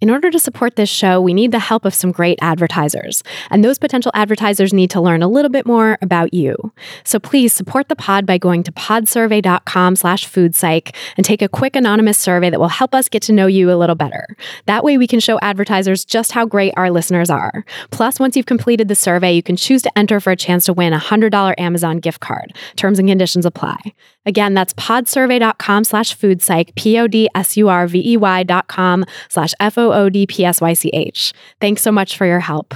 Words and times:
In 0.00 0.10
order 0.10 0.30
to 0.30 0.38
support 0.38 0.76
this 0.76 0.88
show, 0.88 1.20
we 1.20 1.34
need 1.34 1.50
the 1.50 1.58
help 1.58 1.84
of 1.84 1.92
some 1.92 2.12
great 2.12 2.38
advertisers. 2.40 3.24
And 3.50 3.64
those 3.64 3.78
potential 3.78 4.12
advertisers 4.14 4.72
need 4.72 4.90
to 4.90 5.00
learn 5.00 5.24
a 5.24 5.28
little 5.28 5.50
bit 5.50 5.66
more 5.66 5.98
about 6.00 6.32
you. 6.32 6.72
So 7.02 7.18
please 7.18 7.52
support 7.52 7.88
the 7.88 7.96
pod 7.96 8.24
by 8.24 8.38
going 8.38 8.62
to 8.62 8.70
podsurvey.com 8.70 9.96
slash 9.96 10.30
foodpsych 10.30 10.94
and 11.16 11.26
take 11.26 11.42
a 11.42 11.48
quick 11.48 11.74
anonymous 11.74 12.16
survey 12.16 12.48
that 12.48 12.60
will 12.60 12.68
help 12.68 12.94
us 12.94 13.08
get 13.08 13.22
to 13.22 13.32
know 13.32 13.48
you 13.48 13.72
a 13.72 13.74
little 13.74 13.96
better. 13.96 14.24
That 14.66 14.84
way 14.84 14.98
we 14.98 15.08
can 15.08 15.18
show 15.18 15.40
advertisers 15.40 16.04
just 16.04 16.30
how 16.30 16.46
great 16.46 16.74
our 16.76 16.92
listeners 16.92 17.28
are. 17.28 17.64
Plus, 17.90 18.20
once 18.20 18.36
you've 18.36 18.46
completed 18.46 18.86
the 18.86 18.94
survey, 18.94 19.32
you 19.32 19.42
can 19.42 19.56
choose 19.56 19.82
to 19.82 19.98
enter 19.98 20.20
for 20.20 20.30
a 20.30 20.36
chance 20.36 20.66
to 20.66 20.72
win 20.72 20.92
a 20.92 21.00
$100 21.00 21.54
Amazon 21.58 21.98
gift 21.98 22.20
card. 22.20 22.54
Terms 22.76 23.00
and 23.00 23.08
conditions 23.08 23.44
apply. 23.44 23.78
Again, 24.26 24.54
that's 24.54 24.74
slash 29.88 30.12
foodpsych, 30.12 30.28
P-O-D-S-U-R-V-E-Y 30.28 30.48
dot 30.48 30.58
com 30.58 30.78
slash 30.78 30.98
F-O-O-D-P-S-Y-C-H. 30.98 31.32
Thanks 31.60 31.82
so 31.82 31.92
much 31.92 32.16
for 32.16 32.26
your 32.26 32.40
help. 32.40 32.74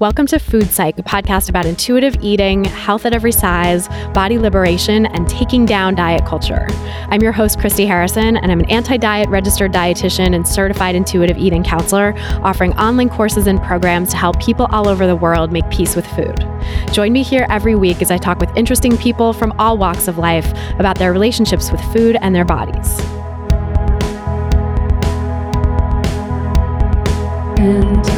Welcome 0.00 0.28
to 0.28 0.38
Food 0.38 0.70
Psych, 0.70 0.96
a 0.96 1.02
podcast 1.02 1.48
about 1.48 1.66
intuitive 1.66 2.14
eating, 2.22 2.62
health 2.62 3.04
at 3.04 3.12
every 3.12 3.32
size, 3.32 3.88
body 4.14 4.38
liberation, 4.38 5.06
and 5.06 5.28
taking 5.28 5.66
down 5.66 5.96
diet 5.96 6.24
culture. 6.24 6.68
I'm 7.08 7.20
your 7.20 7.32
host, 7.32 7.58
Christy 7.58 7.84
Harrison, 7.84 8.36
and 8.36 8.52
I'm 8.52 8.60
an 8.60 8.70
anti 8.70 8.96
diet 8.96 9.28
registered 9.28 9.72
dietitian 9.72 10.36
and 10.36 10.46
certified 10.46 10.94
intuitive 10.94 11.36
eating 11.36 11.64
counselor, 11.64 12.14
offering 12.44 12.74
online 12.74 13.08
courses 13.08 13.48
and 13.48 13.60
programs 13.60 14.10
to 14.10 14.16
help 14.16 14.38
people 14.40 14.68
all 14.70 14.86
over 14.86 15.04
the 15.04 15.16
world 15.16 15.50
make 15.50 15.68
peace 15.68 15.96
with 15.96 16.06
food. 16.06 16.46
Join 16.92 17.12
me 17.12 17.24
here 17.24 17.48
every 17.50 17.74
week 17.74 18.00
as 18.00 18.12
I 18.12 18.18
talk 18.18 18.38
with 18.38 18.56
interesting 18.56 18.96
people 18.98 19.32
from 19.32 19.52
all 19.58 19.78
walks 19.78 20.06
of 20.06 20.16
life 20.16 20.52
about 20.78 20.96
their 20.98 21.12
relationships 21.12 21.72
with 21.72 21.80
food 21.92 22.16
and 22.22 22.36
their 22.36 22.44
bodies. 22.44 23.17
Anti-diet 27.58 28.17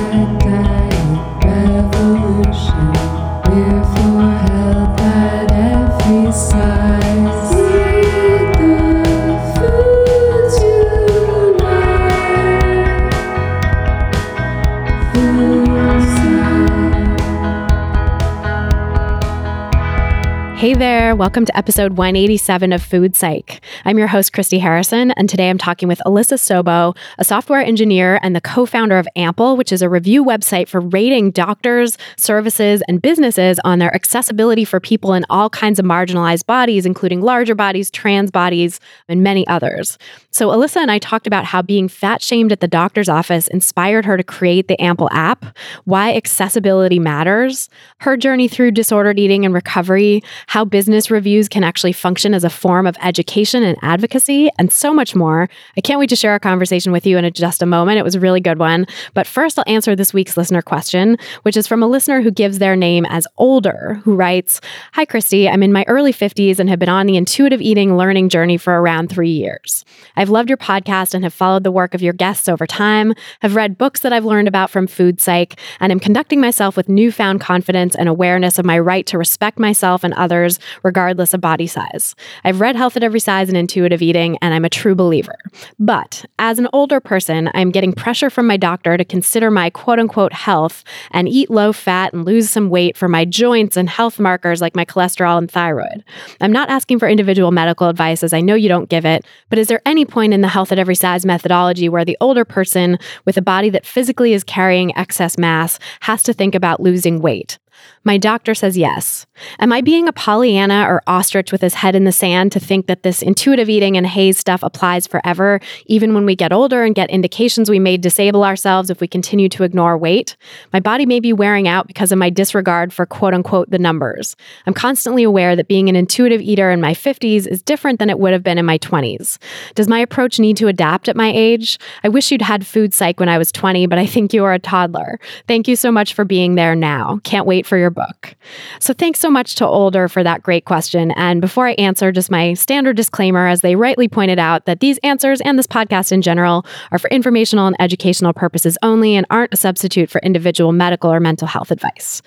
Hey 20.60 20.74
there, 20.74 21.16
welcome 21.16 21.46
to 21.46 21.56
episode 21.56 21.96
187 21.96 22.74
of 22.74 22.82
Food 22.82 23.16
Psych. 23.16 23.62
I'm 23.86 23.96
your 23.96 24.08
host, 24.08 24.34
Christy 24.34 24.58
Harrison, 24.58 25.10
and 25.12 25.26
today 25.26 25.48
I'm 25.48 25.56
talking 25.56 25.88
with 25.88 26.02
Alissa 26.04 26.36
Sobo, 26.36 26.94
a 27.16 27.24
software 27.24 27.62
engineer 27.62 28.20
and 28.22 28.36
the 28.36 28.42
co 28.42 28.66
founder 28.66 28.98
of 28.98 29.08
Ample, 29.16 29.56
which 29.56 29.72
is 29.72 29.80
a 29.80 29.88
review 29.88 30.22
website 30.22 30.68
for 30.68 30.82
rating 30.82 31.30
doctors, 31.30 31.96
services, 32.18 32.82
and 32.88 33.00
businesses 33.00 33.58
on 33.64 33.78
their 33.78 33.94
accessibility 33.94 34.66
for 34.66 34.80
people 34.80 35.14
in 35.14 35.24
all 35.30 35.48
kinds 35.48 35.78
of 35.78 35.86
marginalized 35.86 36.44
bodies, 36.44 36.84
including 36.84 37.22
larger 37.22 37.54
bodies, 37.54 37.90
trans 37.90 38.30
bodies, 38.30 38.80
and 39.08 39.22
many 39.22 39.46
others. 39.46 39.96
So, 40.30 40.48
Alyssa 40.50 40.76
and 40.76 40.90
I 40.90 40.98
talked 40.98 41.26
about 41.26 41.46
how 41.46 41.62
being 41.62 41.88
fat 41.88 42.20
shamed 42.20 42.52
at 42.52 42.60
the 42.60 42.68
doctor's 42.68 43.08
office 43.08 43.48
inspired 43.48 44.04
her 44.04 44.18
to 44.18 44.22
create 44.22 44.68
the 44.68 44.78
Ample 44.78 45.08
app, 45.10 45.56
why 45.86 46.14
accessibility 46.14 46.98
matters, 46.98 47.70
her 48.00 48.14
journey 48.18 48.46
through 48.46 48.72
disordered 48.72 49.18
eating 49.18 49.46
and 49.46 49.54
recovery, 49.54 50.22
how 50.50 50.64
business 50.64 51.12
reviews 51.12 51.48
can 51.48 51.62
actually 51.62 51.92
function 51.92 52.34
as 52.34 52.42
a 52.42 52.50
form 52.50 52.84
of 52.84 52.96
education 53.02 53.62
and 53.62 53.78
advocacy, 53.82 54.50
and 54.58 54.72
so 54.72 54.92
much 54.92 55.14
more. 55.14 55.48
I 55.76 55.80
can't 55.80 56.00
wait 56.00 56.08
to 56.08 56.16
share 56.16 56.34
a 56.34 56.40
conversation 56.40 56.90
with 56.90 57.06
you 57.06 57.16
in 57.16 57.32
just 57.32 57.62
a 57.62 57.66
moment. 57.66 58.00
It 58.00 58.02
was 58.02 58.16
a 58.16 58.20
really 58.20 58.40
good 58.40 58.58
one. 58.58 58.88
But 59.14 59.28
first, 59.28 59.60
I'll 59.60 59.64
answer 59.68 59.94
this 59.94 60.12
week's 60.12 60.36
listener 60.36 60.60
question, 60.60 61.18
which 61.42 61.56
is 61.56 61.68
from 61.68 61.84
a 61.84 61.86
listener 61.86 62.20
who 62.20 62.32
gives 62.32 62.58
their 62.58 62.74
name 62.74 63.06
as 63.06 63.28
Older, 63.36 64.00
who 64.02 64.16
writes 64.16 64.60
Hi, 64.94 65.04
Christy. 65.04 65.48
I'm 65.48 65.62
in 65.62 65.72
my 65.72 65.84
early 65.86 66.12
50s 66.12 66.58
and 66.58 66.68
have 66.68 66.80
been 66.80 66.88
on 66.88 67.06
the 67.06 67.16
intuitive 67.16 67.60
eating 67.60 67.96
learning 67.96 68.28
journey 68.28 68.56
for 68.56 68.80
around 68.80 69.08
three 69.08 69.30
years. 69.30 69.84
I've 70.16 70.30
loved 70.30 70.50
your 70.50 70.58
podcast 70.58 71.14
and 71.14 71.22
have 71.22 71.32
followed 71.32 71.62
the 71.62 71.70
work 71.70 71.94
of 71.94 72.02
your 72.02 72.12
guests 72.12 72.48
over 72.48 72.66
time, 72.66 73.14
have 73.38 73.54
read 73.54 73.78
books 73.78 74.00
that 74.00 74.12
I've 74.12 74.24
learned 74.24 74.48
about 74.48 74.70
from 74.70 74.88
Food 74.88 75.20
Psych, 75.20 75.60
and 75.78 75.92
am 75.92 76.00
conducting 76.00 76.40
myself 76.40 76.76
with 76.76 76.88
newfound 76.88 77.40
confidence 77.40 77.94
and 77.94 78.08
awareness 78.08 78.58
of 78.58 78.64
my 78.64 78.80
right 78.80 79.06
to 79.06 79.16
respect 79.16 79.60
myself 79.60 80.02
and 80.02 80.12
others, 80.14 80.39
regardless 80.82 81.34
of 81.34 81.40
body 81.40 81.66
size. 81.66 82.14
I've 82.44 82.60
read 82.60 82.76
Health 82.76 82.96
at 82.96 83.02
Every 83.02 83.20
Size 83.20 83.48
and 83.48 83.56
Intuitive 83.56 84.02
Eating, 84.02 84.38
and 84.40 84.54
I'm 84.54 84.64
a 84.64 84.70
true 84.70 84.94
believer. 84.94 85.36
But 85.78 86.24
as 86.38 86.58
an 86.58 86.68
older 86.72 87.00
person, 87.00 87.50
I'm 87.54 87.70
getting 87.70 87.92
pressure 87.92 88.30
from 88.30 88.46
my 88.46 88.56
doctor 88.56 88.96
to 88.96 89.04
consider 89.04 89.50
my 89.50 89.70
quote 89.70 89.98
unquote 89.98 90.32
health 90.32 90.84
and 91.10 91.28
eat 91.28 91.50
low 91.50 91.72
fat 91.72 92.12
and 92.12 92.24
lose 92.24 92.50
some 92.50 92.70
weight 92.70 92.96
for 92.96 93.08
my 93.08 93.24
joints 93.24 93.76
and 93.76 93.88
health 93.88 94.18
markers 94.18 94.60
like 94.60 94.76
my 94.76 94.84
cholesterol 94.84 95.38
and 95.38 95.50
thyroid. 95.50 96.04
I'm 96.40 96.52
not 96.52 96.70
asking 96.70 96.98
for 96.98 97.08
individual 97.08 97.50
medical 97.50 97.88
advice 97.88 98.22
as 98.22 98.32
I 98.32 98.40
know 98.40 98.54
you 98.54 98.68
don't 98.68 98.88
give 98.88 99.04
it, 99.04 99.24
but 99.48 99.58
is 99.58 99.68
there 99.68 99.82
any 99.84 100.04
point 100.04 100.32
in 100.32 100.40
the 100.40 100.48
Health 100.48 100.72
at 100.72 100.78
Every 100.78 100.94
Size 100.94 101.26
methodology 101.26 101.88
where 101.88 102.04
the 102.04 102.16
older 102.20 102.44
person 102.44 102.98
with 103.24 103.36
a 103.36 103.42
body 103.42 103.70
that 103.70 103.86
physically 103.86 104.32
is 104.32 104.44
carrying 104.44 104.96
excess 104.96 105.38
mass 105.38 105.78
has 106.00 106.22
to 106.24 106.32
think 106.32 106.54
about 106.54 106.80
losing 106.80 107.20
weight? 107.20 107.58
My 108.04 108.16
doctor 108.16 108.54
says 108.54 108.78
yes. 108.78 109.26
Am 109.58 109.72
I 109.72 109.80
being 109.80 110.08
a 110.08 110.12
Pollyanna 110.12 110.86
or 110.88 111.02
ostrich 111.06 111.52
with 111.52 111.60
his 111.60 111.74
head 111.74 111.94
in 111.94 112.04
the 112.04 112.12
sand 112.12 112.52
to 112.52 112.60
think 112.60 112.86
that 112.86 113.02
this 113.02 113.20
intuitive 113.22 113.68
eating 113.68 113.96
and 113.96 114.06
HAES 114.06 114.38
stuff 114.38 114.62
applies 114.62 115.06
forever, 115.06 115.60
even 115.86 116.14
when 116.14 116.24
we 116.24 116.34
get 116.34 116.52
older 116.52 116.82
and 116.82 116.94
get 116.94 117.10
indications 117.10 117.68
we 117.68 117.78
may 117.78 117.96
disable 117.96 118.44
ourselves 118.44 118.88
if 118.88 119.00
we 119.00 119.08
continue 119.08 119.48
to 119.50 119.64
ignore 119.64 119.98
weight? 119.98 120.36
My 120.72 120.80
body 120.80 121.04
may 121.04 121.20
be 121.20 121.32
wearing 121.32 121.68
out 121.68 121.86
because 121.86 122.10
of 122.10 122.18
my 122.18 122.30
disregard 122.30 122.92
for 122.92 123.04
quote 123.04 123.34
unquote 123.34 123.70
the 123.70 123.78
numbers. 123.78 124.34
I'm 124.66 124.74
constantly 124.74 125.22
aware 125.22 125.54
that 125.56 125.68
being 125.68 125.88
an 125.88 125.96
intuitive 125.96 126.40
eater 126.40 126.70
in 126.70 126.80
my 126.80 126.94
50s 126.94 127.46
is 127.46 127.62
different 127.62 127.98
than 127.98 128.10
it 128.10 128.18
would 128.18 128.32
have 128.32 128.42
been 128.42 128.58
in 128.58 128.66
my 128.66 128.78
20s. 128.78 129.38
Does 129.74 129.88
my 129.88 129.98
approach 129.98 130.38
need 130.38 130.56
to 130.56 130.68
adapt 130.68 131.08
at 131.08 131.16
my 131.16 131.30
age? 131.34 131.78
I 132.02 132.08
wish 132.08 132.30
you'd 132.30 132.42
had 132.42 132.66
food 132.66 132.94
psych 132.94 133.20
when 133.20 133.28
I 133.28 133.38
was 133.38 133.52
20, 133.52 133.86
but 133.86 133.98
I 133.98 134.06
think 134.06 134.32
you 134.32 134.44
are 134.44 134.54
a 134.54 134.58
toddler. 134.58 135.18
Thank 135.46 135.68
you 135.68 135.76
so 135.76 135.92
much 135.92 136.14
for 136.14 136.24
being 136.24 136.54
there 136.54 136.74
now. 136.74 137.20
Can't 137.24 137.46
wait 137.46 137.66
for 137.70 137.78
your 137.78 137.88
book. 137.88 138.34
So 138.80 138.92
thanks 138.92 139.20
so 139.20 139.30
much 139.30 139.54
to 139.54 139.66
Older 139.66 140.08
for 140.08 140.22
that 140.22 140.42
great 140.42 140.66
question. 140.66 141.12
And 141.12 141.40
before 141.40 141.68
I 141.68 141.72
answer, 141.74 142.12
just 142.12 142.30
my 142.30 142.52
standard 142.52 142.96
disclaimer, 142.96 143.46
as 143.46 143.62
they 143.62 143.76
rightly 143.76 144.08
pointed 144.08 144.38
out, 144.38 144.66
that 144.66 144.80
these 144.80 144.98
answers 144.98 145.40
and 145.40 145.58
this 145.58 145.68
podcast 145.68 146.10
in 146.10 146.20
general 146.20 146.66
are 146.90 146.98
for 146.98 147.08
informational 147.10 147.68
and 147.68 147.76
educational 147.78 148.32
purposes 148.32 148.76
only 148.82 149.14
and 149.14 149.24
aren't 149.30 149.54
a 149.54 149.56
substitute 149.56 150.10
for 150.10 150.20
individual 150.22 150.72
medical 150.72 151.10
or 151.10 151.20
mental 151.20 151.46
health 151.46 151.70
advice. 151.70 152.20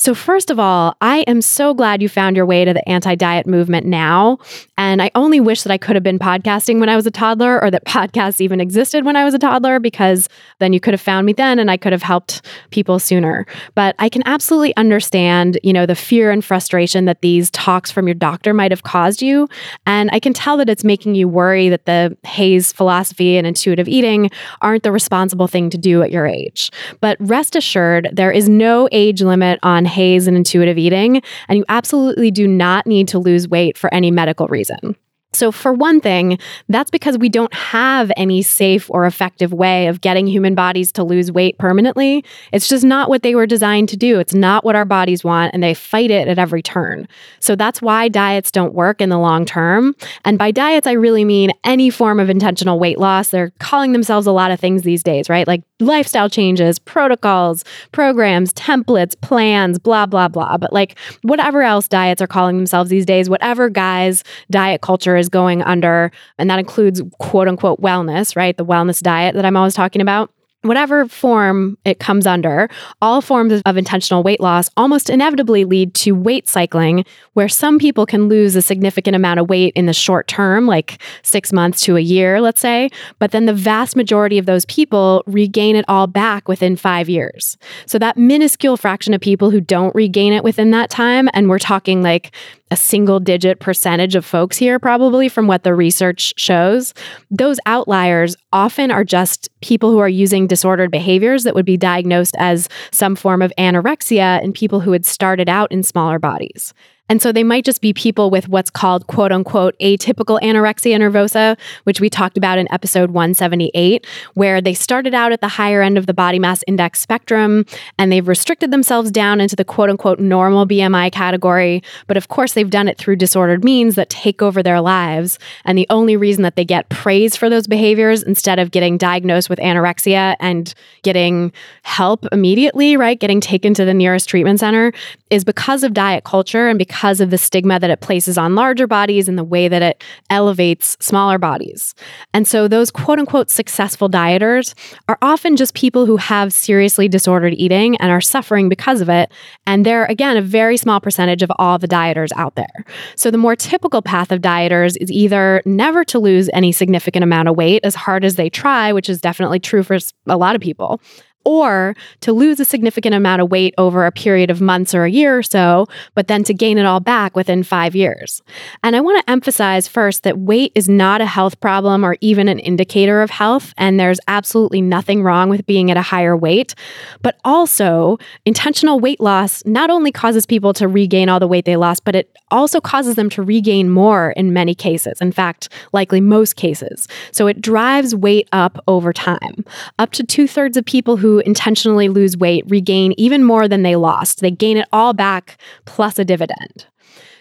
So, 0.00 0.14
first 0.14 0.48
of 0.50 0.60
all, 0.60 0.96
I 1.00 1.18
am 1.26 1.42
so 1.42 1.74
glad 1.74 2.00
you 2.00 2.08
found 2.08 2.36
your 2.36 2.46
way 2.46 2.64
to 2.64 2.72
the 2.72 2.88
anti 2.88 3.16
diet 3.16 3.48
movement 3.48 3.84
now. 3.84 4.38
And 4.76 5.02
I 5.02 5.10
only 5.16 5.40
wish 5.40 5.64
that 5.64 5.72
I 5.72 5.76
could 5.76 5.96
have 5.96 6.04
been 6.04 6.20
podcasting 6.20 6.78
when 6.78 6.88
I 6.88 6.94
was 6.94 7.04
a 7.04 7.10
toddler 7.10 7.60
or 7.60 7.68
that 7.72 7.84
podcasts 7.86 8.40
even 8.40 8.60
existed 8.60 9.04
when 9.04 9.16
I 9.16 9.24
was 9.24 9.34
a 9.34 9.40
toddler 9.40 9.80
because 9.80 10.28
then 10.60 10.72
you 10.72 10.78
could 10.78 10.94
have 10.94 11.00
found 11.00 11.26
me 11.26 11.32
then 11.32 11.58
and 11.58 11.68
I 11.68 11.76
could 11.76 11.90
have 11.90 12.02
helped 12.02 12.42
people 12.70 13.00
sooner. 13.00 13.44
But 13.74 13.96
I 13.98 14.08
can 14.08 14.22
absolutely 14.24 14.74
understand, 14.76 15.58
you 15.64 15.72
know, 15.72 15.84
the 15.84 15.96
fear 15.96 16.30
and 16.30 16.44
frustration 16.44 17.06
that 17.06 17.20
these 17.20 17.50
talks 17.50 17.90
from 17.90 18.06
your 18.06 18.14
doctor 18.14 18.54
might 18.54 18.70
have 18.70 18.84
caused 18.84 19.20
you. 19.20 19.48
And 19.84 20.10
I 20.12 20.20
can 20.20 20.32
tell 20.32 20.56
that 20.58 20.68
it's 20.68 20.84
making 20.84 21.16
you 21.16 21.26
worry 21.26 21.68
that 21.70 21.86
the 21.86 22.16
HAES 22.22 22.72
philosophy 22.72 23.36
and 23.36 23.48
intuitive 23.48 23.88
eating 23.88 24.30
aren't 24.60 24.84
the 24.84 24.92
responsible 24.92 25.48
thing 25.48 25.70
to 25.70 25.78
do 25.78 26.02
at 26.02 26.12
your 26.12 26.26
age. 26.26 26.70
But 27.00 27.16
rest 27.18 27.56
assured, 27.56 28.10
there 28.12 28.30
is 28.30 28.48
no 28.48 28.88
age 28.92 29.22
limit 29.22 29.58
on 29.64 29.87
HAES 29.88 30.26
and 30.26 30.36
intuitive 30.36 30.78
eating, 30.78 31.22
and 31.48 31.58
you 31.58 31.64
absolutely 31.68 32.30
do 32.30 32.46
not 32.46 32.86
need 32.86 33.08
to 33.08 33.18
lose 33.18 33.48
weight 33.48 33.76
for 33.76 33.92
any 33.92 34.10
medical 34.10 34.46
reason. 34.46 34.96
So, 35.34 35.52
for 35.52 35.74
one 35.74 36.00
thing, 36.00 36.38
that's 36.70 36.90
because 36.90 37.18
we 37.18 37.28
don't 37.28 37.52
have 37.52 38.10
any 38.16 38.40
safe 38.40 38.90
or 38.90 39.04
effective 39.04 39.52
way 39.52 39.86
of 39.86 40.00
getting 40.00 40.26
human 40.26 40.54
bodies 40.54 40.90
to 40.92 41.04
lose 41.04 41.30
weight 41.30 41.58
permanently. 41.58 42.24
It's 42.50 42.66
just 42.66 42.82
not 42.82 43.10
what 43.10 43.22
they 43.22 43.34
were 43.34 43.46
designed 43.46 43.90
to 43.90 43.96
do. 43.96 44.18
It's 44.18 44.32
not 44.32 44.64
what 44.64 44.74
our 44.74 44.86
bodies 44.86 45.24
want, 45.24 45.52
and 45.52 45.62
they 45.62 45.74
fight 45.74 46.10
it 46.10 46.28
at 46.28 46.38
every 46.38 46.62
turn. 46.62 47.06
So, 47.40 47.56
that's 47.56 47.82
why 47.82 48.08
diets 48.08 48.50
don't 48.50 48.72
work 48.72 49.02
in 49.02 49.10
the 49.10 49.18
long 49.18 49.44
term. 49.44 49.94
And 50.24 50.38
by 50.38 50.50
diets, 50.50 50.86
I 50.86 50.92
really 50.92 51.26
mean 51.26 51.52
any 51.62 51.90
form 51.90 52.20
of 52.20 52.30
intentional 52.30 52.78
weight 52.78 52.98
loss. 52.98 53.28
They're 53.28 53.52
calling 53.58 53.92
themselves 53.92 54.26
a 54.26 54.32
lot 54.32 54.50
of 54.50 54.58
things 54.58 54.82
these 54.82 55.02
days, 55.02 55.28
right? 55.28 55.46
Like 55.46 55.62
lifestyle 55.78 56.30
changes, 56.30 56.78
protocols, 56.78 57.64
programs, 57.92 58.54
templates, 58.54 59.20
plans, 59.20 59.78
blah, 59.78 60.06
blah, 60.06 60.28
blah. 60.28 60.56
But 60.56 60.72
like 60.72 60.98
whatever 61.20 61.62
else 61.62 61.86
diets 61.86 62.22
are 62.22 62.26
calling 62.26 62.56
themselves 62.56 62.88
these 62.88 63.04
days, 63.04 63.28
whatever 63.28 63.68
guise 63.68 64.24
diet 64.50 64.80
culture 64.80 65.17
is 65.18 65.28
going 65.28 65.62
under, 65.62 66.10
and 66.38 66.48
that 66.48 66.58
includes 66.58 67.02
quote 67.18 67.48
unquote 67.48 67.80
wellness, 67.80 68.36
right? 68.36 68.56
The 68.56 68.64
wellness 68.64 69.02
diet 69.02 69.34
that 69.34 69.44
I'm 69.44 69.56
always 69.56 69.74
talking 69.74 70.00
about. 70.00 70.30
whatever 70.62 71.06
form 71.06 71.78
it 71.84 72.00
comes 72.00 72.26
under, 72.26 72.68
all 73.00 73.20
forms 73.20 73.62
of, 73.64 73.76
intentional 73.78 74.24
weight 74.24 74.40
loss 74.40 74.68
almost 74.76 75.08
inevitably 75.08 75.64
lead 75.64 75.94
to 75.94 76.12
weight 76.12 76.48
cycling, 76.48 77.04
where 77.34 77.48
some 77.48 77.78
people 77.78 78.04
can 78.06 78.28
lose 78.28 78.56
a 78.56 78.62
significant 78.62 79.14
amount 79.14 79.38
of 79.38 79.48
weight 79.48 79.72
in 79.76 79.86
the 79.86 79.92
short 79.92 80.26
term, 80.26 80.66
like 80.66 81.00
six 81.22 81.52
months 81.52 81.80
to 81.82 81.96
a 81.96 82.00
year, 82.00 82.40
let's 82.40 82.60
say, 82.60 82.90
but 83.20 83.30
then 83.30 83.46
the 83.46 83.52
vast 83.52 83.94
majority 83.94 84.36
of 84.36 84.46
those 84.46 84.64
people 84.64 85.22
regain 85.26 85.76
it 85.76 85.84
all 85.86 86.08
back 86.08 86.48
within 86.48 86.74
five 86.74 87.08
years. 87.08 87.56
So 87.86 88.00
that 88.00 88.16
minuscule 88.16 88.76
fraction 88.76 89.14
of 89.14 89.20
people 89.20 89.50
who 89.50 89.60
don't 89.60 89.94
regain 89.94 90.32
it 90.32 90.42
within 90.42 90.72
that 90.72 90.90
time, 90.90 91.28
and 91.34 91.48
we're 91.48 91.60
talking 91.60 92.02
like 92.02 92.34
a 92.70 92.76
single 92.76 93.20
digit 93.20 93.60
percentage 93.60 94.14
of 94.14 94.24
folks 94.24 94.56
here, 94.56 94.78
probably 94.78 95.28
from 95.28 95.46
what 95.46 95.62
the 95.62 95.74
research 95.74 96.34
shows. 96.36 96.94
Those 97.30 97.58
outliers 97.66 98.36
often 98.52 98.90
are 98.90 99.04
just 99.04 99.48
people 99.60 99.90
who 99.90 99.98
are 99.98 100.08
using 100.08 100.46
disordered 100.46 100.90
behaviors 100.90 101.44
that 101.44 101.54
would 101.54 101.66
be 101.66 101.76
diagnosed 101.76 102.34
as 102.38 102.68
some 102.92 103.16
form 103.16 103.42
of 103.42 103.52
anorexia 103.58 104.42
in 104.42 104.52
people 104.52 104.80
who 104.80 104.92
had 104.92 105.06
started 105.06 105.48
out 105.48 105.70
in 105.72 105.82
smaller 105.82 106.18
bodies. 106.18 106.74
And 107.08 107.22
so 107.22 107.32
they 107.32 107.44
might 107.44 107.64
just 107.64 107.80
be 107.80 107.92
people 107.92 108.30
with 108.30 108.48
what's 108.48 108.70
called 108.70 109.06
quote 109.06 109.32
unquote 109.32 109.78
atypical 109.80 110.40
anorexia 110.40 110.96
nervosa, 110.96 111.56
which 111.84 112.00
we 112.00 112.10
talked 112.10 112.36
about 112.36 112.58
in 112.58 112.70
episode 112.72 113.10
178, 113.10 114.06
where 114.34 114.60
they 114.60 114.74
started 114.74 115.14
out 115.14 115.32
at 115.32 115.40
the 115.40 115.48
higher 115.48 115.82
end 115.82 115.98
of 115.98 116.06
the 116.06 116.14
body 116.14 116.38
mass 116.38 116.62
index 116.66 117.00
spectrum 117.00 117.64
and 117.98 118.12
they've 118.12 118.28
restricted 118.28 118.70
themselves 118.70 119.10
down 119.10 119.40
into 119.40 119.56
the 119.56 119.64
quote 119.64 119.90
unquote 119.90 120.18
normal 120.18 120.66
BMI 120.66 121.10
category. 121.12 121.82
But 122.06 122.16
of 122.16 122.28
course, 122.28 122.52
they've 122.52 122.70
done 122.70 122.88
it 122.88 122.98
through 122.98 123.16
disordered 123.16 123.64
means 123.64 123.94
that 123.94 124.10
take 124.10 124.42
over 124.42 124.62
their 124.62 124.80
lives. 124.80 125.38
And 125.64 125.78
the 125.78 125.86
only 125.90 126.16
reason 126.16 126.42
that 126.42 126.56
they 126.56 126.64
get 126.64 126.88
praise 126.88 127.36
for 127.36 127.48
those 127.48 127.66
behaviors 127.66 128.22
instead 128.22 128.58
of 128.58 128.70
getting 128.70 128.98
diagnosed 128.98 129.48
with 129.48 129.58
anorexia 129.58 130.36
and 130.40 130.74
getting 131.02 131.52
help 131.82 132.26
immediately, 132.32 132.96
right? 132.96 133.18
Getting 133.18 133.40
taken 133.40 133.74
to 133.74 133.84
the 133.84 133.94
nearest 133.94 134.28
treatment 134.28 134.60
center 134.60 134.92
is 135.30 135.44
because 135.44 135.82
of 135.82 135.92
diet 135.92 136.24
culture 136.24 136.68
and 136.68 136.78
because 136.78 137.20
of 137.20 137.30
the 137.30 137.38
stigma 137.38 137.78
that 137.78 137.90
it 137.90 138.00
places 138.00 138.38
on 138.38 138.54
larger 138.54 138.86
bodies 138.86 139.28
and 139.28 139.38
the 139.38 139.44
way 139.44 139.68
that 139.68 139.82
it 139.82 140.02
elevates 140.30 140.96
smaller 141.00 141.38
bodies. 141.38 141.94
And 142.32 142.46
so 142.46 142.68
those 142.68 142.90
quote 142.90 143.18
unquote 143.18 143.50
successful 143.50 144.08
dieters 144.08 144.74
are 145.08 145.18
often 145.22 145.56
just 145.56 145.74
people 145.74 146.06
who 146.06 146.16
have 146.16 146.52
seriously 146.52 147.08
disordered 147.08 147.54
eating 147.54 147.96
and 147.96 148.10
are 148.10 148.20
suffering 148.20 148.68
because 148.68 149.00
of 149.00 149.08
it. 149.08 149.32
And 149.66 149.84
they're, 149.84 150.04
again, 150.06 150.36
a 150.36 150.42
very 150.42 150.76
small 150.76 151.00
percentage 151.00 151.42
of 151.42 151.52
all 151.58 151.78
the 151.78 151.88
dieters 151.88 152.30
out 152.36 152.54
there. 152.54 152.84
So 153.16 153.30
the 153.30 153.38
more 153.38 153.56
typical 153.56 154.02
path 154.02 154.32
of 154.32 154.40
dieters 154.40 154.96
is 155.00 155.10
either 155.10 155.62
never 155.64 156.04
to 156.04 156.18
lose 156.18 156.48
any 156.52 156.72
significant 156.72 157.22
amount 157.22 157.48
of 157.48 157.56
weight 157.56 157.84
as 157.84 157.94
hard 157.94 158.24
as 158.24 158.36
they 158.36 158.50
try, 158.50 158.92
which 158.92 159.08
is 159.08 159.20
definitely 159.20 159.60
true 159.60 159.82
for 159.82 159.98
a 160.26 160.36
lot 160.36 160.54
of 160.54 160.60
people 160.60 161.00
or 161.48 161.96
to 162.20 162.30
lose 162.30 162.60
a 162.60 162.64
significant 162.64 163.14
amount 163.14 163.40
of 163.40 163.50
weight 163.50 163.72
over 163.78 164.04
a 164.04 164.12
period 164.12 164.50
of 164.50 164.60
months 164.60 164.94
or 164.94 165.04
a 165.04 165.10
year 165.10 165.38
or 165.38 165.42
so, 165.42 165.86
but 166.14 166.28
then 166.28 166.44
to 166.44 166.52
gain 166.52 166.76
it 166.76 166.84
all 166.84 167.00
back 167.00 167.34
within 167.34 167.62
five 167.62 167.96
years. 167.96 168.42
And 168.82 168.94
I 168.94 169.00
want 169.00 169.24
to 169.24 169.30
emphasize 169.30 169.88
first 169.88 170.24
that 170.24 170.38
weight 170.38 170.72
is 170.74 170.90
not 170.90 171.22
a 171.22 171.26
health 171.26 171.58
problem 171.60 172.04
or 172.04 172.18
even 172.20 172.48
an 172.48 172.58
indicator 172.58 173.22
of 173.22 173.30
health, 173.30 173.72
and 173.78 173.98
there's 173.98 174.20
absolutely 174.28 174.82
nothing 174.82 175.22
wrong 175.22 175.48
with 175.48 175.64
being 175.64 175.90
at 175.90 175.96
a 175.96 176.02
higher 176.02 176.36
weight. 176.36 176.74
But 177.22 177.38
also, 177.46 178.18
intentional 178.44 179.00
weight 179.00 179.18
loss 179.18 179.64
not 179.64 179.88
only 179.88 180.12
causes 180.12 180.44
people 180.44 180.74
to 180.74 180.86
regain 180.86 181.30
all 181.30 181.40
the 181.40 181.48
weight 181.48 181.64
they 181.64 181.76
lost, 181.76 182.04
but 182.04 182.14
it 182.14 182.30
also 182.50 182.78
causes 182.78 183.14
them 183.14 183.30
to 183.30 183.42
regain 183.42 183.88
more 183.88 184.32
in 184.32 184.52
many 184.52 184.74
cases. 184.74 185.18
In 185.22 185.32
fact, 185.32 185.70
likely 185.94 186.20
most 186.20 186.56
cases. 186.56 187.08
So 187.32 187.46
it 187.46 187.62
drives 187.62 188.14
weight 188.14 188.50
up 188.52 188.84
over 188.86 189.14
time. 189.14 189.64
Up 189.98 190.12
to 190.12 190.22
two 190.24 190.46
thirds 190.46 190.76
of 190.76 190.84
people 190.84 191.16
who 191.16 191.37
intentionally 191.40 192.08
lose 192.08 192.36
weight 192.36 192.64
regain 192.68 193.14
even 193.16 193.44
more 193.44 193.68
than 193.68 193.82
they 193.82 193.96
lost. 193.96 194.40
They 194.40 194.50
gain 194.50 194.76
it 194.76 194.88
all 194.92 195.12
back 195.12 195.58
plus 195.84 196.18
a 196.18 196.24
dividend. 196.24 196.86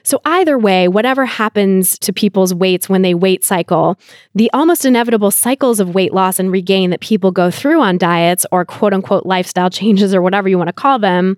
So, 0.03 0.21
either 0.23 0.57
way, 0.57 0.87
whatever 0.87 1.25
happens 1.25 1.99
to 1.99 2.13
people's 2.13 2.53
weights 2.53 2.87
when 2.87 3.01
they 3.01 3.13
weight 3.13 3.43
cycle, 3.43 3.99
the 4.33 4.49
almost 4.53 4.85
inevitable 4.85 5.31
cycles 5.31 5.81
of 5.81 5.93
weight 5.93 6.13
loss 6.13 6.39
and 6.39 6.49
regain 6.49 6.91
that 6.91 7.01
people 7.01 7.31
go 7.31 7.51
through 7.51 7.81
on 7.81 7.97
diets 7.97 8.45
or 8.53 8.63
quote 8.63 8.93
unquote 8.93 9.25
lifestyle 9.25 9.69
changes 9.79 10.15
or 10.15 10.21
whatever 10.21 10.47
you 10.47 10.57
want 10.57 10.69
to 10.69 10.73
call 10.73 10.97
them 10.97 11.35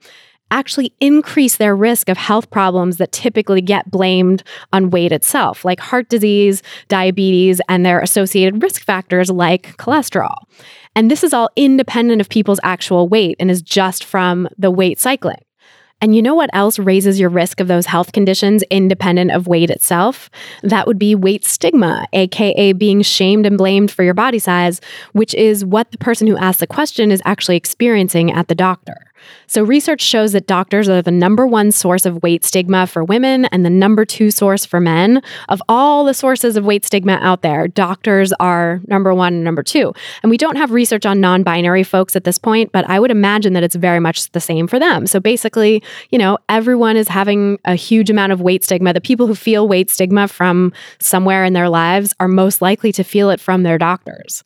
actually 0.52 0.94
increase 1.00 1.58
their 1.58 1.76
risk 1.76 2.10
of 2.10 2.18
health 2.18 2.50
problems 2.50 2.98
that 2.98 3.12
typically 3.12 3.62
get 3.62 3.90
blamed 3.90 4.44
on 4.74 4.90
weight 4.90 5.12
itself, 5.12 5.64
like 5.64 5.80
heart 5.80 6.10
disease, 6.10 6.62
diabetes, 6.88 7.62
and 7.70 7.86
their 7.86 8.00
associated 8.00 8.62
risk 8.62 8.84
factors 8.84 9.30
like 9.30 9.78
cholesterol. 9.78 10.36
And 10.96 11.10
this 11.10 11.24
is 11.24 11.34
all 11.34 11.50
independent 11.56 12.22
of 12.22 12.30
people's 12.30 12.60
actual 12.64 13.08
weight 13.08 13.36
and 13.40 13.50
is 13.50 13.62
just 13.62 14.04
from 14.04 14.48
the 14.58 14.72
weight 14.72 15.00
cycling. 15.00 15.42
And 16.02 16.16
you 16.16 16.22
know 16.22 16.34
what 16.34 16.50
else 16.54 16.80
raises 16.80 17.20
your 17.20 17.30
risk 17.30 17.60
of 17.60 17.68
those 17.68 17.86
health 17.86 18.14
conditions 18.14 18.64
independent 18.70 19.32
of 19.32 19.48
weight 19.48 19.70
itself? 19.70 20.30
That 20.64 20.88
would 20.88 20.98
be 20.98 21.14
weight 21.14 21.46
stigma, 21.46 22.08
AKA 22.14 22.74
being 22.74 23.02
shamed 23.02 23.46
and 23.46 23.58
blamed 23.58 23.92
for 23.92 24.04
your 24.04 24.14
body 24.14 24.40
size, 24.40 24.80
which 25.12 25.34
is 25.36 25.66
what 25.66 25.92
the 25.92 25.98
person 25.98 26.26
who 26.26 26.38
asked 26.38 26.62
the 26.62 26.68
question 26.68 27.12
is 27.12 27.22
actually 27.26 27.58
experiencing 27.58 28.32
at 28.32 28.48
the 28.48 28.56
doctor. 28.56 29.09
So, 29.48 29.64
research 29.64 30.02
shows 30.02 30.34
that 30.34 30.48
doctors 30.48 30.88
are 30.90 31.02
the 31.02 31.12
number 31.12 31.48
one 31.48 31.72
source 31.72 32.06
of 32.06 32.22
weight 32.22 32.46
stigma 32.46 32.88
for 32.88 33.04
women 33.04 33.46
and 33.46 33.66
the 33.66 33.70
number 33.70 34.06
two 34.06 34.32
source 34.32 34.66
for 34.66 34.80
men. 34.80 35.22
Of 35.48 35.62
all 35.68 36.06
the 36.06 36.14
sources 36.14 36.56
of 36.56 36.66
weight 36.66 36.86
stigma 36.86 37.20
out 37.22 37.42
there, 37.42 37.68
doctors 37.68 38.32
are 38.40 38.82
number 38.88 39.14
one 39.14 39.34
and 39.34 39.44
number 39.44 39.64
two. 39.64 39.94
And 40.22 40.30
we 40.30 40.38
don't 40.38 40.56
have 40.56 40.72
research 40.72 41.06
on 41.06 41.20
non 41.20 41.44
binary 41.44 41.84
folks 41.84 42.16
at 42.16 42.24
this 42.24 42.38
point, 42.38 42.72
but 42.72 42.88
I 42.90 43.00
would 43.00 43.12
imagine 43.12 43.54
that 43.54 43.64
it's 43.64 43.76
very 43.76 44.00
much 44.00 44.32
the 44.32 44.40
same 44.40 44.68
for 44.68 44.80
them. 44.80 45.08
So, 45.08 45.20
basically, 45.20 45.82
you 46.10 46.18
know, 46.18 46.38
everyone 46.48 46.98
is 46.98 47.08
having 47.08 47.60
a 47.66 47.76
huge 47.76 48.10
amount 48.10 48.32
of 48.32 48.42
weight 48.42 48.64
stigma. 48.64 48.94
The 48.94 49.02
people 49.02 49.28
who 49.28 49.36
feel 49.36 49.68
weight 49.68 49.90
stigma 49.90 50.28
from 50.28 50.74
somewhere 51.00 51.44
in 51.44 51.54
their 51.54 51.70
lives 51.70 52.14
are 52.20 52.28
most 52.28 52.62
likely 52.62 52.92
to 52.94 53.04
feel 53.04 53.30
it 53.30 53.40
from 53.40 53.64
their 53.64 53.78
doctors. 53.78 54.44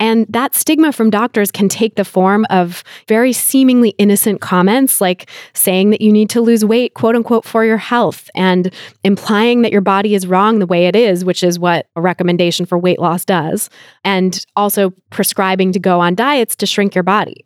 And 0.00 0.26
that 0.28 0.54
stigma 0.54 0.92
from 0.92 1.10
doctors 1.10 1.50
can 1.50 1.68
take 1.68 1.94
the 1.94 2.04
form 2.04 2.46
of 2.50 2.82
very 3.08 3.32
seemingly 3.32 3.90
innocent 3.90 4.40
comments 4.40 5.00
like 5.00 5.30
saying 5.52 5.90
that 5.90 6.00
you 6.00 6.12
need 6.12 6.30
to 6.30 6.40
lose 6.40 6.64
weight, 6.64 6.94
quote 6.94 7.14
unquote, 7.14 7.44
for 7.44 7.64
your 7.64 7.76
health, 7.76 8.28
and 8.34 8.72
implying 9.04 9.62
that 9.62 9.72
your 9.72 9.80
body 9.80 10.14
is 10.14 10.26
wrong 10.26 10.58
the 10.58 10.66
way 10.66 10.86
it 10.86 10.96
is, 10.96 11.24
which 11.24 11.42
is 11.42 11.58
what 11.58 11.86
a 11.96 12.00
recommendation 12.00 12.66
for 12.66 12.78
weight 12.78 12.98
loss 12.98 13.24
does, 13.24 13.70
and 14.04 14.44
also 14.56 14.90
prescribing 15.10 15.72
to 15.72 15.78
go 15.78 16.00
on 16.00 16.14
diets 16.14 16.56
to 16.56 16.66
shrink 16.66 16.94
your 16.94 17.04
body. 17.04 17.44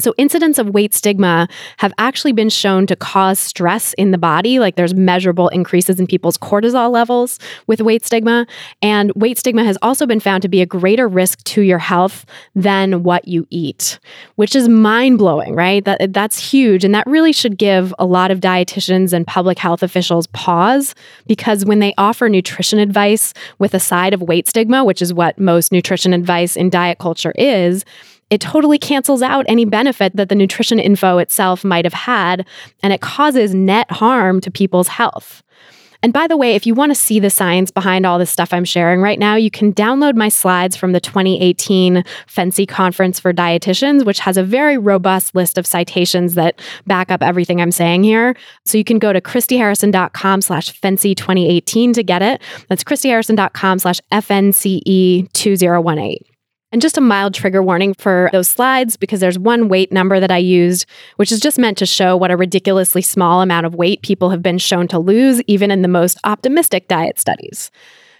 So, 0.00 0.12
incidents 0.18 0.58
of 0.58 0.70
weight 0.70 0.92
stigma 0.92 1.46
have 1.76 1.92
actually 1.98 2.32
been 2.32 2.48
shown 2.48 2.86
to 2.88 2.96
cause 2.96 3.38
stress 3.38 3.92
in 3.94 4.10
the 4.10 4.18
body. 4.18 4.58
Like 4.58 4.74
there's 4.74 4.92
measurable 4.92 5.48
increases 5.48 6.00
in 6.00 6.08
people's 6.08 6.36
cortisol 6.36 6.90
levels 6.90 7.38
with 7.68 7.80
weight 7.80 8.04
stigma. 8.04 8.46
And 8.82 9.12
weight 9.14 9.38
stigma 9.38 9.62
has 9.62 9.78
also 9.82 10.04
been 10.04 10.18
found 10.18 10.42
to 10.42 10.48
be 10.48 10.60
a 10.60 10.66
greater 10.66 11.06
risk 11.06 11.44
to 11.44 11.62
your 11.62 11.78
health 11.78 12.26
than 12.56 13.04
what 13.04 13.28
you 13.28 13.46
eat, 13.50 14.00
which 14.34 14.56
is 14.56 14.68
mind 14.68 15.18
blowing, 15.18 15.54
right? 15.54 15.84
That, 15.84 16.12
that's 16.12 16.50
huge. 16.50 16.84
And 16.84 16.92
that 16.92 17.06
really 17.06 17.32
should 17.32 17.56
give 17.56 17.94
a 17.96 18.04
lot 18.04 18.32
of 18.32 18.40
dietitians 18.40 19.12
and 19.12 19.24
public 19.24 19.58
health 19.58 19.84
officials 19.84 20.26
pause 20.28 20.96
because 21.28 21.64
when 21.64 21.78
they 21.78 21.94
offer 21.98 22.28
nutrition 22.28 22.80
advice 22.80 23.32
with 23.60 23.74
a 23.74 23.80
side 23.80 24.12
of 24.12 24.22
weight 24.22 24.48
stigma, 24.48 24.84
which 24.84 25.00
is 25.00 25.14
what 25.14 25.38
most 25.38 25.70
nutrition 25.70 26.12
advice 26.12 26.56
in 26.56 26.68
diet 26.68 26.98
culture 26.98 27.32
is, 27.36 27.84
it 28.30 28.40
totally 28.40 28.78
cancels 28.78 29.22
out 29.22 29.44
any 29.48 29.64
benefit 29.64 30.16
that 30.16 30.28
the 30.28 30.34
nutrition 30.34 30.78
info 30.78 31.18
itself 31.18 31.64
might 31.64 31.84
have 31.84 31.94
had, 31.94 32.46
and 32.82 32.92
it 32.92 33.00
causes 33.00 33.54
net 33.54 33.90
harm 33.90 34.40
to 34.40 34.50
people's 34.50 34.88
health. 34.88 35.42
And 36.04 36.12
by 36.12 36.26
the 36.26 36.36
way, 36.36 36.54
if 36.54 36.66
you 36.66 36.74
want 36.74 36.90
to 36.90 36.94
see 36.94 37.18
the 37.18 37.30
science 37.30 37.70
behind 37.70 38.04
all 38.04 38.18
this 38.18 38.30
stuff 38.30 38.52
I'm 38.52 38.66
sharing 38.66 39.00
right 39.00 39.18
now, 39.18 39.36
you 39.36 39.50
can 39.50 39.72
download 39.72 40.16
my 40.16 40.28
slides 40.28 40.76
from 40.76 40.92
the 40.92 41.00
2018 41.00 42.04
FNCE 42.28 42.68
Conference 42.68 43.18
for 43.18 43.32
Dietitians, 43.32 44.04
which 44.04 44.18
has 44.18 44.36
a 44.36 44.42
very 44.42 44.76
robust 44.76 45.34
list 45.34 45.56
of 45.56 45.66
citations 45.66 46.34
that 46.34 46.60
back 46.86 47.10
up 47.10 47.22
everything 47.22 47.58
I'm 47.58 47.72
saying 47.72 48.04
here. 48.04 48.36
So 48.66 48.76
you 48.76 48.84
can 48.84 48.98
go 48.98 49.14
to 49.14 49.20
christyharrison.com 49.22 50.42
slash 50.42 50.78
FNCE 50.78 51.16
2018 51.16 51.94
to 51.94 52.02
get 52.02 52.20
it. 52.20 52.42
That's 52.68 52.84
christyharrison.com 52.84 53.78
slash 53.78 54.00
FNCE 54.12 55.32
2018. 55.32 56.33
And 56.74 56.82
just 56.82 56.98
a 56.98 57.00
mild 57.00 57.34
trigger 57.34 57.62
warning 57.62 57.94
for 57.94 58.28
those 58.32 58.48
slides 58.48 58.96
because 58.96 59.20
there's 59.20 59.38
one 59.38 59.68
weight 59.68 59.92
number 59.92 60.18
that 60.18 60.32
I 60.32 60.38
used, 60.38 60.86
which 61.18 61.30
is 61.30 61.38
just 61.38 61.56
meant 61.56 61.78
to 61.78 61.86
show 61.86 62.16
what 62.16 62.32
a 62.32 62.36
ridiculously 62.36 63.00
small 63.00 63.42
amount 63.42 63.64
of 63.64 63.76
weight 63.76 64.02
people 64.02 64.30
have 64.30 64.42
been 64.42 64.58
shown 64.58 64.88
to 64.88 64.98
lose, 64.98 65.40
even 65.42 65.70
in 65.70 65.82
the 65.82 65.88
most 65.88 66.18
optimistic 66.24 66.88
diet 66.88 67.20
studies. 67.20 67.70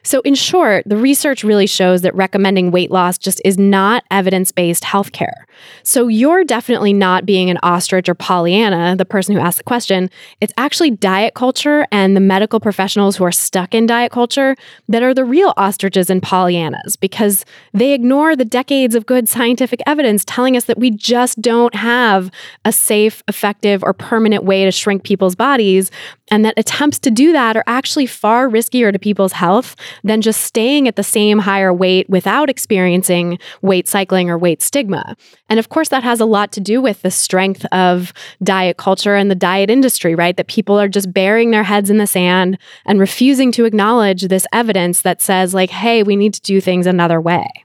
So, 0.05 0.21
in 0.21 0.37
short, 0.37 0.85
the 0.87 0.97
research 0.97 1.43
really 1.43 1.67
shows 1.67 2.03
that 2.03 2.15
recommending 2.15 2.71
weight 2.71 2.93
loss 2.93 3.19
just 3.19 3.43
is 3.45 3.59
not 3.59 4.05
evidence 4.13 4.53
based 4.53 4.85
healthcare. 4.85 5.44
So, 5.83 6.09
you're 6.09 6.45
definitely 6.45 6.93
not 6.93 7.27
being 7.27 7.51
an 7.51 7.59
ostrich 7.63 8.09
or 8.09 8.15
Pollyanna, 8.15 8.97
the 8.97 9.05
person 9.05 9.35
who 9.35 9.41
asked 9.41 9.59
the 9.59 9.65
question. 9.65 10.11
It's 10.41 10.53
actually 10.57 10.91
diet 10.91 11.35
culture 11.35 11.87
and 11.91 12.17
the 12.17 12.21
medical 12.21 12.61
professionals 12.61 13.17
who 13.17 13.25
are 13.25 13.33
stuck 13.33 13.75
in 13.75 13.87
diet 13.87 14.13
culture 14.13 14.57
that 14.89 15.03
are 15.03 15.15
the 15.15 15.25
real 15.25 15.53
ostriches 15.57 16.11
and 16.11 16.23
Pollyannas 16.23 16.99
because 17.01 17.45
they 17.73 17.93
ignore 17.93 18.37
the 18.37 18.45
decades 18.45 18.95
of 18.95 19.07
good 19.07 19.29
scientific 19.29 19.81
evidence 19.87 20.25
telling 20.25 20.57
us 20.57 20.65
that 20.65 20.79
we 20.79 20.91
just 20.91 21.41
don't 21.41 21.75
have 21.75 22.31
a 22.65 22.73
safe, 22.73 23.23
effective, 23.29 23.83
or 23.83 23.93
permanent 23.93 24.45
way 24.45 24.65
to 24.65 24.71
shrink 24.71 25.05
people's 25.05 25.35
bodies, 25.35 25.91
and 26.31 26.45
that 26.45 26.55
attempts 26.57 26.99
to 27.01 27.11
do 27.11 27.33
that 27.33 27.57
are 27.57 27.65
actually 27.67 28.07
far 28.07 28.49
riskier 28.49 28.93
to 28.93 28.99
people's 28.99 29.33
health 29.33 29.77
than 30.03 30.23
just 30.23 30.41
staying 30.43 30.89
at 30.89 30.97
the 30.97 31.03
same 31.03 31.39
higher 31.39 31.73
weight 31.73 32.09
without 32.09 32.49
experiencing 32.49 33.39
weight 33.63 33.87
cycling 33.89 34.31
or 34.31 34.39
weight 34.39 34.63
stigma. 34.63 35.17
And 35.49 35.59
of 35.59 35.69
course, 35.69 35.91
that 35.91 36.03
has 36.03 36.21
a 36.21 36.25
lot 36.27 36.53
to 36.53 36.61
do 36.61 36.81
with 36.81 37.03
the 37.03 37.11
strength 37.11 37.67
of 37.67 38.13
diet 38.43 38.77
culture 38.77 39.15
and 39.15 39.31
the 39.31 39.35
diet 39.35 39.71
industry, 39.71 40.15
right? 40.15 40.37
That 40.37 40.49
people 40.49 40.81
are 40.81 40.89
just 40.89 41.13
burying 41.13 41.51
their 41.51 41.65
heads 41.65 41.91
in 41.91 41.99
the 41.99 42.07
sand 42.07 42.59
and 42.87 42.99
refusing 42.99 43.53
to 43.53 43.65
acknowledge 43.65 44.23
this 44.23 44.47
evidence 44.53 45.03
that 45.03 45.21
says, 45.21 45.55
like, 45.55 45.71
hey, 45.71 46.03
we 46.03 46.17
need 46.17 46.35
to 46.35 46.41
do 46.41 46.61
things 46.61 46.87
another 46.87 47.21
way. 47.21 47.64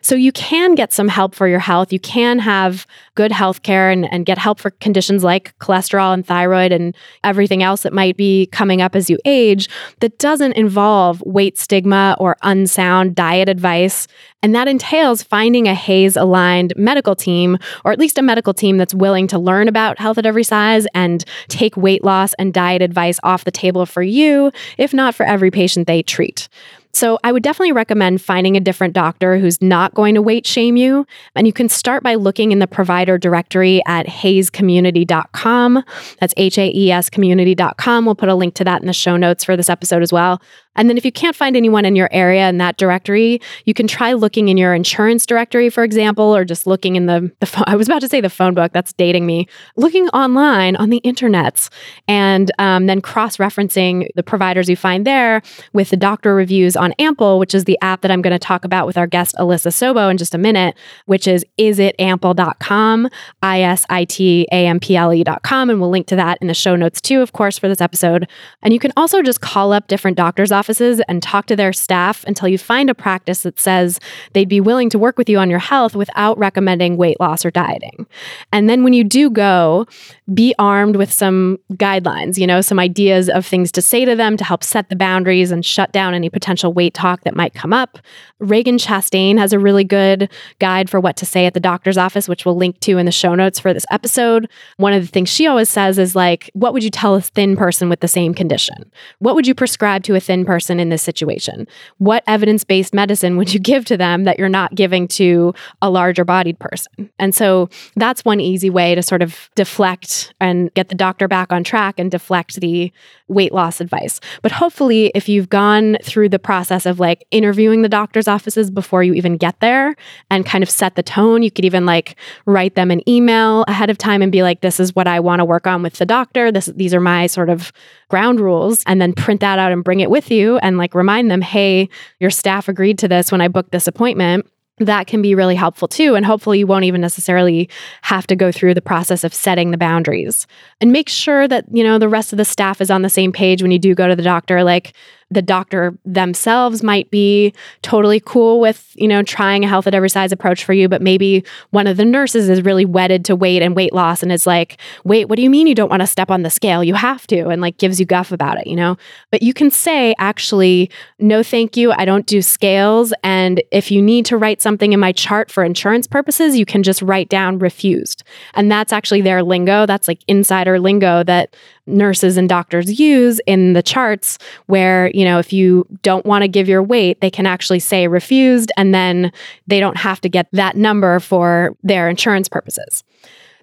So 0.00 0.14
you 0.14 0.32
can 0.32 0.74
get 0.74 0.92
some 0.92 1.08
help 1.08 1.34
for 1.34 1.48
your 1.48 1.58
health. 1.58 1.92
You 1.92 2.00
can 2.00 2.38
have 2.38 2.86
good 3.14 3.32
health 3.32 3.62
care 3.62 3.90
and, 3.90 4.10
and 4.12 4.24
get 4.24 4.38
help 4.38 4.60
for 4.60 4.70
conditions 4.70 5.24
like 5.24 5.56
cholesterol 5.58 6.14
and 6.14 6.24
thyroid 6.24 6.72
and 6.72 6.94
everything 7.24 7.62
else 7.62 7.82
that 7.82 7.92
might 7.92 8.16
be 8.16 8.46
coming 8.46 8.80
up 8.80 8.94
as 8.94 9.10
you 9.10 9.18
age 9.24 9.68
that 10.00 10.18
doesn't 10.18 10.52
involve 10.52 11.20
weight 11.22 11.58
stigma 11.58 12.16
or 12.18 12.36
unsound 12.42 13.14
diet 13.14 13.48
advice. 13.48 14.06
And 14.42 14.54
that 14.54 14.68
entails 14.68 15.22
finding 15.22 15.66
a 15.66 15.74
HAES 15.74 16.16
aligned 16.16 16.72
medical 16.76 17.16
team, 17.16 17.58
or 17.84 17.90
at 17.90 17.98
least 17.98 18.18
a 18.18 18.22
medical 18.22 18.54
team 18.54 18.76
that's 18.76 18.94
willing 18.94 19.26
to 19.28 19.38
learn 19.38 19.66
about 19.66 19.98
health 19.98 20.16
at 20.16 20.26
every 20.26 20.44
size 20.44 20.86
and 20.94 21.24
take 21.48 21.76
weight 21.76 22.04
loss 22.04 22.34
and 22.34 22.54
diet 22.54 22.82
advice 22.82 23.18
off 23.24 23.44
the 23.44 23.50
table 23.50 23.84
for 23.84 24.02
you, 24.02 24.52
if 24.76 24.94
not 24.94 25.14
for 25.14 25.26
every 25.26 25.50
patient 25.50 25.86
they 25.88 26.02
treat. 26.02 26.48
So 26.92 27.18
I 27.22 27.32
would 27.32 27.42
definitely 27.42 27.72
recommend 27.72 28.20
finding 28.20 28.56
a 28.56 28.60
different 28.60 28.94
doctor 28.94 29.38
who's 29.38 29.60
not 29.60 29.94
going 29.94 30.14
to 30.14 30.22
weight 30.22 30.46
shame 30.46 30.76
you. 30.76 31.06
And 31.34 31.46
you 31.46 31.52
can 31.52 31.68
start 31.68 32.02
by 32.02 32.14
looking 32.14 32.50
in 32.50 32.58
the 32.58 32.66
provider 32.66 33.18
directory 33.18 33.82
at 33.86 34.06
haescommunity.com. 34.06 35.84
That's 36.18 36.34
H 36.36 36.58
A 36.58 36.72
E 36.74 36.90
S 36.90 37.10
community.com. 37.10 38.04
We'll 38.04 38.14
put 38.14 38.28
a 38.28 38.34
link 38.34 38.54
to 38.54 38.64
that 38.64 38.80
in 38.80 38.86
the 38.86 38.92
show 38.92 39.16
notes 39.16 39.44
for 39.44 39.56
this 39.56 39.70
episode 39.70 40.02
as 40.02 40.12
well. 40.12 40.40
And 40.78 40.88
then 40.88 40.96
if 40.96 41.04
you 41.04 41.12
can't 41.12 41.34
find 41.34 41.56
anyone 41.56 41.84
in 41.84 41.96
your 41.96 42.08
area 42.12 42.48
in 42.48 42.58
that 42.58 42.76
directory, 42.76 43.40
you 43.64 43.74
can 43.74 43.88
try 43.88 44.12
looking 44.12 44.48
in 44.48 44.56
your 44.56 44.72
insurance 44.74 45.26
directory, 45.26 45.68
for 45.68 45.82
example, 45.82 46.34
or 46.34 46.44
just 46.44 46.66
looking 46.66 46.94
in 46.94 47.06
the, 47.06 47.30
the 47.40 47.46
phone. 47.46 47.64
I 47.66 47.74
was 47.74 47.88
about 47.88 48.00
to 48.02 48.08
say 48.08 48.20
the 48.20 48.30
phone 48.30 48.54
book, 48.54 48.72
that's 48.72 48.92
dating 48.92 49.26
me. 49.26 49.48
Looking 49.76 50.08
online 50.10 50.76
on 50.76 50.90
the 50.90 51.00
internets 51.04 51.68
and 52.06 52.50
um, 52.58 52.86
then 52.86 53.00
cross 53.00 53.38
referencing 53.38 54.06
the 54.14 54.22
providers 54.22 54.68
you 54.68 54.76
find 54.76 55.04
there 55.04 55.42
with 55.72 55.90
the 55.90 55.96
doctor 55.96 56.34
reviews 56.34 56.76
on 56.76 56.92
Ample, 57.00 57.40
which 57.40 57.54
is 57.54 57.64
the 57.64 57.76
app 57.82 58.02
that 58.02 58.10
I'm 58.12 58.22
going 58.22 58.32
to 58.32 58.38
talk 58.38 58.64
about 58.64 58.86
with 58.86 58.96
our 58.96 59.08
guest 59.08 59.34
Alissa 59.38 59.72
Sobo 59.72 60.08
in 60.10 60.16
just 60.16 60.34
a 60.34 60.38
minute, 60.38 60.76
which 61.06 61.26
is 61.26 61.44
isitample.com, 61.58 63.08
I 63.42 63.62
S 63.62 63.84
I 63.90 64.04
T 64.04 64.46
A 64.52 64.66
M 64.66 64.78
P 64.78 64.96
L 64.96 65.12
E.com. 65.12 65.70
And 65.70 65.80
we'll 65.80 65.90
link 65.90 66.06
to 66.06 66.16
that 66.16 66.38
in 66.40 66.46
the 66.46 66.54
show 66.54 66.76
notes 66.76 67.00
too, 67.00 67.20
of 67.20 67.32
course, 67.32 67.58
for 67.58 67.68
this 67.68 67.80
episode. 67.80 68.28
And 68.62 68.72
you 68.72 68.78
can 68.78 68.92
also 68.96 69.22
just 69.22 69.40
call 69.40 69.72
up 69.72 69.88
different 69.88 70.16
doctors' 70.16 70.52
offices 70.52 70.67
and 71.08 71.22
talk 71.22 71.46
to 71.46 71.56
their 71.56 71.72
staff 71.72 72.24
until 72.24 72.48
you 72.48 72.58
find 72.58 72.90
a 72.90 72.94
practice 72.94 73.42
that 73.42 73.58
says 73.58 73.98
they'd 74.32 74.48
be 74.48 74.60
willing 74.60 74.90
to 74.90 74.98
work 74.98 75.16
with 75.16 75.28
you 75.28 75.38
on 75.38 75.50
your 75.50 75.58
health 75.58 75.94
without 75.94 76.38
recommending 76.38 76.96
weight 76.96 77.18
loss 77.20 77.44
or 77.44 77.50
dieting. 77.50 78.06
And 78.52 78.68
then 78.68 78.84
when 78.84 78.92
you 78.92 79.04
do 79.04 79.30
go, 79.30 79.86
be 80.32 80.54
armed 80.58 80.96
with 80.96 81.10
some 81.10 81.58
guidelines, 81.72 82.36
you 82.36 82.46
know, 82.46 82.60
some 82.60 82.78
ideas 82.78 83.30
of 83.30 83.46
things 83.46 83.72
to 83.72 83.80
say 83.80 84.04
to 84.04 84.14
them 84.14 84.36
to 84.36 84.44
help 84.44 84.62
set 84.62 84.90
the 84.90 84.96
boundaries 84.96 85.50
and 85.50 85.64
shut 85.64 85.90
down 85.92 86.12
any 86.12 86.28
potential 86.28 86.72
weight 86.72 86.92
talk 86.92 87.22
that 87.22 87.34
might 87.34 87.54
come 87.54 87.72
up. 87.72 87.98
Ragen 88.40 88.78
Chastain 88.78 89.38
has 89.38 89.52
a 89.52 89.58
really 89.58 89.84
good 89.84 90.30
guide 90.58 90.90
for 90.90 91.00
what 91.00 91.16
to 91.16 91.26
say 91.26 91.46
at 91.46 91.54
the 91.54 91.60
doctor's 91.60 91.96
office, 91.96 92.28
which 92.28 92.44
we'll 92.44 92.56
link 92.56 92.78
to 92.80 92.98
in 92.98 93.06
the 93.06 93.12
show 93.12 93.34
notes 93.34 93.58
for 93.58 93.72
this 93.72 93.86
episode. 93.90 94.50
One 94.76 94.92
of 94.92 95.02
the 95.02 95.08
things 95.08 95.30
she 95.30 95.46
always 95.46 95.70
says 95.70 95.98
is 95.98 96.14
like, 96.14 96.50
what 96.52 96.72
would 96.74 96.84
you 96.84 96.90
tell 96.90 97.14
a 97.14 97.22
thin 97.22 97.56
person 97.56 97.88
with 97.88 98.00
the 98.00 98.08
same 98.08 98.34
condition? 98.34 98.90
What 99.20 99.34
would 99.34 99.46
you 99.46 99.54
prescribe 99.54 100.02
to 100.04 100.14
a 100.14 100.20
thin 100.20 100.44
person 100.44 100.78
in 100.78 100.90
this 100.90 101.02
situation? 101.02 101.66
What 101.98 102.22
evidence 102.26 102.64
based 102.64 102.92
medicine 102.92 103.36
would 103.38 103.54
you 103.54 103.60
give 103.60 103.86
to 103.86 103.96
them 103.96 104.24
that 104.24 104.38
you're 104.38 104.48
not 104.48 104.74
giving 104.74 105.08
to 105.08 105.54
a 105.80 105.88
larger 105.88 106.24
bodied 106.24 106.58
person? 106.58 107.10
And 107.18 107.34
so 107.34 107.70
that's 107.96 108.24
one 108.24 108.40
easy 108.40 108.68
way 108.68 108.94
to 108.94 109.02
sort 109.02 109.22
of 109.22 109.48
deflect 109.54 110.17
and 110.40 110.72
get 110.74 110.88
the 110.88 110.94
doctor 110.94 111.28
back 111.28 111.52
on 111.52 111.64
track 111.64 111.98
and 111.98 112.10
deflect 112.10 112.60
the 112.60 112.92
weight 113.28 113.52
loss 113.52 113.80
advice. 113.80 114.20
But 114.42 114.52
hopefully, 114.52 115.12
if 115.14 115.28
you've 115.28 115.48
gone 115.48 115.96
through 116.02 116.28
the 116.30 116.38
process 116.38 116.86
of 116.86 117.00
like 117.00 117.26
interviewing 117.30 117.82
the 117.82 117.88
doctor's 117.88 118.28
offices 118.28 118.70
before 118.70 119.02
you 119.02 119.14
even 119.14 119.36
get 119.36 119.60
there 119.60 119.94
and 120.30 120.46
kind 120.46 120.62
of 120.62 120.70
set 120.70 120.94
the 120.94 121.02
tone, 121.02 121.42
you 121.42 121.50
could 121.50 121.64
even 121.64 121.86
like 121.86 122.16
write 122.46 122.74
them 122.74 122.90
an 122.90 123.06
email 123.08 123.64
ahead 123.68 123.90
of 123.90 123.98
time 123.98 124.22
and 124.22 124.32
be 124.32 124.42
like, 124.42 124.60
this 124.60 124.80
is 124.80 124.94
what 124.94 125.06
I 125.06 125.20
want 125.20 125.40
to 125.40 125.44
work 125.44 125.66
on 125.66 125.82
with 125.82 125.94
the 125.94 126.06
doctor. 126.06 126.50
This, 126.50 126.66
these 126.66 126.94
are 126.94 127.00
my 127.00 127.26
sort 127.26 127.50
of 127.50 127.72
ground 128.08 128.40
rules, 128.40 128.82
and 128.86 129.00
then 129.00 129.12
print 129.12 129.40
that 129.40 129.58
out 129.58 129.72
and 129.72 129.84
bring 129.84 130.00
it 130.00 130.10
with 130.10 130.30
you 130.30 130.58
and 130.58 130.78
like 130.78 130.94
remind 130.94 131.30
them, 131.30 131.42
hey, 131.42 131.88
your 132.20 132.30
staff 132.30 132.68
agreed 132.68 132.98
to 132.98 133.08
this 133.08 133.30
when 133.30 133.40
I 133.40 133.48
booked 133.48 133.72
this 133.72 133.86
appointment 133.86 134.46
that 134.80 135.06
can 135.06 135.22
be 135.22 135.34
really 135.34 135.54
helpful 135.54 135.88
too. 135.88 136.14
And 136.14 136.24
hopefully, 136.24 136.58
you 136.58 136.66
won't 136.66 136.84
even 136.84 137.00
necessarily 137.00 137.68
have 138.02 138.26
to 138.28 138.36
go 138.36 138.52
through 138.52 138.74
the 138.74 138.82
process 138.82 139.24
of 139.24 139.34
setting 139.34 139.70
the 139.70 139.78
boundaries. 139.78 140.46
And 140.80 140.92
make 140.92 141.08
sure 141.08 141.48
that, 141.48 141.64
you 141.70 141.84
know, 141.84 141.98
the 141.98 142.08
rest 142.08 142.32
of 142.32 142.36
the 142.36 142.44
staff 142.44 142.80
is 142.80 142.90
on 142.90 143.02
the 143.02 143.10
same 143.10 143.32
page 143.32 143.62
when 143.62 143.70
you 143.70 143.78
do 143.78 143.94
go 143.94 144.08
to 144.08 144.16
the 144.16 144.22
doctor. 144.22 144.62
Like, 144.62 144.94
the 145.30 145.42
doctor 145.42 145.96
themselves 146.06 146.82
might 146.82 147.10
be 147.10 147.52
totally 147.82 148.18
cool 148.18 148.60
with, 148.60 148.92
you 148.94 149.06
know, 149.06 149.22
trying 149.22 149.62
a 149.62 149.68
health 149.68 149.86
at 149.86 149.94
every 149.94 150.08
size 150.08 150.32
approach 150.32 150.64
for 150.64 150.72
you, 150.72 150.88
but 150.88 151.02
maybe 151.02 151.44
one 151.70 151.86
of 151.86 151.98
the 151.98 152.04
nurses 152.04 152.48
is 152.48 152.62
really 152.62 152.86
wedded 152.86 153.26
to 153.26 153.36
weight 153.36 153.60
and 153.60 153.76
weight 153.76 153.92
loss 153.92 154.22
and 154.22 154.32
is 154.32 154.46
like, 154.46 154.78
wait, 155.04 155.28
what 155.28 155.36
do 155.36 155.42
you 155.42 155.50
mean 155.50 155.66
you 155.66 155.74
don't 155.74 155.90
want 155.90 156.00
to 156.00 156.06
step 156.06 156.30
on 156.30 156.42
the 156.44 156.50
scale? 156.50 156.82
You 156.82 156.94
have 156.94 157.26
to, 157.26 157.48
and 157.48 157.60
like 157.60 157.76
gives 157.76 158.00
you 158.00 158.06
guff 158.06 158.32
about 158.32 158.58
it, 158.58 158.66
you 158.66 158.76
know? 158.76 158.96
But 159.30 159.42
you 159.42 159.52
can 159.52 159.70
say, 159.70 160.14
actually, 160.18 160.90
no, 161.18 161.42
thank 161.42 161.76
you. 161.76 161.92
I 161.92 162.06
don't 162.06 162.26
do 162.26 162.40
scales. 162.40 163.12
And 163.22 163.62
if 163.70 163.90
you 163.90 164.00
need 164.00 164.24
to 164.26 164.38
write 164.38 164.62
something 164.62 164.94
in 164.94 165.00
my 165.00 165.12
chart 165.12 165.50
for 165.50 165.62
insurance 165.62 166.06
purposes, 166.06 166.56
you 166.56 166.64
can 166.64 166.82
just 166.82 167.02
write 167.02 167.28
down 167.28 167.58
refused. 167.58 168.24
And 168.54 168.72
that's 168.72 168.94
actually 168.94 169.20
their 169.20 169.42
lingo. 169.42 169.84
That's 169.84 170.08
like 170.08 170.22
insider 170.26 170.80
lingo 170.80 171.22
that 171.24 171.54
nurses 171.88 172.36
and 172.36 172.48
doctors 172.48 173.00
use 173.00 173.40
in 173.46 173.72
the 173.72 173.82
charts 173.82 174.38
where, 174.66 175.10
you 175.14 175.24
know, 175.24 175.38
if 175.38 175.52
you 175.52 175.86
don't 176.02 176.26
want 176.26 176.42
to 176.42 176.48
give 176.48 176.68
your 176.68 176.82
weight, 176.82 177.20
they 177.20 177.30
can 177.30 177.46
actually 177.46 177.80
say 177.80 178.06
refused 178.06 178.70
and 178.76 178.94
then 178.94 179.32
they 179.66 179.80
don't 179.80 179.96
have 179.96 180.20
to 180.20 180.28
get 180.28 180.48
that 180.52 180.76
number 180.76 181.18
for 181.20 181.76
their 181.82 182.08
insurance 182.08 182.48
purposes. 182.48 183.02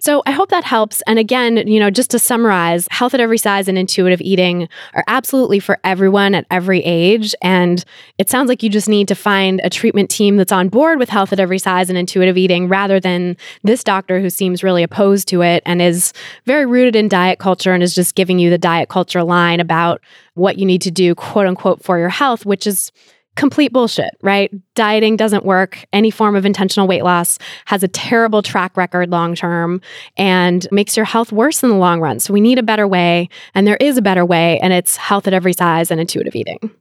So 0.05 0.21
I 0.27 0.31
hope 0.33 0.49
that 0.49 0.63
helps. 0.63 1.01
And 1.07 1.17
again, 1.17 1.67
you 1.67 1.79
know, 1.79 1.89
just 1.89 2.11
to 2.11 2.19
summarize, 2.19 2.87
health 2.91 3.15
at 3.15 3.19
every 3.19 3.39
size 3.39 3.67
and 3.67 3.75
intuitive 3.75 4.21
eating 4.21 4.69
are 4.93 5.03
absolutely 5.07 5.59
for 5.59 5.79
everyone 5.83 6.35
at 6.35 6.45
every 6.51 6.79
age. 6.81 7.33
And 7.41 7.83
it 8.19 8.29
sounds 8.29 8.47
like 8.47 8.61
you 8.61 8.69
just 8.69 8.87
need 8.87 9.07
to 9.07 9.15
find 9.15 9.61
a 9.63 9.69
treatment 9.71 10.11
team 10.11 10.37
that's 10.37 10.51
on 10.51 10.69
board 10.69 10.99
with 10.99 11.09
health 11.09 11.33
at 11.33 11.39
every 11.39 11.57
size 11.57 11.89
and 11.89 11.97
intuitive 11.97 12.37
eating 12.37 12.67
rather 12.67 12.99
than 12.99 13.35
this 13.63 13.83
doctor 13.83 14.21
who 14.21 14.29
seems 14.29 14.61
really 14.61 14.83
opposed 14.83 15.27
to 15.29 15.41
it 15.41 15.63
and 15.65 15.81
is 15.81 16.13
very 16.45 16.67
rooted 16.67 16.95
in 16.95 17.07
diet 17.07 17.39
culture 17.39 17.73
and 17.73 17.81
is 17.81 17.95
just 17.95 18.13
giving 18.13 18.37
you 18.37 18.51
the 18.51 18.59
diet 18.59 18.89
culture 18.89 19.23
line 19.23 19.59
about 19.59 20.01
what 20.35 20.59
you 20.59 20.67
need 20.67 20.83
to 20.83 20.91
do, 20.91 21.15
quote 21.15 21.47
unquote, 21.47 21.83
for 21.83 21.97
your 21.97 22.09
health, 22.09 22.45
which 22.45 22.67
is 22.67 22.91
complete 23.35 23.71
bullshit, 23.73 24.17
right? 24.21 24.51
Dieting 24.75 25.17
doesn't 25.17 25.45
work. 25.45 25.85
Any 25.93 26.11
form 26.11 26.35
of 26.35 26.45
intentional 26.45 26.87
weight 26.87 27.03
loss 27.03 27.37
has 27.65 27.83
a 27.83 27.87
terrible 27.87 28.41
track 28.41 28.75
record 28.77 29.09
long 29.09 29.35
term 29.35 29.81
and 30.17 30.67
makes 30.71 30.95
your 30.95 31.05
health 31.05 31.31
worse 31.31 31.63
in 31.63 31.69
the 31.69 31.75
long 31.75 31.99
run. 32.01 32.19
So 32.19 32.33
we 32.33 32.41
need 32.41 32.59
a 32.59 32.63
better 32.63 32.87
way, 32.87 33.29
and 33.53 33.67
there 33.67 33.77
is 33.77 33.97
a 33.97 34.01
better 34.01 34.25
way, 34.25 34.59
and 34.59 34.73
it's 34.73 34.95
health 34.97 35.27
at 35.27 35.33
every 35.33 35.53
size 35.53 35.91
and 35.91 35.99
intuitive 35.99 36.35
eating. 36.35 36.71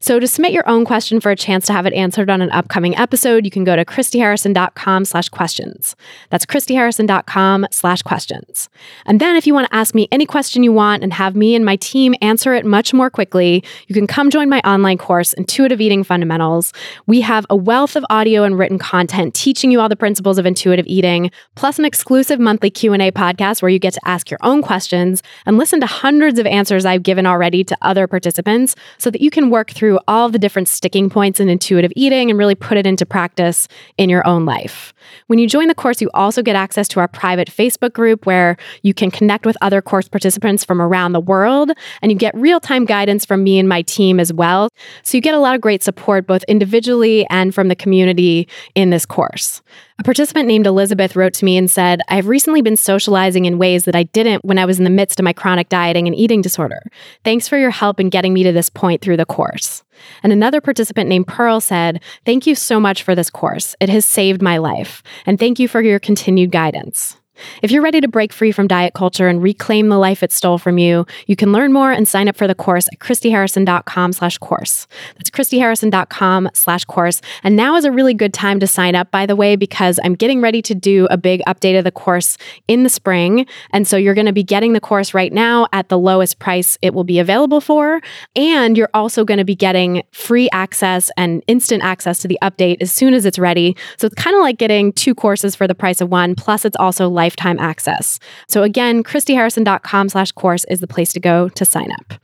So 0.00 0.20
to 0.20 0.26
submit 0.26 0.52
your 0.52 0.68
own 0.68 0.84
question 0.84 1.20
for 1.20 1.30
a 1.30 1.36
chance 1.36 1.66
to 1.66 1.72
have 1.72 1.86
it 1.86 1.92
answered 1.92 2.30
on 2.30 2.42
an 2.42 2.50
upcoming 2.50 2.96
episode, 2.96 3.44
you 3.44 3.50
can 3.50 3.64
go 3.64 3.76
to 3.76 3.84
christyharrison.com 3.84 5.04
slash 5.04 5.28
questions. 5.28 5.96
That's 6.30 6.46
christyharrison.com 6.46 7.66
slash 7.70 8.02
questions. 8.02 8.68
And 9.06 9.20
then 9.20 9.36
if 9.36 9.46
you 9.46 9.54
want 9.54 9.68
to 9.68 9.74
ask 9.74 9.94
me 9.94 10.08
any 10.12 10.26
question 10.26 10.62
you 10.62 10.72
want 10.72 11.02
and 11.02 11.12
have 11.12 11.34
me 11.34 11.54
and 11.54 11.64
my 11.64 11.76
team 11.76 12.14
answer 12.20 12.54
it 12.54 12.64
much 12.64 12.92
more 12.92 13.10
quickly, 13.10 13.64
you 13.88 13.94
can 13.94 14.06
come 14.06 14.30
join 14.30 14.48
my 14.48 14.60
online 14.60 14.98
course, 14.98 15.32
Intuitive 15.32 15.80
Eating 15.80 16.04
Fundamentals. 16.04 16.72
We 17.06 17.20
have 17.22 17.46
a 17.50 17.56
wealth 17.56 17.96
of 17.96 18.04
audio 18.10 18.44
and 18.44 18.58
written 18.58 18.78
content 18.78 19.34
teaching 19.34 19.70
you 19.70 19.80
all 19.80 19.88
the 19.88 19.96
principles 19.96 20.38
of 20.38 20.46
intuitive 20.46 20.86
eating, 20.86 21.30
plus 21.54 21.78
an 21.78 21.84
exclusive 21.84 22.38
monthly 22.38 22.70
Q&A 22.70 23.10
podcast 23.10 23.62
where 23.62 23.70
you 23.70 23.78
get 23.78 23.94
to 23.94 24.08
ask 24.08 24.30
your 24.30 24.40
own 24.42 24.62
questions 24.62 25.22
and 25.46 25.58
listen 25.58 25.80
to 25.80 25.86
hundreds 25.86 26.38
of 26.38 26.46
answers 26.46 26.84
I've 26.84 27.02
given 27.02 27.26
already 27.26 27.64
to 27.64 27.76
other 27.82 28.06
participants 28.06 28.74
so 28.98 29.10
that 29.10 29.20
you 29.20 29.30
can 29.30 29.50
work 29.50 29.70
through 29.70 29.85
through 29.86 30.00
all 30.08 30.28
the 30.28 30.36
different 30.36 30.66
sticking 30.66 31.08
points 31.08 31.38
in 31.38 31.48
intuitive 31.48 31.92
eating 31.94 32.28
and 32.28 32.36
really 32.36 32.56
put 32.56 32.76
it 32.76 32.88
into 32.88 33.06
practice 33.06 33.68
in 33.98 34.10
your 34.10 34.26
own 34.26 34.44
life. 34.44 34.92
When 35.28 35.38
you 35.38 35.46
join 35.46 35.68
the 35.68 35.76
course, 35.76 36.00
you 36.00 36.10
also 36.12 36.42
get 36.42 36.56
access 36.56 36.88
to 36.88 36.98
our 36.98 37.06
private 37.06 37.48
Facebook 37.48 37.92
group 37.92 38.26
where 38.26 38.56
you 38.82 38.92
can 38.92 39.12
connect 39.12 39.46
with 39.46 39.56
other 39.60 39.80
course 39.80 40.08
participants 40.08 40.64
from 40.64 40.82
around 40.82 41.12
the 41.12 41.20
world 41.20 41.70
and 42.02 42.10
you 42.10 42.18
get 42.18 42.34
real 42.34 42.58
time 42.58 42.84
guidance 42.84 43.24
from 43.24 43.44
me 43.44 43.60
and 43.60 43.68
my 43.68 43.82
team 43.82 44.18
as 44.18 44.32
well. 44.32 44.70
So 45.04 45.16
you 45.16 45.22
get 45.22 45.34
a 45.34 45.38
lot 45.38 45.54
of 45.54 45.60
great 45.60 45.84
support 45.84 46.26
both 46.26 46.42
individually 46.48 47.24
and 47.30 47.54
from 47.54 47.68
the 47.68 47.76
community 47.76 48.48
in 48.74 48.90
this 48.90 49.06
course. 49.06 49.62
A 49.98 50.02
participant 50.02 50.46
named 50.46 50.66
Elizabeth 50.66 51.16
wrote 51.16 51.32
to 51.34 51.44
me 51.46 51.56
and 51.56 51.70
said, 51.70 52.02
I've 52.08 52.28
recently 52.28 52.60
been 52.60 52.76
socializing 52.76 53.46
in 53.46 53.56
ways 53.56 53.86
that 53.86 53.96
I 53.96 54.02
didn't 54.02 54.44
when 54.44 54.58
I 54.58 54.66
was 54.66 54.76
in 54.76 54.84
the 54.84 54.90
midst 54.90 55.18
of 55.18 55.24
my 55.24 55.32
chronic 55.32 55.70
dieting 55.70 56.06
and 56.06 56.14
eating 56.14 56.42
disorder. 56.42 56.82
Thanks 57.24 57.48
for 57.48 57.56
your 57.56 57.70
help 57.70 57.98
in 57.98 58.10
getting 58.10 58.34
me 58.34 58.42
to 58.42 58.52
this 58.52 58.68
point 58.68 59.00
through 59.00 59.16
the 59.16 59.24
course. 59.24 59.82
And 60.22 60.34
another 60.34 60.60
participant 60.60 61.08
named 61.08 61.26
Pearl 61.26 61.62
said, 61.62 62.02
Thank 62.26 62.46
you 62.46 62.54
so 62.54 62.78
much 62.78 63.02
for 63.04 63.14
this 63.14 63.30
course. 63.30 63.74
It 63.80 63.88
has 63.88 64.04
saved 64.04 64.42
my 64.42 64.58
life. 64.58 65.02
And 65.24 65.38
thank 65.38 65.58
you 65.58 65.66
for 65.66 65.80
your 65.80 65.98
continued 65.98 66.52
guidance. 66.52 67.16
If 67.62 67.70
you're 67.70 67.82
ready 67.82 68.00
to 68.00 68.08
break 68.08 68.32
free 68.32 68.52
from 68.52 68.66
diet 68.66 68.94
culture 68.94 69.28
and 69.28 69.42
reclaim 69.42 69.88
the 69.88 69.98
life 69.98 70.22
it 70.22 70.32
stole 70.32 70.58
from 70.58 70.78
you, 70.78 71.06
you 71.26 71.36
can 71.36 71.52
learn 71.52 71.72
more 71.72 71.92
and 71.92 72.06
sign 72.08 72.28
up 72.28 72.36
for 72.36 72.46
the 72.46 72.54
course 72.54 72.88
at 72.92 72.98
christyharrison.com 72.98 74.12
slash 74.12 74.38
course. 74.38 74.86
That's 75.16 75.30
christyharrison.com 75.30 76.50
slash 76.54 76.84
course. 76.84 77.20
And 77.42 77.56
now 77.56 77.76
is 77.76 77.84
a 77.84 77.92
really 77.92 78.14
good 78.14 78.32
time 78.32 78.60
to 78.60 78.66
sign 78.66 78.94
up, 78.94 79.10
by 79.10 79.26
the 79.26 79.36
way, 79.36 79.56
because 79.56 80.00
I'm 80.02 80.14
getting 80.14 80.40
ready 80.40 80.62
to 80.62 80.74
do 80.74 81.06
a 81.10 81.16
big 81.16 81.42
update 81.46 81.78
of 81.78 81.84
the 81.84 81.90
course 81.90 82.38
in 82.68 82.82
the 82.82 82.88
spring. 82.88 83.46
And 83.70 83.86
so 83.86 83.96
you're 83.96 84.14
going 84.14 84.26
to 84.26 84.32
be 84.32 84.44
getting 84.44 84.72
the 84.72 84.80
course 84.80 85.12
right 85.12 85.32
now 85.32 85.66
at 85.72 85.88
the 85.88 85.98
lowest 85.98 86.38
price 86.38 86.78
it 86.80 86.94
will 86.94 87.04
be 87.04 87.18
available 87.18 87.60
for. 87.60 88.00
And 88.34 88.78
you're 88.78 88.90
also 88.94 89.24
going 89.24 89.38
to 89.38 89.44
be 89.44 89.56
getting 89.56 90.02
free 90.12 90.48
access 90.52 91.10
and 91.16 91.42
instant 91.46 91.82
access 91.82 92.18
to 92.20 92.28
the 92.28 92.38
update 92.42 92.78
as 92.80 92.90
soon 92.90 93.12
as 93.12 93.26
it's 93.26 93.38
ready. 93.38 93.76
So 93.98 94.06
it's 94.06 94.14
kind 94.14 94.34
of 94.34 94.42
like 94.42 94.58
getting 94.58 94.92
two 94.92 95.14
courses 95.14 95.54
for 95.54 95.66
the 95.66 95.74
price 95.74 96.00
of 96.00 96.10
one. 96.10 96.34
Plus, 96.34 96.64
it's 96.64 96.76
also 96.76 97.08
like 97.08 97.25
lifetime 97.26 97.58
access. 97.58 98.20
So 98.46 98.62
again, 98.62 99.02
christyharrison.com 99.02 100.08
slash 100.10 100.30
course 100.32 100.64
is 100.70 100.78
the 100.78 100.86
place 100.86 101.12
to 101.14 101.20
go 101.20 101.48
to 101.48 101.64
sign 101.64 101.90
up. 101.90 102.14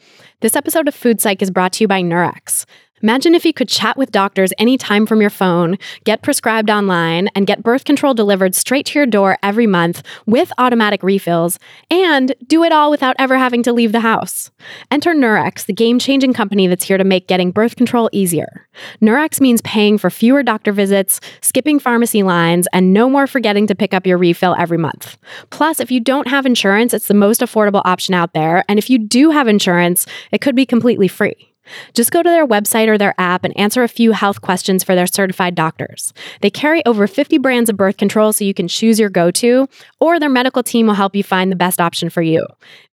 This 0.43 0.55
episode 0.55 0.87
of 0.87 0.95
Food 0.95 1.21
Psych 1.21 1.43
is 1.43 1.51
brought 1.51 1.73
to 1.75 1.85
you 1.85 1.89
by 1.89 2.03
Nurx. 2.03 2.65
Imagine 3.03 3.35
if 3.35 3.45
you 3.45 3.53
could 3.53 3.69
chat 3.69 3.97
with 3.97 4.13
doctors 4.13 4.53
anytime 4.59 5.07
from 5.07 5.21
your 5.21 5.31
phone, 5.31 5.77
get 6.05 6.23
prescribed 6.23 6.71
online, 6.71 7.29
and 7.35 7.49
get 7.49 7.63
birth 7.63 7.85
control 7.85 8.15
delivered 8.15 8.55
straight 8.55 8.87
to 8.87 8.99
your 8.99 9.07
door 9.07 9.37
every 9.43 9.67
month 9.67 10.05
with 10.25 10.53
automatic 10.57 11.03
refills, 11.03 11.59
and 11.91 12.33
do 12.47 12.63
it 12.63 12.73
all 12.73 12.93
without 12.93 13.17
ever 13.19 13.37
having 13.37 13.63
to 13.65 13.73
leave 13.73 13.91
the 13.91 14.01
house. 14.01 14.53
Enter 14.93 15.15
Nurx, 15.15 15.67
the 15.67 15.73
game 15.73 15.99
changing 15.99 16.33
company 16.33 16.69
that's 16.69 16.85
here 16.85 16.97
to 16.97 17.03
make 17.03 17.27
getting 17.27 17.51
birth 17.51 17.75
control 17.75 18.09
easier. 18.13 18.69
Nurx 19.01 19.41
means 19.41 19.61
paying 19.63 19.99
for 19.99 20.09
fewer 20.09 20.45
doctor 20.45 20.71
visits, 20.71 21.21
skipping 21.41 21.81
pharmacy 21.81 22.23
lines, 22.23 22.69
and 22.73 22.93
no 22.93 23.11
more 23.11 23.27
forgetting 23.27 23.67
to 23.67 23.75
pick 23.75 23.93
up 23.93 24.07
your 24.07 24.17
refill 24.17 24.55
every 24.61 24.79
month. 24.79 25.19
Plus, 25.51 25.81
if 25.81 25.91
you 25.91 25.99
don't 25.99 26.29
have 26.29 26.47
insurance, 26.47 26.95
it's 26.95 27.09
the 27.09 27.15
most 27.15 27.41
affordable 27.41 27.83
option 27.85 28.15
out 28.15 28.33
there, 28.33 28.65
and 28.69 28.79
if 28.79 28.89
you 28.89 28.99
do 28.99 29.31
have 29.31 29.49
insurance, 29.49 30.07
it 30.31 30.41
could 30.41 30.55
be 30.55 30.65
completely 30.65 31.09
free. 31.09 31.52
Just 31.95 32.11
go 32.11 32.23
to 32.23 32.29
their 32.29 32.47
website 32.47 32.89
or 32.89 32.99
their 32.99 33.15
app 33.19 33.45
and 33.45 33.57
answer 33.57 33.83
a 33.83 33.89
few 33.89 34.13
health 34.13 34.41
questions 34.41 34.83
for 34.85 34.95
their 34.95 35.07
certified 35.07 35.55
doctors. 35.55 36.13
They 36.41 36.51
carry 36.51 36.85
over 36.87 37.07
50 37.07 37.39
brands 37.39 37.71
of 37.71 37.77
birth 37.77 37.97
control 37.97 38.33
so 38.33 38.45
you 38.45 38.55
can 38.55 38.69
choose 38.69 38.99
your 38.99 39.11
go 39.11 39.31
to, 39.33 39.69
or 40.01 40.19
their 40.19 40.29
medical 40.29 40.63
team 40.63 40.87
will 40.87 40.95
help 40.95 41.15
you 41.17 41.23
find 41.23 41.51
the 41.51 41.57
best 41.57 41.81
option 41.81 42.11
for 42.11 42.23
you. 42.23 42.47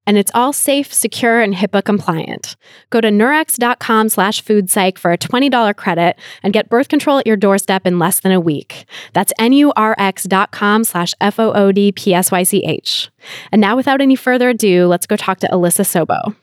And 0.09 0.17
it's 0.17 0.33
all 0.35 0.55
safe, 0.55 0.93
secure, 0.93 1.43
and 1.43 1.55
HIPAA 1.55 1.85
compliant. 1.85 2.57
Go 2.89 3.03
to 3.03 3.09
nurx.com 3.09 4.09
slash 4.09 4.43
foodpsych 4.43 4.97
for 4.97 5.13
a 5.13 5.19
$20 5.19 5.77
credit 5.77 6.19
and 6.43 6.55
get 6.55 6.71
birth 6.71 6.89
control 6.89 7.19
at 7.19 7.27
your 7.27 7.37
doorstep 7.37 7.87
in 7.87 7.99
less 7.99 8.21
than 8.21 8.33
a 8.33 8.41
week. 8.41 8.87
That's 9.13 9.35
nurx.com 9.39 10.85
slash 10.85 11.13
F-O-O-D-P-S-Y-C-H. 11.21 13.11
And 13.53 13.61
now 13.61 13.77
without 13.77 14.01
any 14.01 14.17
further 14.17 14.49
ado, 14.49 14.87
let's 14.87 15.05
go 15.05 15.17
talk 15.17 15.41
to 15.41 15.49
Alissa 15.49 15.85
Sobo. 15.85 16.35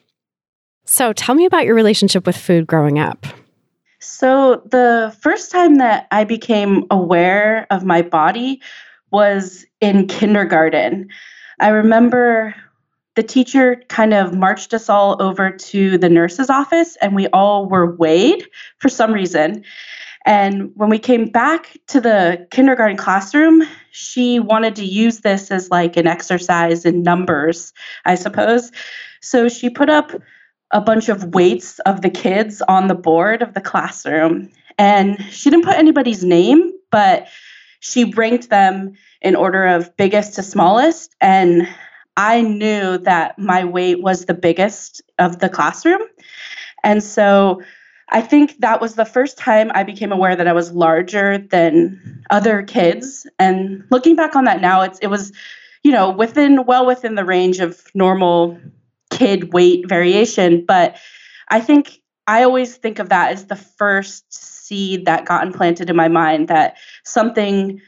So 0.85 1.13
tell 1.13 1.35
me 1.35 1.45
about 1.45 1.65
your 1.65 1.75
relationship 1.75 2.25
with 2.25 2.37
food 2.37 2.67
growing 2.67 2.99
up. 2.99 3.25
So, 3.99 4.61
the 4.65 5.15
first 5.21 5.51
time 5.51 5.75
that 5.75 6.07
I 6.11 6.25
became 6.25 6.85
aware 6.91 7.65
of 7.71 7.83
my 7.83 8.03
body 8.03 8.61
was 9.09 9.65
in 9.81 10.07
kindergarten. 10.07 11.09
I 11.59 11.69
remember 11.69 12.53
the 13.15 13.23
teacher 13.23 13.81
kind 13.87 14.13
of 14.13 14.33
marched 14.33 14.73
us 14.73 14.89
all 14.89 15.21
over 15.21 15.49
to 15.49 15.97
the 15.97 16.09
nurse's 16.09 16.49
office, 16.49 16.97
and 17.01 17.15
we 17.15 17.27
all 17.27 17.67
were 17.67 17.95
weighed 17.95 18.45
for 18.77 18.89
some 18.89 19.11
reason. 19.11 19.63
And 20.25 20.71
when 20.75 20.89
we 20.89 20.99
came 20.99 21.29
back 21.29 21.77
to 21.87 22.01
the 22.01 22.47
kindergarten 22.51 22.97
classroom, 22.97 23.63
she 23.91 24.39
wanted 24.39 24.75
to 24.75 24.85
use 24.85 25.19
this 25.19 25.49
as 25.49 25.69
like 25.69 25.97
an 25.97 26.07
exercise 26.07 26.83
in 26.83 27.03
numbers, 27.03 27.73
I 28.05 28.15
suppose. 28.15 28.71
So 29.21 29.47
she 29.49 29.69
put 29.69 29.89
up 29.89 30.11
a 30.71 30.81
bunch 30.81 31.09
of 31.09 31.33
weights 31.33 31.79
of 31.79 32.01
the 32.01 32.09
kids 32.09 32.61
on 32.67 32.87
the 32.87 32.95
board 32.95 33.41
of 33.41 33.53
the 33.53 33.61
classroom. 33.61 34.49
And 34.77 35.23
she 35.31 35.49
didn't 35.49 35.65
put 35.65 35.75
anybody's 35.75 36.23
name, 36.23 36.71
but 36.91 37.27
she 37.79 38.05
ranked 38.05 38.49
them 38.49 38.93
in 39.21 39.35
order 39.35 39.65
of 39.67 39.95
biggest 39.95 40.35
to 40.35 40.43
smallest. 40.43 41.15
And 41.21 41.67
I 42.17 42.41
knew 42.41 42.97
that 42.99 43.37
my 43.37 43.63
weight 43.63 44.01
was 44.01 44.25
the 44.25 44.33
biggest 44.33 45.01
of 45.19 45.39
the 45.39 45.49
classroom. 45.49 46.01
And 46.83 47.03
so 47.03 47.61
I 48.09 48.21
think 48.21 48.59
that 48.59 48.81
was 48.81 48.95
the 48.95 49.05
first 49.05 49.37
time 49.37 49.71
I 49.73 49.83
became 49.83 50.11
aware 50.11 50.35
that 50.35 50.47
I 50.47 50.53
was 50.53 50.71
larger 50.71 51.37
than 51.37 52.23
other 52.29 52.63
kids. 52.63 53.27
And 53.39 53.83
looking 53.89 54.15
back 54.15 54.35
on 54.35 54.45
that 54.45 54.61
now, 54.61 54.81
it's 54.81 54.99
it 54.99 55.07
was, 55.07 55.31
you 55.83 55.91
know, 55.91 56.11
within 56.11 56.65
well 56.65 56.85
within 56.85 57.15
the 57.15 57.25
range 57.25 57.59
of 57.59 57.83
normal 57.95 58.59
kid 59.17 59.53
weight 59.53 59.87
variation. 59.87 60.65
But 60.65 60.97
I 61.49 61.59
think 61.59 62.01
I 62.27 62.43
always 62.43 62.75
think 62.75 62.99
of 62.99 63.09
that 63.09 63.31
as 63.31 63.45
the 63.45 63.55
first 63.55 64.33
seed 64.33 65.05
that 65.05 65.25
got 65.25 65.45
implanted 65.45 65.89
in 65.89 65.95
my 65.95 66.07
mind 66.07 66.47
that 66.47 66.77
something 67.03 67.79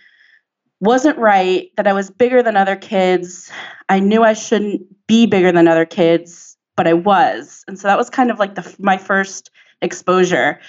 wasn't 0.80 1.18
right, 1.18 1.72
that 1.76 1.88
I 1.88 1.94
was 1.94 2.12
bigger 2.12 2.44
than 2.44 2.56
other 2.56 2.76
kids. 2.76 3.52
I 3.90 4.00
knew 4.00 4.24
I 4.24 4.34
shouldn't 4.34 4.84
be 5.08 5.26
bigger 5.26 5.52
than 5.52 5.68
other 5.68 5.86
kids, 5.86 6.56
but 6.76 6.88
I 6.88 6.94
was. 6.94 7.64
And 7.68 7.80
so 7.80 7.88
that 7.88 7.98
was 7.98 8.10
kind 8.10 8.30
of 8.30 8.38
like 8.38 8.56
the 8.56 8.76
my 8.80 8.98
first 8.98 9.50
exposure 9.82 10.60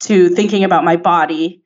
to 0.00 0.28
thinking 0.30 0.62
about 0.62 0.84
my 0.84 0.96
body. 0.96 1.62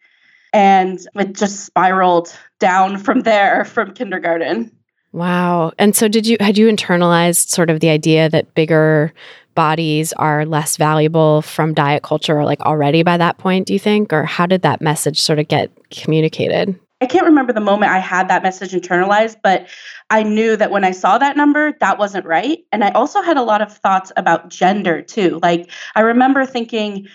And 0.52 0.98
it 1.14 1.34
just 1.34 1.66
spiraled 1.66 2.34
down 2.58 2.98
from 2.98 3.20
there 3.20 3.64
from 3.64 3.94
kindergarten. 3.94 4.74
Wow. 5.12 5.72
And 5.78 5.94
so 5.96 6.08
did 6.08 6.26
you 6.26 6.36
had 6.40 6.56
you 6.56 6.68
internalized 6.68 7.48
sort 7.48 7.70
of 7.70 7.80
the 7.80 7.88
idea 7.88 8.28
that 8.30 8.54
bigger 8.54 9.12
bodies 9.54 10.12
are 10.14 10.46
less 10.46 10.76
valuable 10.76 11.42
from 11.42 11.74
diet 11.74 12.02
culture 12.02 12.44
like 12.44 12.60
already 12.60 13.02
by 13.02 13.16
that 13.16 13.38
point, 13.38 13.66
do 13.66 13.72
you 13.72 13.78
think? 13.78 14.12
Or 14.12 14.24
how 14.24 14.46
did 14.46 14.62
that 14.62 14.80
message 14.80 15.20
sort 15.20 15.38
of 15.38 15.48
get 15.48 15.70
communicated? 15.90 16.78
I 17.02 17.06
can't 17.06 17.26
remember 17.26 17.52
the 17.52 17.60
moment 17.60 17.92
I 17.92 17.98
had 17.98 18.28
that 18.28 18.42
message 18.42 18.72
internalized, 18.72 19.36
but 19.42 19.68
I 20.10 20.22
knew 20.22 20.54
that 20.56 20.70
when 20.70 20.84
I 20.84 20.90
saw 20.90 21.16
that 21.16 21.36
number, 21.36 21.72
that 21.80 21.98
wasn't 21.98 22.26
right. 22.26 22.58
And 22.72 22.84
I 22.84 22.90
also 22.90 23.22
had 23.22 23.38
a 23.38 23.42
lot 23.42 23.62
of 23.62 23.74
thoughts 23.74 24.12
about 24.16 24.50
gender 24.50 25.00
too. 25.00 25.38
Like 25.42 25.70
I 25.94 26.00
remember 26.00 26.44
thinking, 26.44 27.08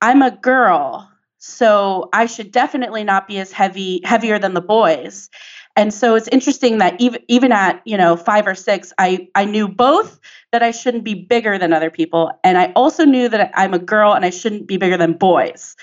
I'm 0.00 0.22
a 0.22 0.30
girl, 0.30 1.10
so 1.38 2.08
I 2.12 2.26
should 2.26 2.52
definitely 2.52 3.04
not 3.04 3.26
be 3.26 3.38
as 3.38 3.50
heavy 3.50 4.00
heavier 4.04 4.38
than 4.38 4.54
the 4.54 4.60
boys. 4.60 5.28
And 5.76 5.92
so 5.92 6.14
it's 6.14 6.28
interesting 6.28 6.78
that 6.78 7.00
even 7.00 7.20
even 7.28 7.50
at 7.52 7.82
you 7.84 7.96
know 7.96 8.16
five 8.16 8.46
or 8.46 8.54
six, 8.54 8.92
I 8.98 9.28
I 9.34 9.44
knew 9.44 9.68
both 9.68 10.20
that 10.52 10.62
I 10.62 10.70
shouldn't 10.70 11.04
be 11.04 11.14
bigger 11.14 11.58
than 11.58 11.72
other 11.72 11.90
people, 11.90 12.30
and 12.44 12.58
I 12.58 12.72
also 12.76 13.04
knew 13.04 13.28
that 13.28 13.50
I'm 13.54 13.74
a 13.74 13.78
girl 13.78 14.12
and 14.12 14.24
I 14.24 14.30
shouldn't 14.30 14.68
be 14.68 14.76
bigger 14.76 14.96
than 14.96 15.14
boys. 15.14 15.76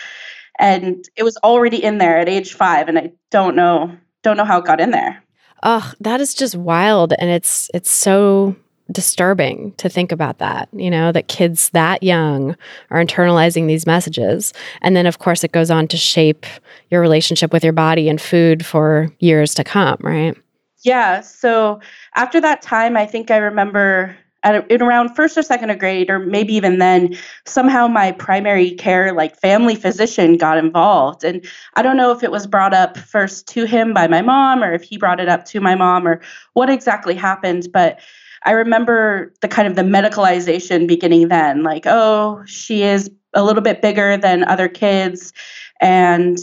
And 0.59 1.03
it 1.15 1.23
was 1.23 1.37
already 1.37 1.83
in 1.83 1.97
there 1.97 2.17
at 2.17 2.29
age 2.29 2.53
five, 2.53 2.87
and 2.87 2.97
I 2.97 3.11
don't 3.31 3.55
know 3.55 3.95
don't 4.23 4.37
know 4.37 4.45
how 4.45 4.59
it 4.59 4.65
got 4.65 4.79
in 4.79 4.91
there. 4.91 5.23
Oh, 5.63 5.93
that 5.99 6.21
is 6.21 6.33
just 6.33 6.55
wild, 6.55 7.13
and 7.19 7.29
it's 7.29 7.69
it's 7.73 7.91
so 7.91 8.55
disturbing 8.91 9.73
to 9.73 9.89
think 9.89 10.11
about 10.11 10.37
that, 10.39 10.69
you 10.73 10.89
know, 10.89 11.11
that 11.11 11.27
kids 11.27 11.69
that 11.69 12.03
young 12.03 12.55
are 12.89 13.03
internalizing 13.03 13.67
these 13.67 13.85
messages. 13.85 14.53
And 14.81 14.95
then, 14.95 15.05
of 15.05 15.19
course, 15.19 15.43
it 15.43 15.51
goes 15.51 15.71
on 15.71 15.87
to 15.89 15.97
shape 15.97 16.45
your 16.89 17.01
relationship 17.01 17.53
with 17.53 17.63
your 17.63 17.73
body 17.73 18.09
and 18.09 18.19
food 18.19 18.65
for 18.65 19.09
years 19.19 19.53
to 19.55 19.63
come, 19.63 19.97
right? 20.01 20.35
Yeah. 20.83 21.21
So 21.21 21.79
after 22.15 22.41
that 22.41 22.61
time, 22.61 22.97
I 22.97 23.05
think 23.05 23.31
I 23.31 23.37
remember 23.37 24.17
at 24.43 24.69
in 24.71 24.81
around 24.81 25.15
first 25.15 25.37
or 25.37 25.43
second 25.43 25.77
grade, 25.79 26.09
or 26.09 26.19
maybe 26.19 26.53
even 26.55 26.79
then, 26.79 27.15
somehow 27.45 27.87
my 27.87 28.11
primary 28.11 28.71
care, 28.71 29.13
like 29.13 29.39
family 29.39 29.75
physician, 29.75 30.37
got 30.37 30.57
involved. 30.57 31.23
And 31.23 31.45
I 31.75 31.81
don't 31.81 31.97
know 31.97 32.11
if 32.11 32.23
it 32.23 32.31
was 32.31 32.47
brought 32.47 32.73
up 32.73 32.97
first 32.97 33.47
to 33.49 33.65
him 33.65 33.93
by 33.93 34.07
my 34.07 34.21
mom, 34.21 34.63
or 34.63 34.73
if 34.73 34.81
he 34.81 34.97
brought 34.97 35.19
it 35.19 35.29
up 35.29 35.45
to 35.45 35.61
my 35.61 35.75
mom, 35.75 36.07
or 36.07 36.21
what 36.53 36.69
exactly 36.69 37.13
happened. 37.13 37.67
But 37.71 37.99
I 38.43 38.51
remember 38.51 39.33
the 39.41 39.47
kind 39.47 39.67
of 39.67 39.75
the 39.75 39.83
medicalization 39.83 40.87
beginning 40.87 41.27
then, 41.27 41.63
like, 41.63 41.85
oh, 41.85 42.43
she 42.45 42.83
is 42.83 43.09
a 43.33 43.43
little 43.43 43.61
bit 43.61 43.81
bigger 43.81 44.17
than 44.17 44.43
other 44.43 44.67
kids 44.67 45.33
and 45.79 46.37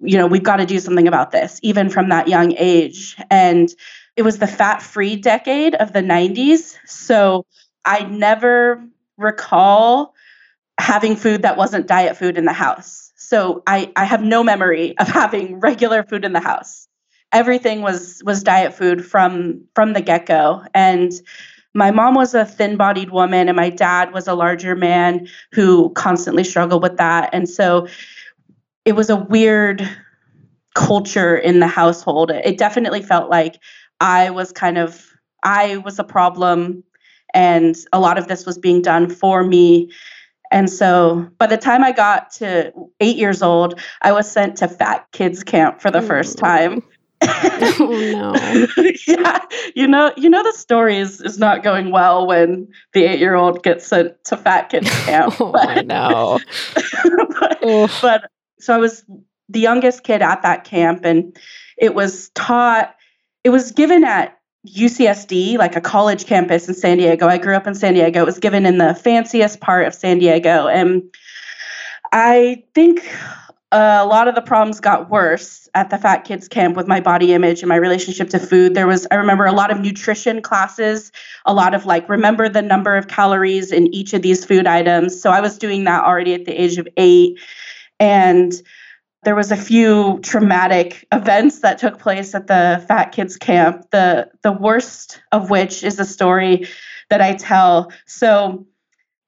you 0.00 0.16
know 0.16 0.26
we've 0.26 0.42
got 0.42 0.56
to 0.56 0.66
do 0.66 0.78
something 0.78 1.08
about 1.08 1.30
this 1.30 1.58
even 1.62 1.88
from 1.88 2.08
that 2.08 2.28
young 2.28 2.52
age. 2.58 3.16
And 3.30 3.72
it 4.16 4.22
was 4.22 4.38
the 4.38 4.46
fat 4.46 4.82
free 4.82 5.16
decade 5.16 5.74
of 5.76 5.92
the 5.92 6.00
90s 6.00 6.76
so 6.86 7.46
i 7.84 8.04
never 8.04 8.84
recall 9.16 10.14
having 10.78 11.16
food 11.16 11.42
that 11.42 11.56
wasn't 11.56 11.86
diet 11.86 12.16
food 12.16 12.36
in 12.36 12.44
the 12.44 12.52
house. 12.52 13.12
So 13.16 13.62
i 13.66 13.90
i 13.96 14.04
have 14.04 14.22
no 14.22 14.42
memory 14.44 14.96
of 14.98 15.08
having 15.20 15.60
regular 15.60 16.02
food 16.02 16.24
in 16.24 16.32
the 16.32 16.40
house 16.40 16.88
everything 17.32 17.82
was 17.82 18.22
was 18.24 18.42
diet 18.42 18.74
food 18.74 19.04
from 19.04 19.62
from 19.74 19.92
the 19.92 20.00
get-go 20.00 20.62
and 20.74 21.12
my 21.74 21.90
mom 21.90 22.14
was 22.14 22.34
a 22.34 22.44
thin-bodied 22.44 23.10
woman 23.10 23.48
and 23.48 23.56
my 23.56 23.70
dad 23.70 24.12
was 24.12 24.28
a 24.28 24.34
larger 24.34 24.76
man 24.76 25.26
who 25.52 25.88
constantly 25.90 26.44
struggled 26.44 26.82
with 26.82 26.98
that 26.98 27.30
and 27.32 27.48
so 27.48 27.86
it 28.84 28.92
was 28.92 29.08
a 29.08 29.16
weird 29.16 29.88
culture 30.74 31.36
in 31.36 31.60
the 31.60 31.66
household. 31.66 32.30
It 32.30 32.58
definitely 32.58 33.02
felt 33.02 33.30
like 33.30 33.58
I 34.00 34.30
was 34.30 34.52
kind 34.52 34.78
of 34.78 35.06
I 35.44 35.78
was 35.78 35.98
a 35.98 36.04
problem 36.04 36.84
and 37.34 37.76
a 37.92 38.00
lot 38.00 38.18
of 38.18 38.28
this 38.28 38.46
was 38.46 38.58
being 38.58 38.82
done 38.82 39.08
for 39.08 39.42
me. 39.44 39.90
And 40.50 40.68
so 40.68 41.28
by 41.38 41.46
the 41.46 41.56
time 41.56 41.82
I 41.82 41.92
got 41.92 42.30
to 42.32 42.72
8 43.00 43.16
years 43.16 43.42
old, 43.42 43.80
I 44.02 44.12
was 44.12 44.30
sent 44.30 44.56
to 44.58 44.68
fat 44.68 45.06
kids 45.12 45.42
camp 45.42 45.80
for 45.80 45.90
the 45.90 46.02
first 46.02 46.38
time. 46.38 46.82
oh 47.80 48.34
no. 48.76 48.92
yeah, 49.06 49.38
you 49.74 49.86
know, 49.86 50.12
you 50.16 50.28
know 50.28 50.42
the 50.42 50.52
story 50.52 50.98
is, 50.98 51.20
is 51.20 51.38
not 51.38 51.62
going 51.62 51.90
well 51.90 52.26
when 52.26 52.68
the 52.92 53.02
8-year-old 53.02 53.62
gets 53.62 53.86
sent 53.86 54.22
to 54.24 54.36
fat 54.36 54.70
kids 54.70 54.90
camp. 55.04 55.40
oh, 55.40 55.54
I 55.56 55.82
know. 55.82 56.40
but, 57.38 57.60
but 58.00 58.30
so 58.58 58.74
I 58.74 58.78
was 58.78 59.04
the 59.48 59.60
youngest 59.60 60.02
kid 60.04 60.22
at 60.22 60.42
that 60.42 60.64
camp, 60.64 61.04
and 61.04 61.36
it 61.76 61.94
was 61.94 62.30
taught, 62.30 62.94
it 63.44 63.50
was 63.50 63.72
given 63.72 64.04
at 64.04 64.38
UCSD, 64.66 65.58
like 65.58 65.76
a 65.76 65.80
college 65.80 66.26
campus 66.26 66.68
in 66.68 66.74
San 66.74 66.98
Diego. 66.98 67.26
I 67.26 67.38
grew 67.38 67.54
up 67.54 67.66
in 67.66 67.74
San 67.74 67.94
Diego. 67.94 68.22
It 68.22 68.26
was 68.26 68.38
given 68.38 68.64
in 68.66 68.78
the 68.78 68.94
fanciest 68.94 69.60
part 69.60 69.86
of 69.86 69.94
San 69.94 70.18
Diego. 70.18 70.68
And 70.68 71.02
I 72.12 72.62
think 72.74 73.02
Uh, 73.72 74.00
a 74.02 74.06
lot 74.06 74.28
of 74.28 74.34
the 74.34 74.42
problems 74.42 74.80
got 74.80 75.08
worse 75.08 75.66
at 75.74 75.88
the 75.88 75.96
fat 75.96 76.24
kids 76.24 76.46
camp 76.46 76.76
with 76.76 76.86
my 76.86 77.00
body 77.00 77.32
image 77.32 77.62
and 77.62 77.70
my 77.70 77.76
relationship 77.76 78.28
to 78.28 78.38
food. 78.38 78.74
There 78.74 78.86
was 78.86 79.06
i 79.10 79.14
remember 79.14 79.46
a 79.46 79.52
lot 79.52 79.70
of 79.70 79.80
nutrition 79.80 80.42
classes 80.42 81.10
a 81.46 81.54
lot 81.54 81.74
of 81.74 81.86
like 81.86 82.06
remember 82.06 82.50
the 82.50 82.60
number 82.60 82.96
of 82.96 83.08
calories 83.08 83.72
in 83.72 83.92
each 83.94 84.12
of 84.12 84.20
these 84.20 84.44
food 84.44 84.66
items. 84.66 85.18
So 85.18 85.30
i 85.30 85.40
was 85.40 85.56
doing 85.56 85.84
that 85.84 86.04
already 86.04 86.34
at 86.34 86.44
the 86.44 86.52
age 86.52 86.76
of 86.76 86.86
eight. 86.98 87.40
And 87.98 88.52
there 89.22 89.34
was 89.34 89.50
a 89.50 89.56
few 89.56 90.18
traumatic 90.20 91.06
events 91.10 91.60
that 91.60 91.78
took 91.78 91.98
place 91.98 92.34
at 92.34 92.48
the 92.48 92.84
fat 92.86 93.12
kids 93.12 93.38
camp 93.38 93.90
the 93.90 94.28
the 94.42 94.52
worst 94.52 95.22
of 95.32 95.48
which 95.48 95.82
is 95.82 95.98
a 95.98 96.04
story 96.04 96.68
that 97.08 97.22
i 97.22 97.34
tell. 97.34 97.90
So 98.04 98.66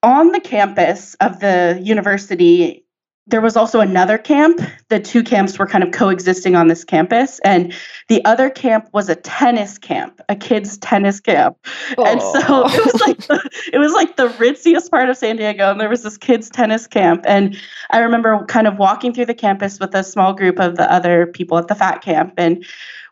on 0.02 0.32
the 0.32 0.40
campus 0.40 1.14
of 1.14 1.40
the 1.40 1.80
university 1.82 2.83
there 3.26 3.40
was 3.40 3.56
also 3.56 3.80
another 3.80 4.18
camp. 4.18 4.60
The 4.90 5.00
two 5.00 5.22
camps 5.22 5.58
were 5.58 5.66
kind 5.66 5.82
of 5.82 5.92
coexisting 5.92 6.54
on 6.56 6.68
this 6.68 6.84
campus. 6.84 7.40
And 7.42 7.72
the 8.08 8.22
other 8.24 8.50
camp 8.50 8.88
was 8.92 9.08
a 9.08 9.14
tennis 9.14 9.78
camp 9.78 10.20
a 10.28 10.36
kids 10.36 10.76
tennis 10.78 11.20
camp. 11.20 11.56
And 11.96 12.20
so 12.20 12.66
it 12.66 12.84
was 12.84 13.00
like 13.00 13.18
the, 13.26 13.50
it 13.72 13.78
was 13.78 13.92
like 13.92 14.16
the 14.16 14.28
ritziest 14.28 14.90
part 14.90 15.08
of 15.08 15.16
San 15.16 15.36
Diego. 15.36 15.70
And 15.70 15.80
there 15.80 15.88
was 15.88 16.02
this 16.02 16.18
kids 16.18 16.50
tennis 16.50 16.86
camp. 16.86 17.24
And 17.26 17.56
I 17.90 17.98
remember 17.98 18.44
kind 18.46 18.66
of 18.66 18.76
walking 18.76 19.14
through 19.14 19.26
the 19.26 19.34
campus 19.34 19.80
with 19.80 19.94
a 19.94 20.04
small 20.04 20.34
group 20.34 20.58
of 20.58 20.76
the 20.76 20.90
other 20.92 21.26
people 21.26 21.56
at 21.56 21.68
the 21.68 21.74
fat 21.74 22.02
camp. 22.02 22.34
And 22.36 22.64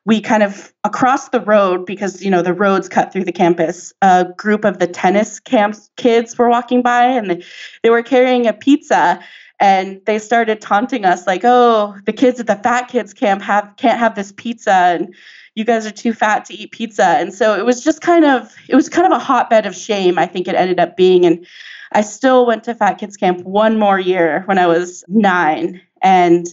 we 0.05 0.20
kind 0.20 0.42
of 0.42 0.72
across 0.85 1.29
the 1.29 1.40
road 1.40 1.87
because 1.87 2.25
you 2.25 2.31
know 2.31 2.42
the 2.42 2.53
roads 2.53 2.88
cut 2.88 3.12
through 3.12 3.22
the 3.22 3.31
campus 3.31 3.92
a 4.03 4.27
group 4.37 4.64
of 4.64 4.81
the 4.81 4.87
tennis 4.88 5.38
camp 5.38 5.77
kids 5.96 6.37
were 6.37 6.51
walking 6.51 6.83
by. 6.83 7.05
And 7.05 7.31
they, 7.31 7.44
they 7.83 7.90
were 7.90 8.03
carrying 8.03 8.46
a 8.46 8.53
pizza 8.53 9.22
and 9.62 10.05
they 10.07 10.18
started 10.18 10.61
taunting 10.61 11.05
us 11.05 11.27
like 11.27 11.42
oh 11.44 11.96
the 12.05 12.12
kids 12.12 12.40
at 12.40 12.48
the 12.48 12.57
fat 12.57 12.88
kids 12.88 13.14
camp 13.14 13.40
have 13.40 13.72
can't 13.77 13.98
have 13.98 14.14
this 14.16 14.33
pizza 14.33 14.72
and 14.72 15.14
you 15.55 15.64
guys 15.64 15.87
are 15.87 15.92
too 15.92 16.14
fat 16.14 16.46
to 16.46 16.55
eat 16.55 16.72
pizza. 16.72 17.05
And 17.05 17.35
so 17.35 17.55
it 17.55 17.66
was 17.66 17.85
just 17.85 18.01
kind 18.01 18.25
of 18.25 18.55
it 18.68 18.75
was 18.75 18.88
kind 18.88 19.07
of 19.07 19.12
a 19.12 19.22
hotbed 19.22 19.66
of 19.66 19.75
shame 19.75 20.18
i 20.18 20.27
think 20.27 20.48
it 20.48 20.55
ended 20.55 20.81
up 20.81 20.96
being. 20.96 21.25
And 21.25 21.46
i 21.92 22.01
still 22.01 22.44
went 22.44 22.64
to 22.64 22.75
fat 22.75 22.94
kids 22.94 23.16
camp 23.16 23.40
one 23.44 23.79
more 23.79 24.01
year 24.01 24.42
when 24.46 24.59
i 24.59 24.66
was 24.66 25.05
nine. 25.09 25.81
And 26.03 26.46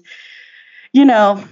you 0.93 1.03
know 1.03 1.43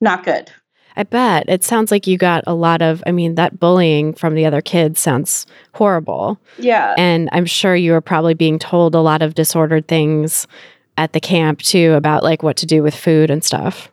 not 0.00 0.24
good. 0.24 0.50
I 0.96 1.04
bet. 1.04 1.48
It 1.48 1.64
sounds 1.64 1.90
like 1.90 2.06
you 2.06 2.18
got 2.18 2.44
a 2.46 2.54
lot 2.54 2.82
of, 2.82 3.02
I 3.06 3.12
mean, 3.12 3.34
that 3.36 3.58
bullying 3.58 4.12
from 4.12 4.34
the 4.34 4.44
other 4.44 4.60
kids 4.60 5.00
sounds 5.00 5.46
horrible. 5.72 6.38
yeah. 6.58 6.94
And 6.98 7.28
I'm 7.32 7.46
sure 7.46 7.74
you 7.74 7.92
were 7.92 8.00
probably 8.00 8.34
being 8.34 8.58
told 8.58 8.94
a 8.94 9.00
lot 9.00 9.22
of 9.22 9.34
disordered 9.34 9.88
things 9.88 10.46
at 10.96 11.12
the 11.12 11.20
camp 11.20 11.60
too 11.60 11.92
about 11.94 12.22
like 12.22 12.42
what 12.42 12.56
to 12.58 12.66
do 12.66 12.82
with 12.82 12.94
food 12.94 13.30
and 13.30 13.44
stuff. 13.44 13.90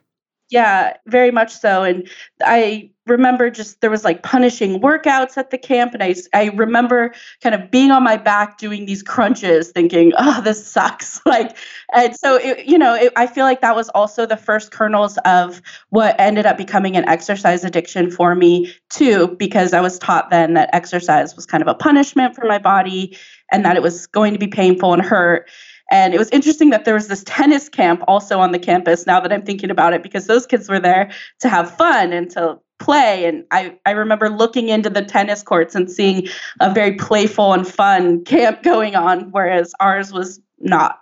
Yeah, 0.50 0.94
very 1.06 1.30
much 1.30 1.52
so. 1.52 1.84
And 1.84 2.08
I 2.44 2.90
remember 3.06 3.50
just 3.50 3.80
there 3.80 3.90
was 3.90 4.04
like 4.04 4.24
punishing 4.24 4.80
workouts 4.80 5.36
at 5.36 5.50
the 5.50 5.58
camp, 5.58 5.94
and 5.94 6.02
I 6.02 6.14
I 6.34 6.46
remember 6.48 7.14
kind 7.40 7.54
of 7.54 7.70
being 7.70 7.92
on 7.92 8.02
my 8.02 8.16
back 8.16 8.58
doing 8.58 8.84
these 8.84 9.00
crunches, 9.00 9.70
thinking, 9.70 10.12
"Oh, 10.18 10.40
this 10.40 10.66
sucks." 10.66 11.20
Like, 11.30 11.56
and 11.94 12.16
so 12.16 12.36
it, 12.36 12.66
you 12.66 12.76
know, 12.76 12.94
it, 12.94 13.12
I 13.14 13.28
feel 13.28 13.44
like 13.44 13.60
that 13.60 13.76
was 13.76 13.88
also 13.90 14.26
the 14.26 14.36
first 14.36 14.72
kernels 14.72 15.16
of 15.18 15.62
what 15.90 16.16
ended 16.18 16.46
up 16.46 16.58
becoming 16.58 16.96
an 16.96 17.08
exercise 17.08 17.62
addiction 17.62 18.10
for 18.10 18.34
me 18.34 18.74
too, 18.88 19.36
because 19.38 19.72
I 19.72 19.80
was 19.80 20.00
taught 20.00 20.30
then 20.30 20.54
that 20.54 20.70
exercise 20.72 21.36
was 21.36 21.46
kind 21.46 21.62
of 21.62 21.68
a 21.68 21.74
punishment 21.74 22.34
for 22.34 22.46
my 22.46 22.58
body, 22.58 23.16
and 23.52 23.64
that 23.64 23.76
it 23.76 23.82
was 23.82 24.08
going 24.08 24.32
to 24.32 24.38
be 24.40 24.48
painful 24.48 24.92
and 24.92 25.02
hurt. 25.02 25.48
And 25.90 26.14
it 26.14 26.18
was 26.18 26.28
interesting 26.30 26.70
that 26.70 26.84
there 26.84 26.94
was 26.94 27.08
this 27.08 27.24
tennis 27.24 27.68
camp 27.68 28.02
also 28.06 28.38
on 28.38 28.52
the 28.52 28.58
campus 28.58 29.06
now 29.06 29.20
that 29.20 29.32
I'm 29.32 29.42
thinking 29.42 29.70
about 29.70 29.92
it, 29.92 30.02
because 30.02 30.26
those 30.26 30.46
kids 30.46 30.68
were 30.68 30.80
there 30.80 31.10
to 31.40 31.48
have 31.48 31.76
fun 31.76 32.12
and 32.12 32.30
to 32.30 32.58
play. 32.78 33.24
And 33.26 33.44
I, 33.50 33.76
I 33.84 33.90
remember 33.90 34.30
looking 34.30 34.68
into 34.68 34.88
the 34.88 35.02
tennis 35.02 35.42
courts 35.42 35.74
and 35.74 35.90
seeing 35.90 36.28
a 36.60 36.72
very 36.72 36.94
playful 36.94 37.52
and 37.52 37.66
fun 37.66 38.24
camp 38.24 38.62
going 38.64 38.94
on, 38.94 39.30
whereas 39.32 39.74
ours 39.80 40.12
was 40.12 40.40
not. 40.60 41.00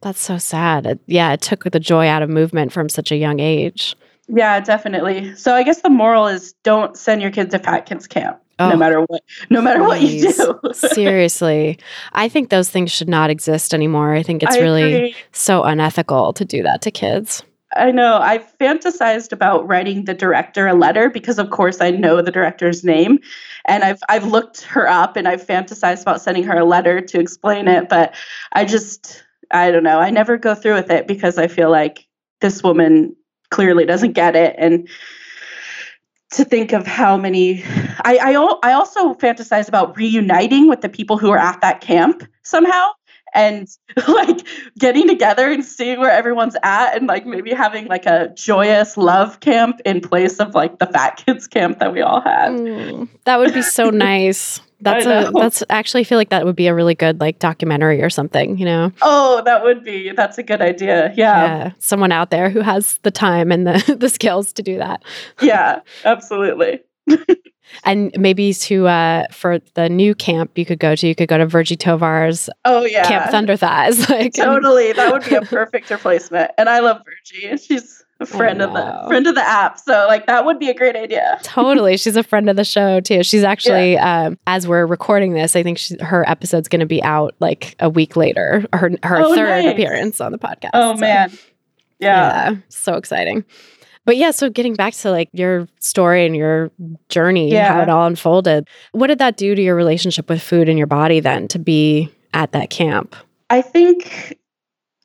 That's 0.00 0.20
so 0.20 0.38
sad. 0.38 0.86
It- 0.86 1.00
yeah, 1.06 1.32
it 1.32 1.40
took 1.40 1.64
the 1.64 1.80
joy 1.80 2.06
out 2.06 2.22
of 2.22 2.30
movement 2.30 2.72
from 2.72 2.88
such 2.88 3.10
a 3.10 3.16
young 3.16 3.40
age. 3.40 3.96
Yeah, 4.28 4.60
definitely. 4.60 5.34
So 5.36 5.54
I 5.54 5.62
guess 5.62 5.80
the 5.80 5.88
moral 5.90 6.26
is 6.26 6.52
don't 6.62 6.96
send 6.96 7.22
your 7.22 7.30
kids 7.30 7.52
to 7.52 7.58
fat 7.58 7.86
kids 7.86 8.06
camp, 8.06 8.38
Oh, 8.58 8.70
no 8.70 8.76
matter 8.76 9.00
what, 9.02 9.22
no 9.50 9.62
matter 9.62 9.82
what 9.82 10.00
you 10.00 10.32
do. 10.32 10.60
Seriously. 10.72 11.78
I 12.12 12.28
think 12.28 12.50
those 12.50 12.68
things 12.68 12.90
should 12.90 13.08
not 13.08 13.30
exist 13.30 13.72
anymore. 13.72 14.14
I 14.14 14.22
think 14.22 14.42
it's 14.42 14.56
I 14.56 14.60
really 14.60 14.94
agree. 14.94 15.16
so 15.32 15.62
unethical 15.62 16.32
to 16.32 16.44
do 16.44 16.62
that 16.64 16.82
to 16.82 16.90
kids. 16.90 17.42
I 17.76 17.90
know. 17.92 18.18
I 18.20 18.38
fantasized 18.38 19.30
about 19.30 19.66
writing 19.68 20.06
the 20.06 20.14
director 20.14 20.66
a 20.66 20.74
letter 20.74 21.10
because, 21.10 21.38
of 21.38 21.50
course, 21.50 21.80
I 21.80 21.90
know 21.90 22.22
the 22.22 22.30
director's 22.30 22.82
name, 22.82 23.18
and 23.66 23.84
I've 23.84 24.00
I've 24.08 24.26
looked 24.26 24.62
her 24.62 24.88
up 24.88 25.16
and 25.16 25.28
I've 25.28 25.46
fantasized 25.46 26.02
about 26.02 26.22
sending 26.22 26.44
her 26.44 26.56
a 26.56 26.64
letter 26.64 27.00
to 27.00 27.20
explain 27.20 27.68
it. 27.68 27.88
But 27.88 28.14
I 28.54 28.64
just 28.64 29.22
I 29.50 29.70
don't 29.70 29.82
know. 29.82 29.98
I 30.00 30.10
never 30.10 30.38
go 30.38 30.54
through 30.54 30.74
with 30.74 30.90
it 30.90 31.06
because 31.06 31.36
I 31.36 31.46
feel 31.46 31.70
like 31.70 32.06
this 32.40 32.62
woman 32.62 33.14
clearly 33.50 33.84
doesn't 33.84 34.12
get 34.12 34.34
it, 34.34 34.56
and 34.58 34.88
to 36.30 36.44
think 36.44 36.72
of 36.72 36.86
how 36.86 37.16
many 37.16 37.62
I 38.04 38.18
I, 38.18 38.58
I 38.62 38.72
also 38.72 39.14
fantasize 39.14 39.68
about 39.68 39.96
reuniting 39.96 40.68
with 40.68 40.80
the 40.80 40.88
people 40.88 41.18
who 41.18 41.30
are 41.30 41.38
at 41.38 41.60
that 41.60 41.80
camp 41.80 42.22
somehow 42.42 42.90
and 43.34 43.68
like 44.08 44.46
getting 44.78 45.06
together 45.08 45.50
and 45.50 45.64
seeing 45.64 46.00
where 46.00 46.10
everyone's 46.10 46.56
at 46.62 46.96
and 46.96 47.06
like 47.06 47.26
maybe 47.26 47.52
having 47.52 47.86
like 47.86 48.06
a 48.06 48.28
joyous 48.34 48.96
love 48.96 49.40
camp 49.40 49.80
in 49.84 50.00
place 50.00 50.38
of 50.38 50.54
like 50.54 50.78
the 50.78 50.86
fat 50.86 51.22
kids 51.24 51.46
camp 51.46 51.78
that 51.78 51.92
we 51.92 52.00
all 52.00 52.20
had. 52.20 52.52
Mm, 52.52 53.08
that 53.24 53.38
would 53.38 53.54
be 53.54 53.62
so 53.62 53.90
nice. 53.90 54.60
That's 54.80 55.06
a 55.06 55.30
that's 55.34 55.62
actually 55.70 56.02
I 56.02 56.04
feel 56.04 56.18
like 56.18 56.28
that 56.28 56.44
would 56.44 56.54
be 56.56 56.68
a 56.68 56.74
really 56.74 56.94
good 56.94 57.20
like 57.20 57.38
documentary 57.40 58.00
or 58.02 58.10
something, 58.10 58.58
you 58.58 58.64
know. 58.64 58.92
Oh, 59.02 59.42
that 59.44 59.64
would 59.64 59.82
be 59.82 60.12
that's 60.12 60.38
a 60.38 60.42
good 60.42 60.60
idea. 60.62 61.12
Yeah. 61.16 61.72
Someone 61.78 62.12
out 62.12 62.30
there 62.30 62.48
who 62.48 62.60
has 62.60 62.98
the 62.98 63.10
time 63.10 63.50
and 63.50 63.66
the 63.66 63.96
the 63.98 64.08
skills 64.08 64.52
to 64.54 64.62
do 64.62 64.78
that. 64.78 65.02
Yeah, 65.40 65.80
absolutely. 66.04 66.80
And 67.84 68.10
maybe 68.18 68.54
to 68.54 68.86
uh 68.86 69.26
for 69.30 69.58
the 69.74 69.90
new 69.90 70.14
camp 70.14 70.56
you 70.56 70.64
could 70.64 70.78
go 70.78 70.94
to, 70.96 71.06
you 71.06 71.14
could 71.14 71.28
go 71.28 71.36
to 71.36 71.44
Virgie 71.44 71.76
Tovar's 71.76 72.48
Oh 72.64 72.86
yeah. 72.86 73.06
Camp 73.06 73.30
Thunder 73.30 73.56
Thighs. 73.56 74.08
Like 74.18 74.32
Totally. 74.32 74.92
That 74.94 75.12
would 75.12 75.24
be 75.24 75.34
a 75.34 75.42
perfect 75.42 75.90
replacement. 75.90 76.50
And 76.56 76.68
I 76.70 76.78
love 76.80 77.02
Virgie. 77.04 77.56
She's 77.58 77.97
friend 78.26 78.60
of 78.60 78.72
the 78.72 79.04
friend 79.08 79.26
of 79.26 79.34
the 79.34 79.42
app. 79.46 79.78
So 79.78 80.06
like 80.08 80.26
that 80.26 80.44
would 80.44 80.58
be 80.58 80.68
a 80.68 80.74
great 80.74 80.96
idea. 80.96 81.38
totally. 81.42 81.96
She's 81.96 82.16
a 82.16 82.22
friend 82.22 82.50
of 82.50 82.56
the 82.56 82.64
show 82.64 83.00
too. 83.00 83.22
She's 83.22 83.44
actually, 83.44 83.96
um, 83.98 84.38
as 84.46 84.66
we're 84.66 84.86
recording 84.86 85.34
this, 85.34 85.54
I 85.54 85.62
think 85.62 85.78
she, 85.78 85.96
her 86.00 86.28
episode's 86.28 86.68
going 86.68 86.80
to 86.80 86.86
be 86.86 87.02
out 87.02 87.34
like 87.40 87.76
a 87.80 87.88
week 87.88 88.16
later. 88.16 88.64
Her 88.72 88.90
her 89.02 89.18
Oh, 89.18 89.34
third 89.34 89.48
nice. 89.64 89.72
appearance 89.72 90.20
on 90.20 90.32
the 90.32 90.38
podcast. 90.38 90.70
Oh 90.74 90.94
So, 90.94 91.00
man. 91.00 91.30
Yeah. 92.00 92.56
so 92.68 92.94
exciting. 92.94 93.44
But 94.04 94.16
yeah, 94.16 94.30
so 94.30 94.48
getting 94.48 94.74
back 94.74 94.94
to 94.94 95.10
like 95.10 95.28
your 95.32 95.68
story 95.80 96.24
and 96.24 96.34
your 96.34 96.70
journey, 97.10 97.54
how 97.54 97.82
it 97.82 97.88
all 97.90 98.06
unfolded. 98.06 98.66
What 98.92 99.08
did 99.08 99.18
that 99.18 99.36
do 99.36 99.54
to 99.54 99.60
your 99.62 99.74
relationship 99.74 100.30
with 100.30 100.40
food 100.42 100.68
and 100.68 100.78
your 100.78 100.86
body 100.86 101.20
then 101.20 101.46
to 101.48 101.58
be 101.58 102.10
at 102.32 102.52
that 102.52 102.70
camp? 102.70 103.14
I 103.50 103.60
think 103.60 104.38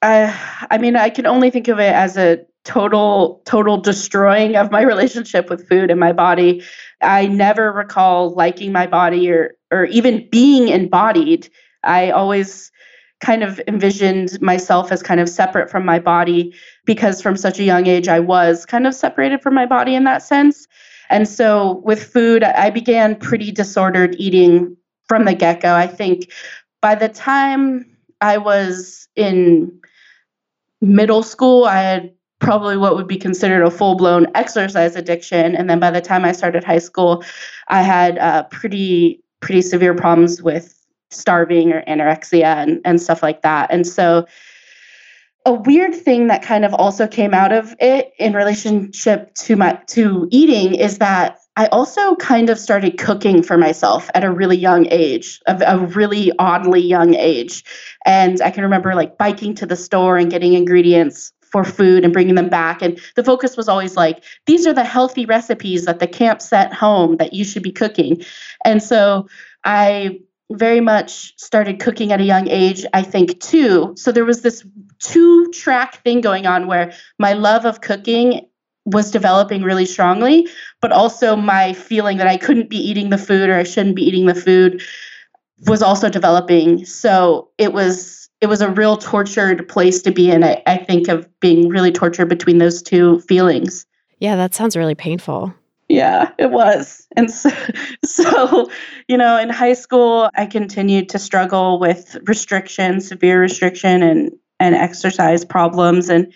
I 0.01 0.33
I 0.71 0.77
mean 0.77 0.95
I 0.95 1.09
can 1.09 1.25
only 1.25 1.49
think 1.49 1.67
of 1.67 1.79
it 1.79 1.93
as 1.93 2.15
a 2.17 2.45
total 2.63 3.41
total 3.45 3.77
destroying 3.77 4.55
of 4.55 4.71
my 4.71 4.81
relationship 4.81 5.49
with 5.49 5.67
food 5.67 5.91
and 5.91 5.99
my 5.99 6.13
body. 6.13 6.63
I 7.01 7.27
never 7.27 7.71
recall 7.71 8.33
liking 8.33 8.71
my 8.71 8.87
body 8.87 9.29
or 9.29 9.55
or 9.71 9.85
even 9.85 10.27
being 10.29 10.69
embodied. 10.69 11.49
I 11.83 12.11
always 12.11 12.71
kind 13.19 13.43
of 13.43 13.59
envisioned 13.67 14.41
myself 14.41 14.91
as 14.91 15.01
kind 15.01 15.19
of 15.19 15.29
separate 15.29 15.69
from 15.69 15.85
my 15.85 15.97
body 15.97 16.53
because 16.85 17.21
from 17.21 17.37
such 17.37 17.59
a 17.59 17.63
young 17.63 17.87
age 17.87 18.07
I 18.07 18.19
was 18.19 18.65
kind 18.65 18.85
of 18.85 18.93
separated 18.93 19.41
from 19.41 19.53
my 19.53 19.65
body 19.65 19.95
in 19.95 20.03
that 20.03 20.21
sense. 20.21 20.67
And 21.09 21.27
so 21.27 21.81
with 21.85 22.03
food, 22.03 22.43
I 22.43 22.69
began 22.69 23.15
pretty 23.15 23.51
disordered 23.51 24.15
eating 24.17 24.75
from 25.07 25.25
the 25.25 25.33
get 25.33 25.61
go. 25.61 25.75
I 25.75 25.87
think 25.87 26.31
by 26.81 26.95
the 26.95 27.09
time 27.09 27.85
I 28.19 28.37
was 28.37 29.07
in 29.15 29.71
middle 30.81 31.23
school, 31.23 31.65
I 31.65 31.79
had 31.79 32.11
probably 32.43 32.75
what 32.75 32.95
would 32.95 33.07
be 33.07 33.17
considered 33.17 33.63
a 33.63 33.71
full 33.71 33.95
blown 33.95 34.27
exercise 34.35 34.95
addiction. 34.95 35.55
And 35.55 35.69
then 35.69 35.79
by 35.79 35.91
the 35.91 36.01
time 36.01 36.25
I 36.25 36.33
started 36.33 36.63
high 36.63 36.79
school, 36.79 37.23
I 37.69 37.81
had 37.81 38.17
uh, 38.19 38.43
pretty 38.43 39.23
pretty 39.39 39.61
severe 39.61 39.95
problems 39.95 40.41
with 40.41 40.79
starving 41.09 41.71
or 41.71 41.83
anorexia 41.87 42.43
and, 42.43 42.81
and 42.85 43.01
stuff 43.01 43.23
like 43.23 43.41
that. 43.41 43.71
And 43.71 43.85
so 43.85 44.25
a 45.45 45.53
weird 45.53 45.93
thing 45.93 46.27
that 46.27 46.41
kind 46.41 46.63
of 46.63 46.73
also 46.73 47.07
came 47.07 47.33
out 47.33 47.51
of 47.51 47.75
it 47.79 48.13
in 48.17 48.33
relationship 48.33 49.33
to 49.35 49.55
my 49.55 49.79
to 49.87 50.27
eating 50.31 50.75
is 50.75 50.99
that 50.99 51.39
I 51.55 51.67
also 51.67 52.15
kind 52.15 52.49
of 52.49 52.57
started 52.57 52.97
cooking 52.97 53.43
for 53.43 53.57
myself 53.57 54.09
at 54.15 54.23
a 54.23 54.31
really 54.31 54.57
young 54.57 54.87
age, 54.87 55.39
a, 55.45 55.61
a 55.65 55.77
really 55.85 56.31
oddly 56.39 56.81
young 56.81 57.13
age. 57.13 57.63
And 58.05 58.41
I 58.41 58.49
can 58.49 58.63
remember 58.63 58.95
like 58.95 59.17
biking 59.17 59.53
to 59.55 59.65
the 59.65 59.75
store 59.75 60.17
and 60.17 60.31
getting 60.31 60.53
ingredients 60.53 61.31
for 61.53 61.63
food 61.63 62.03
and 62.03 62.11
bringing 62.11 62.33
them 62.33 62.49
back. 62.49 62.81
And 62.81 62.99
the 63.15 63.23
focus 63.23 63.55
was 63.55 63.69
always 63.69 63.95
like, 63.95 64.23
these 64.47 64.65
are 64.65 64.73
the 64.73 64.83
healthy 64.83 65.25
recipes 65.25 65.85
that 65.85 65.99
the 65.99 66.07
camp 66.07 66.41
sent 66.41 66.73
home 66.73 67.17
that 67.17 67.33
you 67.33 67.45
should 67.45 67.61
be 67.61 67.71
cooking. 67.71 68.23
And 68.65 68.81
so 68.81 69.27
I 69.63 70.19
very 70.51 70.81
much 70.81 71.39
started 71.39 71.79
cooking 71.79 72.11
at 72.11 72.19
a 72.19 72.23
young 72.23 72.47
age, 72.49 72.85
I 72.93 73.03
think, 73.03 73.39
too. 73.39 73.93
So 73.95 74.11
there 74.11 74.25
was 74.25 74.41
this 74.41 74.65
two 74.99 75.47
track 75.51 76.03
thing 76.03 76.21
going 76.21 76.47
on 76.47 76.65
where 76.65 76.91
my 77.19 77.33
love 77.33 77.65
of 77.65 77.81
cooking 77.81 78.47
was 78.85 79.11
developing 79.11 79.61
really 79.61 79.85
strongly, 79.85 80.47
but 80.81 80.91
also 80.91 81.35
my 81.35 81.73
feeling 81.73 82.17
that 82.17 82.27
I 82.27 82.37
couldn't 82.37 82.69
be 82.69 82.77
eating 82.77 83.11
the 83.11 83.17
food 83.19 83.47
or 83.47 83.55
I 83.55 83.63
shouldn't 83.63 83.95
be 83.95 84.03
eating 84.03 84.25
the 84.25 84.35
food 84.35 84.81
was 85.67 85.83
also 85.83 86.09
developing. 86.09 86.83
So 86.83 87.49
it 87.59 87.73
was 87.73 88.22
it 88.43 88.49
was 88.49 88.59
a 88.59 88.69
real 88.69 88.97
tortured 88.97 89.69
place 89.69 90.01
to 90.01 90.11
be 90.11 90.29
in. 90.29 90.43
I, 90.43 90.61
I 90.67 90.75
think 90.75 91.07
of 91.07 91.29
being 91.39 91.69
really 91.69 91.93
tortured 91.93 92.25
between 92.25 92.57
those 92.57 92.83
two 92.83 93.21
feelings. 93.21 93.85
Yeah, 94.19 94.35
that 94.35 94.53
sounds 94.53 94.75
really 94.75 94.95
painful. 94.95 95.53
Yeah, 95.87 96.29
it 96.37 96.51
was. 96.51 97.07
And 97.15 97.31
so, 97.31 97.49
so, 98.05 98.69
you 99.07 99.17
know, 99.17 99.39
in 99.39 99.49
high 99.49 99.71
school, 99.71 100.29
I 100.35 100.45
continued 100.45 101.07
to 101.09 101.19
struggle 101.19 101.79
with 101.79 102.17
restriction, 102.25 102.99
severe 102.99 103.39
restriction, 103.39 104.03
and 104.03 104.31
and 104.59 104.75
exercise 104.75 105.45
problems, 105.45 106.09
and 106.09 106.33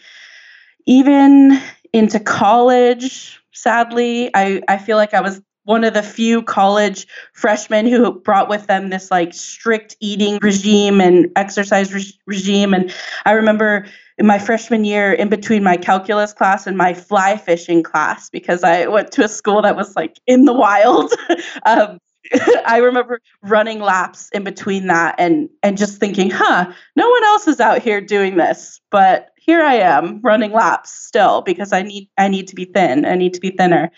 even 0.86 1.60
into 1.92 2.22
college. 2.22 3.42
Sadly, 3.52 4.32
I 4.34 4.62
I 4.70 4.78
feel 4.78 4.96
like 4.96 5.14
I 5.14 5.20
was 5.20 5.42
one 5.68 5.84
of 5.84 5.94
the 5.94 6.02
few 6.02 6.42
college 6.42 7.06
freshmen 7.34 7.86
who 7.86 8.10
brought 8.22 8.48
with 8.48 8.68
them 8.68 8.90
this 8.90 9.12
like 9.12 9.34
strict 9.34 9.98
eating 10.00 10.40
regime 10.42 11.02
and 11.02 11.30
exercise 11.36 11.94
re- 11.94 12.20
regime. 12.26 12.74
And 12.74 12.94
I 13.26 13.34
remember 13.34 13.86
in 14.18 14.26
my 14.26 14.40
freshman 14.40 14.86
year, 14.86 15.12
in 15.12 15.28
between 15.28 15.64
my 15.64 15.76
calculus 15.76 16.32
class 16.32 16.68
and 16.68 16.78
my 16.78 16.94
fly 16.94 17.36
fishing 17.36 17.84
class, 17.84 18.30
because 18.30 18.64
I 18.64 18.88
went 18.88 19.12
to 19.12 19.26
a 19.26 19.28
school 19.28 19.62
that 19.62 19.76
was 19.76 19.94
like 19.98 20.18
in 20.26 20.46
the 20.46 20.54
wild. 20.54 21.12
um, 21.66 22.00
I 22.66 22.78
remember 22.78 23.20
running 23.42 23.82
laps 23.82 24.30
in 24.30 24.46
between 24.46 24.88
that 24.88 25.16
and 25.18 25.50
and 25.64 25.78
just 25.78 26.00
thinking, 26.00 26.30
huh, 26.30 26.72
no 26.96 27.10
one 27.10 27.24
else 27.26 27.46
is 27.46 27.60
out 27.60 27.82
here 27.82 28.00
doing 28.00 28.38
this, 28.38 28.80
but 28.90 29.32
here 29.38 29.62
I 29.62 29.76
am 29.76 30.22
running 30.22 30.54
laps 30.54 30.94
still 30.94 31.42
because 31.42 31.74
I 31.74 31.82
need 31.82 32.10
I 32.18 32.30
need 32.30 32.48
to 32.48 32.56
be 32.56 32.66
thin. 32.66 33.06
I 33.06 33.16
need 33.16 33.34
to 33.34 33.42
be 33.42 33.52
thinner. 33.52 33.92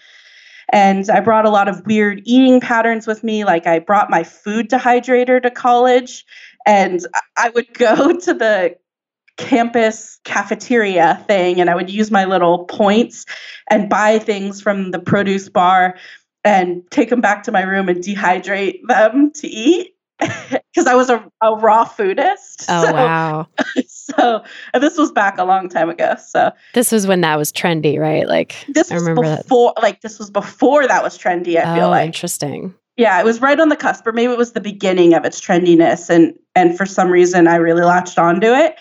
And 0.71 1.09
I 1.09 1.19
brought 1.19 1.45
a 1.45 1.49
lot 1.49 1.67
of 1.67 1.85
weird 1.85 2.21
eating 2.25 2.59
patterns 2.59 3.07
with 3.07 3.23
me. 3.23 3.43
Like 3.43 3.67
I 3.67 3.79
brought 3.79 4.09
my 4.09 4.23
food 4.23 4.69
dehydrator 4.69 5.41
to 5.41 5.51
college, 5.51 6.25
and 6.65 6.99
I- 7.37 7.49
would 7.49 7.73
go 7.73 8.17
to 8.17 8.33
the 8.33 8.75
campus 9.37 10.19
cafeteria 10.25 11.23
thing 11.25 11.61
and 11.61 11.69
I 11.69 11.75
would 11.75 11.89
use 11.89 12.11
my 12.11 12.25
little 12.25 12.65
points 12.65 13.25
and 13.69 13.89
buy 13.89 14.19
things 14.19 14.61
from 14.61 14.91
the 14.91 14.99
produce 14.99 15.47
bar 15.47 15.95
and 16.43 16.83
take 16.91 17.09
them 17.09 17.21
back 17.21 17.43
to 17.43 17.51
my 17.53 17.61
room 17.61 17.87
and 17.87 18.03
dehydrate 18.03 18.81
them 18.85 19.31
to 19.35 19.47
eat 19.47 19.95
because 20.49 20.87
I 20.87 20.95
was 20.95 21.09
a, 21.09 21.23
a 21.41 21.55
raw 21.55 21.85
foodist. 21.85 22.65
Oh, 22.67 22.85
so, 22.85 22.93
wow. 22.93 23.47
So 23.87 24.43
and 24.73 24.81
this 24.81 24.97
was 24.97 25.11
back 25.11 25.37
a 25.37 25.43
long 25.43 25.69
time 25.69 25.89
ago. 25.89 26.15
So 26.25 26.51
This 26.73 26.91
was 26.91 27.05
when 27.05 27.21
that 27.21 27.37
was 27.37 27.51
trendy, 27.51 27.99
right? 27.99 28.27
Like, 28.27 28.55
this 28.69 28.91
I 28.91 28.95
was 28.95 29.03
remember 29.03 29.27
that. 29.27 29.43
before, 29.43 29.73
like 29.81 30.01
this 30.01 30.17
was 30.17 30.31
before 30.31 30.87
that 30.87 31.03
was 31.03 31.17
trendy. 31.17 31.57
I 31.57 31.75
feel 31.75 31.85
oh, 31.85 31.89
like 31.91 32.07
interesting. 32.07 32.73
yeah, 32.97 33.19
it 33.19 33.23
was 33.23 33.39
right 33.39 33.59
on 33.59 33.69
the 33.69 33.75
cusp, 33.75 34.05
or 34.07 34.11
maybe 34.11 34.33
it 34.33 34.37
was 34.37 34.53
the 34.53 34.61
beginning 34.61 35.13
of 35.13 35.25
its 35.25 35.39
trendiness, 35.39 36.09
and 36.09 36.33
and 36.55 36.75
for 36.75 36.87
some 36.87 37.09
reason 37.09 37.47
I 37.47 37.55
really 37.55 37.83
latched 37.83 38.17
onto 38.17 38.47
it 38.47 38.75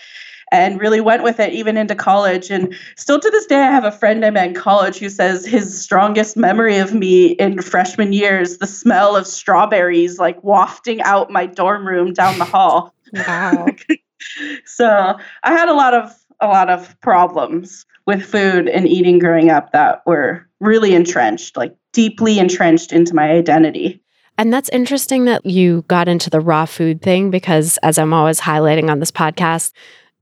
and 0.52 0.80
really 0.80 1.00
went 1.00 1.22
with 1.22 1.40
it 1.40 1.52
even 1.52 1.76
into 1.76 1.94
college. 1.94 2.50
And 2.50 2.74
still 2.96 3.20
to 3.20 3.30
this 3.30 3.46
day, 3.46 3.60
I 3.60 3.70
have 3.70 3.84
a 3.84 3.92
friend 3.92 4.24
I 4.24 4.30
met 4.30 4.48
in 4.48 4.54
college 4.54 4.98
who 4.98 5.08
says 5.08 5.46
his 5.46 5.80
strongest 5.80 6.36
memory 6.36 6.78
of 6.78 6.94
me 6.94 7.32
in 7.32 7.60
freshman 7.62 8.12
years, 8.12 8.58
the 8.58 8.66
smell 8.66 9.16
of 9.16 9.26
strawberries 9.26 10.18
like 10.18 10.42
wafting 10.42 11.00
out 11.02 11.30
my 11.30 11.46
dorm 11.46 11.86
room 11.86 12.12
down 12.12 12.38
the 12.38 12.44
hall. 12.44 12.94
Wow. 13.12 13.66
so 14.64 15.16
I 15.42 15.52
had 15.52 15.68
a 15.68 15.74
lot 15.74 15.94
of 15.94 16.14
a 16.40 16.46
lot 16.46 16.70
of 16.70 16.98
problems 17.00 17.84
with 18.06 18.24
food 18.24 18.68
and 18.68 18.86
eating 18.86 19.18
growing 19.18 19.50
up 19.50 19.72
that 19.72 20.06
were 20.06 20.46
really 20.60 20.94
entrenched, 20.94 21.56
like 21.56 21.74
deeply 21.92 22.38
entrenched 22.38 22.92
into 22.92 23.14
my 23.14 23.30
identity. 23.30 24.00
And 24.38 24.52
that's 24.52 24.68
interesting 24.68 25.24
that 25.24 25.44
you 25.44 25.84
got 25.88 26.06
into 26.06 26.30
the 26.30 26.40
raw 26.40 26.64
food 26.64 27.02
thing 27.02 27.30
because, 27.30 27.76
as 27.82 27.98
I'm 27.98 28.12
always 28.12 28.40
highlighting 28.40 28.88
on 28.88 29.00
this 29.00 29.10
podcast, 29.10 29.72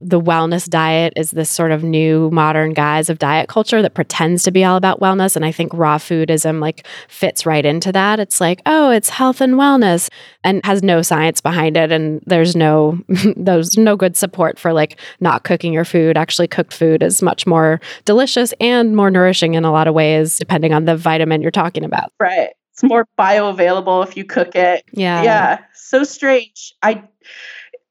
the 0.01 0.21
wellness 0.21 0.69
diet 0.69 1.15
is 1.17 1.31
this 1.31 1.51
sort 1.51 1.73
of 1.73 1.83
new 1.83 2.31
modern 2.31 2.75
guise 2.75 3.09
of 3.09 3.19
diet 3.19 3.49
culture 3.49 3.81
that 3.81 3.95
pretends 3.95 4.43
to 4.43 4.51
be 4.51 4.63
all 4.63 4.77
about 4.77 5.01
wellness. 5.01 5.37
And 5.37 5.45
I 5.45 5.53
think 5.53 5.73
raw 5.73 5.97
foodism 5.97 6.61
like 6.61 6.87
fits 7.09 7.47
right 7.47 7.65
into 7.65 7.93
that. 7.93 8.21
It's 8.21 8.41
like, 8.41 8.61
oh, 8.67 8.91
it's 8.91 9.09
health 9.09 9.41
and 9.41 9.55
wellness 9.55 10.11
and 10.45 10.65
has 10.67 10.83
no 10.83 11.01
science 11.01 11.41
behind 11.41 11.77
it. 11.77 11.91
And 11.91 12.23
there's 12.27 12.55
no 12.55 12.99
there's 13.37 13.79
no 13.79 13.97
good 13.97 14.17
support 14.17 14.59
for 14.59 14.73
like 14.73 14.99
not 15.21 15.45
cooking 15.45 15.73
your 15.73 15.87
food. 15.87 16.17
Actually, 16.17 16.49
cooked 16.49 16.75
food 16.75 17.03
is 17.03 17.23
much 17.23 17.47
more 17.47 17.81
delicious 18.05 18.53
and 18.61 18.95
more 18.95 19.11
nourishing 19.11 19.55
in 19.55 19.65
a 19.65 19.73
lot 19.73 19.89
of 19.89 19.95
ways, 19.95 20.39
depending 20.39 20.75
on 20.75 20.85
the 20.85 20.97
vitamin 20.97 21.41
you're 21.41 21.51
talking 21.51 21.85
about. 21.85 22.13
Right. 22.21 22.51
It's 22.73 22.83
more 22.83 23.09
bioavailable 23.19 24.07
if 24.07 24.19
you 24.19 24.25
cook 24.25 24.55
it. 24.55 24.85
Yeah. 24.93 25.23
yeah 25.23 25.59
so 25.87 26.03
strange 26.03 26.75
i 26.83 27.03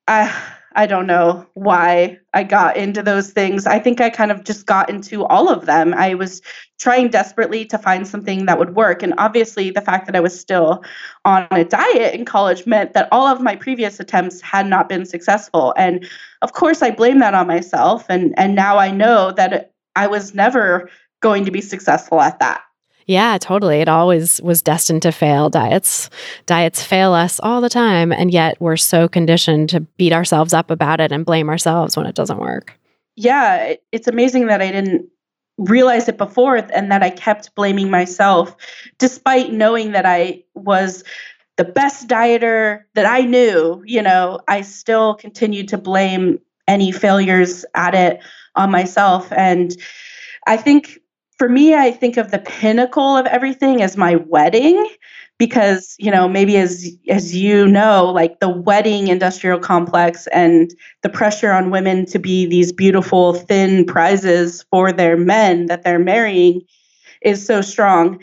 i 0.08 0.30
i 0.76 0.86
don't 0.86 1.08
know 1.08 1.46
why 1.54 2.18
i 2.34 2.44
got 2.44 2.78
into 2.78 3.02
those 3.02 3.32
things. 3.32 3.66
I 3.66 3.80
think 3.80 4.02
i 4.02 4.10
kind 4.10 4.32
of 4.32 4.44
just 4.44 4.66
got 4.66 4.90
into 4.90 5.26
all 5.26 5.50
of 5.50 5.66
them. 5.66 5.94
I 5.94 6.14
was 6.14 6.42
trying 6.80 7.10
desperately 7.10 7.66
to 7.66 7.78
find 7.78 8.08
something 8.08 8.46
that 8.46 8.60
would 8.60 8.76
work 8.76 9.02
and 9.02 9.14
obviously 9.18 9.72
the 9.72 9.82
fact 9.82 10.06
that 10.06 10.16
i 10.16 10.20
was 10.20 10.38
still 10.40 10.84
on 11.24 11.48
a 11.52 11.64
diet 11.64 12.14
in 12.14 12.26
college 12.26 12.66
meant 12.66 12.94
that 12.94 13.08
all 13.12 13.28
of 13.28 13.42
my 13.42 13.56
previous 13.56 14.00
attempts 14.00 14.42
had 14.42 14.68
not 14.68 14.90
been 14.90 15.06
successful 15.06 15.74
and 15.78 16.08
of 16.42 16.54
course 16.54 16.82
i 16.82 16.92
blame 16.92 17.20
that 17.20 17.34
on 17.34 17.48
myself 17.48 18.06
and 18.10 18.38
and 18.38 18.56
now 18.56 18.78
i 18.78 18.92
know 18.92 19.32
that 19.32 19.72
i 19.96 20.06
was 20.06 20.34
never 20.36 20.90
going 21.22 21.46
to 21.46 21.52
be 21.52 21.62
successful 21.62 22.22
at 22.22 22.40
that 22.40 22.62
Yeah, 23.06 23.38
totally. 23.38 23.82
It 23.82 23.88
always 23.88 24.41
was 24.41 24.62
destined 24.62 25.04
to 25.04 25.12
fail. 25.12 25.50
Diets 25.50 26.10
diets 26.46 26.82
fail 26.82 27.13
us 27.13 27.39
all 27.41 27.62
the 27.62 27.70
time 27.70 28.12
and 28.12 28.32
yet 28.32 28.58
we're 28.60 28.78
so 28.78 29.08
conditioned 29.08 29.70
to 29.70 29.82
beat 29.82 30.13
ourselves 30.13 30.54
up 30.54 30.72
about 30.72 31.00
it 31.00 31.12
and 31.12 31.26
blame 31.26 31.50
ourselves 31.50 31.96
when 31.96 32.06
it 32.06 32.15
doesn't 32.15 32.39
work. 32.39 32.78
yeah, 33.15 33.76
it's 33.91 34.08
amazing 34.08 34.48
that 34.48 34.62
I 34.62 34.72
didn't 34.72 35.08
realize 35.58 36.10
it 36.10 36.18
before 36.18 36.58
and 36.58 36.91
that 36.91 37.02
I 37.02 37.10
kept 37.10 37.56
blaming 37.56 37.89
myself 37.89 38.56
despite 38.98 39.54
knowing 39.54 39.91
that 39.94 40.06
I 40.06 40.44
was 40.54 41.04
the 41.58 41.63
best 41.63 42.10
dieter 42.10 42.84
that 42.96 43.06
I 43.06 43.22
knew, 43.22 43.82
you 43.86 44.02
know, 44.02 44.41
I 44.50 44.62
still 44.62 45.15
continued 45.15 45.70
to 45.70 45.78
blame 45.78 46.39
any 46.68 46.91
failures 46.91 47.63
at 47.74 47.96
it 47.96 48.20
on 48.56 48.72
myself. 48.72 49.32
And 49.32 49.76
I 50.48 50.58
think 50.58 51.00
for 51.38 51.50
me, 51.50 51.76
I 51.76 51.91
think 51.91 52.17
of 52.17 52.32
the 52.32 52.39
pinnacle 52.39 53.17
of 53.17 53.26
everything 53.26 53.82
as 53.82 53.98
my 53.98 54.15
wedding 54.15 54.88
because 55.38 55.95
you 56.00 56.10
know 56.10 56.30
maybe 56.30 56.56
as 56.58 56.89
as 57.10 57.36
you 57.36 57.67
know 57.67 58.06
like 58.06 58.39
the 58.39 58.50
wedding 58.50 59.10
industrial 59.10 59.60
complex 59.60 60.28
and 60.28 60.74
the 61.02 61.10
pressure 61.10 61.52
on 61.52 61.71
women 61.71 62.06
to 62.06 62.19
be 62.19 62.45
these 62.45 62.71
beautiful 62.71 63.34
thin 63.34 63.86
prizes 63.86 64.63
for 64.71 64.93
their 64.93 65.17
men 65.17 65.65
that 65.65 65.84
they're 65.84 66.00
marrying 66.00 66.62
is 67.21 67.45
so 67.45 67.62
strong. 67.62 68.21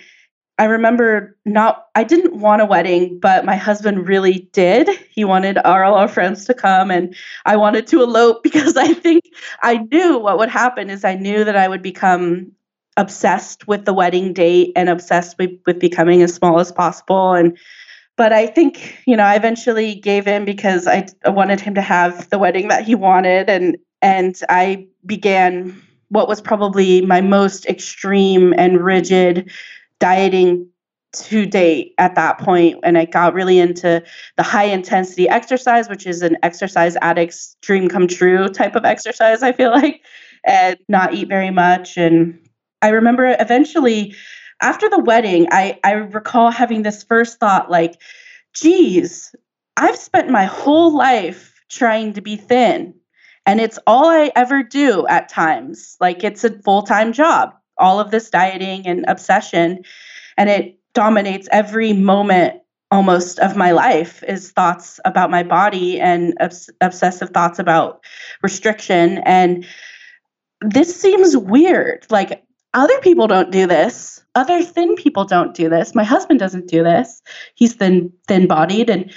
I 0.59 0.65
remember 0.67 1.37
not 1.45 1.89
i 1.95 2.05
didn't 2.05 2.37
want 2.37 2.63
a 2.63 2.67
wedding 2.67 3.19
but 3.21 3.45
my 3.45 3.57
husband 3.57 4.09
really 4.09 4.49
did. 4.53 4.89
He 5.11 5.25
wanted 5.25 5.59
all 5.59 5.95
our 5.95 6.09
friends 6.09 6.47
to 6.47 6.55
come 6.55 6.91
and 6.91 7.15
i 7.45 7.57
wanted 7.57 7.87
to 7.89 8.03
elope 8.03 8.43
because 8.49 8.77
i 8.77 8.93
think 8.95 9.25
i 9.63 9.79
knew 9.91 10.19
what 10.19 10.39
would 10.39 10.49
happen 10.49 10.89
is 10.89 11.05
i 11.05 11.15
knew 11.15 11.45
that 11.45 11.57
i 11.57 11.69
would 11.69 11.83
become 11.83 12.53
obsessed 12.97 13.67
with 13.67 13.85
the 13.85 13.95
wedding 13.95 14.33
date 14.33 14.73
and 14.77 14.89
obsessed 14.89 15.37
with, 15.39 15.51
with 15.67 15.79
becoming 15.79 16.23
as 16.23 16.35
small 16.35 16.61
as 16.61 16.73
possible. 16.73 17.33
And 17.33 17.57
but 18.17 18.33
i 18.33 18.47
think 18.47 18.99
you 19.07 19.17
know 19.17 19.25
i 19.25 19.35
eventually 19.35 19.95
gave 19.95 20.27
in 20.29 20.45
because 20.45 20.87
I, 20.87 21.07
I 21.25 21.31
wanted 21.31 21.61
him 21.61 21.75
to 21.75 21.81
have 21.81 22.29
the 22.31 22.39
wedding 22.39 22.69
that 22.69 22.85
he 22.85 22.95
wanted. 22.95 23.49
And 23.49 23.77
and 24.03 24.39
i 24.49 24.87
began 25.07 25.81
what 26.09 26.29
was 26.29 26.41
probably 26.41 27.01
my 27.01 27.23
most 27.23 27.65
extreme 27.67 28.53
and 28.59 28.85
rigid 28.85 29.51
dieting 29.99 30.69
to 31.15 31.47
date 31.47 31.95
at 31.99 32.15
that 32.17 32.39
point. 32.39 32.79
And 32.83 32.99
i 32.99 33.07
got 33.07 33.33
really 33.33 33.59
into 33.59 34.03
the 34.37 34.43
high 34.43 34.65
intensity 34.65 35.29
exercise 35.29 35.89
which 35.89 36.07
is 36.07 36.21
an 36.21 36.37
exercise 36.43 36.97
addict's 37.01 37.57
dream 37.63 37.89
come 37.89 38.07
true 38.07 38.49
type 38.49 38.77
of 38.77 38.85
exercise 38.85 39.43
i 39.43 39.53
feel 39.53 39.71
like 39.71 40.03
and 40.45 40.77
not 40.89 41.15
eat 41.15 41.29
very 41.29 41.51
much. 41.51 41.97
And 41.97 42.39
I 42.83 42.89
remember 42.89 43.37
eventually 43.39 44.15
after 44.61 44.89
the 44.89 44.99
wedding, 44.99 45.49
I, 45.51 45.79
I 45.85 45.93
recall 45.93 46.51
having 46.51 46.83
this 46.83 47.03
first 47.03 47.41
thought 47.41 47.71
like, 47.71 48.01
geez, 48.55 49.35
I've 49.77 49.97
spent 49.97 50.31
my 50.31 50.45
whole 50.45 50.97
life 50.97 51.61
trying 51.69 52.13
to 52.15 52.21
be 52.21 52.37
thin. 52.37 52.95
And 53.45 53.61
it's 53.61 53.79
all 53.87 54.07
I 54.07 54.31
ever 54.37 54.63
do 54.63 55.07
at 55.09 55.29
times. 55.29 55.97
Like 56.01 56.23
it's 56.23 56.45
a 56.45 56.51
full 56.63 56.83
time 56.83 57.13
job, 57.13 57.55
all 57.79 57.99
of 57.99 58.11
this 58.11 58.31
dieting 58.31 58.87
and 58.87 59.05
obsession. 59.09 59.85
And 60.37 60.49
it 60.49 60.79
dominates 60.95 61.49
every 61.51 61.93
moment 61.93 62.61
almost 62.93 63.39
of 63.39 63.57
my 63.57 63.71
life 63.73 64.23
is 64.29 64.53
thoughts 64.53 65.01
about 65.07 65.31
my 65.31 65.43
body 65.43 65.99
and 65.99 66.35
obs- 66.41 66.71
obsessive 66.83 67.31
thoughts 67.31 67.59
about 67.59 68.05
restriction. 68.43 69.19
And 69.25 69.67
this 70.61 70.95
seems 70.95 71.37
weird. 71.37 72.07
Like 72.11 72.42
other 72.75 72.99
people 73.01 73.27
don't 73.27 73.51
do 73.51 73.67
this. 73.67 74.23
Other 74.35 74.63
thin 74.63 74.95
people 74.95 75.25
don't 75.25 75.55
do 75.55 75.69
this. 75.69 75.95
My 75.95 76.05
husband 76.05 76.41
doesn't 76.41 76.69
do 76.69 76.83
this. 76.83 77.23
He's 77.55 77.75
thin 77.75 78.13
thin 78.27 78.47
bodied 78.47 78.89
and 78.89 79.13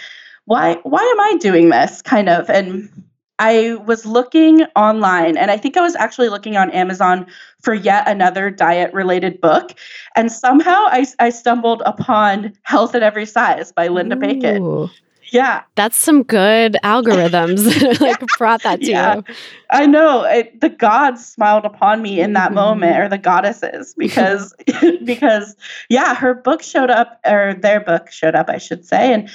why 0.45 0.75
why 0.83 1.01
am 1.01 1.19
I 1.19 1.37
doing 1.39 1.69
this 1.69 2.01
kind 2.01 2.29
of 2.29 2.49
and 2.49 2.89
I 3.37 3.75
was 3.85 4.05
looking 4.05 4.63
online 4.75 5.35
and 5.35 5.51
I 5.51 5.57
think 5.57 5.75
I 5.75 5.81
was 5.81 5.95
actually 5.95 6.29
looking 6.29 6.55
on 6.55 6.71
Amazon 6.71 7.25
for 7.61 7.73
yet 7.73 8.07
another 8.07 8.49
diet 8.49 8.93
related 8.93 9.41
book 9.41 9.73
and 10.15 10.31
somehow 10.31 10.85
I, 10.87 11.05
I 11.19 11.29
stumbled 11.31 11.81
upon 11.85 12.53
Health 12.63 12.95
at 12.95 13.03
Every 13.03 13.25
Size 13.25 13.73
by 13.73 13.89
Linda 13.89 14.15
Bacon. 14.15 14.89
Yeah, 15.31 15.63
that's 15.75 15.97
some 15.97 16.23
good 16.23 16.77
algorithms 16.83 17.99
like 18.01 18.19
brought 18.38 18.61
that 18.63 18.79
to 18.81 18.85
Yeah. 18.85 19.15
you. 19.15 19.23
I 19.71 19.85
know 19.85 20.23
it, 20.23 20.61
the 20.61 20.69
gods 20.69 21.25
smiled 21.25 21.65
upon 21.65 22.01
me 22.01 22.19
in 22.21 22.33
that 22.33 22.51
Mhm. 22.51 22.55
moment, 22.55 22.99
or 22.99 23.09
the 23.09 23.17
goddesses, 23.17 23.93
because 23.97 24.53
because 25.03 25.55
yeah, 25.89 26.15
her 26.15 26.33
book 26.33 26.61
showed 26.61 26.89
up, 26.89 27.19
or 27.25 27.55
their 27.55 27.79
book 27.79 28.11
showed 28.11 28.35
up, 28.35 28.49
I 28.49 28.57
should 28.57 28.85
say, 28.85 29.13
and 29.13 29.29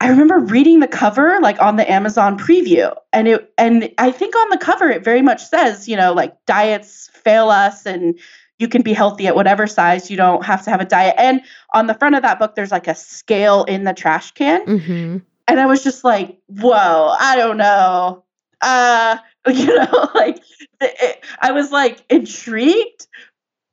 I 0.00 0.08
remember 0.08 0.38
reading 0.38 0.80
the 0.80 0.88
cover 0.88 1.38
like 1.40 1.60
on 1.62 1.76
the 1.76 1.90
Amazon 1.90 2.38
preview, 2.38 2.94
and 3.12 3.28
it 3.28 3.52
and 3.58 3.90
I 3.98 4.10
think 4.10 4.34
on 4.36 4.48
the 4.50 4.58
cover 4.58 4.88
it 4.90 5.04
very 5.04 5.22
much 5.22 5.44
says, 5.44 5.88
you 5.88 5.96
know, 5.96 6.12
like 6.12 6.34
diets 6.46 7.10
fail 7.12 7.50
us, 7.50 7.86
and 7.86 8.18
you 8.58 8.68
can 8.68 8.82
be 8.82 8.92
healthy 8.92 9.26
at 9.26 9.34
whatever 9.34 9.66
size. 9.66 10.10
You 10.10 10.16
don't 10.16 10.44
have 10.44 10.62
to 10.64 10.70
have 10.70 10.80
a 10.80 10.84
diet, 10.84 11.14
and 11.18 11.40
on 11.74 11.86
the 11.86 11.94
front 11.94 12.14
of 12.14 12.22
that 12.22 12.38
book, 12.38 12.54
there's 12.54 12.70
like 12.72 12.88
a 12.88 12.94
scale 12.94 13.64
in 13.64 13.84
the 13.84 13.92
trash 13.94 14.32
can, 14.32 14.62
hmm 14.80 15.16
and 15.52 15.60
I 15.60 15.66
was 15.66 15.84
just 15.84 16.02
like, 16.02 16.38
"Whoa, 16.48 17.14
I 17.20 17.36
don't 17.36 17.58
know." 17.58 18.24
Uh, 18.62 19.18
you 19.48 19.66
know, 19.66 20.10
like 20.14 20.42
it, 20.80 21.24
I 21.40 21.52
was 21.52 21.70
like 21.70 22.04
intrigued, 22.10 23.06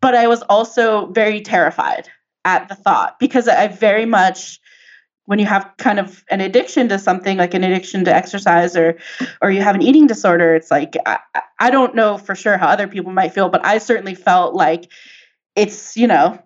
but 0.02 0.16
I 0.16 0.28
was 0.28 0.42
also 0.44 1.08
very 1.08 1.42
terrified 1.42 2.10
at 2.46 2.70
the 2.70 2.76
thought 2.76 3.20
because 3.20 3.48
I 3.48 3.68
very 3.68 4.06
much 4.06 4.60
when 5.26 5.40
you 5.40 5.46
have 5.46 5.72
kind 5.78 6.00
of 6.00 6.24
an 6.32 6.42
addiction 6.42 6.90
to 6.90 7.00
something 7.00 7.38
like 7.38 7.54
an 7.54 7.64
addiction 7.64 8.06
to 8.06 8.14
exercise 8.16 8.76
or 8.76 8.98
or 9.42 9.52
you 9.52 9.62
have 9.62 9.76
an 9.76 9.82
eating 9.82 10.08
disorder 10.08 10.56
it's 10.56 10.72
like 10.72 10.96
I, 11.06 11.20
I- 11.36 11.42
I 11.62 11.72
don't 11.72 11.96
know 11.96 12.18
for 12.18 12.36
sure 12.36 12.58
how 12.58 12.68
other 12.68 12.88
people 12.88 13.12
might 13.12 13.34
feel 13.34 13.50
but 13.50 13.66
I 13.66 13.80
certainly 13.80 14.16
felt 14.16 14.56
like 14.56 14.92
it's 15.56 15.98
you 15.98 16.08
know 16.08 16.40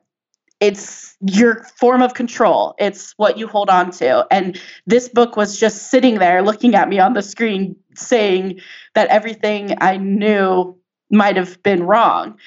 it's 0.64 1.18
your 1.20 1.66
form 1.78 2.02
of 2.02 2.14
control 2.14 2.74
it's 2.80 3.14
what 3.18 3.38
you 3.38 3.48
hold 3.48 3.70
on 3.70 3.92
to 3.92 4.26
and 4.32 4.60
this 4.88 5.10
book 5.10 5.36
was 5.36 5.60
just 5.60 5.92
sitting 5.92 6.20
there 6.20 6.42
looking 6.42 6.74
at 6.74 6.88
me 6.88 7.00
on 7.00 7.14
the 7.14 7.22
screen 7.22 7.76
saying 7.96 8.60
that 8.96 9.08
everything 9.10 9.76
i 9.82 9.98
knew 9.98 10.76
might 11.12 11.36
have 11.36 11.62
been 11.64 11.84
wrong 11.84 12.38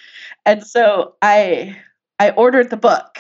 and 0.46 0.66
so 0.66 1.14
i 1.20 1.76
i 2.18 2.31
ordered 2.31 2.70
the 2.70 2.76
book 2.76 3.18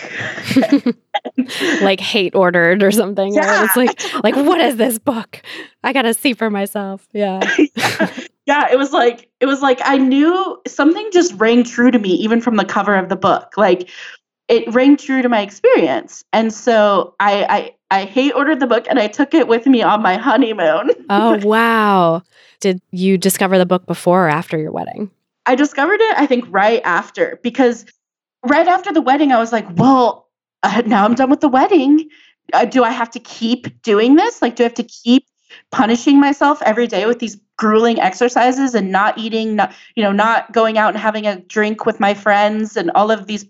like 1.82 2.00
hate 2.00 2.34
ordered 2.34 2.82
or 2.82 2.90
something. 2.90 3.34
Yeah. 3.34 3.64
It's 3.64 3.76
like 3.76 4.24
like 4.24 4.36
what 4.36 4.60
is 4.60 4.76
this 4.76 4.98
book? 4.98 5.42
I 5.82 5.92
gotta 5.92 6.14
see 6.14 6.34
for 6.34 6.50
myself. 6.50 7.08
Yeah. 7.12 7.40
yeah 8.46 8.68
it 8.70 8.78
was 8.78 8.92
like 8.92 9.28
it 9.40 9.46
was 9.46 9.60
like 9.60 9.80
i 9.84 9.98
knew 9.98 10.56
something 10.66 11.08
just 11.12 11.34
rang 11.34 11.64
true 11.64 11.90
to 11.90 11.98
me 11.98 12.10
even 12.10 12.40
from 12.40 12.56
the 12.56 12.64
cover 12.64 12.94
of 12.94 13.08
the 13.08 13.16
book 13.16 13.52
like 13.56 13.90
it 14.48 14.72
rang 14.72 14.96
true 14.96 15.22
to 15.22 15.28
my 15.28 15.40
experience 15.40 16.24
and 16.32 16.52
so 16.52 17.14
i 17.20 17.72
i, 17.90 18.00
I 18.02 18.04
hate 18.04 18.32
ordered 18.34 18.60
the 18.60 18.66
book 18.66 18.86
and 18.88 18.98
i 18.98 19.06
took 19.06 19.34
it 19.34 19.48
with 19.48 19.66
me 19.66 19.82
on 19.82 20.02
my 20.02 20.16
honeymoon 20.16 20.90
Oh 21.08 21.38
wow. 21.46 22.22
Did 22.60 22.80
you 22.90 23.18
discover 23.18 23.58
the 23.58 23.66
book 23.66 23.86
before 23.86 24.26
or 24.26 24.30
after 24.30 24.58
your 24.58 24.72
wedding? 24.72 25.10
I 25.46 25.54
discovered 25.54 26.00
it, 26.00 26.18
I 26.18 26.26
think, 26.26 26.44
right 26.48 26.80
after 26.84 27.38
because 27.42 27.84
right 28.44 28.66
after 28.66 28.92
the 28.92 29.00
wedding, 29.00 29.32
I 29.32 29.38
was 29.38 29.52
like, 29.52 29.66
well, 29.76 30.28
uh, 30.62 30.82
now 30.86 31.04
I'm 31.04 31.14
done 31.14 31.30
with 31.30 31.40
the 31.40 31.48
wedding. 31.48 32.08
Uh, 32.52 32.64
do 32.64 32.82
I 32.82 32.90
have 32.90 33.10
to 33.10 33.20
keep 33.20 33.82
doing 33.82 34.16
this? 34.16 34.42
Like, 34.42 34.56
do 34.56 34.64
I 34.64 34.66
have 34.66 34.74
to 34.74 34.82
keep 34.82 35.26
punishing 35.70 36.18
myself 36.18 36.60
every 36.62 36.86
day 36.86 37.06
with 37.06 37.18
these 37.18 37.38
grueling 37.56 38.00
exercises 38.00 38.74
and 38.74 38.90
not 38.90 39.16
eating, 39.16 39.56
not, 39.56 39.72
you 39.94 40.02
know, 40.02 40.12
not 40.12 40.52
going 40.52 40.78
out 40.78 40.92
and 40.92 40.98
having 40.98 41.26
a 41.26 41.40
drink 41.42 41.86
with 41.86 42.00
my 42.00 42.14
friends 42.14 42.76
and 42.76 42.90
all 42.92 43.10
of 43.10 43.26
these 43.26 43.46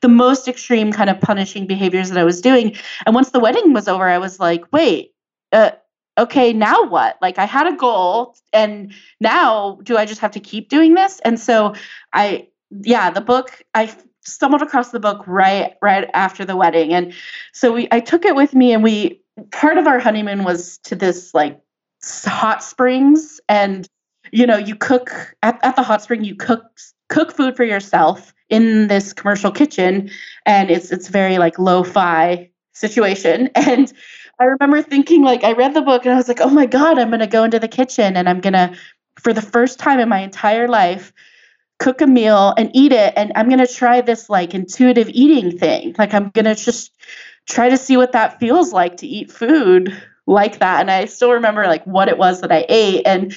the 0.00 0.08
most 0.08 0.48
extreme 0.48 0.92
kind 0.92 1.10
of 1.10 1.20
punishing 1.20 1.66
behaviors 1.66 2.10
that 2.10 2.18
I 2.18 2.24
was 2.24 2.40
doing. 2.40 2.76
And 3.06 3.14
once 3.14 3.30
the 3.30 3.40
wedding 3.40 3.72
was 3.72 3.88
over, 3.88 4.08
I 4.08 4.18
was 4.18 4.40
like, 4.40 4.64
wait, 4.72 5.12
uh, 5.52 5.70
okay, 6.18 6.52
now 6.52 6.84
what? 6.84 7.16
Like 7.22 7.38
I 7.38 7.44
had 7.44 7.66
a 7.66 7.76
goal 7.76 8.36
and 8.52 8.92
now 9.20 9.78
do 9.82 9.96
I 9.96 10.04
just 10.04 10.20
have 10.20 10.32
to 10.32 10.40
keep 10.40 10.68
doing 10.68 10.94
this? 10.94 11.20
And 11.24 11.38
so 11.38 11.74
I 12.12 12.48
yeah, 12.82 13.10
the 13.10 13.22
book 13.22 13.62
I 13.74 13.94
stumbled 14.22 14.60
across 14.60 14.90
the 14.90 15.00
book 15.00 15.24
right 15.26 15.74
right 15.80 16.10
after 16.12 16.44
the 16.44 16.56
wedding 16.56 16.92
and 16.92 17.14
so 17.52 17.72
we 17.72 17.88
I 17.90 18.00
took 18.00 18.26
it 18.26 18.36
with 18.36 18.54
me 18.54 18.72
and 18.72 18.82
we 18.82 19.22
part 19.52 19.78
of 19.78 19.86
our 19.86 19.98
honeymoon 19.98 20.44
was 20.44 20.78
to 20.84 20.94
this 20.94 21.32
like 21.32 21.58
hot 22.04 22.62
springs 22.62 23.40
and 23.48 23.88
you 24.30 24.46
know 24.46 24.56
you 24.58 24.74
cook 24.74 25.34
at, 25.42 25.58
at 25.64 25.76
the 25.76 25.82
hot 25.82 26.02
spring 26.02 26.24
you 26.24 26.34
cook 26.34 26.62
cook 27.08 27.32
food 27.32 27.56
for 27.56 27.64
yourself 27.64 28.34
in 28.48 28.88
this 28.88 29.12
commercial 29.12 29.50
kitchen 29.50 30.10
and 30.46 30.70
it's 30.70 30.90
it's 30.90 31.08
very 31.08 31.38
like 31.38 31.58
lo-fi 31.58 32.48
situation 32.72 33.48
and 33.54 33.92
I 34.38 34.44
remember 34.44 34.82
thinking 34.82 35.22
like 35.22 35.42
I 35.44 35.52
read 35.52 35.74
the 35.74 35.82
book 35.82 36.04
and 36.04 36.14
I 36.14 36.16
was 36.16 36.28
like, 36.28 36.40
"Oh 36.40 36.50
my 36.50 36.66
god, 36.66 36.98
I'm 36.98 37.08
going 37.08 37.20
to 37.20 37.26
go 37.26 37.44
into 37.44 37.58
the 37.58 37.68
kitchen 37.68 38.16
and 38.16 38.28
I'm 38.28 38.40
going 38.40 38.52
to 38.52 38.72
for 39.20 39.32
the 39.32 39.42
first 39.42 39.78
time 39.80 39.98
in 39.98 40.08
my 40.08 40.20
entire 40.20 40.68
life 40.68 41.12
cook 41.80 42.00
a 42.00 42.06
meal 42.06 42.54
and 42.56 42.70
eat 42.74 42.92
it 42.92 43.12
and 43.16 43.32
I'm 43.36 43.48
going 43.48 43.64
to 43.64 43.72
try 43.72 44.00
this 44.00 44.28
like 44.28 44.54
intuitive 44.54 45.08
eating 45.10 45.58
thing. 45.58 45.94
Like 45.98 46.14
I'm 46.14 46.30
going 46.30 46.44
to 46.44 46.54
just 46.54 46.92
try 47.46 47.68
to 47.68 47.76
see 47.76 47.96
what 47.96 48.12
that 48.12 48.38
feels 48.38 48.72
like 48.72 48.98
to 48.98 49.06
eat 49.06 49.32
food 49.32 50.00
like 50.26 50.60
that." 50.60 50.80
And 50.80 50.90
I 50.90 51.06
still 51.06 51.32
remember 51.32 51.66
like 51.66 51.84
what 51.84 52.08
it 52.08 52.18
was 52.18 52.40
that 52.42 52.52
I 52.52 52.64
ate 52.68 53.06
and 53.06 53.34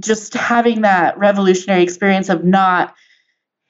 just 0.00 0.34
having 0.34 0.82
that 0.82 1.16
revolutionary 1.18 1.82
experience 1.82 2.28
of 2.28 2.44
not 2.44 2.94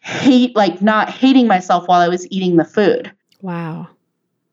hate 0.01 0.55
like 0.57 0.83
not 0.83 1.11
hating 1.11 1.47
myself 1.47 1.87
while 1.89 2.01
I 2.01 2.09
was 2.09 2.27
eating 2.31 2.57
the 2.57 2.65
food. 2.65 3.13
Wow. 3.43 3.89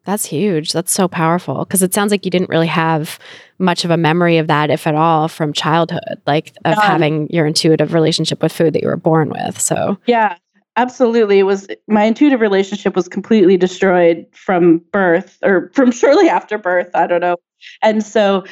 That's 0.05 0.25
huge. 0.25 0.71
That's 0.71 0.93
so 0.93 1.09
powerful 1.09 1.65
because 1.65 1.83
it 1.83 1.93
sounds 1.93 2.11
like 2.11 2.23
you 2.23 2.31
didn't 2.31 2.49
really 2.49 2.67
have 2.67 3.19
much 3.59 3.83
of 3.83 3.91
a 3.91 3.97
memory 3.97 4.37
of 4.37 4.47
that, 4.47 4.69
if 4.69 4.87
at 4.87 4.95
all, 4.95 5.27
from 5.27 5.51
childhood, 5.51 6.21
like 6.25 6.53
of 6.63 6.77
None. 6.77 6.85
having 6.85 7.29
your 7.29 7.45
intuitive 7.45 7.93
relationship 7.93 8.41
with 8.41 8.53
food 8.53 8.71
that 8.71 8.81
you 8.81 8.87
were 8.87 8.95
born 8.95 9.29
with. 9.29 9.59
So, 9.59 9.97
Yeah, 10.05 10.37
absolutely. 10.77 11.39
It 11.39 11.43
was 11.43 11.67
my 11.89 12.03
intuitive 12.05 12.39
relationship 12.39 12.95
was 12.95 13.09
completely 13.09 13.57
destroyed 13.57 14.25
from 14.31 14.77
birth 14.93 15.39
or 15.43 15.69
from 15.73 15.91
shortly 16.01 16.29
after 16.29 16.57
birth. 16.57 16.89
I 16.93 17.05
don't 17.05 17.21
know. 17.21 17.35
And 17.81 18.01
so 18.01 18.45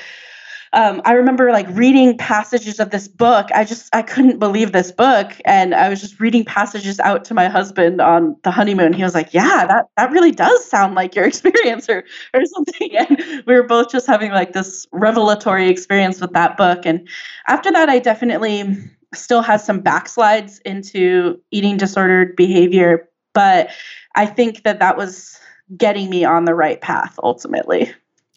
um, 0.76 1.02
I 1.06 1.14
remember 1.14 1.52
like 1.52 1.68
reading 1.70 2.18
passages 2.18 2.82
of 2.82 2.90
this 2.90 3.08
book. 3.08 3.48
I 3.56 3.64
just 3.64 3.94
I 3.96 4.02
couldn't 4.02 4.40
believe 4.40 4.74
this 4.74 4.92
book, 4.92 5.32
and 5.46 5.74
I 5.74 5.88
was 5.88 6.02
just 6.02 6.20
reading 6.20 6.44
passages 6.44 7.00
out 7.00 7.24
to 7.26 7.34
my 7.34 7.48
husband 7.48 8.02
on 8.02 8.36
the 8.44 8.52
honeymoon. 8.52 8.92
He 8.92 9.02
was 9.02 9.16
like, 9.16 9.34
"Yeah, 9.34 9.66
that 9.68 9.88
that 9.96 10.12
really 10.12 10.32
does 10.32 10.66
sound 10.66 10.94
like 10.94 11.16
your 11.16 11.26
experience, 11.32 11.90
or 11.90 12.04
or 12.34 12.46
something." 12.46 12.92
And 12.98 13.44
we 13.48 13.56
were 13.56 13.64
both 13.64 13.90
just 13.90 14.06
having 14.06 14.32
like 14.32 14.52
this 14.52 14.86
revelatory 14.92 15.70
experience 15.70 16.20
with 16.20 16.34
that 16.34 16.58
book. 16.58 16.86
And 16.86 17.08
after 17.48 17.72
that, 17.72 17.88
I 17.90 18.00
definitely 18.00 18.78
still 19.14 19.42
had 19.42 19.62
some 19.62 19.82
backslides 19.82 20.60
into 20.66 21.40
eating 21.52 21.78
disordered 21.78 22.36
behavior, 22.36 23.08
but 23.34 23.70
I 24.16 24.26
think 24.26 24.64
that 24.64 24.80
that 24.80 24.98
was 24.98 25.40
getting 25.78 26.10
me 26.10 26.26
on 26.26 26.44
the 26.44 26.54
right 26.54 26.82
path 26.82 27.18
ultimately. 27.24 27.94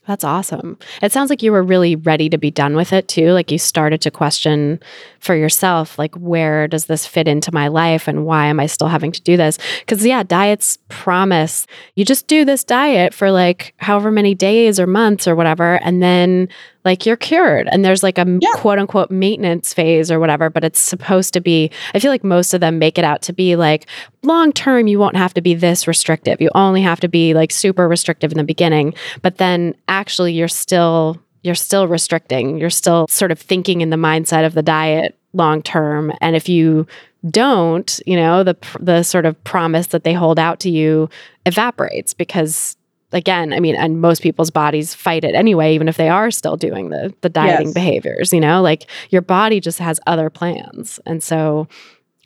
That's 0.09 0.25
awesome. 0.25 0.79
It 1.03 1.13
sounds 1.13 1.29
like 1.29 1.43
you 1.43 1.53
were 1.53 1.63
really 1.63 1.95
ready 1.95 2.31
to 2.31 2.39
be 2.39 2.51
done 2.51 2.75
with 2.75 2.95
it 2.95 3.09
too. 3.09 3.33
Like 3.33 3.51
you 3.51 3.59
started 3.59 4.01
to 4.01 4.11
question 4.11 4.81
for 5.21 5.37
yourself, 5.37 5.99
like, 5.99 6.15
where 6.15 6.67
does 6.67 6.87
this 6.87 7.07
fit 7.07 7.29
into 7.29 7.53
my 7.53 7.69
life 7.69 8.09
and 8.09 8.25
why 8.25 8.47
am 8.47 8.59
I 8.59 8.69
still 8.69 8.89
having 8.89 9.13
to 9.13 9.21
do 9.21 9.37
this? 9.37 9.59
Because, 9.81 10.07
yeah, 10.07 10.23
diets 10.23 10.79
promise 10.89 11.67
you 11.95 12.07
just 12.07 12.27
do 12.27 12.47
this 12.47 12.65
diet 12.65 13.13
for 13.13 13.31
like 13.31 13.75
however 13.77 14.11
many 14.11 14.35
days 14.35 14.81
or 14.81 14.87
months 14.87 15.29
or 15.29 15.37
whatever. 15.37 15.75
And 15.85 16.03
then 16.03 16.49
like 16.89 17.05
you're 17.05 17.17
cured. 17.17 17.69
And 17.71 17.85
there's 17.85 18.03
like 18.03 18.17
a 18.17 18.27
Yeah. 18.41 18.49
quote 18.55 18.79
unquote 18.79 19.11
maintenance 19.11 19.75
phase 19.75 20.11
or 20.11 20.19
whatever, 20.19 20.49
but 20.49 20.65
it's 20.65 20.81
supposed 20.81 21.35
to 21.35 21.41
be, 21.41 21.71
I 21.95 21.99
feel 21.99 22.11
like 22.11 22.25
most 22.25 22.55
of 22.55 22.61
them 22.61 22.79
make 22.79 22.97
it 22.97 23.05
out 23.05 23.21
to 23.23 23.33
be 23.35 23.57
like 23.57 23.85
long 24.23 24.53
term, 24.53 24.87
you 24.89 24.99
won't 24.99 25.17
have 25.17 25.35
to 25.35 25.43
be 25.43 25.55
this 25.55 25.87
restrictive. 25.87 26.41
You 26.41 26.51
only 26.55 26.81
have 26.81 27.01
to 27.01 27.09
be 27.09 27.35
like 27.35 27.53
super 27.53 27.87
restrictive 27.87 28.33
in 28.33 28.39
the 28.39 28.45
beginning. 28.45 28.95
But 29.21 29.37
then 29.37 29.75
actually, 29.87 30.33
you're 30.33 30.49
still 30.49 31.19
you're 31.43 31.55
still 31.55 31.87
restricting. 31.87 32.57
You're 32.59 32.71
still 32.71 33.07
sort 33.09 33.31
of 33.31 33.39
thinking 33.39 33.81
in 33.83 33.91
the 33.91 33.97
mindset 33.97 34.45
of 34.47 34.55
the 34.55 34.63
diet 34.63 35.15
long 35.35 35.61
term. 35.63 36.11
And 36.23 36.35
if 36.35 36.49
you 36.49 36.87
don't, 37.31 38.01
you 38.07 38.17
know, 38.17 38.43
the 38.45 38.57
the 38.81 39.03
sort 39.03 39.27
of 39.27 39.43
promise 39.45 39.89
that 39.89 40.05
they 40.05 40.15
hold 40.15 40.39
out 40.39 40.59
to 40.61 40.71
you 40.71 41.11
evaporates 41.47 42.15
because 42.15 42.77
again, 43.13 43.53
I 43.53 43.61
mean, 43.61 43.75
and 43.75 44.01
most 44.01 44.23
people's 44.23 44.51
bodies 44.51 44.95
fight 44.95 45.25
it 45.25 45.35
anyway, 45.35 45.75
even 45.75 45.89
if 45.89 45.97
they 45.97 46.09
are 46.09 46.31
still 46.31 46.57
doing 46.57 46.91
the 46.91 47.13
the 47.23 47.29
dieting 47.29 47.69
Yes. 47.69 47.75
behaviors, 47.75 48.33
you 48.33 48.41
know, 48.41 48.63
like 48.63 48.87
your 49.11 49.23
body 49.23 49.61
just 49.61 49.79
has 49.79 49.99
other 50.07 50.31
plans. 50.31 51.01
And 51.07 51.23
so, 51.23 51.69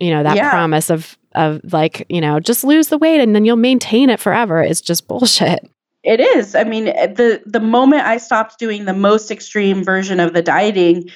you 0.00 0.10
know, 0.10 0.22
that 0.22 0.36
Yeah. 0.36 0.50
promise 0.50 0.90
of 0.90 1.16
of 1.34 1.60
like, 1.72 2.04
you 2.10 2.20
know, 2.20 2.40
just 2.40 2.62
lose 2.62 2.88
the 2.88 2.98
weight 2.98 3.20
and 3.20 3.34
then 3.34 3.44
you'll 3.44 3.56
maintain 3.56 4.10
it 4.10 4.20
forever 4.20 4.62
is 4.62 4.80
just 4.80 5.06
bullshit. 5.08 5.68
It 6.04 6.18
is. 6.18 6.54
I 6.56 6.64
mean, 6.64 6.88
eh, 6.88 7.06
the 7.06 7.42
the 7.46 7.60
moment 7.60 8.02
I 8.02 8.16
stopped 8.18 8.58
doing 8.58 8.84
the 8.84 8.92
most 8.94 9.30
extreme 9.30 9.84
version 9.84 10.18
of 10.20 10.34
the 10.34 10.42
dieting 10.42 11.08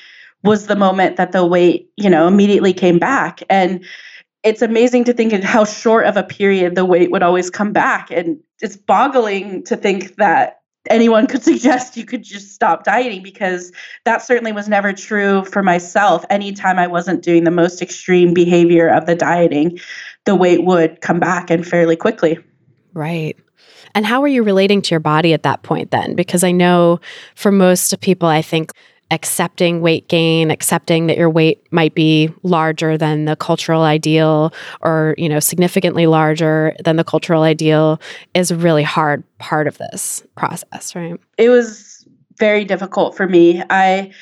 was 0.44 0.68
the 0.68 0.76
moment 0.76 1.16
that 1.16 1.32
the 1.32 1.44
weight, 1.44 1.90
you 1.96 2.08
know, 2.08 2.28
immediately 2.28 2.72
came 2.72 2.98
back. 3.00 3.42
And 3.50 3.84
it's 4.46 4.62
amazing 4.62 5.02
to 5.04 5.12
think 5.12 5.32
of 5.32 5.42
how 5.42 5.64
short 5.64 6.06
of 6.06 6.16
a 6.16 6.22
period 6.22 6.76
the 6.76 6.84
weight 6.84 7.10
would 7.10 7.22
always 7.22 7.50
come 7.50 7.72
back. 7.72 8.12
And 8.12 8.38
it's 8.62 8.76
boggling 8.76 9.64
to 9.64 9.76
think 9.76 10.14
that 10.16 10.60
anyone 10.88 11.26
could 11.26 11.42
suggest 11.50 11.96
you 11.96 12.04
could 12.04 12.22
just 12.22 12.54
stop 12.54 12.84
dieting 12.84 13.24
because 13.24 13.72
that 14.04 14.22
certainly 14.22 14.52
was 14.52 14.68
never 14.68 14.92
true 14.92 15.44
for 15.46 15.64
myself. 15.64 16.24
Anytime 16.30 16.78
I 16.78 16.86
wasn't 16.86 17.24
doing 17.24 17.42
the 17.42 17.50
most 17.50 17.82
extreme 17.82 18.32
behavior 18.32 18.88
of 18.88 19.06
the 19.06 19.16
dieting, 19.16 19.80
the 20.26 20.36
weight 20.36 20.64
would 20.64 21.00
come 21.00 21.18
back 21.18 21.50
and 21.50 21.66
fairly 21.66 21.96
quickly. 21.96 22.38
Right. 22.94 23.36
And 23.96 24.06
how 24.06 24.22
are 24.22 24.28
you 24.28 24.44
relating 24.44 24.80
to 24.82 24.90
your 24.90 25.00
body 25.00 25.32
at 25.32 25.42
that 25.42 25.64
point 25.64 25.90
then? 25.90 26.14
Because 26.14 26.44
I 26.44 26.52
know 26.52 27.00
for 27.34 27.50
most 27.50 27.98
people, 28.00 28.28
I 28.28 28.42
think 28.42 28.70
accepting 29.10 29.80
weight 29.80 30.08
gain, 30.08 30.50
accepting 30.50 31.06
that 31.06 31.16
your 31.16 31.30
weight 31.30 31.64
might 31.70 31.94
be 31.94 32.32
larger 32.42 32.98
than 32.98 33.24
the 33.24 33.36
cultural 33.36 33.82
ideal 33.82 34.52
or, 34.80 35.14
you 35.16 35.28
know, 35.28 35.38
significantly 35.38 36.06
larger 36.06 36.74
than 36.84 36.96
the 36.96 37.04
cultural 37.04 37.42
ideal 37.42 38.00
is 38.34 38.50
a 38.50 38.56
really 38.56 38.82
hard 38.82 39.22
part 39.38 39.68
of 39.68 39.78
this 39.78 40.24
process, 40.36 40.94
right? 40.94 41.20
it 41.38 41.48
was 41.50 42.06
very 42.38 42.64
difficult 42.64 43.16
for 43.16 43.28
me. 43.28 43.62
I 43.70 44.12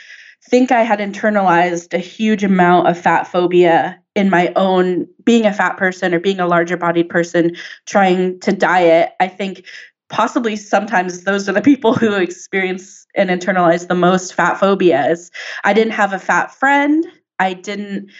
think 0.49 0.71
I 0.71 0.83
had 0.83 0.99
internalized 0.99 1.95
a 1.95 1.99
huge 1.99 2.45
amount 2.45 2.87
of 2.87 2.99
fat 2.99 3.27
phobia 3.27 3.99
in 4.15 4.31
my 4.31 4.53
own 4.55 5.07
being 5.25 5.47
a 5.47 5.53
fat 5.53 5.77
person 5.77 6.15
or 6.15 6.21
being 6.21 6.39
a 6.39 6.47
larger 6.47 6.77
bodied 6.77 7.09
person 7.09 7.57
trying 7.87 8.39
to 8.41 8.53
diet. 8.53 9.13
I 9.21 9.29
think 9.29 9.65
possibly 10.11 10.55
sometimes 10.55 11.25
those 11.25 11.49
are 11.49 11.53
the 11.53 11.63
people 11.63 11.95
who 11.95 12.15
experience 12.15 13.04
and 13.15 13.31
internalize 13.31 13.89
the 13.89 13.95
most 13.95 14.35
fat 14.35 14.59
phobias. 14.59 15.31
I 15.65 15.73
didn't 15.73 15.93
have 15.93 16.13
a 16.13 16.19
fat 16.19 16.55
friend. 16.55 17.07
I 17.39 17.55
didn't 17.55 18.11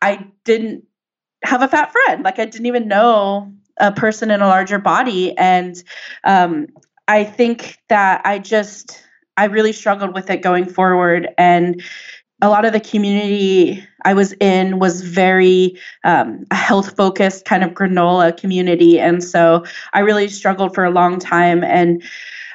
I 0.00 0.26
didn't 0.44 0.84
have 1.44 1.62
a 1.62 1.68
fat 1.68 1.92
friend. 1.92 2.24
Like 2.24 2.38
I 2.38 2.44
didn't 2.44 2.66
even 2.66 2.88
know 2.88 3.52
a 3.78 3.92
person 3.92 4.30
in 4.30 4.40
a 4.40 4.48
larger 4.48 4.78
body 4.78 5.36
and 5.38 5.82
um, 6.24 6.66
I 7.06 7.24
think 7.24 7.78
that 7.88 8.22
I 8.24 8.38
just 8.38 9.02
I 9.36 9.44
really 9.44 9.72
struggled 9.72 10.14
with 10.14 10.30
it 10.30 10.42
going 10.42 10.66
forward 10.66 11.28
and 11.38 11.82
a 12.40 12.48
lot 12.48 12.64
of 12.64 12.72
the 12.72 12.80
community 12.80 13.84
I 14.04 14.14
was 14.14 14.32
in 14.34 14.78
was 14.78 15.02
very 15.02 15.76
um, 16.04 16.44
a 16.50 16.54
health 16.54 16.96
focused 16.96 17.44
kind 17.44 17.64
of 17.64 17.72
granola 17.72 18.36
community. 18.36 19.00
And 19.00 19.22
so 19.24 19.64
I 19.92 20.00
really 20.00 20.28
struggled 20.28 20.74
for 20.74 20.84
a 20.84 20.90
long 20.90 21.18
time. 21.18 21.64
And 21.64 22.02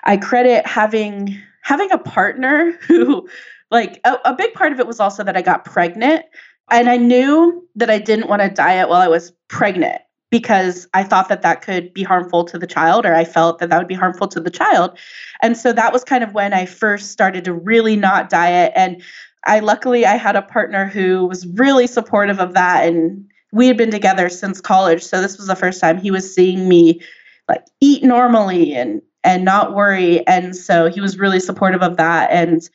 I 0.06 0.18
credit 0.18 0.66
having 0.66 1.38
having 1.64 1.92
a 1.92 1.98
partner 1.98 2.72
who 2.88 3.28
like 3.72 4.00
a, 4.06 4.18
a 4.26 4.36
big 4.36 4.54
part 4.54 4.72
of 4.72 4.80
it 4.80 4.88
was 4.88 5.00
also 5.00 5.24
that 5.24 5.36
I 5.36 5.42
got 5.42 5.66
pregnant. 5.66 6.26
And 6.72 6.90
I 6.90 6.98
knew 6.98 7.68
that 7.76 7.90
I 7.90 8.00
didn't 8.00 8.30
want 8.30 8.42
to 8.42 8.50
diet 8.50 8.88
while 8.88 9.02
I 9.02 9.08
was 9.08 9.34
pregnant 9.50 10.02
because 10.30 10.88
I 10.94 11.04
thought 11.04 11.30
that 11.30 11.42
that 11.42 11.62
could 11.62 11.94
be 11.94 12.04
harmful 12.04 12.46
to 12.46 12.58
the 12.58 12.66
child, 12.66 13.06
or 13.06 13.14
I 13.14 13.26
felt 13.26 13.60
that 13.60 13.70
that 13.70 13.78
would 13.78 13.88
be 13.88 13.94
harmful 13.94 14.28
to 14.30 14.40
the 14.40 14.50
child. 14.50 14.98
And 15.42 15.58
so 15.58 15.74
that 15.74 15.92
was 15.92 16.04
kind 16.04 16.24
of 16.24 16.34
when 16.34 16.54
I 16.54 16.66
first 16.66 17.12
started 17.12 17.44
to 17.46 17.54
really 17.54 17.96
not 17.96 18.30
diet. 18.30 18.72
And 18.76 19.04
I 19.46 19.60
luckily 19.60 20.06
I 20.06 20.16
had 20.16 20.36
a 20.36 20.42
partner 20.42 20.86
who 20.88 21.26
was 21.26 21.46
really 21.48 21.88
supportive 21.88 22.40
of 22.40 22.54
that 22.54 22.88
and 22.88 23.26
we 23.52 23.68
had 23.68 23.78
been 23.78 23.92
together 23.92 24.30
since 24.30 24.62
college 24.62 25.04
so 25.04 25.22
this 25.22 25.38
was 25.38 25.48
the 25.48 25.56
first 25.56 25.80
time 25.82 25.98
he 25.98 26.12
was 26.12 26.34
seeing 26.34 26.68
me 26.68 27.02
like 27.48 27.64
eat 27.82 28.04
normally 28.04 28.74
and 28.74 29.02
and 29.24 29.46
not 29.46 29.74
worry. 29.74 30.26
And 30.28 30.56
so 30.56 30.90
he 30.90 31.02
was 31.02 31.18
really 31.18 31.40
supportive 31.40 31.82
of 31.82 31.98
that. 31.98 32.30
And 32.32 32.68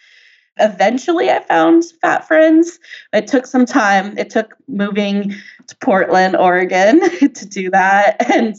eventually 0.59 1.31
I 1.31 1.41
found 1.41 1.85
fat 2.01 2.27
friends. 2.27 2.79
It 3.13 3.27
took 3.27 3.47
some 3.47 3.67
time. 3.67 4.17
It 4.19 4.31
took 4.31 4.57
moving 4.67 5.35
to 5.67 5.77
Portland 5.77 6.37
Oregon 6.37 7.01
to 7.35 7.47
do 7.47 7.71
that. 7.71 8.31
And 8.33 8.57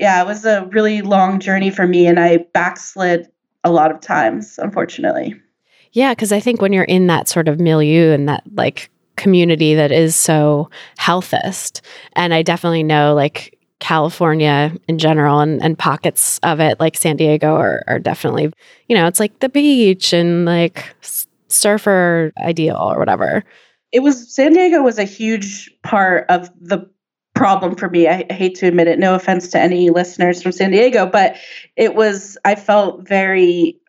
yeah 0.00 0.22
it 0.22 0.26
was 0.26 0.44
a 0.44 0.66
really 0.72 1.02
long 1.02 1.38
journey 1.38 1.70
for 1.70 1.86
me 1.86 2.06
and 2.06 2.18
I 2.18 2.38
backslid 2.54 3.28
a 3.62 3.70
lot 3.70 3.90
of 3.90 4.00
times 4.00 4.58
unfortunately. 4.58 5.40
Yeah, 5.92 6.12
because 6.12 6.32
I 6.32 6.40
think 6.40 6.62
when 6.62 6.72
you're 6.72 6.84
in 6.84 7.08
that 7.08 7.28
sort 7.28 7.48
of 7.48 7.60
milieu 7.60 8.12
and 8.12 8.28
that 8.28 8.44
like 8.54 8.90
community 9.16 9.74
that 9.74 9.90
is 9.90 10.14
so 10.14 10.70
healthist, 10.98 11.80
and 12.14 12.32
I 12.32 12.42
definitely 12.42 12.84
know 12.84 13.12
like 13.12 13.58
California 13.80 14.72
in 14.88 14.98
general 14.98 15.40
and, 15.40 15.62
and 15.62 15.78
pockets 15.78 16.38
of 16.42 16.60
it, 16.60 16.78
like 16.78 16.96
San 16.96 17.16
Diego, 17.16 17.56
are, 17.56 17.82
are 17.88 17.98
definitely, 17.98 18.52
you 18.88 18.96
know, 18.96 19.06
it's 19.06 19.18
like 19.18 19.40
the 19.40 19.48
beach 19.48 20.12
and 20.12 20.44
like 20.44 20.94
surfer 21.48 22.32
ideal 22.38 22.76
or 22.76 22.98
whatever. 22.98 23.42
it 23.92 24.00
was 24.00 24.32
San 24.32 24.52
Diego 24.52 24.82
was 24.82 24.98
a 24.98 25.04
huge 25.04 25.70
part 25.82 26.26
of 26.28 26.48
the 26.60 26.88
problem 27.34 27.74
for 27.74 27.88
me. 27.88 28.06
I, 28.06 28.24
I 28.28 28.32
hate 28.34 28.54
to 28.56 28.66
admit 28.66 28.86
it. 28.86 28.98
No 28.98 29.14
offense 29.14 29.48
to 29.48 29.58
any 29.58 29.90
listeners 29.90 30.42
from 30.42 30.52
San 30.52 30.70
Diego, 30.70 31.06
but 31.06 31.36
it 31.76 31.94
was 31.94 32.36
I 32.44 32.54
felt 32.54 33.08
very 33.08 33.79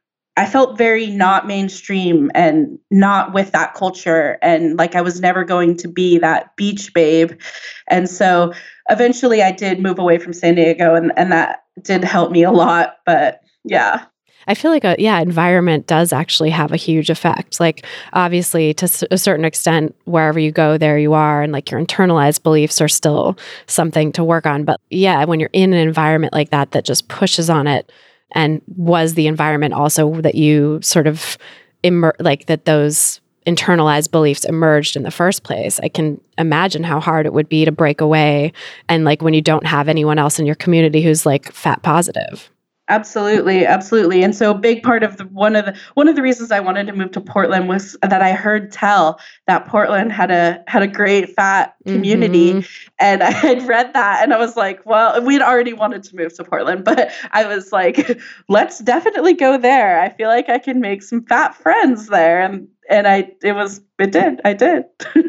I 0.42 0.48
felt 0.48 0.76
very 0.76 1.06
not 1.06 1.46
mainstream 1.46 2.32
and 2.34 2.80
not 2.90 3.32
with 3.32 3.52
that 3.52 3.76
culture 3.76 4.40
and 4.42 4.76
like 4.76 4.96
I 4.96 5.02
was 5.02 5.22
never 5.22 5.44
going 5.44 5.78
to 5.78 5.88
be 5.88 6.18
that 6.18 6.56
beach 6.56 6.96
babe. 6.96 7.40
And 7.88 8.10
so 8.10 8.52
eventually 8.90 9.44
I 9.44 9.52
did 9.52 9.80
move 9.80 10.00
away 10.00 10.18
from 10.18 10.34
San 10.34 10.56
Diego 10.56 10.96
and 10.96 11.12
and 11.16 11.32
that 11.32 11.66
did 11.84 12.04
help 12.04 12.32
me 12.32 12.42
a 12.42 12.50
lot, 12.50 12.96
but 13.06 13.42
yeah. 13.66 14.04
I 14.48 14.56
feel 14.56 14.72
like 14.72 14.84
a 14.84 14.96
yeah, 14.98 15.20
environment 15.20 15.86
does 15.86 16.12
actually 16.12 16.50
have 16.50 16.72
a 16.72 16.76
huge 16.76 17.12
effect. 17.12 17.60
Like 17.60 17.86
obviously 18.14 18.74
to 18.74 18.86
s- 18.86 19.04
a 19.12 19.20
certain 19.20 19.46
extent 19.46 19.96
wherever 20.06 20.40
you 20.40 20.52
go 20.52 20.76
there 20.76 20.98
you 20.98 21.14
are 21.14 21.44
and 21.44 21.54
like 21.54 21.70
your 21.70 21.80
internalized 21.80 22.42
beliefs 22.42 22.82
are 22.82 22.88
still 22.88 23.38
something 23.68 24.12
to 24.14 24.24
work 24.24 24.48
on, 24.48 24.64
but 24.64 24.82
yeah, 24.90 25.24
when 25.24 25.40
you're 25.40 25.52
in 25.54 25.72
an 25.72 25.88
environment 25.88 26.34
like 26.34 26.50
that 26.50 26.72
that 26.72 26.84
just 26.84 27.10
pushes 27.10 27.48
on 27.48 27.68
it 27.68 27.92
and 28.34 28.62
was 28.76 29.14
the 29.14 29.28
environment 29.28 29.74
also 29.74 30.22
that 30.22 30.36
you 30.36 30.80
sort 30.82 31.08
of 31.08 31.38
immer- 31.84 32.16
like 32.20 32.46
that 32.48 32.66
those 32.66 33.22
internalized 33.46 34.12
beliefs 34.12 34.46
emerged 34.46 34.96
in 34.96 35.04
the 35.04 35.12
first 35.12 35.44
place. 35.44 35.80
I 35.80 35.90
can 35.90 36.22
imagine 36.38 36.84
how 36.84 37.00
hard 37.00 37.26
it 37.26 37.34
would 37.34 37.50
be 37.50 37.66
to 37.66 37.72
break 37.72 38.00
away 38.00 38.54
and 38.88 39.04
like 39.04 39.22
when 39.22 39.34
you 39.34 39.42
don't 39.42 39.66
have 39.66 39.88
anyone 39.90 40.20
else 40.20 40.38
in 40.38 40.46
your 40.46 40.56
community 40.56 41.02
who's 41.02 41.26
like 41.26 41.52
fat 41.52 41.82
positive. 41.82 42.52
Absolutely, 42.90 43.66
absolutely. 43.66 44.22
And 44.22 44.36
so 44.36 44.52
a 44.52 44.58
big 44.58 44.84
part 44.84 45.02
of 45.02 45.16
the 45.16 45.24
one 45.26 45.56
of 45.56 45.66
the 45.66 45.78
one 45.94 46.10
of 46.10 46.16
the 46.18 46.22
reasons 46.22 46.52
I 46.52 46.60
wanted 46.60 46.88
to 46.88 46.94
move 46.94 47.12
to 47.12 47.22
Portland 47.22 47.70
was 47.70 47.96
that 48.02 48.22
I 48.22 48.34
heard 48.34 48.70
tell 48.70 49.18
that 49.48 49.66
Portland 49.66 50.12
had 50.12 50.30
a 50.30 50.62
had 50.68 50.84
a 50.84 50.88
great 50.88 51.30
fat 51.34 51.76
community 51.88 52.56
Mhm. 52.56 52.90
and 53.00 53.24
I 53.24 53.32
had 53.32 53.66
read 53.66 53.94
that 53.94 54.24
and 54.24 54.34
I 54.34 54.38
was 54.38 54.58
like, 54.58 54.86
well, 54.86 55.22
we'd 55.24 55.42
already 55.42 55.72
wanted 55.72 56.04
to 56.04 56.16
move 56.18 56.34
to 56.36 56.44
Portland, 56.44 56.84
but 56.84 57.12
I 57.32 57.46
was 57.46 57.72
like, 57.72 58.20
let's 58.50 58.80
definitely 58.80 59.36
go 59.36 59.58
there. 59.58 60.02
I 60.02 60.10
feel 60.10 60.28
like 60.28 60.50
I 60.50 60.60
can 60.60 60.82
make 60.82 61.02
some 61.02 61.24
fat 61.26 61.56
friends 61.56 62.08
there 62.08 62.42
and 62.42 62.68
and 62.90 63.08
I 63.08 63.32
it 63.42 63.54
was 63.54 63.80
it 64.00 64.12
did. 64.12 64.42
I 64.44 64.54
did. 64.54 64.84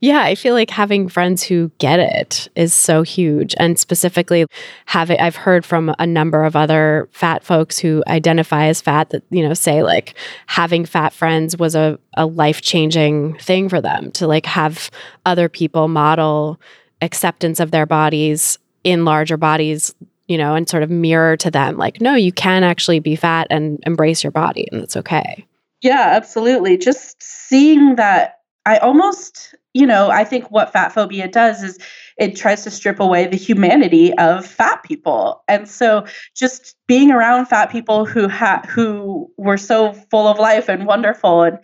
Yeah, 0.00 0.20
I 0.20 0.34
feel 0.34 0.54
like 0.54 0.70
having 0.70 1.08
friends 1.08 1.42
who 1.42 1.70
get 1.78 2.00
it 2.00 2.48
is 2.54 2.74
so 2.74 3.02
huge. 3.02 3.54
And 3.58 3.78
specifically, 3.78 4.46
having 4.84 5.18
I've 5.18 5.36
heard 5.36 5.64
from 5.64 5.94
a 5.98 6.06
number 6.06 6.44
of 6.44 6.54
other 6.54 7.08
fat 7.12 7.44
folks 7.44 7.78
who 7.78 8.02
identify 8.06 8.66
as 8.66 8.80
fat 8.80 9.10
that, 9.10 9.22
you 9.30 9.46
know, 9.46 9.54
say 9.54 9.82
like 9.82 10.14
having 10.46 10.84
fat 10.84 11.14
friends 11.14 11.56
was 11.56 11.74
a, 11.74 11.98
a 12.14 12.26
life 12.26 12.60
changing 12.60 13.38
thing 13.38 13.68
for 13.70 13.80
them 13.80 14.10
to 14.12 14.26
like 14.26 14.44
have 14.44 14.90
other 15.24 15.48
people 15.48 15.88
model 15.88 16.60
acceptance 17.00 17.60
of 17.60 17.70
their 17.70 17.86
bodies 17.86 18.58
in 18.84 19.04
larger 19.04 19.36
bodies, 19.36 19.94
you 20.28 20.36
know, 20.36 20.54
and 20.54 20.68
sort 20.68 20.82
of 20.82 20.90
mirror 20.90 21.36
to 21.38 21.50
them 21.50 21.76
like, 21.78 22.00
no, 22.00 22.14
you 22.14 22.32
can 22.32 22.64
actually 22.64 23.00
be 23.00 23.16
fat 23.16 23.46
and 23.50 23.82
embrace 23.86 24.22
your 24.22 24.30
body 24.30 24.68
and 24.70 24.82
it's 24.82 24.96
okay. 24.96 25.46
Yeah, 25.80 26.12
absolutely. 26.14 26.76
Just 26.76 27.22
seeing 27.22 27.96
that, 27.96 28.40
I 28.66 28.76
almost, 28.78 29.54
you 29.74 29.86
know, 29.86 30.10
I 30.10 30.24
think 30.24 30.50
what 30.50 30.72
fat 30.72 30.92
phobia 30.92 31.28
does 31.28 31.62
is 31.62 31.78
it 32.18 32.36
tries 32.36 32.64
to 32.64 32.70
strip 32.70 33.00
away 33.00 33.26
the 33.26 33.36
humanity 33.36 34.12
of 34.14 34.44
fat 34.44 34.82
people. 34.82 35.42
And 35.48 35.68
so 35.68 36.06
just 36.34 36.76
being 36.86 37.10
around 37.10 37.46
fat 37.46 37.70
people 37.70 38.04
who 38.04 38.28
had 38.28 38.66
who 38.66 39.30
were 39.36 39.56
so 39.56 39.92
full 39.92 40.26
of 40.26 40.38
life 40.38 40.68
and 40.68 40.86
wonderful 40.86 41.42
and 41.42 41.58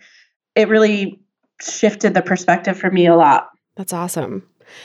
it 0.55 0.69
really 0.69 1.19
shifted 1.61 2.13
the 2.13 2.21
perspective 2.21 2.77
for 2.77 2.89
me 2.89 3.05
a 3.05 3.15
lot. 3.15 3.49
That's 3.75 3.93
awesome. 3.93 4.43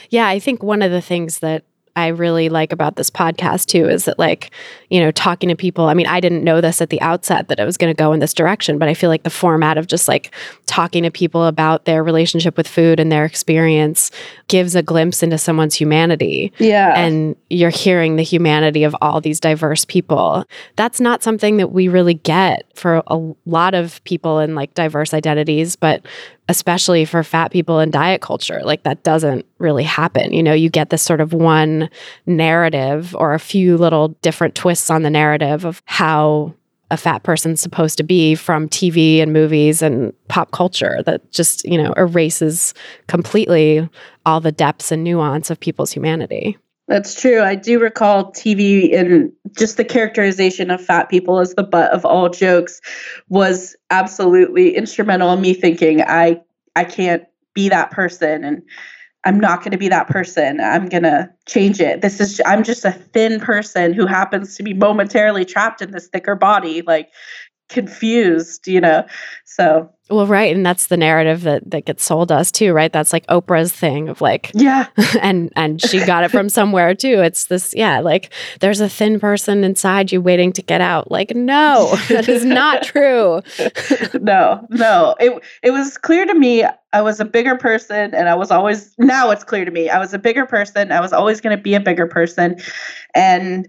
Yeah, 0.09 0.27
I 0.27 0.39
think 0.39 0.61
one 0.61 0.81
of 0.81 0.91
the 0.91 1.01
things 1.01 1.39
that 1.39 1.65
I 1.95 2.07
really 2.07 2.49
like 2.49 2.71
about 2.71 2.95
this 2.95 3.09
podcast 3.09 3.67
too 3.67 3.87
is 3.87 4.05
that, 4.05 4.17
like, 4.17 4.51
you 4.89 4.99
know, 4.99 5.11
talking 5.11 5.49
to 5.49 5.55
people. 5.55 5.85
I 5.85 5.93
mean, 5.93 6.07
I 6.07 6.19
didn't 6.19 6.43
know 6.43 6.59
this 6.59 6.81
at 6.81 6.89
the 6.89 6.99
outset 7.01 7.49
that 7.49 7.59
it 7.59 7.65
was 7.65 7.77
going 7.77 7.93
to 7.93 7.97
go 7.97 8.13
in 8.13 8.19
this 8.19 8.33
direction, 8.33 8.79
but 8.79 8.89
I 8.89 8.93
feel 8.93 9.09
like 9.09 9.23
the 9.23 9.29
format 9.29 9.77
of 9.77 9.87
just 9.87 10.07
like 10.07 10.33
talking 10.65 11.03
to 11.03 11.11
people 11.11 11.45
about 11.45 11.85
their 11.85 12.03
relationship 12.03 12.57
with 12.57 12.67
food 12.67 12.99
and 12.99 13.11
their 13.11 13.25
experience 13.25 14.09
gives 14.47 14.75
a 14.75 14.81
glimpse 14.81 15.21
into 15.21 15.37
someone's 15.37 15.75
humanity. 15.75 16.51
Yeah. 16.57 16.97
And 16.97 17.35
you're 17.49 17.69
hearing 17.69 18.15
the 18.15 18.23
humanity 18.23 18.83
of 18.83 18.95
all 19.01 19.21
these 19.21 19.39
diverse 19.39 19.85
people. 19.85 20.45
That's 20.75 20.99
not 20.99 21.21
something 21.21 21.57
that 21.57 21.71
we 21.71 21.87
really 21.87 22.15
get 22.15 22.65
for 22.75 23.03
a 23.07 23.33
lot 23.45 23.75
of 23.75 24.03
people 24.03 24.39
in 24.39 24.55
like 24.55 24.73
diverse 24.73 25.13
identities, 25.13 25.75
but 25.75 26.03
especially 26.53 27.03
for 27.03 27.23
fat 27.23 27.51
people 27.51 27.79
in 27.79 27.89
diet 27.89 28.21
culture. 28.21 28.61
Like 28.63 28.83
that 28.83 29.01
doesn't 29.01 29.43
really 29.57 29.83
happen. 29.83 30.33
You 30.33 30.43
know, 30.43 30.53
you 30.53 30.69
get 30.69 30.91
this 30.91 31.01
sort 31.01 31.19
of 31.19 31.33
one 31.33 31.89
narrative 32.27 33.15
or 33.15 33.33
a 33.33 33.39
few 33.39 33.75
little 33.75 34.09
different 34.21 34.53
twists 34.53 34.91
on 34.91 35.01
the 35.01 35.09
narrative 35.09 35.65
of 35.65 35.81
how 35.85 36.53
a 36.91 36.97
fat 36.97 37.23
person's 37.23 37.59
supposed 37.59 37.97
to 37.97 38.03
be 38.03 38.35
from 38.35 38.69
TV 38.69 39.19
and 39.19 39.33
movies 39.33 39.81
and 39.81 40.13
pop 40.27 40.51
culture 40.51 41.01
that 41.07 41.31
just, 41.31 41.65
you 41.65 41.81
know, 41.81 41.91
erases 41.97 42.75
completely 43.07 43.89
all 44.27 44.39
the 44.39 44.51
depths 44.51 44.91
and 44.91 45.03
nuance 45.03 45.49
of 45.49 45.59
people's 45.59 45.91
humanity. 45.91 46.55
That's 46.87 47.19
true. 47.19 47.41
I 47.41 47.55
do 47.55 47.79
recall 47.79 48.31
TV 48.33 48.93
and 48.97 49.31
just 49.57 49.77
the 49.77 49.85
characterization 49.85 50.69
of 50.69 50.83
fat 50.83 51.09
people 51.09 51.39
as 51.39 51.53
the 51.53 51.63
butt 51.63 51.91
of 51.91 52.05
all 52.05 52.29
jokes 52.29 52.81
was 53.29 53.75
absolutely 53.89 54.75
instrumental 54.75 55.31
in 55.31 55.41
me 55.41 55.53
thinking 55.53 56.01
I 56.01 56.41
I 56.75 56.83
can't 56.83 57.23
be 57.53 57.69
that 57.69 57.91
person 57.91 58.43
and 58.43 58.61
I'm 59.25 59.39
not 59.39 59.59
going 59.59 59.71
to 59.71 59.77
be 59.77 59.87
that 59.87 60.07
person. 60.07 60.59
I'm 60.59 60.89
going 60.89 61.03
to 61.03 61.29
change 61.45 61.79
it. 61.79 62.01
This 62.01 62.19
is 62.19 62.41
I'm 62.45 62.63
just 62.63 62.83
a 62.83 62.91
thin 62.91 63.39
person 63.39 63.93
who 63.93 64.05
happens 64.05 64.57
to 64.57 64.63
be 64.63 64.73
momentarily 64.73 65.45
trapped 65.45 65.81
in 65.81 65.91
this 65.91 66.07
thicker 66.07 66.35
body 66.35 66.81
like 66.81 67.09
confused, 67.69 68.67
you 68.67 68.79
know. 68.79 69.05
So, 69.45 69.89
Well, 70.09 70.27
right, 70.27 70.55
and 70.55 70.65
that's 70.65 70.87
the 70.87 70.97
narrative 70.97 71.43
that 71.43 71.69
that 71.71 71.85
gets 71.85 72.03
sold 72.03 72.31
us 72.31 72.51
too, 72.51 72.73
right? 72.73 72.91
That's 72.91 73.13
like 73.13 73.25
Oprah's 73.27 73.71
thing 73.71 74.09
of 74.09 74.21
like 74.21 74.51
yeah. 74.53 74.87
and 75.21 75.51
and 75.55 75.81
she 75.81 76.05
got 76.05 76.23
it 76.23 76.31
from 76.31 76.49
somewhere 76.49 76.93
too. 76.95 77.21
It's 77.21 77.45
this 77.45 77.73
yeah, 77.75 77.99
like 77.99 78.31
there's 78.59 78.81
a 78.81 78.89
thin 78.89 79.19
person 79.19 79.63
inside 79.63 80.11
you 80.11 80.21
waiting 80.21 80.53
to 80.53 80.61
get 80.61 80.81
out. 80.81 81.11
Like 81.11 81.35
no, 81.35 81.95
that 82.09 82.27
is 82.27 82.45
not 82.45 82.83
true. 82.83 83.41
no, 84.21 84.65
no. 84.69 85.15
It 85.19 85.43
it 85.61 85.71
was 85.71 85.97
clear 85.97 86.25
to 86.25 86.33
me 86.33 86.65
I 86.93 87.01
was 87.01 87.19
a 87.19 87.25
bigger 87.25 87.57
person 87.57 88.13
and 88.13 88.29
I 88.29 88.35
was 88.35 88.51
always 88.51 88.93
now 88.97 89.31
it's 89.31 89.43
clear 89.43 89.65
to 89.65 89.71
me. 89.71 89.89
I 89.89 89.99
was 89.99 90.13
a 90.13 90.19
bigger 90.19 90.45
person. 90.45 90.91
I 90.91 90.99
was 90.99 91.13
always 91.13 91.41
going 91.41 91.55
to 91.55 91.61
be 91.61 91.73
a 91.73 91.79
bigger 91.79 92.07
person 92.07 92.57
and 93.15 93.67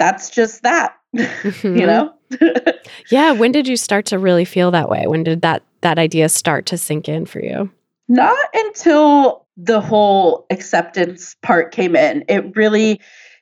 that's 0.00 0.30
just 0.30 0.62
that, 0.62 0.94
you 1.12 1.24
mm-hmm. 1.24 1.76
know? 1.76 2.14
Yeah, 3.10 3.32
when 3.32 3.52
did 3.52 3.66
you 3.66 3.76
start 3.76 4.06
to 4.06 4.18
really 4.18 4.44
feel 4.44 4.70
that 4.70 4.88
way? 4.88 5.06
When 5.06 5.24
did 5.24 5.42
that 5.42 5.62
that 5.80 5.98
idea 5.98 6.28
start 6.28 6.66
to 6.66 6.78
sink 6.78 7.08
in 7.08 7.26
for 7.26 7.40
you? 7.40 7.70
Not 8.08 8.38
until 8.54 9.46
the 9.56 9.80
whole 9.80 10.46
acceptance 10.50 11.36
part 11.42 11.72
came 11.72 11.96
in. 11.96 12.24
It 12.28 12.54
really 12.56 13.00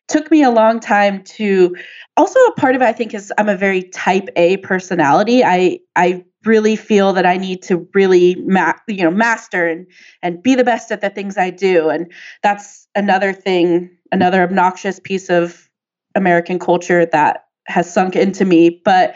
took 0.09 0.31
me 0.31 0.43
a 0.43 0.51
long 0.51 0.81
time 0.81 1.23
to 1.23 1.77
also 2.17 2.39
a 2.41 2.53
part 2.55 2.75
of 2.75 2.83
it 2.83 2.87
I 2.87 2.93
think 2.93 3.15
is 3.15 3.33
I'm 3.39 3.49
a 3.49 3.57
very 3.57 3.83
type 3.83 4.29
A 4.37 4.57
personality. 4.59 5.45
I 5.45 5.81
I 5.97 6.25
really 6.45 6.77
feel 6.77 7.13
that 7.13 7.27
I 7.27 7.37
need 7.37 7.63
to 7.65 7.87
really 7.95 8.37
ma- 8.47 8.73
you 8.87 9.03
know 9.03 9.11
master 9.11 9.67
and 9.67 9.87
and 10.23 10.43
be 10.43 10.55
the 10.55 10.65
best 10.65 10.91
at 10.91 11.01
the 11.01 11.11
things 11.11 11.37
I 11.37 11.51
do 11.51 11.89
and 11.91 12.11
that's 12.43 12.89
another 12.95 13.33
thing 13.33 13.91
another 14.13 14.43
obnoxious 14.43 14.99
piece 15.01 15.29
of 15.29 15.69
American 16.15 16.59
culture 16.59 17.05
that 17.07 17.48
has 17.69 17.93
sunk 17.93 18.17
into 18.17 18.45
me 18.45 18.81
but 18.85 19.15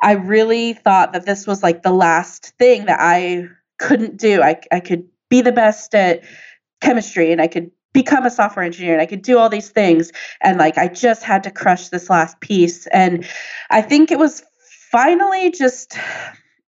I 0.00 0.12
really 0.12 0.74
thought 0.74 1.12
that 1.12 1.26
this 1.26 1.46
was 1.46 1.62
like 1.62 1.82
the 1.82 1.92
last 1.92 2.52
thing 2.58 2.86
that 2.86 2.98
I 3.00 3.48
couldn't 3.78 4.16
do. 4.16 4.42
I, 4.42 4.60
I 4.70 4.80
could 4.80 5.04
be 5.28 5.40
the 5.40 5.52
best 5.52 5.94
at 5.94 6.22
chemistry 6.80 7.32
and 7.32 7.40
I 7.40 7.46
could 7.46 7.70
become 7.92 8.24
a 8.24 8.30
software 8.30 8.64
engineer 8.64 8.92
and 8.92 9.02
I 9.02 9.06
could 9.06 9.22
do 9.22 9.38
all 9.38 9.48
these 9.48 9.70
things. 9.70 10.12
And 10.42 10.58
like, 10.58 10.78
I 10.78 10.88
just 10.88 11.22
had 11.22 11.42
to 11.44 11.50
crush 11.50 11.88
this 11.88 12.10
last 12.10 12.38
piece. 12.40 12.86
And 12.88 13.26
I 13.70 13.82
think 13.82 14.10
it 14.10 14.18
was 14.18 14.42
finally 14.90 15.50
just 15.50 15.96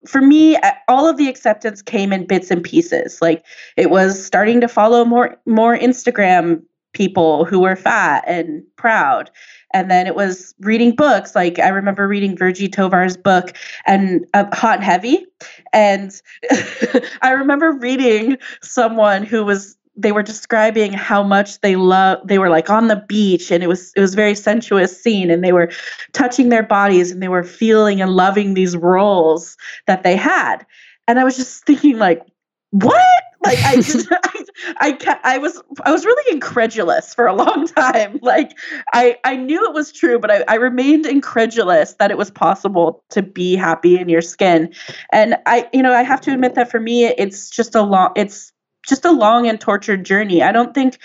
for 0.07 0.21
me 0.21 0.59
all 0.89 1.09
of 1.09 1.17
the 1.17 1.29
acceptance 1.29 1.83
came 1.83 2.13
in 2.13 2.27
bits 2.27 2.51
and 2.51 2.63
pieces 2.63 3.19
like 3.23 3.45
it 3.77 3.91
was 3.91 4.23
starting 4.23 4.61
to 4.61 4.69
follow 4.69 5.05
more 5.07 5.39
more 5.47 5.77
instagram 5.77 6.63
people 6.93 7.45
who 7.45 7.61
were 7.61 7.77
fat 7.77 8.23
and 8.27 8.63
proud 8.77 9.31
and 9.73 9.91
then 9.91 10.07
it 10.07 10.15
was 10.15 10.55
reading 10.61 10.95
books. 10.95 11.35
Like 11.35 11.59
i 11.59 11.69
remember 11.69 12.07
reading 12.07 12.37
virgie 12.37 12.69
tovar's 12.69 13.17
book 13.17 13.57
and 13.87 14.27
uh, 14.35 14.45
hot 14.55 14.77
and 14.77 14.85
heavy. 14.85 15.27
And 15.73 16.21
i 17.23 17.31
remember 17.31 17.73
reading 17.73 18.37
someone 18.63 19.23
who 19.23 19.45
was 19.45 19.77
they 19.97 20.13
were 20.13 20.23
describing 20.23 20.93
how 20.93 21.23
much 21.23 21.61
they 21.61 21.77
love 21.77 22.19
they 22.27 22.39
were 22.39 22.49
like 22.49 22.71
on 22.71 22.89
the 22.89 23.05
beach 23.09 23.51
and 23.51 23.63
it 23.63 23.67
was 23.67 23.93
it 23.97 24.01
was 24.01 24.15
very 24.15 24.35
sensuous 24.35 25.01
scene 25.01 25.31
and 25.31 25.45
they 25.45 25.53
were 25.53 25.71
touching 26.13 26.49
their 26.49 26.63
bodies 26.63 27.11
and 27.11 27.23
they 27.23 27.29
were 27.29 27.43
feeling 27.45 28.01
and 28.01 28.13
loving 28.13 28.55
these 28.55 28.77
roles 28.77 29.57
that 29.87 30.03
they 30.03 30.17
had. 30.17 30.65
And 31.09 31.19
i 31.19 31.25
was 31.25 31.37
just 31.37 31.65
thinking 31.65 31.99
like 31.99 32.23
what 32.71 33.20
like 33.45 33.59
i 33.65 33.77
just 33.81 34.09
I, 34.13 34.45
I 34.81 35.19
i 35.25 35.39
was 35.39 35.61
i 35.85 35.91
was 35.91 36.05
really 36.05 36.33
incredulous 36.33 37.15
for 37.15 37.27
a 37.27 37.35
long 37.35 37.67
time 37.67 38.19
like 38.23 38.53
i 38.93 39.17
i 39.25 39.37
knew 39.37 39.65
it 39.67 39.75
was 39.75 39.93
true 39.93 40.19
but 40.19 40.31
i, 40.31 40.45
I 40.49 40.55
remained 40.57 41.07
incredulous 41.07 41.95
that 41.95 42.11
it 42.11 42.19
was 42.19 42.31
possible 42.31 43.05
to 43.11 43.23
be 43.23 43.57
happy 43.57 43.99
in 43.99 44.09
your 44.09 44.23
skin 44.23 44.73
and 45.13 45.37
i 45.47 45.69
you 45.73 45.83
know 45.83 45.93
i 45.93 46.03
have 46.03 46.21
to 46.23 46.33
admit 46.33 46.55
that 46.55 46.71
for 46.71 46.81
me 46.81 47.07
it's 47.07 47.51
just 47.51 47.75
a 47.75 47.83
long 47.83 48.13
it's 48.17 48.53
just 48.89 49.05
a 49.05 49.13
long 49.13 49.47
and 49.47 49.61
tortured 49.61 50.05
journey 50.05 50.43
i 50.43 50.53
don't 50.53 50.75
think 50.75 50.99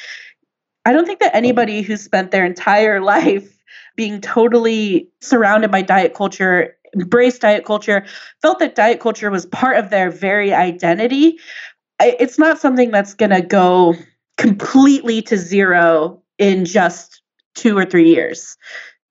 i 0.86 0.94
don't 0.94 1.06
think 1.06 1.20
that 1.20 1.36
anybody 1.36 1.82
who 1.82 1.98
spent 1.98 2.32
their 2.32 2.46
entire 2.46 3.02
life 3.02 3.56
being 3.96 4.22
totally 4.22 5.10
surrounded 5.22 5.72
by 5.72 5.82
diet 5.82 6.14
culture, 6.14 6.76
embraced 6.96 7.42
diet 7.42 7.66
culture, 7.66 8.06
felt 8.42 8.60
that 8.60 8.76
diet 8.76 9.00
culture 9.00 9.32
was 9.32 9.46
part 9.48 9.78
of 9.78 9.90
their 9.90 10.10
very 10.10 10.54
identity. 10.54 11.40
It's 12.00 12.38
not 12.38 12.60
something 12.60 12.92
that's 12.92 13.14
going 13.14 13.32
to 13.32 13.42
go 13.42 13.96
completely 14.38 15.22
to 15.24 15.38
zero 15.38 16.22
in 16.38 16.66
just 16.66 17.22
two 17.56 17.78
or 17.78 17.86
three 17.86 18.10
years. 18.10 18.58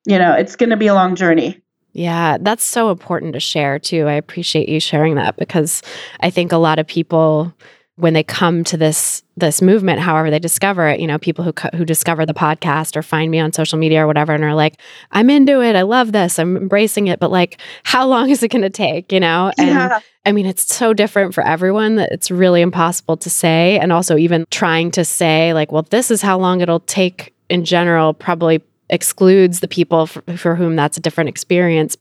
You 0.07 0.19
know, 0.19 0.33
it's 0.33 0.57
going 0.57 0.71
to 0.71 0.77
be 0.77 0.87
a 0.87 0.95
long 0.95 1.17
journey. 1.17 1.61
Yeah, 1.93 2.39
that's 2.41 2.65
so 2.65 2.91
important 2.91 3.35
to 3.35 3.41
share 3.41 3.79
too. 3.79 4.07
I 4.07 4.15
appreciate 4.15 4.69
you 4.69 4.81
sharing 4.81 5.15
that 5.15 5.37
because 5.37 5.81
I 6.21 6.29
think 6.29 6.53
a 6.53 6.57
lot 6.57 6.79
of 6.79 6.87
people 6.87 7.55
when 7.97 8.13
they 8.13 8.23
come 8.23 8.65
to 8.65 8.77
this 8.77 9.23
this 9.37 9.61
movement 9.63 10.01
however 10.01 10.31
they 10.31 10.39
discover 10.39 10.89
it 10.89 11.01
you 11.01 11.07
know 11.07 11.19
people 11.19 11.45
who 11.45 11.53
who 11.77 11.85
discover 11.85 12.27
the 12.27 12.35
podcast 12.35 12.97
or 12.97 13.03
find 13.03 13.31
me 13.31 13.39
on 13.39 13.53
social 13.53 13.79
media 13.79 14.03
or 14.03 14.07
whatever 14.07 14.33
and 14.33 14.45
are 14.45 14.55
like 14.55 14.81
i'm 15.13 15.31
into 15.31 15.61
it 15.61 15.77
i 15.77 15.83
love 15.83 16.13
this 16.13 16.39
i'm 16.39 16.57
embracing 16.57 17.07
it 17.07 17.21
but 17.21 17.31
like 17.31 17.61
how 17.85 18.07
long 18.07 18.31
is 18.35 18.43
it 18.43 18.49
going 18.49 18.63
to 18.63 18.71
take 18.71 19.13
you 19.13 19.21
know 19.21 19.53
and 19.59 19.69
yeah. 19.69 20.01
I 20.27 20.33
mean, 20.33 20.47
it's 20.47 20.75
so 20.75 20.95
different 20.95 21.35
for 21.35 21.47
everyone 21.47 21.97
that 21.97 22.11
it's 22.11 22.31
really 22.31 22.63
impossible 22.63 23.19
to 23.19 23.29
say. 23.29 23.79
And 23.79 23.93
also, 23.93 24.17
even 24.17 24.47
trying 24.51 24.91
to 24.93 25.05
say, 25.05 25.53
like, 25.53 25.71
well, 25.71 25.87
this 25.91 26.11
is 26.11 26.23
how 26.23 26.39
long 26.39 26.63
it'll 26.63 26.81
take 26.81 27.35
in 27.51 27.65
general, 27.65 28.15
probably 28.15 28.63
excludes 28.91 29.61
the 29.61 29.69
people 29.69 30.07
for, 30.07 30.23
for 30.37 30.55
whom 30.55 30.77
that's 30.77 30.97
a 30.97 31.01
different 31.01 31.29
experience. 31.29 31.97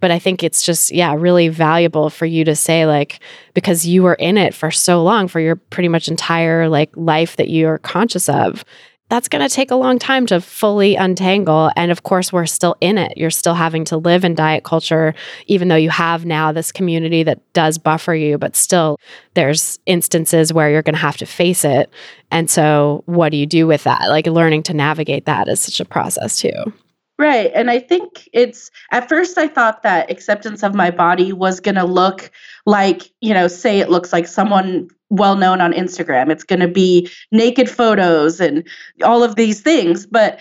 But 0.00 0.10
I 0.10 0.18
think 0.18 0.42
it's 0.42 0.62
just, 0.62 0.92
yeah, 0.92 1.14
really 1.14 1.48
valuable 1.48 2.10
for 2.10 2.26
you 2.26 2.44
to 2.44 2.54
say, 2.54 2.86
like, 2.86 3.20
because 3.54 3.86
you 3.86 4.02
were 4.02 4.14
in 4.14 4.38
it 4.38 4.54
for 4.54 4.70
so 4.70 5.02
long, 5.02 5.28
for 5.28 5.40
your 5.40 5.56
pretty 5.56 5.88
much 5.88 6.08
entire 6.08 6.68
like 6.68 6.90
life 6.96 7.36
that 7.36 7.48
you're 7.48 7.78
conscious 7.78 8.28
of 8.28 8.64
that's 9.08 9.28
going 9.28 9.46
to 9.46 9.54
take 9.54 9.70
a 9.70 9.74
long 9.74 9.98
time 9.98 10.26
to 10.26 10.40
fully 10.40 10.94
untangle. 10.94 11.70
And 11.76 11.90
of 11.90 12.02
course, 12.02 12.32
we're 12.32 12.46
still 12.46 12.76
in 12.80 12.98
it. 12.98 13.16
You're 13.16 13.30
still 13.30 13.54
having 13.54 13.84
to 13.86 13.96
live 13.96 14.24
in 14.24 14.34
diet 14.34 14.64
culture, 14.64 15.14
even 15.46 15.68
though 15.68 15.76
you 15.76 15.90
have 15.90 16.26
now 16.26 16.52
this 16.52 16.72
community 16.72 17.22
that 17.22 17.40
does 17.54 17.78
buffer 17.78 18.14
you, 18.14 18.36
but 18.36 18.54
still 18.54 18.98
there's 19.34 19.78
instances 19.86 20.52
where 20.52 20.70
you're 20.70 20.82
going 20.82 20.94
to 20.94 21.00
have 21.00 21.16
to 21.18 21.26
face 21.26 21.64
it. 21.64 21.90
And 22.30 22.50
so, 22.50 23.02
what 23.06 23.30
do 23.30 23.38
you 23.38 23.46
do 23.46 23.66
with 23.66 23.84
that? 23.84 24.08
Like, 24.08 24.26
learning 24.26 24.64
to 24.64 24.74
navigate 24.74 25.24
that 25.24 25.48
is 25.48 25.60
such 25.60 25.80
a 25.80 25.84
process, 25.86 26.38
too. 26.38 26.72
Right. 27.18 27.50
And 27.52 27.68
I 27.68 27.80
think 27.80 28.28
it's 28.32 28.70
at 28.92 29.08
first 29.08 29.38
I 29.38 29.48
thought 29.48 29.82
that 29.82 30.08
acceptance 30.08 30.62
of 30.62 30.74
my 30.74 30.92
body 30.92 31.32
was 31.32 31.58
going 31.58 31.74
to 31.74 31.84
look 31.84 32.30
like, 32.64 33.10
you 33.20 33.34
know, 33.34 33.48
say 33.48 33.80
it 33.80 33.90
looks 33.90 34.12
like 34.12 34.28
someone 34.28 34.88
well 35.10 35.34
known 35.34 35.60
on 35.60 35.72
Instagram. 35.72 36.30
It's 36.30 36.44
going 36.44 36.60
to 36.60 36.68
be 36.68 37.10
naked 37.32 37.68
photos 37.68 38.40
and 38.40 38.62
all 39.02 39.24
of 39.24 39.34
these 39.34 39.60
things. 39.60 40.06
But 40.06 40.38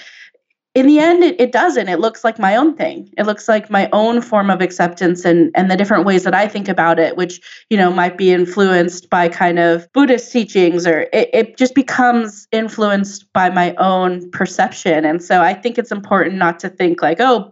in 0.77 0.85
the 0.85 0.99
end, 0.99 1.23
it, 1.23 1.41
it 1.41 1.51
doesn't. 1.51 1.89
It 1.89 1.99
looks 1.99 2.23
like 2.23 2.37
my 2.37 2.55
own 2.55 2.75
thing. 2.75 3.11
It 3.17 3.25
looks 3.25 3.47
like 3.47 3.71
my 3.71 3.89
own 3.93 4.21
form 4.21 4.51
of 4.51 4.61
acceptance 4.61 5.25
and, 5.25 5.49
and 5.55 5.71
the 5.71 5.75
different 5.75 6.05
ways 6.05 6.23
that 6.23 6.35
I 6.35 6.47
think 6.47 6.69
about 6.69 6.99
it, 6.99 7.17
which, 7.17 7.41
you 7.71 7.77
know, 7.77 7.91
might 7.91 8.15
be 8.15 8.31
influenced 8.31 9.09
by 9.09 9.27
kind 9.27 9.57
of 9.57 9.91
Buddhist 9.93 10.31
teachings 10.31 10.85
or 10.85 11.07
it, 11.11 11.31
it 11.33 11.57
just 11.57 11.73
becomes 11.73 12.47
influenced 12.51 13.25
by 13.33 13.49
my 13.49 13.73
own 13.77 14.29
perception. 14.29 15.03
And 15.03 15.23
so 15.23 15.41
I 15.41 15.55
think 15.55 15.79
it's 15.79 15.91
important 15.91 16.35
not 16.35 16.59
to 16.59 16.69
think 16.69 17.01
like, 17.01 17.19
oh, 17.19 17.51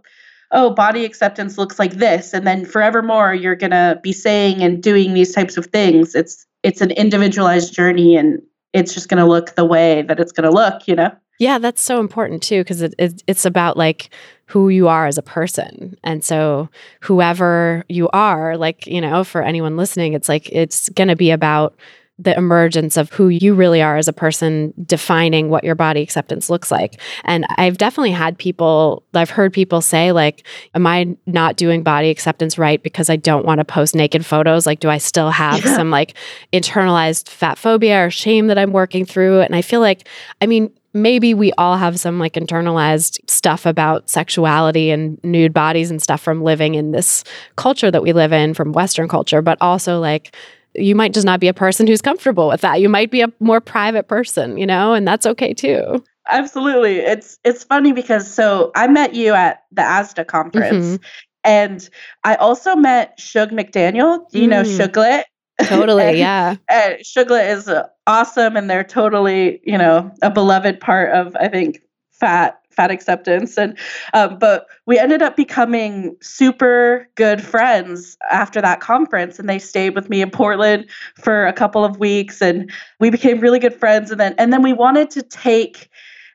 oh, 0.52 0.70
body 0.72 1.04
acceptance 1.04 1.58
looks 1.58 1.80
like 1.80 1.94
this. 1.94 2.32
And 2.32 2.46
then 2.46 2.64
forevermore 2.64 3.34
you're 3.34 3.56
gonna 3.56 3.98
be 4.04 4.12
saying 4.12 4.62
and 4.62 4.80
doing 4.80 5.14
these 5.14 5.34
types 5.34 5.56
of 5.56 5.66
things. 5.66 6.14
It's 6.14 6.46
it's 6.62 6.80
an 6.80 6.92
individualized 6.92 7.74
journey 7.74 8.14
and 8.14 8.40
it's 8.72 8.94
just 8.94 9.08
gonna 9.08 9.26
look 9.26 9.56
the 9.56 9.64
way 9.64 10.02
that 10.02 10.20
it's 10.20 10.30
gonna 10.30 10.52
look, 10.52 10.86
you 10.86 10.94
know? 10.94 11.10
Yeah, 11.38 11.58
that's 11.58 11.82
so 11.82 12.00
important 12.00 12.42
too, 12.42 12.60
because 12.62 12.82
it, 12.82 12.94
it, 12.98 13.22
it's 13.26 13.44
about 13.44 13.76
like 13.76 14.10
who 14.46 14.68
you 14.68 14.88
are 14.88 15.06
as 15.06 15.18
a 15.18 15.22
person. 15.22 15.96
And 16.04 16.24
so, 16.24 16.68
whoever 17.00 17.84
you 17.88 18.08
are, 18.10 18.56
like, 18.56 18.86
you 18.86 19.00
know, 19.00 19.24
for 19.24 19.42
anyone 19.42 19.76
listening, 19.76 20.12
it's 20.14 20.28
like 20.28 20.48
it's 20.50 20.88
going 20.90 21.08
to 21.08 21.16
be 21.16 21.30
about 21.30 21.74
the 22.18 22.34
emergence 22.34 22.96
of 22.96 23.10
who 23.12 23.28
you 23.28 23.52
really 23.54 23.82
are 23.82 23.98
as 23.98 24.08
a 24.08 24.12
person 24.12 24.72
defining 24.86 25.50
what 25.50 25.64
your 25.64 25.74
body 25.74 26.00
acceptance 26.00 26.48
looks 26.48 26.70
like. 26.70 26.98
And 27.24 27.44
I've 27.58 27.76
definitely 27.76 28.12
had 28.12 28.38
people, 28.38 29.02
I've 29.12 29.28
heard 29.28 29.52
people 29.52 29.82
say, 29.82 30.12
like, 30.12 30.46
am 30.74 30.86
I 30.86 31.14
not 31.26 31.56
doing 31.56 31.82
body 31.82 32.08
acceptance 32.08 32.56
right 32.56 32.82
because 32.82 33.10
I 33.10 33.16
don't 33.16 33.44
want 33.44 33.58
to 33.58 33.66
post 33.66 33.94
naked 33.94 34.24
photos? 34.24 34.64
Like, 34.64 34.80
do 34.80 34.88
I 34.88 34.96
still 34.96 35.28
have 35.30 35.62
Yeah. 35.62 35.76
some 35.76 35.90
like 35.90 36.14
internalized 36.54 37.28
fat 37.28 37.58
phobia 37.58 38.06
or 38.06 38.10
shame 38.10 38.46
that 38.46 38.56
I'm 38.56 38.72
working 38.72 39.04
through? 39.04 39.42
And 39.42 39.54
I 39.54 39.60
feel 39.60 39.80
like, 39.80 40.08
I 40.40 40.46
mean, 40.46 40.70
maybe 40.96 41.34
we 41.34 41.52
all 41.52 41.76
have 41.76 42.00
some 42.00 42.18
like 42.18 42.34
internalized 42.34 43.18
stuff 43.28 43.66
about 43.66 44.08
sexuality 44.08 44.90
and 44.90 45.22
nude 45.22 45.52
bodies 45.52 45.90
and 45.90 46.02
stuff 46.02 46.20
from 46.20 46.42
living 46.42 46.74
in 46.74 46.92
this 46.92 47.22
culture 47.56 47.90
that 47.90 48.02
we 48.02 48.12
live 48.12 48.32
in 48.32 48.54
from 48.54 48.72
Western 48.72 49.06
culture, 49.08 49.42
but 49.42 49.58
also 49.60 50.00
like 50.00 50.34
you 50.74 50.94
might 50.94 51.14
just 51.14 51.24
not 51.26 51.40
be 51.40 51.48
a 51.48 51.54
person 51.54 51.86
who's 51.86 52.02
comfortable 52.02 52.48
with 52.48 52.60
that. 52.62 52.80
You 52.80 52.88
might 52.88 53.10
be 53.10 53.22
a 53.22 53.32
more 53.40 53.60
private 53.60 54.08
person, 54.08 54.58
you 54.58 54.66
know, 54.66 54.92
and 54.92 55.06
that's 55.06 55.26
okay 55.26 55.54
too. 55.54 56.02
Absolutely. 56.28 56.96
It's 56.96 57.38
it's 57.44 57.62
funny 57.62 57.92
because 57.92 58.30
so 58.30 58.72
I 58.74 58.88
met 58.88 59.14
you 59.14 59.32
at 59.32 59.62
the 59.70 59.82
ASDAH 59.82 60.26
conference 60.26 60.98
and 61.44 61.88
I 62.24 62.34
also 62.34 62.74
met 62.74 63.18
Shoog 63.18 63.52
McDaniel. 63.52 64.28
Do 64.30 64.40
you 64.40 64.48
know 64.48 64.62
Mm. 64.62 64.76
Shuglet? 64.76 65.22
Totally. 65.64 66.04
And- 66.04 66.18
yeah. 66.18 66.56
uh, 66.68 66.90
Shuglet 67.02 67.50
is 67.50 67.70
awesome, 68.06 68.56
and 68.56 68.68
they're 68.68 68.84
totally, 68.84 69.60
you 69.64 69.78
know, 69.78 70.12
a 70.22 70.30
beloved 70.30 70.80
part 70.80 71.12
of 71.12 71.34
I 71.36 71.48
think 71.48 71.80
fat 72.12 72.60
fat 72.70 72.90
acceptance. 72.90 73.56
And 73.56 73.76
um, 74.12 74.38
but 74.38 74.66
we 74.84 74.98
ended 74.98 75.22
up 75.22 75.34
becoming 75.36 76.14
super 76.20 77.08
good 77.14 77.42
friends 77.42 78.18
after 78.30 78.60
that 78.60 78.80
conference, 78.80 79.38
and 79.38 79.48
they 79.48 79.58
stayed 79.58 79.94
with 79.94 80.10
me 80.10 80.20
in 80.20 80.30
Portland 80.30 80.86
for 81.16 81.46
a 81.46 81.52
couple 81.52 81.84
of 81.84 81.98
weeks, 81.98 82.42
and 82.42 82.70
we 83.00 83.10
became 83.10 83.40
really 83.40 83.58
good 83.58 83.74
friends. 83.74 84.10
And 84.10 84.20
then 84.20 84.34
and 84.38 84.52
then 84.52 84.62
we 84.62 84.72
wanted 84.72 85.10
to 85.12 85.22
take. 85.22 85.88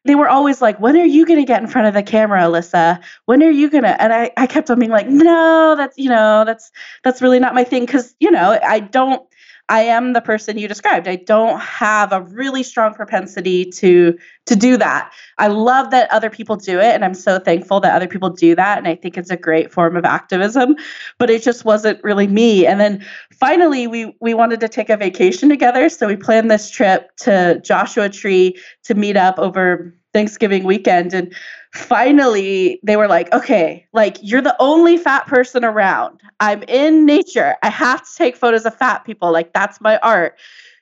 They 0.04 0.16
were 0.16 0.28
always 0.28 0.62
like, 0.62 0.80
"When 0.80 0.97
are 0.97 1.06
you 1.06 1.26
going 1.26 1.39
to 1.39 1.45
get 1.45 1.62
in 1.62 1.68
front 1.68 1.88
of 1.88 1.93
the 1.93 2.04
camera, 2.04 2.41
Alissa? 2.41 2.99
When 3.26 3.43
are 3.43 3.52
you 3.52 3.70
going 3.70 3.84
to?" 3.84 4.02
And 4.02 4.12
I, 4.12 4.32
I 4.38 4.47
kept 4.47 4.72
on 4.72 4.80
being 4.80 4.91
like, 4.91 5.08
"No, 5.08 5.76
that's 5.78 5.97
you 5.97 6.10
know, 6.10 6.43
that's 6.45 6.72
that's 7.04 7.22
really 7.22 7.39
not 7.39 7.54
my 7.54 7.64
thing 7.64 7.86
because 7.86 8.16
you 8.20 8.32
know 8.32 8.60
I 8.64 8.80
don't 8.80 9.24
I 9.72 9.84
am 9.84 10.11
the 10.11 10.19
person 10.19 10.57
you 10.57 10.67
described. 10.67 11.07
I 11.07 11.15
don't 11.15 11.57
have 11.61 12.11
a 12.11 12.24
really 12.24 12.61
strong 12.61 12.93
propensity 12.93 13.63
to 13.72 14.17
to 14.47 14.55
do 14.55 14.76
that. 14.76 15.13
I 15.38 15.47
love 15.47 15.91
that 15.91 16.11
other 16.11 16.30
people 16.30 16.57
do 16.57 16.78
it 16.78 16.93
and 16.93 17.05
I'm 17.05 17.13
so 17.13 17.39
thankful 17.39 17.80
that 17.80 17.95
other 17.95 18.07
people 18.07 18.30
do 18.30 18.53
that 18.53 18.78
and 18.78 18.86
I 18.86 18.95
think 18.95 19.17
it's 19.17 19.30
a 19.30 19.38
great 19.38 19.72
form 19.72 19.95
of 19.95 20.03
activism, 20.03 20.76
but 21.19 21.30
it 21.30 21.41
just 21.41 21.63
wasn't 21.63 22.03
really 22.03 22.28
me. 22.28 22.67
And 22.67 22.82
then 22.82 23.05
finally 23.32 23.88
we 23.88 24.13
we 24.19 24.34
wanted 24.34 24.59
to 24.59 24.67
take 24.67 24.89
a 24.89 24.97
vacation 24.97 25.47
together, 25.47 25.88
so 25.88 26.05
we 26.05 26.17
planned 26.17 26.51
this 26.51 26.69
trip 26.69 27.15
to 27.22 27.61
Joshua 27.63 28.09
Tree 28.09 28.57
to 28.84 28.93
meet 28.93 29.15
up 29.15 29.39
over 29.39 29.95
Thanksgiving 30.14 30.64
weekend 30.64 31.14
and 31.14 31.34
finally 31.74 32.80
they 32.84 32.97
were 32.97 33.07
like, 33.07 33.32
okay, 33.34 33.88
like 33.93 34.18
you're 34.22 34.41
the 34.41 34.55
only 34.59 34.97
fat 34.97 35.26
person 35.28 35.64
around. 35.64 36.22
I'm 36.39 36.64
in 36.64 37.05
nature. 37.05 37.55
I 37.64 37.70
have 37.70 38.07
to 38.07 38.16
take 38.16 38.36
photos 38.36 38.66
of 38.66 38.76
fat 38.76 39.05
people. 39.05 39.32
Like 39.32 39.53
that's 39.53 39.80
my 39.82 39.97
art. 39.99 40.38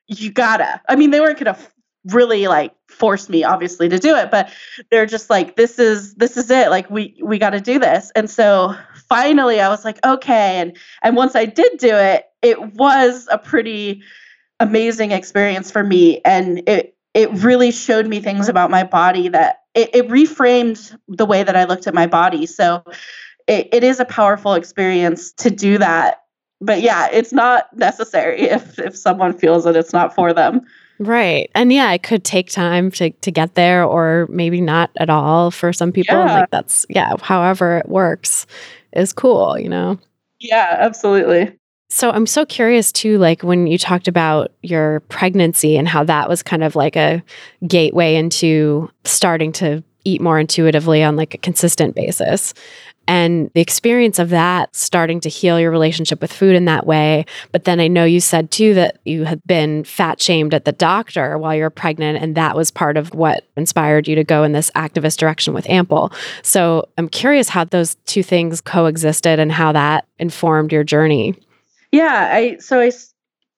You 0.08 0.32
gotta. 0.32 0.82
I 0.90 0.96
mean, 0.96 1.12
they 1.12 1.20
weren't 1.20 1.38
gonna 1.38 1.58
really 2.06 2.48
like 2.48 2.74
force 2.88 3.30
me 3.30 3.44
obviously 3.44 3.88
to 3.90 4.00
do 4.00 4.16
it, 4.16 4.32
but 4.32 4.52
they're 4.90 5.06
just 5.06 5.30
like, 5.30 5.56
this 5.56 5.78
is 5.78 6.16
this 6.16 6.38
is 6.38 6.50
it. 6.50 6.70
Like 6.70 6.90
we 6.90 7.20
we 7.24 7.38
gotta 7.38 7.62
do 7.62 7.78
this. 7.78 8.12
And 8.16 8.30
so 8.30 8.76
finally 9.08 9.60
I 9.60 9.70
was 9.70 9.86
like, 9.86 10.04
okay. 10.06 10.58
And 10.58 10.76
and 11.04 11.16
once 11.16 11.36
I 11.36 11.46
did 11.46 11.78
do 11.78 11.96
it, 11.96 12.26
it 12.42 12.74
was 12.74 13.28
a 13.32 13.38
pretty 13.38 14.02
amazing 14.60 15.12
experience 15.12 15.70
for 15.70 15.84
me. 15.84 16.22
And 16.26 16.68
it 16.68 16.96
it 17.14 17.32
really 17.32 17.72
showed 17.72 18.08
me 18.08 18.20
things 18.20 18.50
about 18.50 18.70
my 18.70 18.84
body 18.84 19.28
that 19.30 19.64
it, 19.74 19.90
it 19.94 20.08
reframed 20.10 20.98
the 21.08 21.26
way 21.26 21.44
that 21.44 21.56
I 21.56 21.66
looked 21.66 21.88
at 21.88 21.94
my 21.94 22.08
body. 22.08 22.46
So 22.46 22.84
it, 23.48 23.70
it 23.72 23.84
is 23.84 24.00
a 24.00 24.06
powerful 24.06 24.54
experience 24.54 25.32
to 25.34 25.50
do 25.50 25.78
that. 25.78 26.24
But 26.62 26.82
yeah, 26.82 27.08
it's 27.12 27.34
not 27.34 27.76
necessary 27.76 28.42
if 28.50 28.78
if 28.80 28.96
someone 28.96 29.38
feels 29.38 29.64
that 29.64 29.76
it's 29.76 29.94
not 29.94 30.14
for 30.14 30.34
them. 30.34 30.62
Right. 31.00 31.50
And 31.56 31.72
yeah, 31.72 31.94
it 31.94 32.04
could 32.04 32.26
take 32.26 32.50
time 32.50 32.92
to, 32.92 33.10
to 33.10 33.32
get 33.32 33.56
there 33.56 33.86
or 33.86 34.28
maybe 34.30 34.60
not 34.60 34.92
at 34.98 35.10
all 35.10 35.50
for 35.50 35.72
some 35.72 35.94
people. 35.94 36.16
Yeah. 36.16 36.40
like 36.42 36.52
that's 36.52 36.86
yeah, 36.90 37.16
however 37.22 37.78
it 37.78 37.88
works 37.88 38.46
is 38.94 39.14
cool, 39.14 39.58
you 39.58 39.70
know. 39.70 39.98
Yeah, 40.40 40.76
absolutely. 40.80 41.58
So 41.92 42.12
I'm 42.12 42.28
so 42.28 42.46
curious 42.46 42.92
too, 42.92 43.18
like 43.18 43.42
when 43.42 43.66
you 43.66 43.78
talked 43.80 44.08
about 44.08 44.52
your 44.62 45.00
pregnancy 45.02 45.76
and 45.76 45.88
how 45.88 46.04
that 46.04 46.30
was 46.30 46.44
kind 46.44 46.64
of 46.64 46.76
like 46.76 46.96
a 46.96 47.24
gateway 47.68 48.16
into 48.16 48.92
starting 49.06 49.52
to 49.54 49.84
eat 50.06 50.22
more 50.22 50.40
intuitively 50.40 51.04
on 51.04 51.16
like 51.16 51.34
a 51.34 51.40
consistent 51.40 51.96
basis. 51.96 52.54
and 53.10 53.50
the 53.56 53.60
experience 53.60 54.20
of 54.20 54.30
that 54.30 54.74
starting 54.76 55.20
to 55.20 55.30
heal 55.30 55.60
your 55.60 55.72
relationship 55.72 56.22
with 56.22 56.32
food 56.32 56.56
in 56.56 56.66
that 56.66 56.86
way. 56.86 57.26
But 57.52 57.64
then 57.64 57.80
I 57.80 57.88
know 57.88 58.06
you 58.06 58.20
said 58.22 58.52
too 58.52 58.76
that 58.76 59.00
you 59.04 59.24
had 59.24 59.42
been 59.48 59.84
fat 59.84 60.22
shamed 60.22 60.54
at 60.54 60.66
the 60.66 60.72
doctor 60.72 61.40
while 61.40 61.56
you 61.56 61.64
were 61.64 61.72
pregnant, 61.72 62.22
and 62.22 62.36
that 62.36 62.56
was 62.56 62.70
part 62.70 62.98
of 62.98 63.12
what 63.16 63.48
inspired 63.58 64.08
you 64.08 64.14
to 64.14 64.24
go 64.24 64.44
in 64.44 64.52
this 64.52 64.70
activist 64.76 65.18
direction 65.18 65.56
with 65.56 65.68
Ample. 65.68 66.14
So 66.44 66.88
I'm 67.00 67.10
curious 67.10 67.50
how 67.50 67.64
those 67.64 67.96
two 68.06 68.22
things 68.22 68.62
coexisted 68.62 69.40
and 69.40 69.52
how 69.52 69.72
that 69.72 70.06
informed 70.20 70.72
your 70.72 70.84
journey. 70.84 71.34
Yeah, 71.92 72.30
I 72.32 72.58
so 72.60 72.80
I 72.80 72.92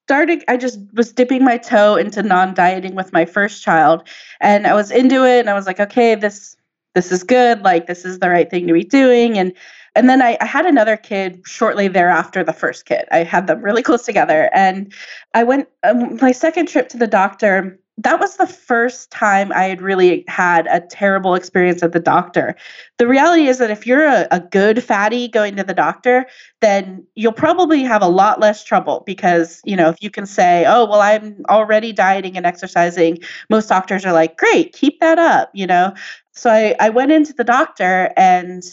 started 0.07 0.43
I 0.47 0.57
just 0.57 0.79
was 0.93 1.11
dipping 1.13 1.43
my 1.43 1.57
toe 1.57 1.95
into 1.95 2.23
non-dieting 2.23 2.95
with 2.95 3.13
my 3.13 3.25
first 3.25 3.63
child 3.63 4.07
and 4.39 4.67
I 4.67 4.73
was 4.73 4.91
into 4.91 5.25
it 5.25 5.39
and 5.39 5.49
I 5.49 5.53
was 5.53 5.65
like, 5.65 5.79
okay, 5.79 6.15
this 6.15 6.55
this 6.95 7.11
is 7.11 7.23
good, 7.23 7.61
like 7.61 7.87
this 7.87 8.03
is 8.05 8.19
the 8.19 8.29
right 8.29 8.49
thing 8.49 8.67
to 8.67 8.73
be 8.73 8.83
doing 8.83 9.37
and 9.37 9.53
and 9.95 10.09
then 10.09 10.21
I, 10.21 10.37
I 10.39 10.45
had 10.45 10.65
another 10.65 10.95
kid 10.95 11.41
shortly 11.45 11.89
thereafter 11.89 12.43
the 12.43 12.53
first 12.53 12.85
kid. 12.85 13.05
I 13.11 13.23
had 13.23 13.47
them 13.47 13.61
really 13.61 13.83
close 13.83 14.05
together 14.05 14.49
and 14.53 14.93
I 15.33 15.43
went 15.43 15.67
um, 15.83 16.17
my 16.21 16.31
second 16.31 16.67
trip 16.67 16.87
to 16.89 16.97
the 16.97 17.07
doctor 17.07 17.77
that 17.97 18.19
was 18.19 18.37
the 18.37 18.47
first 18.47 19.11
time 19.11 19.51
I 19.51 19.65
had 19.65 19.81
really 19.81 20.23
had 20.27 20.65
a 20.67 20.79
terrible 20.79 21.35
experience 21.35 21.83
at 21.83 21.91
the 21.91 21.99
doctor. 21.99 22.55
The 22.97 23.07
reality 23.07 23.47
is 23.47 23.57
that 23.59 23.69
if 23.69 23.85
you're 23.85 24.05
a, 24.05 24.27
a, 24.31 24.39
good 24.39 24.83
fatty 24.83 25.27
going 25.27 25.55
to 25.57 25.63
the 25.63 25.73
doctor, 25.73 26.25
then 26.61 27.05
you'll 27.15 27.31
probably 27.31 27.83
have 27.83 28.01
a 28.01 28.07
lot 28.07 28.39
less 28.39 28.63
trouble 28.63 29.03
because, 29.05 29.61
you 29.65 29.75
know, 29.75 29.89
if 29.89 30.01
you 30.01 30.09
can 30.09 30.25
say, 30.25 30.65
oh, 30.67 30.85
well, 30.85 31.01
I'm 31.01 31.43
already 31.49 31.91
dieting 31.91 32.37
and 32.37 32.45
exercising, 32.45 33.19
most 33.49 33.67
doctors 33.67 34.05
are 34.05 34.13
like, 34.13 34.37
great, 34.37 34.73
keep 34.73 34.99
that 34.99 35.19
up, 35.19 35.51
you 35.53 35.67
know? 35.67 35.93
So 36.31 36.49
I, 36.49 36.75
I 36.79 36.89
went 36.89 37.11
into 37.11 37.33
the 37.33 37.43
doctor 37.43 38.11
and 38.17 38.63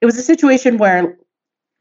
it 0.00 0.06
was 0.06 0.16
a 0.16 0.22
situation 0.22 0.78
where 0.78 1.16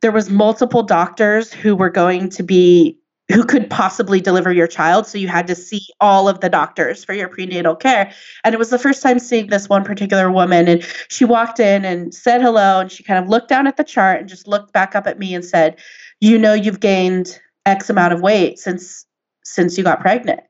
there 0.02 0.12
was 0.12 0.30
multiple 0.30 0.84
doctors 0.84 1.54
who 1.54 1.76
were 1.76 1.90
going 1.90 2.30
to 2.30 2.44
be 2.44 2.98
who 3.30 3.46
could 3.46 3.70
possibly 3.70 4.20
deliver 4.20 4.52
your 4.52 4.68
child. 4.68 5.08
So 5.08 5.18
you 5.18 5.28
had 5.28 5.48
to 5.48 5.56
see 5.56 5.88
all 6.00 6.28
of 6.28 6.42
the 6.42 6.50
doctors 6.50 7.04
for 7.04 7.14
your 7.14 7.30
prenatal 7.30 7.76
care. 7.76 8.12
And 8.44 8.54
it 8.54 8.58
was 8.58 8.70
the 8.70 8.80
first 8.80 9.02
time 9.02 9.20
seeing 9.20 9.48
this 9.48 9.70
one 9.70 9.84
particular 9.84 10.32
woman. 10.32 10.68
And 10.68 10.86
she 11.10 11.26
walked 11.26 11.60
in 11.60 11.86
and 11.86 12.14
said 12.14 12.42
hello. 12.42 12.80
And 12.80 12.92
she 12.92 13.04
kind 13.04 13.24
of 13.24 13.30
looked 13.30 13.50
down 13.50 13.68
at 13.68 13.78
the 13.78 13.84
chart 13.84 14.20
and 14.20 14.30
just 14.30 14.48
looked 14.48 14.74
back 14.74 14.96
up 14.96 15.08
at 15.08 15.20
me 15.20 15.34
and 15.34 15.46
said, 15.46 15.80
You 16.20 16.38
know, 16.38 16.54
you've 16.54 16.80
gained 16.80 17.40
X 17.66 17.90
amount 17.90 18.14
of 18.14 18.22
weight 18.22 18.60
since 18.60 19.06
since 19.44 19.78
you 19.78 19.84
got 19.84 20.02
pregnant. 20.02 20.42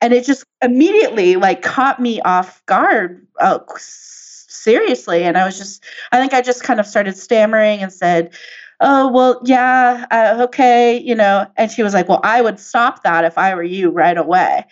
And 0.00 0.12
it 0.12 0.24
just 0.24 0.44
immediately 0.62 1.36
like 1.36 1.62
caught 1.62 2.00
me 2.00 2.20
off 2.22 2.64
guard. 2.66 3.26
Uh, 3.40 3.58
seriously 4.54 5.24
and 5.24 5.36
i 5.36 5.44
was 5.44 5.58
just 5.58 5.82
i 6.12 6.20
think 6.20 6.32
i 6.32 6.40
just 6.40 6.62
kind 6.62 6.78
of 6.78 6.86
started 6.86 7.16
stammering 7.16 7.80
and 7.80 7.92
said 7.92 8.32
oh 8.82 9.10
well 9.10 9.40
yeah 9.44 10.06
uh, 10.10 10.42
okay 10.42 10.98
you 10.98 11.14
know 11.14 11.46
and 11.56 11.70
she 11.70 11.82
was 11.82 11.94
like 11.94 12.08
well 12.08 12.20
i 12.24 12.42
would 12.42 12.58
stop 12.58 13.02
that 13.02 13.24
if 13.24 13.38
i 13.38 13.54
were 13.54 13.62
you 13.62 13.90
right 13.90 14.18
away. 14.18 14.64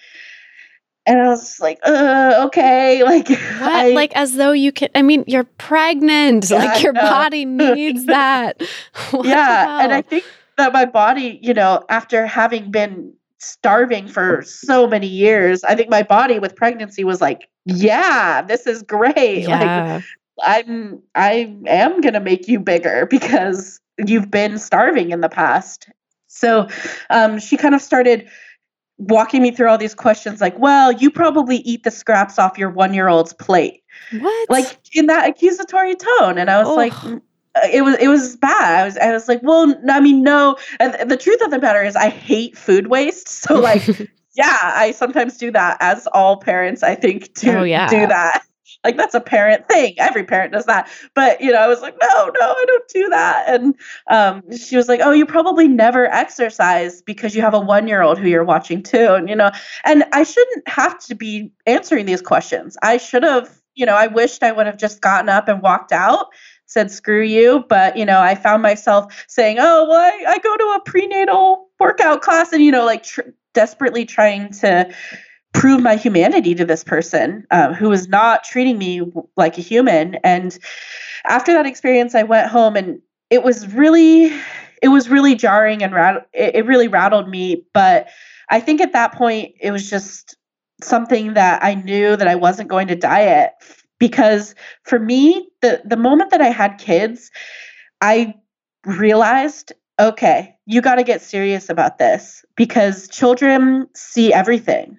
And 1.07 1.21
i 1.21 1.29
was 1.29 1.59
like 1.61 1.79
uh, 1.83 2.43
okay 2.47 3.03
like 3.13 3.29
what? 3.29 3.39
I, 3.63 3.91
like 3.93 4.15
as 4.15 4.35
though 4.35 4.53
you 4.53 4.71
can 4.71 4.91
i 4.95 5.01
mean 5.03 5.25
you're 5.27 5.45
pregnant. 5.45 6.51
Yeah, 6.51 6.59
like 6.59 6.83
your 6.83 6.93
body 6.93 7.47
needs 7.47 8.05
that. 8.07 8.61
Yeah 9.25 9.81
and 9.81 9.93
i 9.93 10.03
think 10.03 10.25
that 10.57 10.73
my 10.73 10.85
body 10.85 11.39
you 11.43 11.55
know 11.55 11.83
after 11.89 12.27
having 12.27 12.71
been 12.71 13.13
starving 13.39 14.07
for 14.07 14.43
so 14.43 14.87
many 14.87 15.07
years 15.07 15.65
i 15.65 15.75
think 15.75 15.89
my 15.89 16.03
body 16.03 16.39
with 16.39 16.55
pregnancy 16.55 17.05
was 17.05 17.21
like 17.21 17.49
yeah 17.65 18.43
this 18.43 18.67
is 18.67 18.83
great. 18.83 19.49
Yeah. 19.49 19.95
like 19.95 20.05
i'm 20.43 21.03
i 21.15 21.55
am 21.67 22.01
gonna 22.01 22.21
make 22.21 22.49
you 22.49 22.61
bigger 22.61 23.07
because 23.07 23.81
you've 24.07 24.31
been 24.31 24.59
starving 24.59 25.11
in 25.11 25.21
the 25.21 25.29
past. 25.29 25.89
So 26.29 26.69
um, 27.11 27.39
she 27.39 27.57
kind 27.57 27.75
of 27.75 27.83
started 27.83 28.29
walking 28.99 29.43
me 29.43 29.51
through 29.51 29.69
all 29.69 29.79
these 29.79 29.95
questions 29.95 30.41
like, 30.41 30.59
well, 30.59 30.93
you 30.93 31.11
probably 31.11 31.57
eat 31.59 31.85
the 31.85 31.91
scraps 31.91 32.39
off 32.39 32.59
your 32.59 32.71
one 32.71 32.95
year 32.95 33.09
old's 33.09 33.33
plate. 33.33 33.83
What? 34.19 34.51
Like 34.51 34.79
in 34.95 35.07
that 35.07 35.29
accusatory 35.29 35.97
tone. 35.97 36.39
And 36.39 36.51
I 36.51 36.59
was 36.59 36.69
oh. 36.69 36.75
like, 36.75 36.93
uh, 37.55 37.69
it 37.73 37.83
was 37.83 37.97
it 37.97 38.09
was 38.09 38.37
bad. 38.37 38.83
I 38.83 38.85
was 38.85 38.97
I 38.99 39.13
was 39.13 39.27
like, 39.27 39.41
well, 39.43 39.75
I 39.89 40.01
mean, 40.01 40.23
no. 40.23 40.57
And 40.79 41.11
the 41.11 41.17
truth 41.17 41.41
of 41.43 41.51
the 41.51 41.59
matter 41.59 41.83
is, 41.83 41.97
I 41.97 42.09
hate 42.09 42.57
food 42.57 42.87
waste. 42.87 43.29
So 43.29 43.59
like, 43.59 43.87
yeah, 44.35 44.59
I 44.63 44.93
sometimes 44.93 45.37
do 45.37 45.51
that. 45.51 45.79
As 45.81 46.07
all 46.09 46.37
parents, 46.37 46.83
I 46.83 46.95
think 46.95 47.35
do 47.35 47.59
oh, 47.59 47.63
yeah. 47.65 47.89
do 47.89 48.07
that 48.07 48.45
like 48.85 48.97
that's 48.97 49.15
a 49.15 49.21
parent 49.21 49.69
thing. 49.69 49.95
Every 49.99 50.25
parent 50.25 50.53
does 50.53 50.67
that. 50.67 50.91
But 51.15 51.41
you 51.41 51.53
know, 51.53 51.59
I 51.59 51.67
was 51.67 51.81
like, 51.81 51.97
no, 52.01 52.31
no, 52.39 52.53
I 52.53 52.65
don't 52.67 52.89
do 52.89 53.09
that. 53.11 53.45
And 53.49 53.75
um, 54.11 54.57
she 54.57 54.77
was 54.77 54.89
like, 54.89 55.01
oh, 55.03 55.11
you 55.11 55.27
probably 55.27 55.69
never 55.69 56.07
exercise 56.07 57.03
because 57.03 57.35
you 57.35 57.43
have 57.43 57.55
a 57.55 57.61
one 57.61 57.89
year 57.89 58.03
old 58.03 58.19
who 58.19 58.29
you're 58.29 58.45
watching 58.45 58.83
too. 58.83 59.15
And 59.15 59.29
you 59.29 59.37
know, 59.37 59.51
and 59.85 60.05
I 60.13 60.23
shouldn't 60.23 60.69
have 60.69 60.99
to 61.01 61.15
be 61.15 61.53
answering 61.67 62.07
these 62.07 62.23
questions. 62.23 62.77
I 62.83 62.97
should 62.97 63.23
have, 63.23 63.61
you 63.75 63.85
know, 63.85 63.95
I 63.95 64.07
wished 64.07 64.43
I 64.43 64.53
would 64.53 64.67
have 64.67 64.79
just 64.79 65.01
gotten 65.01 65.29
up 65.29 65.49
and 65.49 65.63
walked 65.63 65.93
out 65.93 66.29
said 66.67 66.89
screw 66.89 67.21
you 67.21 67.65
but 67.69 67.97
you 67.97 68.05
know 68.05 68.21
i 68.21 68.33
found 68.33 68.63
myself 68.63 69.25
saying 69.27 69.57
oh 69.59 69.89
well 69.89 70.01
i, 70.01 70.35
I 70.35 70.39
go 70.39 70.57
to 70.57 70.65
a 70.77 70.81
prenatal 70.87 71.69
workout 71.81 72.23
class 72.23 72.53
and 72.53 72.63
you 72.63 72.71
know 72.71 72.85
like 72.85 73.03
tr- 73.03 73.23
desperately 73.55 74.05
trying 74.05 74.53
to 74.53 74.89
prove 75.53 75.83
my 75.83 75.97
humanity 75.97 76.55
to 76.55 76.65
this 76.65 76.85
person 76.85 77.47
um, 77.51 77.75
who 77.75 77.89
was 77.89 78.09
not 78.09 78.45
treating 78.45 78.79
me 78.79 79.03
like 79.37 79.59
a 79.59 79.63
human. 79.63 80.15
And 80.17 80.59
after 81.25 81.53
that 81.53 81.67
experience 81.67 82.15
i 82.15 82.23
went 82.23 82.49
home 82.51 82.77
and 82.77 83.01
it 83.29 83.43
was 83.43 83.73
really 83.75 84.33
it 84.83 84.89
was 84.89 85.11
really 85.11 85.35
jarring 85.35 85.83
and 85.83 85.95
it, 86.33 86.55
it 86.57 86.67
really 86.67 86.89
rattled 86.89 87.29
me. 87.29 87.65
But 87.73 88.09
i 88.49 88.61
think 88.61 88.81
at 88.81 88.93
that 88.93 89.13
point 89.13 89.55
it 89.61 89.71
was 89.71 89.89
just 89.89 90.37
something 90.83 91.35
that 91.35 91.63
i 91.63 91.75
knew 91.75 92.17
that 92.17 92.27
i 92.27 92.35
wasn't 92.35 92.69
going 92.69 92.89
to 92.89 92.97
diet 92.97 93.53
because 93.99 94.55
for 94.85 94.99
me 94.99 95.49
the 95.61 95.83
the 95.85 95.97
moment 95.97 96.31
that 96.31 96.41
i 96.41 96.49
had 96.49 96.79
kids 96.79 97.31
i 98.01 98.35
realized 98.87 99.75
okay 100.01 100.57
you 100.65 100.81
got 100.81 100.95
to 100.95 101.05
get 101.05 101.21
serious 101.21 101.69
about 101.69 101.99
this 101.99 102.45
because 102.57 103.09
children 103.09 103.87
see 103.95 104.33
everything 104.33 104.97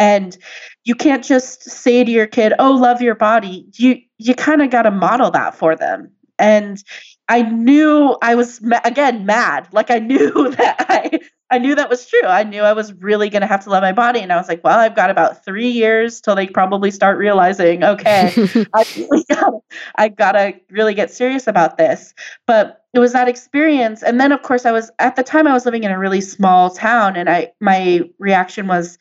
and 0.00 0.38
you 0.84 0.94
can't 0.94 1.22
just 1.22 1.62
say 1.62 2.02
to 2.02 2.10
your 2.10 2.26
kid 2.26 2.54
oh 2.58 2.72
love 2.72 3.00
your 3.00 3.14
body. 3.14 3.66
You 3.74 3.98
you 4.18 4.34
kind 4.34 4.62
of 4.62 4.70
got 4.70 4.82
to 4.82 4.90
model 4.90 5.30
that 5.30 5.54
for 5.54 5.76
them. 5.76 6.10
And 6.38 6.82
i 7.28 7.42
knew 7.42 8.16
i 8.22 8.34
was 8.34 8.60
again 8.84 9.24
mad. 9.26 9.68
Like 9.72 9.90
i 9.90 9.98
knew 10.10 10.50
that 10.56 10.86
i 10.88 11.20
i 11.50 11.58
knew 11.58 11.74
that 11.74 11.90
was 11.90 12.06
true. 12.06 12.24
I 12.24 12.42
knew 12.42 12.62
i 12.62 12.72
was 12.72 12.94
really 12.94 13.28
going 13.28 13.42
to 13.42 13.46
have 13.46 13.62
to 13.64 13.70
love 13.70 13.82
my 13.82 13.92
body. 13.92 14.20
And 14.20 14.32
i 14.32 14.36
was 14.36 14.48
like 14.48 14.64
well 14.64 14.78
i've 14.78 14.96
got 14.96 15.10
about 15.10 15.44
three 15.44 15.68
years 15.68 16.20
till 16.20 16.34
they 16.34 16.46
probably 16.46 16.90
start 16.90 17.18
realizing 17.18 17.84
okay 17.84 18.32
i 18.74 18.84
really 18.96 19.24
gotta, 19.28 19.58
i 19.96 20.08
gotta 20.08 20.54
really 20.70 20.94
get 20.94 21.12
serious 21.12 21.46
about 21.46 21.76
this. 21.76 22.14
But 22.46 22.78
it 22.94 22.98
was 22.98 23.12
that 23.12 23.28
experience. 23.28 24.02
And 24.02 24.18
then 24.18 24.32
of 24.32 24.40
course 24.40 24.64
i 24.64 24.72
was 24.72 24.90
at 24.98 25.16
the 25.16 25.22
time 25.22 25.46
i 25.46 25.52
was 25.52 25.66
living 25.66 25.84
in 25.84 25.90
a 25.90 25.98
really 25.98 26.22
small 26.22 26.70
town. 26.70 27.16
And 27.16 27.28
i 27.28 27.52
my 27.60 28.00
reaction 28.18 28.66
was 28.66 28.98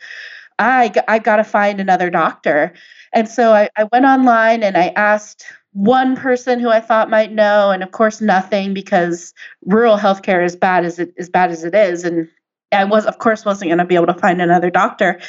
I, 0.59 0.91
I 1.07 1.19
got 1.19 1.37
to 1.37 1.43
find 1.43 1.79
another 1.79 2.09
doctor. 2.09 2.73
And 3.13 3.27
so 3.27 3.53
I, 3.53 3.69
I 3.75 3.85
went 3.85 4.05
online 4.05 4.61
and 4.61 4.77
I 4.77 4.89
asked 4.95 5.45
one 5.71 6.15
person 6.15 6.59
who 6.59 6.69
I 6.69 6.79
thought 6.79 7.09
might 7.09 7.31
know, 7.31 7.71
and 7.71 7.83
of 7.83 7.91
course 7.91 8.21
nothing 8.21 8.73
because 8.73 9.33
rural 9.65 9.97
healthcare 9.97 10.43
is 10.43 10.55
bad 10.55 10.83
as 10.83 10.99
it 10.99 11.13
as 11.17 11.29
bad 11.29 11.51
as 11.51 11.63
it 11.63 11.73
is. 11.73 12.03
And 12.03 12.27
I 12.71 12.83
was, 12.83 13.05
of 13.05 13.17
course, 13.19 13.45
wasn't 13.45 13.69
going 13.69 13.79
to 13.79 13.85
be 13.85 13.95
able 13.95 14.07
to 14.07 14.13
find 14.13 14.41
another 14.41 14.69
doctor. 14.69 15.19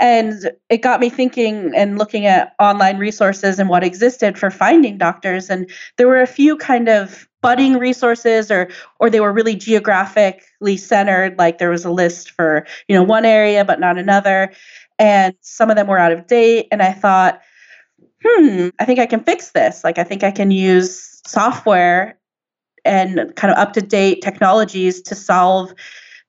And 0.00 0.50
it 0.68 0.82
got 0.82 1.00
me 1.00 1.08
thinking 1.08 1.72
and 1.74 1.98
looking 1.98 2.26
at 2.26 2.54
online 2.60 2.98
resources 2.98 3.58
and 3.58 3.68
what 3.68 3.82
existed 3.82 4.38
for 4.38 4.50
finding 4.50 4.98
doctors. 4.98 5.50
And 5.50 5.70
there 5.96 6.06
were 6.06 6.20
a 6.20 6.26
few 6.26 6.56
kind 6.56 6.88
of 6.88 7.26
budding 7.46 7.74
resources 7.74 8.50
or 8.50 8.68
or 8.98 9.08
they 9.08 9.20
were 9.20 9.32
really 9.32 9.54
geographically 9.54 10.76
centered 10.76 11.38
like 11.38 11.58
there 11.58 11.70
was 11.70 11.84
a 11.84 11.90
list 11.90 12.32
for 12.32 12.66
you 12.88 12.96
know 12.96 13.04
one 13.04 13.24
area 13.24 13.64
but 13.64 13.78
not 13.78 13.96
another 13.96 14.52
and 14.98 15.32
some 15.42 15.70
of 15.70 15.76
them 15.76 15.86
were 15.86 15.96
out 15.96 16.10
of 16.10 16.26
date 16.26 16.66
and 16.72 16.82
i 16.82 16.92
thought 16.92 17.40
hmm 18.24 18.68
i 18.80 18.84
think 18.84 18.98
i 18.98 19.06
can 19.06 19.22
fix 19.22 19.52
this. 19.52 19.84
Like 19.84 19.96
i 19.96 20.02
think 20.02 20.24
i 20.24 20.32
can 20.32 20.50
use 20.50 21.22
software 21.24 22.18
and 22.84 23.32
kind 23.36 23.52
of 23.52 23.58
up 23.58 23.74
to 23.74 23.80
date 23.80 24.22
technologies 24.22 25.00
to 25.02 25.14
solve 25.14 25.72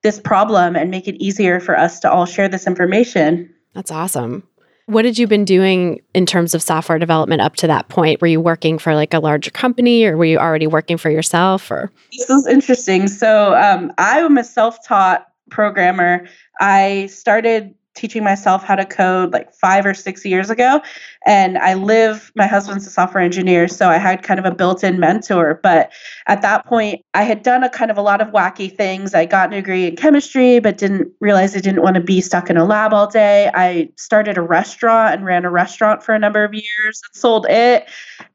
this 0.04 0.20
problem 0.20 0.76
and 0.76 0.92
make 0.92 1.08
it 1.08 1.16
easier 1.16 1.60
for 1.60 1.76
us 1.76 2.00
to 2.02 2.12
all 2.12 2.28
share 2.28 2.48
this 2.48 2.68
information. 2.68 3.52
That's 3.74 3.90
awesome 3.90 4.48
what 4.88 5.04
had 5.04 5.18
you 5.18 5.28
been 5.28 5.44
doing 5.44 6.02
in 6.14 6.26
terms 6.26 6.56
of 6.56 6.62
software 6.62 6.98
development 6.98 7.42
up 7.42 7.58
to 7.58 7.68
that 7.68 7.90
point? 7.90 8.22
Were 8.22 8.28
you 8.28 8.40
working 8.40 8.80
for 8.80 8.96
like 8.96 9.14
a 9.14 9.20
larger 9.20 9.52
company 9.52 10.06
or 10.06 10.16
were 10.16 10.26
you 10.26 10.38
already 10.38 10.66
working 10.66 10.98
for 10.98 11.10
yourself 11.10 11.70
or? 11.70 11.92
This 12.14 12.30
is 12.30 12.48
interesting. 12.48 13.10
So 13.10 13.54
um, 13.56 13.92
I'm 13.98 14.38
a 14.38 14.46
self-taught 14.46 15.28
programmer. 15.50 16.26
I 16.62 17.08
started 17.08 17.76
teaching 17.98 18.24
myself 18.24 18.64
how 18.64 18.76
to 18.76 18.86
code 18.86 19.34
like 19.34 19.54
five 19.54 19.86
or 19.86 19.94
six 19.94 20.24
years 20.24 20.50
ago. 20.50 20.82
And 21.26 21.58
I 21.58 21.74
live, 21.74 22.32
my 22.36 22.46
husband's 22.46 22.86
a 22.88 22.90
software 22.90 23.24
engineer, 23.24 23.68
so 23.68 23.90
I 23.90 23.98
had 23.98 24.24
kind 24.24 24.40
of 24.40 24.46
a 24.46 24.54
built 24.54 24.84
in 24.84 25.00
mentor. 25.00 25.60
But 25.62 25.92
at 26.28 26.42
that 26.44 26.66
point, 26.68 27.04
I 27.14 27.24
had 27.24 27.44
done 27.44 27.64
a 27.64 27.70
kind 27.70 27.92
of 27.92 27.98
a 27.98 28.02
lot 28.02 28.22
of 28.22 28.30
wacky 28.30 28.74
things. 28.74 29.14
I 29.14 29.26
got 29.26 29.52
a 29.52 29.58
degree 29.58 29.88
in 29.88 29.96
chemistry, 29.96 30.60
but 30.60 30.78
didn't 30.78 31.12
realize 31.20 31.56
I 31.56 31.60
didn't 31.60 31.82
want 31.82 31.96
to 31.96 32.02
be 32.02 32.22
stuck 32.22 32.50
in 32.50 32.56
a 32.56 32.64
lab 32.64 32.94
all 32.94 33.08
day. 33.08 33.50
I 33.54 33.90
started 33.98 34.38
a 34.38 34.42
restaurant 34.42 35.16
and 35.16 35.26
ran 35.26 35.44
a 35.44 35.50
restaurant 35.50 36.04
for 36.04 36.14
a 36.14 36.20
number 36.20 36.44
of 36.44 36.54
years 36.54 37.02
and 37.04 37.20
sold 37.20 37.48
it. 37.50 37.90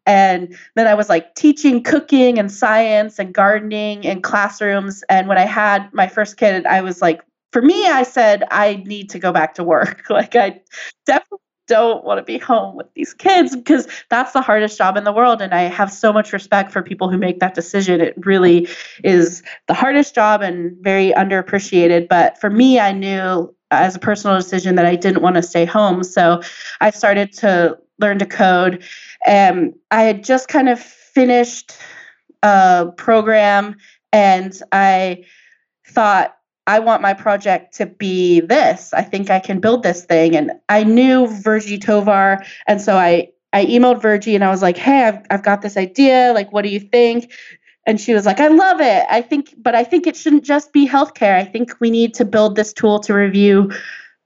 And 0.05 0.57
then 0.75 0.89
I 0.89 0.95
was 0.95 1.09
like 1.09 1.35
teaching 1.37 1.83
cooking 1.83 2.39
and 2.39 2.51
science 2.51 3.21
and 3.21 3.33
gardening 3.33 4.03
in 4.03 4.21
classrooms. 4.21 5.05
And 5.09 5.29
when 5.29 5.39
I 5.39 5.47
had 5.47 5.89
my 5.95 6.09
first 6.09 6.37
kid, 6.37 6.67
I 6.67 6.81
was 6.81 7.01
like, 7.01 7.21
for 7.53 7.63
me, 7.63 7.87
I 7.87 8.03
said, 8.03 8.45
I 8.51 8.83
need 8.87 9.11
to 9.11 9.19
go 9.19 9.33
back 9.33 9.55
to 9.55 9.65
work. 9.65 10.05
Like, 10.11 10.35
I 10.37 10.61
definitely 11.07 11.39
don't 11.69 12.05
want 12.05 12.19
to 12.19 12.25
be 12.25 12.39
home 12.39 12.77
with 12.77 12.87
these 12.95 13.15
kids 13.15 13.57
because 13.57 13.87
that's 14.11 14.33
the 14.33 14.43
hardest 14.43 14.77
job 14.77 14.97
in 14.97 15.05
the 15.05 15.13
world. 15.13 15.41
And 15.41 15.55
I 15.55 15.63
have 15.63 15.93
so 15.93 16.13
much 16.13 16.33
respect 16.33 16.71
for 16.73 16.83
people 16.83 17.09
who 17.09 17.17
make 17.17 17.41
that 17.41 17.55
decision. 17.55 18.01
It 18.01 18.15
really 18.27 18.69
is 19.05 19.43
the 19.69 19.75
hardest 19.75 20.15
job 20.15 20.43
and 20.43 20.77
very 20.81 21.13
underappreciated. 21.13 22.09
But 22.09 22.39
for 22.39 22.51
me, 22.51 22.79
I 22.79 22.93
knew 22.93 23.55
as 23.71 23.97
a 23.97 24.01
personal 24.01 24.37
decision 24.37 24.75
that 24.75 24.85
I 24.85 24.97
didn't 24.97 25.23
want 25.23 25.37
to 25.37 25.43
stay 25.43 25.65
home. 25.65 26.03
So 26.03 26.43
I 26.81 26.91
started 26.91 27.33
to 27.39 27.79
learn 27.99 28.19
to 28.19 28.27
code. 28.27 28.83
And 29.25 29.73
I 29.91 30.03
had 30.03 30.25
just 30.25 30.49
kind 30.49 30.69
of 30.69 30.79
finished 30.79 31.73
a 32.43 32.93
program 32.97 33.77
and 34.13 34.61
I 34.73 35.25
thought, 35.87 36.37
I 36.67 36.79
want 36.79 37.03
my 37.03 37.13
project 37.13 37.75
to 37.79 37.87
be 37.87 38.41
this. 38.41 38.93
I 38.95 39.03
think 39.03 39.31
I 39.31 39.41
can 39.41 39.61
build 39.61 39.83
this 39.83 40.05
thing. 40.05 40.37
And 40.37 40.53
I 40.69 40.85
knew 40.85 41.27
Virgie 41.27 41.79
Tovar. 41.79 42.45
And 42.69 42.81
so 42.81 42.97
I, 42.97 43.29
I 43.53 43.67
emailed 43.67 44.01
Virgie 44.01 44.35
and 44.35 44.45
I 44.45 44.51
was 44.51 44.63
like, 44.63 44.77
hey, 44.77 45.05
I've, 45.05 45.19
I've 45.31 45.43
got 45.43 45.63
this 45.63 45.77
idea. 45.77 46.33
Like, 46.35 46.53
what 46.53 46.63
do 46.63 46.69
you 46.69 46.81
think? 46.81 47.33
And 47.85 48.01
she 48.01 48.15
was 48.15 48.27
like, 48.27 48.39
I 48.39 48.47
love 48.47 48.81
it. 48.81 49.05
I 49.11 49.23
think, 49.23 49.55
but 49.59 49.75
I 49.75 49.83
think 49.83 50.07
it 50.07 50.17
shouldn't 50.17 50.45
just 50.45 50.73
be 50.73 50.89
healthcare. 50.89 51.37
I 51.37 51.45
think 51.45 51.73
we 51.81 51.91
need 51.91 52.15
to 52.15 52.25
build 52.25 52.55
this 52.55 52.73
tool 52.73 53.01
to 53.01 53.13
review 53.13 53.73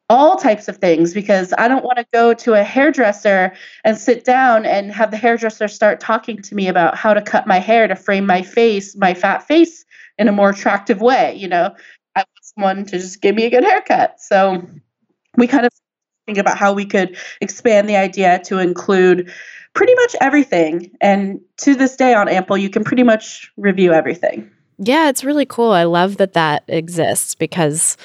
all 0.08 0.36
types 0.36 0.68
of 0.68 0.76
things 0.76 1.14
because 1.14 1.52
I 1.58 1.66
don't 1.66 1.84
want 1.84 1.98
to 1.98 2.06
go 2.12 2.32
to 2.32 2.52
a 2.54 2.62
hairdresser 2.62 3.52
and 3.82 3.98
sit 3.98 4.24
down 4.24 4.64
and 4.64 4.92
have 4.92 5.10
the 5.10 5.16
hairdresser 5.16 5.68
start 5.68 6.00
talking 6.00 6.40
to 6.42 6.54
me 6.54 6.68
about 6.68 6.96
how 6.96 7.12
to 7.14 7.22
cut 7.22 7.46
my 7.46 7.58
hair 7.58 7.88
to 7.88 7.96
frame 7.96 8.26
my 8.26 8.42
face, 8.42 8.94
my 8.94 9.14
fat 9.14 9.42
face 9.48 9.84
in 10.18 10.28
a 10.28 10.32
more 10.32 10.50
attractive 10.50 11.00
way. 11.00 11.34
You 11.34 11.48
know, 11.48 11.74
I 12.16 12.20
want 12.20 12.28
someone 12.40 12.84
to 12.86 12.98
just 12.98 13.20
give 13.20 13.34
me 13.34 13.44
a 13.44 13.50
good 13.50 13.62
haircut. 13.62 14.20
So 14.20 14.66
we 15.36 15.46
kind 15.46 15.66
of 15.66 15.72
think 16.26 16.38
about 16.38 16.58
how 16.58 16.72
we 16.72 16.84
could 16.84 17.16
expand 17.40 17.88
the 17.88 17.96
idea 17.96 18.40
to 18.46 18.58
include 18.58 19.30
pretty 19.74 19.94
much 19.94 20.16
everything. 20.20 20.90
And 21.00 21.40
to 21.58 21.74
this 21.74 21.94
day 21.94 22.14
on 22.14 22.28
Ample, 22.28 22.56
you 22.56 22.70
can 22.70 22.82
pretty 22.82 23.02
much 23.02 23.52
review 23.56 23.92
everything. 23.92 24.50
Yeah, 24.78 25.08
it's 25.08 25.22
really 25.22 25.46
cool. 25.46 25.70
I 25.70 25.84
love 25.84 26.16
that 26.16 26.32
that 26.32 26.64
exists 26.68 27.34
because 27.34 27.96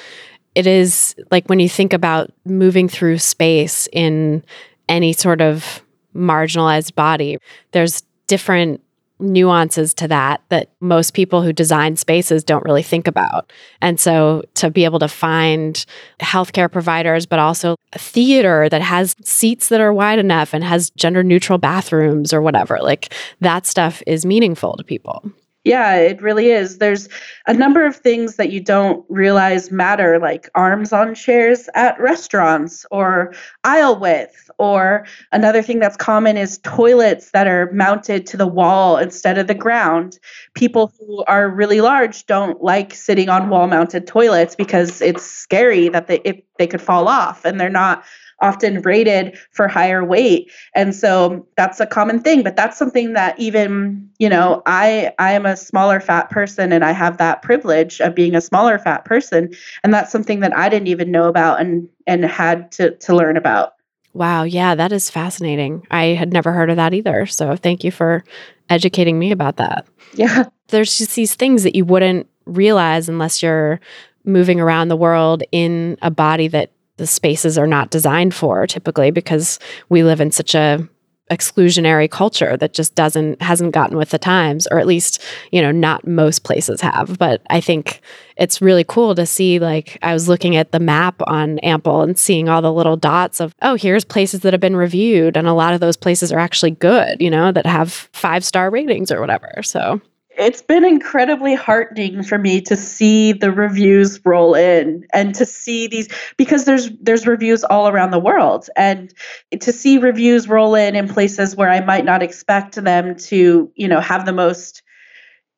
it 0.54 0.68
is 0.68 1.16
like 1.32 1.48
when 1.48 1.60
you 1.60 1.70
think 1.70 1.94
about 1.94 2.32
moving 2.46 2.90
through 2.90 3.18
space 3.18 3.88
in 3.94 4.44
any 4.90 5.14
sort 5.14 5.42
of 5.42 5.82
marginalized 6.14 6.94
body, 6.96 7.38
there's 7.72 8.04
different 8.28 8.82
nuances 9.22 9.94
to 9.96 10.08
that 10.08 10.42
that 10.50 10.70
most 10.80 11.14
people 11.14 11.42
who 11.42 11.54
design 11.54 11.96
spaces 11.96 12.44
don't 12.44 12.64
really 12.66 12.84
think 12.84 13.08
about. 13.08 13.52
And 13.82 14.00
so 14.00 14.44
to 14.56 14.70
be 14.70 14.86
able 14.86 15.00
to 15.00 15.08
find 15.08 15.86
healthcare 16.20 16.72
providers, 16.72 17.26
but 17.26 17.40
also 17.40 17.76
a 17.94 18.00
theater 18.00 18.68
that 18.70 18.82
has 18.82 19.16
seats 19.24 19.70
that 19.70 19.82
are 19.82 19.94
wide 19.94 20.20
enough 20.20 20.54
and 20.54 20.64
has 20.64 20.90
gender 20.92 21.24
neutral 21.24 21.58
bathrooms 21.58 22.34
or 22.34 22.42
whatever, 22.42 22.80
like 22.82 23.14
that 23.40 23.66
stuff 23.66 24.02
is 24.08 24.26
meaningful 24.26 24.76
to 24.78 24.84
people. 24.84 25.32
Yeah, 25.64 25.96
it 25.96 26.24
really 26.24 26.50
is. 26.50 26.80
There's 26.80 27.08
a 27.46 27.54
number 27.54 27.86
of 27.86 27.96
things 27.96 28.38
that 28.38 28.52
you 28.52 28.60
don't 28.60 29.06
realize 29.10 29.70
matter, 29.70 30.18
like 30.18 30.50
arms 30.56 30.92
on 30.92 31.14
chairs 31.14 31.70
at 31.76 32.00
restaurants 32.00 32.84
or 32.90 33.36
aisle 33.64 34.00
width. 34.00 34.50
Or 34.58 35.06
another 35.32 35.62
thing 35.62 35.80
that's 35.80 35.98
common 35.98 36.36
is 36.36 36.60
toilets 36.64 37.30
that 37.32 37.46
are 37.46 37.72
mounted 37.74 38.26
to 38.28 38.38
the 38.38 38.48
wall 38.48 38.98
instead 38.98 39.38
of 39.38 39.46
the 39.46 39.54
ground. 39.54 40.18
People 40.56 40.92
who 41.00 41.24
are 41.26 41.48
really 41.48 41.82
large 41.82 42.26
don't 42.26 42.64
like 42.64 42.96
sitting 42.96 43.30
on 43.30 43.50
wall 43.50 43.68
mounted 43.68 44.08
toilets 44.08 44.56
because 44.56 45.00
it's 45.00 45.24
scary 45.24 45.90
that 45.90 46.08
they, 46.08 46.22
if 46.24 46.42
they 46.58 46.66
could 46.66 46.82
fall 46.82 47.08
off 47.08 47.46
and 47.46 47.60
they're 47.60 47.70
not 47.70 48.04
often 48.42 48.82
rated 48.82 49.38
for 49.52 49.68
higher 49.68 50.04
weight 50.04 50.52
and 50.76 50.94
so 50.96 51.46
that's 51.58 51.80
a 51.80 51.86
common 51.86 52.20
thing 52.20 52.44
but 52.44 52.56
that's 52.56 52.78
something 52.78 53.14
that 53.14 53.40
even 53.40 54.10
you 54.20 54.30
know 54.30 54.62
i 54.66 55.12
i 55.20 55.32
am 55.32 55.46
a 55.46 55.56
smaller 55.56 56.00
fat 56.00 56.30
person 56.30 56.72
and 56.72 56.84
i 56.84 56.92
have 56.92 57.18
that 57.18 57.42
privilege 57.42 58.00
of 58.02 58.16
being 58.16 58.36
a 58.36 58.42
smaller 58.42 58.78
fat 58.80 59.06
person 59.06 59.52
and 59.84 59.94
that's 59.94 60.12
something 60.12 60.40
that 60.40 60.56
i 60.58 60.70
didn't 60.70 60.88
even 60.88 61.12
know 61.12 61.28
about 61.28 61.60
and 61.60 61.88
and 62.08 62.26
had 62.26 62.72
to 62.72 62.96
to 62.98 63.16
learn 63.16 63.38
about 63.38 63.74
Wow, 64.14 64.44
yeah, 64.44 64.76
that 64.76 64.92
is 64.92 65.10
fascinating. 65.10 65.88
I 65.90 66.08
had 66.08 66.34
never 66.34 66.52
heard 66.52 66.70
of 66.70 66.76
that 66.76 66.94
either. 66.94 67.26
So 67.26 67.56
thank 67.56 67.84
you 67.84 67.92
for 67.92 68.24
educating 68.70 69.18
me 69.18 69.32
about 69.32 69.58
that. 69.58 69.88
yeah 70.14 70.44
There's 70.68 70.98
just 70.98 71.16
these 71.16 71.36
things 71.36 71.64
that 71.64 71.76
you 71.76 71.86
wouldn't 71.86 72.28
realize 72.46 73.08
unless 73.08 73.42
you're 73.42 73.80
moving 74.24 74.60
around 74.60 74.90
the 74.90 74.96
world 74.98 75.44
in 75.52 75.98
a 76.02 76.12
body 76.12 76.48
that 76.50 76.72
the 77.02 77.08
spaces 77.08 77.58
are 77.58 77.66
not 77.66 77.90
designed 77.90 78.32
for 78.32 78.68
typically 78.68 79.10
because 79.10 79.58
we 79.90 80.04
live 80.04 80.22
in 80.22 80.30
such 80.30 80.54
a 80.54 80.88
exclusionary 81.32 82.08
culture 82.12 82.56
that 82.58 82.74
just 82.74 82.94
doesn't 82.94 83.42
hasn't 83.42 83.74
gotten 83.74 83.98
with 83.98 84.12
the 84.12 84.20
times 84.20 84.68
or 84.68 84.78
at 84.78 84.86
least 84.86 85.20
you 85.52 85.60
know 85.60 85.72
not 85.72 86.06
most 86.06 86.44
places 86.44 86.80
have. 86.80 87.18
But 87.18 87.42
i 87.50 87.60
think 87.60 88.02
it's 88.38 88.62
really 88.62 88.84
cool 88.84 89.16
to 89.16 89.26
see 89.26 89.58
like 89.58 89.98
i 90.04 90.14
was 90.14 90.28
looking 90.28 90.56
at 90.56 90.72
the 90.72 90.80
map 90.80 91.16
on 91.26 91.58
ample 91.60 92.02
and 92.04 92.20
seeing 92.20 92.50
all 92.50 92.62
the 92.62 92.72
little 92.72 92.98
dots 92.98 93.40
of 93.40 93.56
oh 93.64 93.74
here's 93.74 94.06
places 94.06 94.42
that 94.42 94.54
have 94.54 94.60
been 94.60 94.76
reviewed 94.76 95.36
and 95.36 95.48
a 95.48 95.54
lot 95.54 95.74
of 95.74 95.80
those 95.80 95.98
places 95.98 96.32
are 96.32 96.40
actually 96.40 96.72
good 96.72 97.20
you 97.20 97.32
know 97.32 97.52
that 97.52 97.66
have 97.66 97.92
five 98.14 98.46
star 98.46 98.70
ratings 98.70 99.12
or 99.12 99.20
whatever. 99.20 99.64
So 99.64 100.00
it's 100.42 100.62
been 100.62 100.84
incredibly 100.84 101.54
heartening 101.54 102.24
for 102.24 102.38
me 102.38 102.62
to 102.62 102.76
see 102.76 103.32
the 103.32 103.52
reviews 103.52 104.20
roll 104.26 104.56
in 104.56 105.06
and 105.14 105.36
to 105.36 105.46
see 105.46 105.88
these 105.88 106.10
because 106.38 106.66
there's 106.66 106.90
there's 107.00 107.28
reviews 107.28 107.64
all 107.64 107.88
around 107.88 108.12
the 108.12 108.20
world 108.20 108.68
and 108.76 109.14
to 109.60 109.72
see 109.72 109.98
reviews 109.98 110.48
roll 110.48 110.76
in 110.76 110.96
in 110.96 111.08
places 111.08 111.56
where 111.56 111.70
I 111.70 111.82
might 111.82 112.06
not 112.06 112.24
expect 112.24 112.76
them 112.76 113.16
to, 113.16 113.72
you 113.76 113.88
know, 113.88 114.00
have 114.00 114.26
the 114.26 114.34
most 114.34 114.82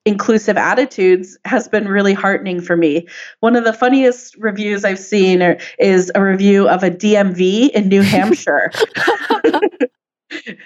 inclusive 0.05 0.57
attitudes 0.57 1.37
has 1.45 1.67
been 1.69 1.87
really 1.87 2.13
heartening 2.13 2.59
for 2.59 2.75
me. 2.75 3.07
One 3.39 3.55
of 3.55 3.63
the 3.63 3.71
funniest 3.71 4.35
reviews 4.35 4.83
I've 4.83 4.99
seen 4.99 5.41
are, 5.41 5.57
is 5.79 6.11
a 6.13 6.21
review 6.21 6.67
of 6.67 6.83
a 6.83 6.91
DMV 6.91 7.69
in 7.69 7.87
New 7.87 8.01
Hampshire. 8.03 8.71
and 10.45 10.57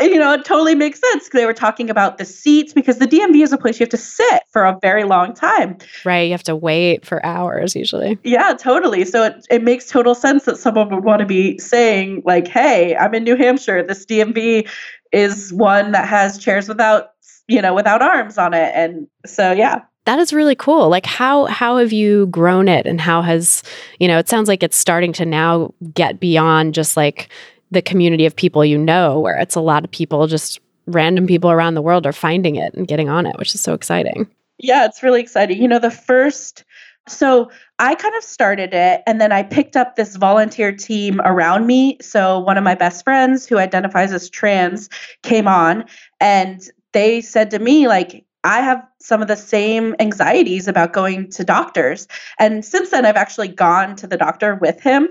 you 0.12 0.18
know, 0.18 0.32
it 0.32 0.44
totally 0.44 0.74
makes 0.74 1.00
sense. 1.00 1.28
They 1.30 1.46
were 1.46 1.54
talking 1.54 1.90
about 1.90 2.18
the 2.18 2.24
seats 2.24 2.72
because 2.72 2.98
the 2.98 3.06
DMV 3.06 3.42
is 3.42 3.52
a 3.52 3.58
place 3.58 3.80
you 3.80 3.84
have 3.84 3.90
to 3.90 3.96
sit 3.96 4.42
for 4.50 4.64
a 4.64 4.78
very 4.80 5.04
long 5.04 5.34
time. 5.34 5.76
right 6.04 6.22
you 6.22 6.32
have 6.32 6.42
to 6.44 6.56
wait 6.56 7.04
for 7.04 7.24
hours 7.24 7.74
usually 7.74 8.18
Yeah, 8.24 8.54
totally. 8.54 9.04
So 9.04 9.24
it, 9.24 9.46
it 9.50 9.62
makes 9.62 9.86
total 9.86 10.14
sense 10.14 10.44
that 10.44 10.58
someone 10.58 10.88
would 10.94 11.04
want 11.04 11.20
to 11.20 11.26
be 11.26 11.58
saying, 11.58 12.22
like, 12.24 12.48
hey, 12.48 12.96
I'm 12.96 13.14
in 13.14 13.24
New 13.24 13.36
Hampshire. 13.36 13.82
This 13.82 14.04
DMV 14.06 14.68
is 15.12 15.52
one 15.52 15.92
that 15.92 16.08
has 16.08 16.38
chairs 16.38 16.68
without, 16.68 17.10
you 17.48 17.60
know, 17.62 17.74
without 17.74 18.02
arms 18.02 18.38
on 18.38 18.54
it. 18.54 18.72
And 18.74 19.06
so, 19.26 19.52
yeah. 19.52 19.80
that 20.06 20.18
is 20.18 20.32
really 20.32 20.54
cool 20.54 20.90
like 20.90 21.06
how 21.06 21.46
how 21.46 21.78
have 21.78 21.92
you 21.92 22.26
grown 22.26 22.68
it 22.68 22.86
and 22.86 23.00
how 23.00 23.22
has 23.22 23.62
you 23.98 24.06
know 24.06 24.18
it 24.18 24.28
sounds 24.28 24.48
like 24.48 24.62
it's 24.62 24.76
starting 24.76 25.14
to 25.14 25.24
now 25.24 25.72
get 25.94 26.20
beyond 26.20 26.74
just 26.74 26.94
like 26.94 27.30
the 27.74 27.82
community 27.82 28.24
of 28.24 28.34
people 28.34 28.64
you 28.64 28.78
know 28.78 29.20
where 29.20 29.36
it's 29.36 29.54
a 29.54 29.60
lot 29.60 29.84
of 29.84 29.90
people 29.90 30.26
just 30.26 30.60
random 30.86 31.26
people 31.26 31.50
around 31.50 31.74
the 31.74 31.82
world 31.82 32.06
are 32.06 32.12
finding 32.12 32.56
it 32.56 32.72
and 32.74 32.88
getting 32.88 33.08
on 33.08 33.26
it 33.26 33.36
which 33.38 33.54
is 33.54 33.60
so 33.60 33.74
exciting 33.74 34.28
Yeah, 34.58 34.84
it's 34.84 35.02
really 35.02 35.20
exciting. 35.20 35.60
You 35.60 35.68
know, 35.68 35.78
the 35.78 35.90
first, 35.90 36.64
so 37.08 37.50
I 37.78 37.94
kind 37.94 38.14
of 38.14 38.22
started 38.22 38.72
it 38.72 39.02
and 39.06 39.20
then 39.20 39.32
I 39.32 39.42
picked 39.42 39.76
up 39.76 39.96
this 39.96 40.16
volunteer 40.16 40.72
team 40.72 41.20
around 41.24 41.66
me. 41.66 41.98
So 42.00 42.38
one 42.38 42.56
of 42.56 42.64
my 42.64 42.74
best 42.74 43.04
friends 43.04 43.46
who 43.46 43.58
identifies 43.58 44.12
as 44.12 44.30
trans 44.30 44.88
came 45.22 45.48
on 45.48 45.84
and 46.20 46.62
they 46.92 47.20
said 47.20 47.50
to 47.50 47.58
me, 47.58 47.88
like, 47.88 48.24
I 48.44 48.60
have 48.60 48.86
some 49.00 49.22
of 49.22 49.28
the 49.28 49.36
same 49.36 49.96
anxieties 49.98 50.68
about 50.68 50.92
going 50.92 51.30
to 51.30 51.44
doctors. 51.44 52.06
And 52.38 52.64
since 52.64 52.90
then 52.90 53.06
I've 53.06 53.16
actually 53.16 53.48
gone 53.48 53.96
to 53.96 54.06
the 54.06 54.18
doctor 54.18 54.54
with 54.54 54.80
him 54.80 55.08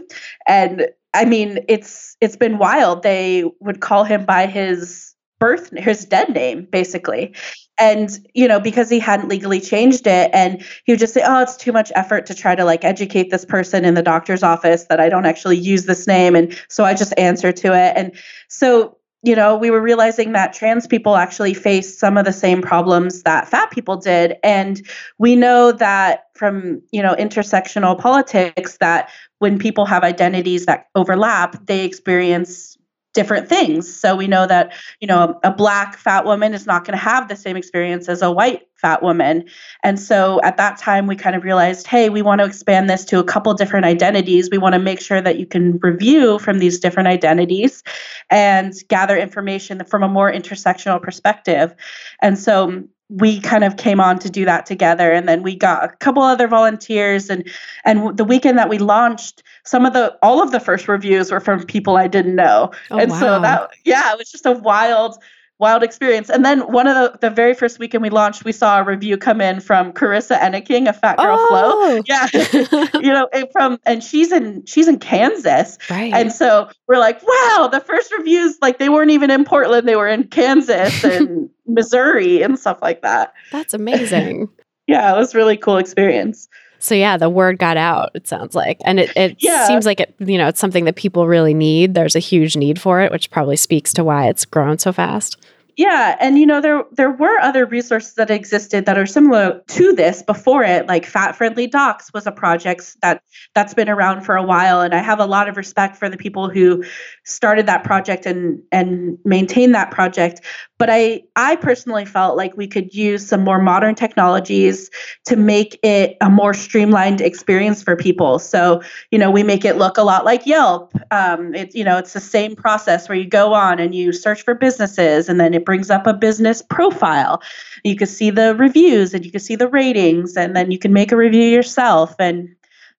and 0.47 0.87
I 1.13 1.25
mean 1.25 1.59
it's 1.67 2.17
it's 2.21 2.35
been 2.35 2.57
wild. 2.57 3.03
They 3.03 3.43
would 3.59 3.81
call 3.81 4.03
him 4.03 4.25
by 4.25 4.47
his 4.47 5.13
birth 5.39 5.71
his 5.77 6.05
dead 6.05 6.29
name 6.33 6.67
basically. 6.71 7.35
And 7.77 8.17
you 8.33 8.47
know 8.47 8.59
because 8.59 8.89
he 8.89 8.99
hadn't 8.99 9.29
legally 9.29 9.59
changed 9.59 10.07
it 10.07 10.29
and 10.33 10.63
he 10.85 10.93
would 10.93 10.99
just 10.99 11.13
say 11.13 11.23
oh 11.25 11.41
it's 11.41 11.57
too 11.57 11.71
much 11.71 11.91
effort 11.95 12.25
to 12.27 12.35
try 12.35 12.55
to 12.55 12.63
like 12.63 12.85
educate 12.85 13.29
this 13.29 13.43
person 13.45 13.83
in 13.83 13.93
the 13.95 14.03
doctor's 14.03 14.43
office 14.43 14.85
that 14.85 14.99
i 14.99 15.09
don't 15.09 15.25
actually 15.25 15.57
use 15.57 15.85
this 15.85 16.07
name. 16.07 16.35
And 16.35 16.57
so 16.69 16.85
i 16.85 16.93
just 16.93 17.13
answer 17.17 17.51
to 17.51 17.73
it. 17.73 17.93
And 17.95 18.15
so 18.47 18.97
you 19.23 19.35
know 19.35 19.57
we 19.57 19.71
were 19.71 19.81
realizing 19.81 20.33
that 20.33 20.53
trans 20.53 20.87
people 20.87 21.15
actually 21.15 21.53
face 21.53 21.97
some 21.97 22.17
of 22.17 22.25
the 22.25 22.33
same 22.33 22.61
problems 22.61 23.23
that 23.23 23.49
fat 23.49 23.71
people 23.71 23.97
did. 23.97 24.37
And 24.43 24.81
we 25.17 25.35
know 25.35 25.71
that 25.73 26.25
from 26.35 26.81
you 26.91 27.01
know 27.01 27.15
intersectional 27.15 27.99
politics 27.99 28.77
that 28.77 29.09
when 29.43 29.59
people 29.59 29.85
have 29.85 30.03
identities 30.03 30.65
that 30.65 30.87
overlap 30.95 31.65
they 31.65 31.83
experience 31.83 32.77
different 33.13 33.49
things. 33.49 33.93
So 33.93 34.15
we 34.15 34.25
know 34.25 34.47
that, 34.47 34.73
you 35.01 35.07
know, 35.07 35.37
a 35.43 35.51
black 35.51 35.97
fat 35.97 36.23
woman 36.23 36.53
is 36.53 36.65
not 36.65 36.85
going 36.85 36.97
to 36.97 37.03
have 37.03 37.27
the 37.27 37.35
same 37.35 37.57
experience 37.57 38.07
as 38.07 38.21
a 38.21 38.31
white 38.31 38.61
fat 38.75 39.03
woman. 39.03 39.43
And 39.83 39.99
so 39.99 40.39
at 40.43 40.55
that 40.57 40.79
time 40.79 41.07
we 41.07 41.17
kind 41.17 41.35
of 41.35 41.43
realized, 41.43 41.87
hey, 41.87 42.09
we 42.09 42.21
want 42.21 42.39
to 42.39 42.45
expand 42.45 42.89
this 42.89 43.03
to 43.05 43.19
a 43.19 43.23
couple 43.23 43.53
different 43.53 43.85
identities. 43.85 44.49
We 44.49 44.57
want 44.57 44.73
to 44.73 44.79
make 44.79 45.01
sure 45.01 45.21
that 45.21 45.37
you 45.37 45.45
can 45.45 45.77
review 45.79 46.39
from 46.39 46.59
these 46.59 46.79
different 46.79 47.09
identities 47.09 47.83
and 48.29 48.73
gather 48.87 49.17
information 49.17 49.83
from 49.83 50.03
a 50.03 50.09
more 50.09 50.31
intersectional 50.31 51.01
perspective. 51.01 51.75
And 52.21 52.39
so 52.39 52.85
we 53.09 53.39
kind 53.41 53.63
of 53.63 53.77
came 53.77 53.99
on 53.99 54.17
to 54.19 54.29
do 54.29 54.45
that 54.45 54.65
together 54.65 55.11
and 55.11 55.27
then 55.27 55.43
we 55.43 55.55
got 55.55 55.83
a 55.83 55.89
couple 55.97 56.23
other 56.23 56.47
volunteers 56.47 57.29
and 57.29 57.47
and 57.85 58.17
the 58.17 58.23
weekend 58.23 58.57
that 58.57 58.69
we 58.69 58.77
launched 58.77 59.43
some 59.65 59.85
of 59.85 59.93
the 59.93 60.17
all 60.21 60.41
of 60.41 60.51
the 60.51 60.59
first 60.59 60.87
reviews 60.87 61.31
were 61.31 61.39
from 61.39 61.63
people 61.65 61.97
I 61.97 62.07
didn't 62.07 62.35
know. 62.35 62.71
Oh, 62.91 62.97
and 62.97 63.11
wow. 63.11 63.19
so 63.19 63.41
that 63.41 63.69
yeah, 63.85 64.11
it 64.11 64.17
was 64.17 64.31
just 64.31 64.45
a 64.45 64.53
wild 64.53 65.17
wild 65.63 65.81
experience. 65.81 66.29
And 66.29 66.45
then 66.45 66.59
one 66.71 66.85
of 66.85 66.93
the 66.95 67.17
the 67.27 67.29
very 67.33 67.55
first 67.55 67.79
weekend 67.79 68.03
we 68.03 68.09
launched, 68.11 68.45
we 68.45 68.51
saw 68.51 68.79
a 68.79 68.83
review 68.83 69.17
come 69.17 69.41
in 69.41 69.59
from 69.61 69.91
Corissa 69.93 70.39
Enneking, 70.39 70.87
a 70.87 70.93
Fat 70.93 71.17
Girl 71.17 71.37
Flow. 71.47 71.61
Oh. 71.65 72.03
Yeah. 72.05 72.27
you 73.01 73.11
know, 73.11 73.27
and 73.33 73.47
from 73.51 73.79
and 73.85 74.03
she's 74.03 74.31
in 74.31 74.63
she's 74.65 74.87
in 74.87 74.99
Kansas. 74.99 75.77
right. 75.89 76.13
And 76.13 76.31
so 76.31 76.69
we're 76.87 76.99
like, 76.99 77.21
wow, 77.23 77.69
the 77.71 77.79
first 77.79 78.13
reviews, 78.15 78.57
like 78.61 78.77
they 78.77 78.89
weren't 78.89 79.09
even 79.11 79.31
in 79.31 79.45
Portland, 79.45 79.87
they 79.87 79.95
were 79.95 80.07
in 80.07 80.25
Kansas 80.27 81.03
and 81.03 81.49
Missouri 81.65 82.41
and 82.43 82.59
stuff 82.59 82.79
like 82.81 83.01
that. 83.01 83.33
That's 83.51 83.73
amazing. 83.73 84.49
Yeah, 84.85 85.15
it 85.15 85.17
was 85.17 85.33
a 85.33 85.37
really 85.37 85.55
cool 85.55 85.77
experience. 85.77 86.49
So 86.79 86.93
yeah, 86.93 87.15
the 87.15 87.29
word 87.29 87.57
got 87.57 87.77
out, 87.77 88.11
it 88.15 88.27
sounds 88.27 88.53
like. 88.53 88.79
And 88.83 88.99
it, 88.99 89.15
it 89.15 89.37
Yeah. 89.39 89.65
seems 89.65 89.85
like 89.85 90.01
it, 90.01 90.13
you 90.19 90.37
know, 90.37 90.49
it's 90.49 90.59
something 90.59 90.83
that 90.83 90.97
people 90.97 91.25
really 91.25 91.53
need. 91.53 91.93
There's 91.93 92.17
a 92.17 92.19
huge 92.19 92.57
need 92.57 92.81
for 92.81 92.99
it, 92.99 93.09
which 93.09 93.31
probably 93.31 93.55
speaks 93.55 93.93
to 93.93 94.03
why 94.03 94.27
it's 94.27 94.43
grown 94.43 94.77
so 94.77 94.91
fast. 94.91 95.37
Yeah, 95.75 96.17
and 96.19 96.37
you 96.37 96.45
know 96.45 96.61
there 96.61 96.83
there 96.91 97.09
were 97.09 97.39
other 97.39 97.65
resources 97.65 98.13
that 98.15 98.29
existed 98.29 98.85
that 98.85 98.97
are 98.97 99.07
similar 99.07 99.59
to 99.69 99.93
this 99.93 100.21
before 100.21 100.63
it. 100.63 100.85
Like 100.87 101.03
Fat 101.03 101.35
Friendly 101.35 101.65
Docs 101.65 102.13
was 102.13 102.27
a 102.27 102.31
project 102.31 102.95
that 103.01 103.23
that's 103.55 103.73
been 103.73 103.89
around 103.89 104.21
for 104.21 104.35
a 104.35 104.43
while, 104.43 104.81
and 104.81 104.93
I 104.93 104.99
have 104.99 105.19
a 105.19 105.25
lot 105.25 105.49
of 105.49 105.57
respect 105.57 105.97
for 105.97 106.09
the 106.09 106.17
people 106.17 106.47
who 106.47 106.83
started 107.23 107.65
that 107.65 107.83
project 107.83 108.27
and 108.27 108.61
and 108.71 109.17
maintained 109.25 109.73
that 109.73 109.89
project. 109.89 110.41
But 110.77 110.91
I 110.91 111.23
I 111.35 111.55
personally 111.55 112.05
felt 112.05 112.37
like 112.37 112.55
we 112.55 112.67
could 112.67 112.93
use 112.93 113.25
some 113.25 113.43
more 113.43 113.59
modern 113.59 113.95
technologies 113.95 114.91
to 115.25 115.35
make 115.35 115.79
it 115.81 116.17
a 116.21 116.29
more 116.29 116.53
streamlined 116.53 117.19
experience 117.19 117.81
for 117.81 117.95
people. 117.95 118.37
So 118.37 118.83
you 119.09 119.17
know 119.17 119.31
we 119.31 119.41
make 119.41 119.65
it 119.65 119.77
look 119.77 119.97
a 119.97 120.03
lot 120.03 120.23
like 120.23 120.45
Yelp. 120.45 120.93
Um, 121.09 121.55
it's 121.55 121.73
you 121.73 121.83
know 121.83 121.97
it's 121.97 122.13
the 122.13 122.19
same 122.19 122.55
process 122.55 123.09
where 123.09 123.17
you 123.17 123.25
go 123.25 123.53
on 123.53 123.79
and 123.79 123.95
you 123.95 124.13
search 124.13 124.43
for 124.43 124.53
businesses, 124.53 125.29
and 125.29 125.39
then 125.39 125.55
it 125.55 125.62
brings 125.65 125.89
up 125.89 126.07
a 126.07 126.13
business 126.13 126.61
profile. 126.61 127.41
You 127.83 127.95
can 127.95 128.07
see 128.07 128.29
the 128.29 128.55
reviews 128.55 129.13
and 129.13 129.25
you 129.25 129.31
can 129.31 129.39
see 129.39 129.55
the 129.55 129.67
ratings, 129.67 130.37
and 130.37 130.55
then 130.55 130.71
you 130.71 130.79
can 130.79 130.93
make 130.93 131.11
a 131.11 131.17
review 131.17 131.43
yourself. 131.43 132.15
And 132.19 132.55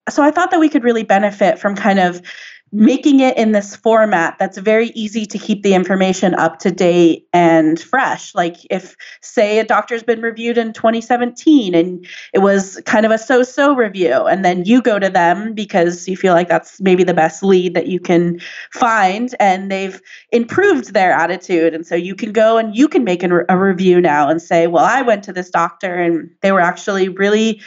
so 0.08 0.22
I 0.22 0.30
thought 0.30 0.50
that 0.50 0.60
we 0.60 0.68
could 0.68 0.84
really 0.84 1.04
benefit 1.04 1.58
from 1.58 1.74
kind 1.74 1.98
of 1.98 2.20
making 2.74 3.20
it 3.20 3.36
in 3.38 3.52
this 3.52 3.76
format 3.76 4.36
that's 4.40 4.58
very 4.58 4.88
easy 4.88 5.24
to 5.24 5.38
keep 5.38 5.62
the 5.62 5.74
information 5.74 6.34
up 6.34 6.58
to 6.58 6.72
date 6.72 7.24
and 7.32 7.78
fresh. 7.78 8.34
Like 8.34 8.56
if 8.68 8.96
say 9.20 9.60
a 9.60 9.64
doctor's 9.64 10.02
been 10.02 10.20
reviewed 10.20 10.58
in 10.58 10.72
2017 10.72 11.72
and 11.72 12.04
it 12.32 12.40
was 12.40 12.82
kind 12.84 13.06
of 13.06 13.12
a 13.12 13.18
so-so 13.18 13.76
review 13.76 14.24
and 14.24 14.44
then 14.44 14.64
you 14.64 14.82
go 14.82 14.98
to 14.98 15.08
them 15.08 15.54
because 15.54 16.08
you 16.08 16.16
feel 16.16 16.34
like 16.34 16.48
that's 16.48 16.80
maybe 16.80 17.04
the 17.04 17.14
best 17.14 17.44
lead 17.44 17.74
that 17.74 17.86
you 17.86 18.00
can 18.00 18.40
find 18.72 19.36
and 19.38 19.70
they've 19.70 20.02
improved 20.32 20.94
their 20.94 21.12
attitude 21.12 21.74
and 21.74 21.86
so 21.86 21.94
you 21.94 22.16
can 22.16 22.32
go 22.32 22.58
and 22.58 22.74
you 22.74 22.88
can 22.88 23.04
make 23.04 23.22
an, 23.22 23.44
a 23.48 23.56
review 23.56 24.00
now 24.00 24.28
and 24.28 24.42
say, 24.42 24.66
"Well, 24.66 24.84
I 24.84 25.00
went 25.00 25.22
to 25.24 25.32
this 25.32 25.48
doctor 25.48 25.94
and 25.94 26.28
they 26.40 26.50
were 26.50 26.60
actually 26.60 27.08
really 27.08 27.60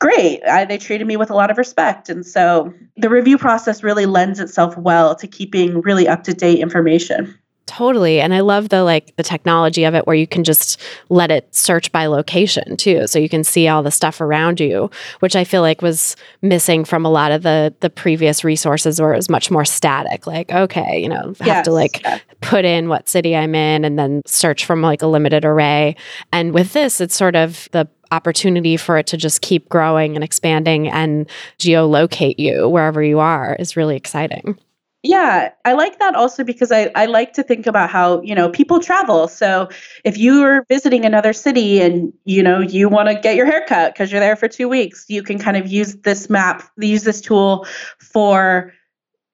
great. 0.00 0.42
I, 0.44 0.64
they 0.64 0.78
treated 0.78 1.06
me 1.06 1.16
with 1.16 1.30
a 1.30 1.34
lot 1.34 1.50
of 1.50 1.58
respect. 1.58 2.08
And 2.08 2.24
so 2.24 2.72
the 2.96 3.08
review 3.08 3.38
process 3.38 3.82
really 3.82 4.06
lends 4.06 4.40
itself 4.40 4.76
well 4.76 5.14
to 5.16 5.26
keeping 5.26 5.80
really 5.80 6.06
up 6.08 6.22
to 6.24 6.34
date 6.34 6.58
information. 6.58 7.34
Totally. 7.66 8.20
And 8.20 8.32
I 8.32 8.40
love 8.40 8.68
the 8.68 8.84
like 8.84 9.14
the 9.16 9.24
technology 9.24 9.82
of 9.82 9.94
it 9.94 10.06
where 10.06 10.14
you 10.14 10.26
can 10.26 10.44
just 10.44 10.80
let 11.08 11.32
it 11.32 11.52
search 11.52 11.90
by 11.90 12.06
location 12.06 12.76
too. 12.76 13.08
So 13.08 13.18
you 13.18 13.28
can 13.28 13.42
see 13.42 13.66
all 13.66 13.82
the 13.82 13.90
stuff 13.90 14.20
around 14.20 14.60
you, 14.60 14.88
which 15.18 15.34
I 15.34 15.42
feel 15.42 15.62
like 15.62 15.82
was 15.82 16.14
missing 16.42 16.84
from 16.84 17.04
a 17.04 17.10
lot 17.10 17.32
of 17.32 17.42
the 17.42 17.74
the 17.80 17.90
previous 17.90 18.44
resources 18.44 19.00
where 19.00 19.12
it 19.12 19.16
was 19.16 19.28
much 19.28 19.50
more 19.50 19.64
static. 19.64 20.28
Like, 20.28 20.52
okay, 20.52 21.00
you 21.00 21.08
know, 21.08 21.34
have 21.40 21.64
to 21.64 21.72
like 21.72 22.02
yeah. 22.02 22.20
put 22.40 22.64
in 22.64 22.88
what 22.88 23.08
city 23.08 23.34
I'm 23.34 23.56
in 23.56 23.84
and 23.84 23.98
then 23.98 24.22
search 24.26 24.64
from 24.64 24.80
like 24.80 25.02
a 25.02 25.08
limited 25.08 25.44
array. 25.44 25.96
And 26.32 26.54
with 26.54 26.72
this, 26.72 27.00
it's 27.00 27.16
sort 27.16 27.34
of 27.34 27.68
the 27.72 27.88
opportunity 28.10 28.76
for 28.76 28.98
it 28.98 29.06
to 29.08 29.16
just 29.16 29.42
keep 29.42 29.68
growing 29.68 30.14
and 30.14 30.24
expanding 30.24 30.88
and 30.88 31.28
geolocate 31.58 32.38
you 32.38 32.68
wherever 32.68 33.02
you 33.02 33.18
are 33.18 33.56
is 33.58 33.76
really 33.76 33.96
exciting. 33.96 34.58
Yeah, 35.02 35.52
I 35.64 35.72
like 35.74 36.00
that 36.00 36.16
also 36.16 36.42
because 36.42 36.72
I, 36.72 36.90
I 36.96 37.06
like 37.06 37.32
to 37.34 37.42
think 37.44 37.66
about 37.66 37.90
how, 37.90 38.20
you 38.22 38.34
know, 38.34 38.48
people 38.48 38.80
travel. 38.80 39.28
So 39.28 39.68
if 40.04 40.18
you 40.18 40.42
are 40.42 40.64
visiting 40.68 41.04
another 41.04 41.32
city 41.32 41.80
and, 41.80 42.12
you 42.24 42.42
know, 42.42 42.60
you 42.60 42.88
want 42.88 43.08
to 43.08 43.14
get 43.14 43.36
your 43.36 43.46
hair 43.46 43.64
cut 43.68 43.94
because 43.94 44.10
you're 44.10 44.20
there 44.20 44.34
for 44.34 44.48
two 44.48 44.68
weeks, 44.68 45.04
you 45.08 45.22
can 45.22 45.38
kind 45.38 45.56
of 45.56 45.68
use 45.68 45.94
this 45.96 46.28
map, 46.28 46.68
use 46.78 47.04
this 47.04 47.20
tool 47.20 47.66
for 48.00 48.72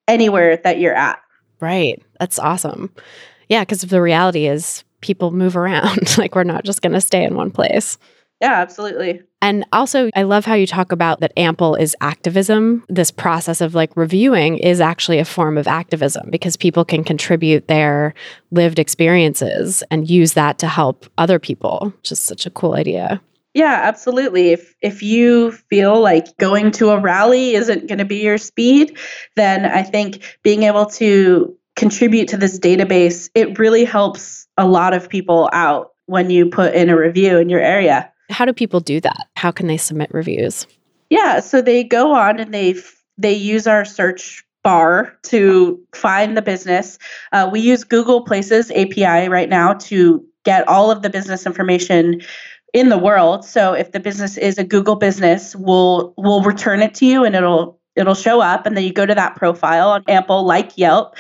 anywhere 0.09 0.59
that 0.59 0.79
you're 0.79 0.95
at. 0.95 1.20
Right. 1.61 2.03
That's 2.20 2.39
awesome. 2.39 2.93
Yeah, 3.49 3.62
because 3.62 3.83
the 3.83 4.03
reality 4.03 4.47
is 4.47 4.85
people 5.01 5.31
move 5.31 5.57
around. 5.57 6.18
like 6.18 6.35
we're 6.35 6.45
not 6.45 6.64
just 6.64 6.83
going 6.83 6.93
to 6.93 7.01
stay 7.01 7.25
in 7.25 7.35
one 7.35 7.51
place. 7.51 7.99
Yeah, 8.43 8.55
absolutely. 8.55 9.22
And 9.40 9.64
also, 9.72 10.11
I 10.16 10.22
love 10.22 10.45
how 10.45 10.55
you 10.55 10.66
talk 10.66 10.90
about 10.90 11.20
that 11.20 11.32
Ample 11.36 11.76
is 11.76 11.95
activism. 12.01 12.84
This 12.88 13.12
process 13.12 13.61
of 13.61 13.76
like 13.76 13.97
reviewing 13.97 14.59
is 14.59 14.80
actually 14.80 15.20
a 15.20 15.24
form 15.24 15.57
of 15.57 15.68
activism 15.68 16.28
because 16.28 16.57
people 16.57 16.84
can 16.84 17.05
contribute 17.05 17.68
their 17.68 18.14
lived 18.51 18.80
experiences 18.80 19.84
and 19.93 20.11
use 20.11 20.32
that 20.32 20.59
to 20.59 20.66
help 20.66 21.07
other 21.18 21.38
people. 21.38 21.95
Just 22.03 22.24
such 22.24 22.45
a 22.45 22.51
cool 22.51 22.74
idea. 22.74 23.22
Yeah, 23.55 23.80
absolutely. 23.84 24.51
If 24.51 24.74
if 24.82 25.05
you 25.05 25.53
feel 25.53 26.01
like 26.01 26.36
going 26.38 26.72
to 26.72 26.90
a 26.90 26.99
rally 26.99 27.55
isn't 27.55 27.86
going 27.86 27.99
to 27.99 28.05
be 28.05 28.22
your 28.22 28.38
speed, 28.38 28.99
then 29.36 29.66
I 29.66 29.84
think 29.84 30.38
being 30.43 30.64
able 30.64 30.86
to 30.86 31.57
contribute 31.76 32.26
to 32.28 32.36
this 32.36 32.59
database, 32.59 33.30
it 33.36 33.57
really 33.61 33.84
helps 33.84 34.49
a 34.57 34.66
lot 34.66 34.95
of 34.95 35.09
people 35.09 35.49
out 35.53 35.93
when 36.07 36.28
you 36.28 36.47
put 36.47 36.74
in 36.74 36.90
a 36.90 36.99
review 36.99 37.38
in 37.38 37.49
your 37.49 37.61
area. 37.61 38.12
How 38.33 38.45
do 38.45 38.53
people 38.53 38.80
do 38.80 39.01
that? 39.01 39.28
How 39.37 39.51
can 39.51 39.66
they 39.66 39.76
submit 39.76 40.11
reviews? 40.12 40.66
Yeah, 41.11 41.41
so 41.41 41.61
they 41.61 41.85
go 41.85 42.14
on 42.14 42.41
and 42.41 42.53
they 42.53 42.74
they 43.18 43.35
use 43.35 43.66
our 43.66 43.85
search 43.85 44.45
bar 44.64 45.16
to 45.24 45.78
find 45.93 46.37
the 46.37 46.43
business. 46.43 46.99
Uh, 47.33 47.49
we 47.53 47.61
use 47.61 47.85
Google 47.85 48.22
Places 48.22 48.70
API 48.70 49.28
right 49.28 49.49
now 49.49 49.74
to 49.74 50.24
get 50.45 50.66
all 50.66 50.91
of 50.91 51.03
the 51.03 51.11
business 51.11 51.47
information 51.47 52.22
in 52.72 52.89
the 52.89 52.99
world. 52.99 53.45
So 53.45 53.74
if 53.74 53.93
the 53.93 54.01
business 54.01 54.39
is 54.39 54.59
a 54.59 54.64
Google 54.64 54.97
business, 54.97 55.55
we'll 55.57 56.14
we'll 56.16 56.43
return 56.43 56.80
it 56.80 56.95
to 56.95 57.07
you 57.07 57.24
and 57.24 57.35
it'll 57.35 57.78
it'll 57.95 58.14
show 58.14 58.41
up 58.41 58.64
and 58.64 58.76
then 58.76 58.85
you 58.85 58.93
go 58.93 59.07
to 59.07 59.14
that 59.14 59.37
profile 59.37 59.91
on 59.91 60.05
Ample 60.09 60.45
like 60.45 60.78
Yelp 60.78 61.14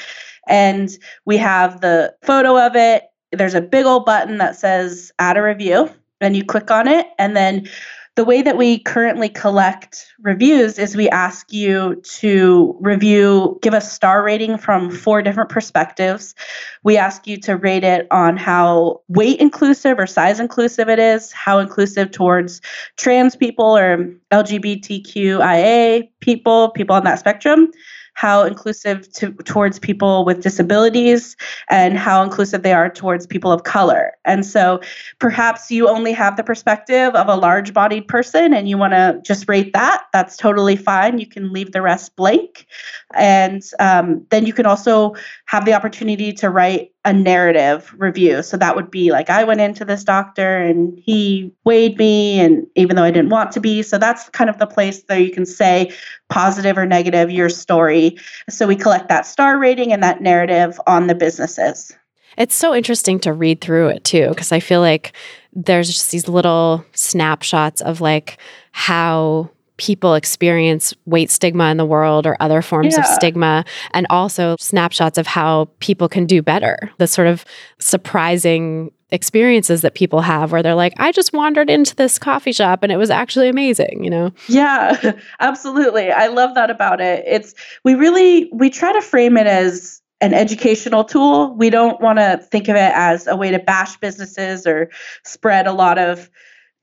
and 0.48 0.90
we 1.26 1.36
have 1.36 1.80
the 1.80 2.14
photo 2.22 2.58
of 2.58 2.74
it. 2.74 3.04
There's 3.32 3.54
a 3.54 3.60
big 3.60 3.84
old 3.84 4.04
button 4.04 4.38
that 4.38 4.56
says 4.56 5.12
add 5.18 5.36
a 5.36 5.42
review 5.42 5.90
and 6.22 6.36
you 6.36 6.44
click 6.44 6.70
on 6.70 6.88
it 6.88 7.06
and 7.18 7.36
then 7.36 7.68
the 8.14 8.24
way 8.26 8.42
that 8.42 8.58
we 8.58 8.78
currently 8.80 9.30
collect 9.30 10.12
reviews 10.20 10.78
is 10.78 10.94
we 10.94 11.08
ask 11.08 11.50
you 11.50 11.96
to 12.04 12.76
review, 12.78 13.58
give 13.62 13.72
a 13.72 13.80
star 13.80 14.22
rating 14.22 14.58
from 14.58 14.90
four 14.90 15.22
different 15.22 15.48
perspectives. 15.48 16.34
We 16.82 16.98
ask 16.98 17.26
you 17.26 17.38
to 17.38 17.56
rate 17.56 17.84
it 17.84 18.06
on 18.10 18.36
how 18.36 19.00
weight 19.08 19.40
inclusive 19.40 19.98
or 19.98 20.06
size 20.06 20.40
inclusive 20.40 20.90
it 20.90 20.98
is, 20.98 21.32
how 21.32 21.58
inclusive 21.58 22.10
towards 22.10 22.60
trans 22.98 23.34
people 23.34 23.78
or 23.78 24.12
LGBTQIA 24.30 26.10
people, 26.20 26.68
people 26.70 26.94
on 26.94 27.04
that 27.04 27.18
spectrum. 27.18 27.70
How 28.14 28.44
inclusive 28.44 29.10
to, 29.12 29.32
towards 29.44 29.78
people 29.78 30.24
with 30.24 30.42
disabilities 30.42 31.36
and 31.70 31.98
how 31.98 32.22
inclusive 32.22 32.62
they 32.62 32.72
are 32.72 32.88
towards 32.90 33.26
people 33.26 33.50
of 33.50 33.64
color. 33.64 34.12
And 34.24 34.44
so 34.44 34.80
perhaps 35.18 35.70
you 35.70 35.88
only 35.88 36.12
have 36.12 36.36
the 36.36 36.44
perspective 36.44 37.14
of 37.14 37.28
a 37.28 37.36
large 37.36 37.72
bodied 37.72 38.06
person 38.06 38.52
and 38.52 38.68
you 38.68 38.78
want 38.78 38.92
to 38.92 39.20
just 39.24 39.48
rate 39.48 39.72
that. 39.72 40.04
That's 40.12 40.36
totally 40.36 40.76
fine. 40.76 41.18
You 41.18 41.26
can 41.26 41.52
leave 41.52 41.72
the 41.72 41.82
rest 41.82 42.14
blank. 42.16 42.66
And 43.14 43.62
um, 43.80 44.26
then 44.30 44.46
you 44.46 44.52
can 44.52 44.66
also 44.66 45.14
have 45.46 45.64
the 45.64 45.74
opportunity 45.74 46.32
to 46.34 46.50
write 46.50 46.91
a 47.04 47.12
narrative 47.12 47.92
review. 47.98 48.42
So 48.42 48.56
that 48.56 48.76
would 48.76 48.90
be 48.90 49.10
like, 49.10 49.28
I 49.28 49.42
went 49.42 49.60
into 49.60 49.84
this 49.84 50.04
doctor 50.04 50.58
and 50.58 50.96
he 51.04 51.52
weighed 51.64 51.98
me, 51.98 52.38
and 52.38 52.64
even 52.76 52.94
though 52.94 53.02
I 53.02 53.10
didn't 53.10 53.30
want 53.30 53.50
to 53.52 53.60
be. 53.60 53.82
So 53.82 53.98
that's 53.98 54.28
kind 54.28 54.48
of 54.48 54.58
the 54.58 54.66
place 54.66 55.02
that 55.04 55.16
you 55.16 55.30
can 55.32 55.44
say 55.44 55.92
positive 56.28 56.78
or 56.78 56.86
negative 56.86 57.30
your 57.30 57.48
story. 57.48 58.18
So 58.48 58.68
we 58.68 58.76
collect 58.76 59.08
that 59.08 59.26
star 59.26 59.58
rating 59.58 59.92
and 59.92 60.02
that 60.02 60.22
narrative 60.22 60.80
on 60.86 61.08
the 61.08 61.14
businesses. 61.14 61.92
It's 62.38 62.54
so 62.54 62.74
interesting 62.74 63.18
to 63.20 63.32
read 63.32 63.60
through 63.60 63.88
it 63.88 64.04
too, 64.04 64.28
because 64.28 64.52
I 64.52 64.60
feel 64.60 64.80
like 64.80 65.12
there's 65.52 65.88
just 65.88 66.12
these 66.12 66.28
little 66.28 66.84
snapshots 66.92 67.82
of 67.82 68.00
like 68.00 68.38
how 68.70 69.50
people 69.82 70.14
experience 70.14 70.94
weight 71.06 71.28
stigma 71.28 71.64
in 71.64 71.76
the 71.76 71.84
world 71.84 72.24
or 72.24 72.36
other 72.38 72.62
forms 72.62 72.96
of 72.96 73.04
stigma, 73.04 73.64
and 73.90 74.06
also 74.10 74.54
snapshots 74.60 75.18
of 75.18 75.26
how 75.26 75.68
people 75.80 76.08
can 76.08 76.24
do 76.24 76.40
better. 76.40 76.78
The 76.98 77.08
sort 77.08 77.26
of 77.26 77.44
surprising 77.80 78.92
experiences 79.10 79.82
that 79.82 79.94
people 79.94 80.20
have 80.20 80.52
where 80.52 80.62
they're 80.62 80.76
like, 80.76 80.94
I 80.98 81.10
just 81.10 81.32
wandered 81.32 81.68
into 81.68 81.96
this 81.96 82.16
coffee 82.16 82.52
shop 82.52 82.84
and 82.84 82.92
it 82.92 82.96
was 82.96 83.10
actually 83.10 83.48
amazing, 83.48 84.04
you 84.04 84.08
know? 84.08 84.30
Yeah, 84.46 85.14
absolutely. 85.40 86.12
I 86.12 86.28
love 86.28 86.54
that 86.54 86.70
about 86.70 87.00
it. 87.00 87.24
It's 87.26 87.52
we 87.82 87.94
really 87.94 88.48
we 88.52 88.70
try 88.70 88.92
to 88.92 89.02
frame 89.02 89.36
it 89.36 89.48
as 89.48 90.00
an 90.20 90.32
educational 90.32 91.02
tool. 91.02 91.56
We 91.56 91.70
don't 91.70 92.00
want 92.00 92.20
to 92.20 92.38
think 92.52 92.68
of 92.68 92.76
it 92.76 92.92
as 92.94 93.26
a 93.26 93.34
way 93.34 93.50
to 93.50 93.58
bash 93.58 93.96
businesses 93.96 94.64
or 94.64 94.90
spread 95.24 95.66
a 95.66 95.72
lot 95.72 95.98
of 95.98 96.30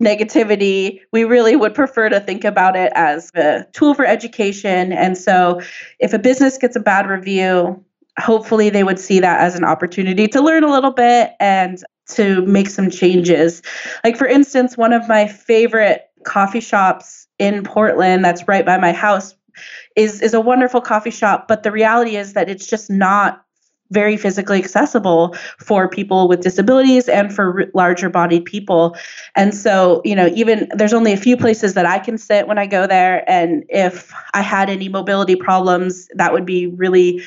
negativity. 0.02 1.00
We 1.12 1.24
really 1.26 1.56
would 1.56 1.74
prefer 1.74 2.10
to 2.10 2.20
think 2.20 2.44
about 2.44 2.76
it 2.76 2.92
as 2.96 3.32
a 3.36 3.66
tool 3.74 3.94
for 3.94 4.06
education. 4.06 4.94
And 4.94 5.18
so 5.18 5.62
if 6.00 6.14
a 6.14 6.20
business 6.20 6.58
gets 6.58 6.76
a 6.76 6.80
bad 6.80 7.08
review, 7.08 7.84
hopefully 8.18 8.70
they 8.70 8.84
would 8.84 9.00
see 9.00 9.20
that 9.20 9.42
as 9.42 9.56
an 9.56 9.64
opportunity 9.64 10.28
to 10.28 10.42
learn 10.42 10.64
a 10.64 10.72
little 10.72 10.92
bit 10.92 11.34
and 11.40 11.84
to 12.10 12.46
make 12.46 12.70
some 12.70 12.90
changes. 12.90 13.62
Like 14.04 14.18
for 14.18 14.28
instance, 14.28 14.78
one 14.78 14.94
of 14.94 15.08
my 15.08 15.28
favorite 15.28 16.10
coffee 16.24 16.60
shops 16.60 17.28
in 17.38 17.64
Portland 17.64 18.26
that's 18.26 18.48
right 18.48 18.66
by 18.66 18.78
my 18.78 18.92
house 18.92 19.36
is 19.96 20.22
is 20.22 20.34
a 20.34 20.42
wonderful 20.42 20.82
coffee 20.82 21.12
shop, 21.12 21.48
but 21.48 21.64
the 21.64 21.72
reality 21.72 22.16
is 22.16 22.34
that 22.34 22.50
it's 22.50 22.68
just 22.68 22.90
not 22.90 23.46
very 23.92 24.18
physically 24.18 24.60
accessible 24.60 25.36
for 25.58 25.88
people 25.88 26.28
with 26.28 26.42
disabilities 26.42 27.10
and 27.10 27.34
for 27.34 27.62
r- 27.62 27.68
larger 27.74 28.10
bodied 28.10 28.46
people. 28.46 28.96
And 29.36 29.54
so, 29.56 30.02
you 30.06 30.16
know, 30.16 30.28
even 30.36 30.68
there's 30.76 30.94
only 30.94 31.14
a 31.14 31.18
few 31.18 31.36
places 31.36 31.74
that 31.74 31.86
I 31.86 32.00
can 32.00 32.18
sit 32.18 32.48
when 32.48 32.58
I 32.58 32.68
go 32.68 32.86
there 32.86 33.30
and 33.30 33.64
if 33.70 34.14
I 34.34 34.42
had 34.42 34.70
any 34.70 34.90
mobility 34.90 35.36
problems, 35.36 36.08
that 36.16 36.34
would 36.34 36.46
be 36.46 36.68
really 36.68 37.22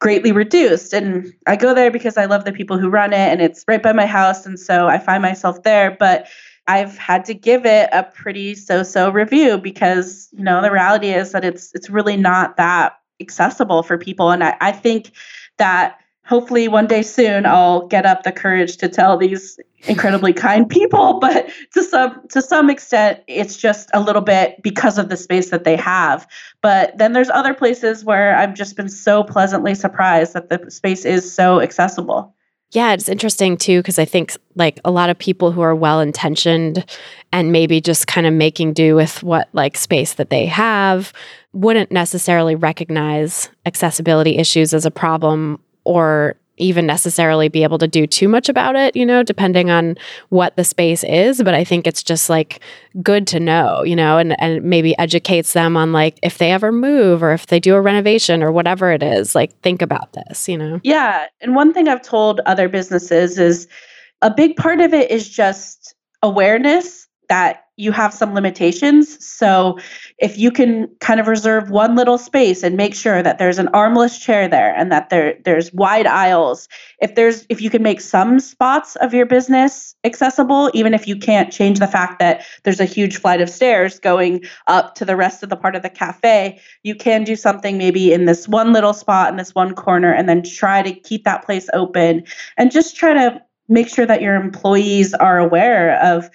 greatly 0.00 0.32
reduced. 0.32 0.92
And 0.94 1.32
I 1.46 1.56
go 1.56 1.74
there 1.74 1.90
because 1.90 2.16
I 2.16 2.24
love 2.24 2.44
the 2.44 2.52
people 2.52 2.78
who 2.78 2.88
run 2.88 3.12
it 3.12 3.18
and 3.18 3.40
it's 3.40 3.64
right 3.68 3.82
by 3.82 3.92
my 3.92 4.06
house 4.06 4.46
and 4.46 4.58
so 4.58 4.88
I 4.88 4.98
find 4.98 5.22
myself 5.22 5.62
there, 5.62 5.96
but 5.98 6.26
I've 6.66 6.96
had 6.98 7.24
to 7.26 7.34
give 7.34 7.66
it 7.66 7.88
a 7.92 8.04
pretty 8.04 8.54
so-so 8.54 9.10
review 9.10 9.58
because, 9.58 10.28
you 10.32 10.44
know, 10.44 10.62
the 10.62 10.70
reality 10.70 11.08
is 11.08 11.32
that 11.32 11.44
it's 11.44 11.74
it's 11.74 11.90
really 11.90 12.16
not 12.16 12.56
that 12.56 12.94
accessible 13.20 13.82
for 13.82 13.98
people. 13.98 14.30
And 14.30 14.42
I, 14.42 14.56
I 14.60 14.72
think 14.72 15.12
that 15.60 16.00
hopefully 16.30 16.68
one 16.68 16.86
day 16.86 17.02
soon 17.02 17.44
I'll 17.44 17.86
get 17.88 18.06
up 18.06 18.22
the 18.22 18.30
courage 18.30 18.76
to 18.78 18.88
tell 18.88 19.16
these 19.16 19.58
incredibly 19.84 20.32
kind 20.32 20.68
people, 20.68 21.18
but 21.20 21.48
to 21.74 21.82
some 21.82 22.26
to 22.28 22.42
some 22.42 22.70
extent 22.70 23.20
it's 23.26 23.56
just 23.56 23.90
a 23.94 24.00
little 24.00 24.22
bit 24.22 24.62
because 24.62 24.98
of 24.98 25.08
the 25.08 25.16
space 25.16 25.50
that 25.50 25.64
they 25.64 25.76
have. 25.76 26.26
But 26.62 26.96
then 26.98 27.12
there's 27.12 27.30
other 27.30 27.54
places 27.54 28.04
where 28.04 28.36
I've 28.36 28.54
just 28.54 28.76
been 28.76 28.88
so 28.88 29.22
pleasantly 29.22 29.74
surprised 29.74 30.34
that 30.34 30.48
the 30.48 30.70
space 30.70 31.04
is 31.04 31.32
so 31.32 31.60
accessible. 31.60 32.34
Yeah, 32.72 32.92
it's 32.92 33.08
interesting 33.08 33.56
too, 33.56 33.80
because 33.80 33.98
I 33.98 34.04
think 34.04 34.36
like 34.54 34.78
a 34.84 34.92
lot 34.92 35.10
of 35.10 35.18
people 35.18 35.50
who 35.50 35.60
are 35.60 35.74
well 35.74 35.98
intentioned 35.98 36.84
and 37.32 37.50
maybe 37.50 37.80
just 37.80 38.06
kind 38.06 38.28
of 38.28 38.32
making 38.32 38.74
do 38.74 38.94
with 38.94 39.24
what 39.24 39.48
like 39.52 39.76
space 39.76 40.14
that 40.14 40.30
they 40.30 40.46
have 40.46 41.12
wouldn't 41.52 41.90
necessarily 41.90 42.54
recognize 42.54 43.48
accessibility 43.66 44.36
issues 44.36 44.72
as 44.72 44.86
a 44.86 44.90
problem 44.90 45.58
or 45.84 46.36
even 46.60 46.86
necessarily 46.86 47.48
be 47.48 47.62
able 47.62 47.78
to 47.78 47.88
do 47.88 48.06
too 48.06 48.28
much 48.28 48.48
about 48.48 48.76
it, 48.76 48.94
you 48.94 49.04
know, 49.04 49.22
depending 49.22 49.70
on 49.70 49.96
what 50.28 50.54
the 50.56 50.62
space 50.62 51.02
is. 51.04 51.42
But 51.42 51.54
I 51.54 51.64
think 51.64 51.86
it's 51.86 52.02
just 52.02 52.28
like 52.28 52.60
good 53.02 53.26
to 53.28 53.40
know, 53.40 53.82
you 53.82 53.96
know, 53.96 54.18
and, 54.18 54.40
and 54.40 54.62
maybe 54.62 54.96
educates 54.98 55.54
them 55.54 55.76
on 55.76 55.92
like 55.92 56.18
if 56.22 56.38
they 56.38 56.52
ever 56.52 56.70
move 56.70 57.22
or 57.22 57.32
if 57.32 57.46
they 57.46 57.58
do 57.58 57.74
a 57.74 57.80
renovation 57.80 58.42
or 58.42 58.52
whatever 58.52 58.92
it 58.92 59.02
is, 59.02 59.34
like 59.34 59.58
think 59.62 59.82
about 59.82 60.12
this, 60.12 60.48
you 60.48 60.58
know? 60.58 60.80
Yeah. 60.84 61.26
And 61.40 61.54
one 61.54 61.72
thing 61.72 61.88
I've 61.88 62.02
told 62.02 62.40
other 62.40 62.68
businesses 62.68 63.38
is 63.38 63.66
a 64.22 64.32
big 64.32 64.56
part 64.56 64.80
of 64.80 64.92
it 64.92 65.10
is 65.10 65.28
just 65.28 65.94
awareness 66.22 67.08
that 67.30 67.64
you 67.80 67.92
have 67.92 68.12
some 68.12 68.34
limitations. 68.34 69.24
So 69.24 69.78
if 70.18 70.36
you 70.36 70.50
can 70.50 70.86
kind 71.00 71.18
of 71.18 71.26
reserve 71.26 71.70
one 71.70 71.96
little 71.96 72.18
space 72.18 72.62
and 72.62 72.76
make 72.76 72.94
sure 72.94 73.22
that 73.22 73.38
there's 73.38 73.58
an 73.58 73.68
armless 73.68 74.18
chair 74.18 74.48
there 74.48 74.74
and 74.76 74.92
that 74.92 75.08
there 75.08 75.38
there's 75.46 75.72
wide 75.72 76.06
aisles, 76.06 76.68
if 77.00 77.14
there's 77.14 77.46
if 77.48 77.62
you 77.62 77.70
can 77.70 77.82
make 77.82 78.02
some 78.02 78.38
spots 78.38 78.96
of 78.96 79.14
your 79.14 79.24
business 79.24 79.94
accessible, 80.04 80.70
even 80.74 80.92
if 80.92 81.08
you 81.08 81.16
can't 81.16 81.50
change 81.50 81.78
the 81.78 81.86
fact 81.86 82.18
that 82.18 82.44
there's 82.64 82.80
a 82.80 82.84
huge 82.84 83.16
flight 83.16 83.40
of 83.40 83.48
stairs 83.48 83.98
going 83.98 84.44
up 84.66 84.94
to 84.96 85.06
the 85.06 85.16
rest 85.16 85.42
of 85.42 85.48
the 85.48 85.56
part 85.56 85.74
of 85.74 85.82
the 85.82 85.90
cafe, 85.90 86.60
you 86.82 86.94
can 86.94 87.24
do 87.24 87.34
something 87.34 87.78
maybe 87.78 88.12
in 88.12 88.26
this 88.26 88.46
one 88.46 88.74
little 88.74 88.92
spot 88.92 89.30
in 89.30 89.36
this 89.36 89.54
one 89.54 89.74
corner 89.74 90.12
and 90.12 90.28
then 90.28 90.42
try 90.42 90.82
to 90.82 90.92
keep 90.92 91.24
that 91.24 91.44
place 91.46 91.68
open 91.72 92.22
and 92.58 92.70
just 92.70 92.94
try 92.94 93.14
to 93.14 93.40
make 93.70 93.88
sure 93.88 94.04
that 94.04 94.20
your 94.20 94.34
employees 94.34 95.14
are 95.14 95.38
aware 95.38 95.98
of 96.02 96.28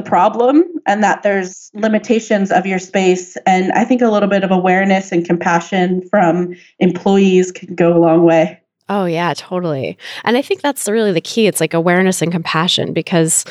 the 0.00 0.08
problem 0.08 0.64
and 0.86 1.02
that 1.04 1.22
there's 1.22 1.70
limitations 1.74 2.50
of 2.50 2.64
your 2.66 2.78
space 2.78 3.36
and 3.46 3.70
i 3.72 3.84
think 3.84 4.00
a 4.00 4.08
little 4.08 4.28
bit 4.28 4.42
of 4.42 4.50
awareness 4.50 5.12
and 5.12 5.26
compassion 5.26 6.00
from 6.08 6.54
employees 6.78 7.52
can 7.52 7.74
go 7.74 7.96
a 7.96 8.00
long 8.00 8.22
way 8.22 8.56
Oh, 8.92 9.04
yeah, 9.04 9.34
totally. 9.36 9.96
And 10.24 10.36
I 10.36 10.42
think 10.42 10.62
that's 10.62 10.88
really 10.88 11.12
the 11.12 11.20
key. 11.20 11.46
It's 11.46 11.60
like 11.60 11.74
awareness 11.74 12.22
and 12.22 12.32
compassion 12.32 12.92
because 12.92 13.44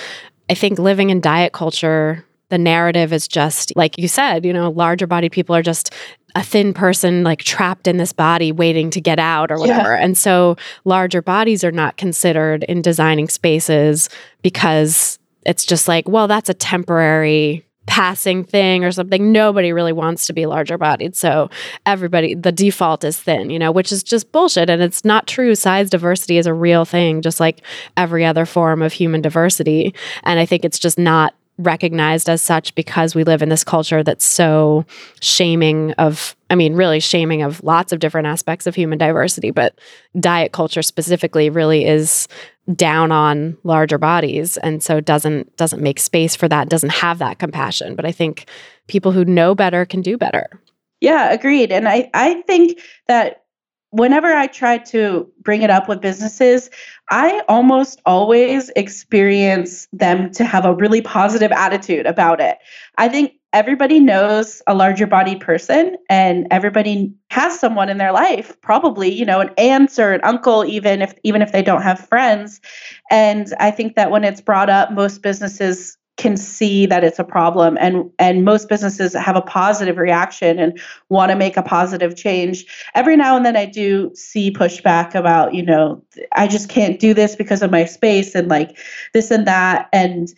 I 0.49 0.53
think 0.53 0.77
living 0.79 1.11
in 1.11 1.21
diet 1.21 1.53
culture, 1.53 2.25
the 2.49 2.57
narrative 2.57 3.13
is 3.13 3.25
just, 3.25 3.73
like 3.77 3.97
you 3.97 4.09
said, 4.09 4.43
you 4.43 4.51
know, 4.51 4.69
larger 4.69 5.07
bodied 5.07 5.31
people 5.31 5.55
are 5.55 5.61
just 5.61 5.93
a 6.35 6.43
thin 6.43 6.73
person 6.73 7.23
like 7.23 7.39
trapped 7.39 7.87
in 7.87 7.95
this 7.95 8.11
body 8.11 8.51
waiting 8.51 8.89
to 8.89 8.99
get 8.99 9.17
out 9.17 9.49
or 9.49 9.55
Yeah. 9.55 9.61
whatever. 9.77 9.95
And 9.95 10.17
so 10.17 10.57
larger 10.83 11.21
bodies 11.21 11.63
are 11.63 11.71
not 11.71 11.95
considered 11.95 12.65
in 12.65 12.81
designing 12.81 13.29
spaces 13.29 14.09
because 14.41 15.18
it's 15.45 15.65
just 15.65 15.87
like, 15.87 16.07
well, 16.07 16.27
that's 16.27 16.49
a 16.49 16.53
temporary 16.53 17.65
passing 17.89 18.43
thing 18.43 18.83
or 18.83 18.91
something. 18.91 19.31
Nobody 19.31 19.73
really 19.73 19.91
wants 19.91 20.27
to 20.27 20.33
be 20.33 20.45
larger 20.45 20.77
bodied. 20.77 21.15
So 21.15 21.49
everybody, 21.87 22.35
the 22.35 22.51
default 22.51 23.03
is 23.03 23.19
thin, 23.19 23.49
you 23.49 23.57
know, 23.57 23.71
which 23.71 23.91
is 23.91 24.03
just 24.03 24.31
bullshit. 24.31 24.69
And 24.69 24.79
it's 24.81 25.03
not 25.03 25.25
true. 25.25 25.55
Size 25.55 25.89
diversity 25.89 26.37
is 26.37 26.45
a 26.45 26.53
real 26.53 26.85
thing, 26.85 27.23
just 27.23 27.39
like 27.39 27.61
every 27.97 28.23
other 28.23 28.45
form 28.45 28.83
of 28.83 28.93
human 28.93 29.21
diversity. 29.21 29.95
And 30.23 30.39
I 30.39 30.45
think 30.45 30.63
it's 30.63 30.77
just 30.77 30.99
not 30.99 31.33
recognized 31.57 32.29
as 32.29 32.41
such 32.41 32.73
because 32.75 33.15
we 33.15 33.23
live 33.23 33.41
in 33.41 33.49
this 33.49 33.63
culture 33.63 34.01
that's 34.01 34.23
so 34.23 34.85
shaming 35.19 35.91
of 35.93 36.35
I 36.49 36.55
mean 36.55 36.73
really 36.73 37.01
shaming 37.01 37.41
of 37.41 37.61
lots 37.63 37.91
of 37.91 37.99
different 37.99 38.27
aspects 38.27 38.65
of 38.65 38.75
human 38.75 38.97
diversity 38.97 39.51
but 39.51 39.77
diet 40.17 40.53
culture 40.53 40.81
specifically 40.81 41.49
really 41.49 41.85
is 41.85 42.29
down 42.75 43.11
on 43.11 43.57
larger 43.63 43.97
bodies. 43.97 44.57
And 44.57 44.83
so 44.83 44.99
doesn't 44.99 45.55
doesn't 45.57 45.81
make 45.81 45.99
space 45.99 46.35
for 46.35 46.47
that 46.47 46.69
doesn't 46.69 46.91
have 46.91 47.19
that 47.19 47.39
compassion. 47.39 47.95
But 47.95 48.05
I 48.05 48.11
think 48.11 48.47
people 48.87 49.11
who 49.11 49.25
know 49.25 49.55
better 49.55 49.85
can 49.85 50.01
do 50.01 50.17
better. 50.17 50.61
Yeah 51.01 51.31
agreed. 51.31 51.71
And 51.71 51.87
i 51.87 52.09
i 52.13 52.41
think 52.43 52.79
that 53.07 53.43
whenever 53.91 54.27
i 54.27 54.45
try 54.45 54.77
to 54.77 55.27
bring 55.41 55.63
it 55.63 55.71
up 55.71 55.89
with 55.89 55.99
businesses 55.99 56.69
i 57.09 57.41
almost 57.47 57.99
always 58.05 58.69
experience 58.75 59.87
them 59.91 60.31
to 60.31 60.45
have 60.45 60.63
a 60.63 60.75
really 60.75 61.01
positive 61.01 61.51
attitude 61.51 62.05
about 62.05 62.39
it. 62.39 62.59
I 62.97 63.09
think 63.09 63.33
everybody 63.51 63.99
knows 63.99 64.61
a 64.67 64.75
larger 64.75 65.07
bodied 65.07 65.39
person 65.39 65.95
and 66.09 66.47
everybody 66.51 67.11
has 67.31 67.59
someone 67.59 67.89
in 67.89 67.97
their 67.97 68.11
life 68.11 68.59
probably 68.61 69.11
you 69.11 69.25
know 69.25 69.39
an 69.39 69.49
aunt 69.57 69.97
or 69.97 70.13
an 70.13 70.21
uncle 70.23 70.63
even 70.65 71.01
if 71.01 71.13
even 71.23 71.41
if 71.41 71.51
they 71.51 71.63
don't 71.63 71.81
have 71.81 71.99
friends. 71.99 72.61
And 73.09 73.53
i 73.59 73.71
think 73.71 73.95
that 73.95 74.11
when 74.11 74.23
it's 74.23 74.41
brought 74.41 74.69
up 74.69 74.91
most 74.91 75.21
businesses 75.21 75.97
can 76.17 76.35
see 76.35 76.85
that 76.85 77.03
it's 77.03 77.17
a 77.17 77.23
problem 77.23 77.77
and 77.79 78.11
and 78.19 78.43
most 78.43 78.67
businesses 78.67 79.13
have 79.13 79.37
a 79.37 79.41
positive 79.41 79.97
reaction 79.97 80.59
and 80.59 80.79
want 81.07 81.31
to 81.31 81.35
make 81.35 81.55
a 81.55 81.63
positive 81.63 82.15
change. 82.17 82.65
Every 82.93 83.15
now 83.15 83.35
and 83.37 83.45
then 83.45 83.55
i 83.55 83.65
do 83.65 84.11
see 84.13 84.51
pushback 84.51 85.15
about 85.15 85.55
you 85.55 85.63
know 85.63 86.03
i 86.33 86.45
just 86.45 86.69
can't 86.69 86.99
do 86.99 87.13
this 87.13 87.35
because 87.35 87.61
of 87.63 87.71
my 87.71 87.85
space 87.85 88.35
and 88.35 88.47
like 88.47 88.77
this 89.13 89.31
and 89.31 89.47
that. 89.47 89.89
And 89.91 90.31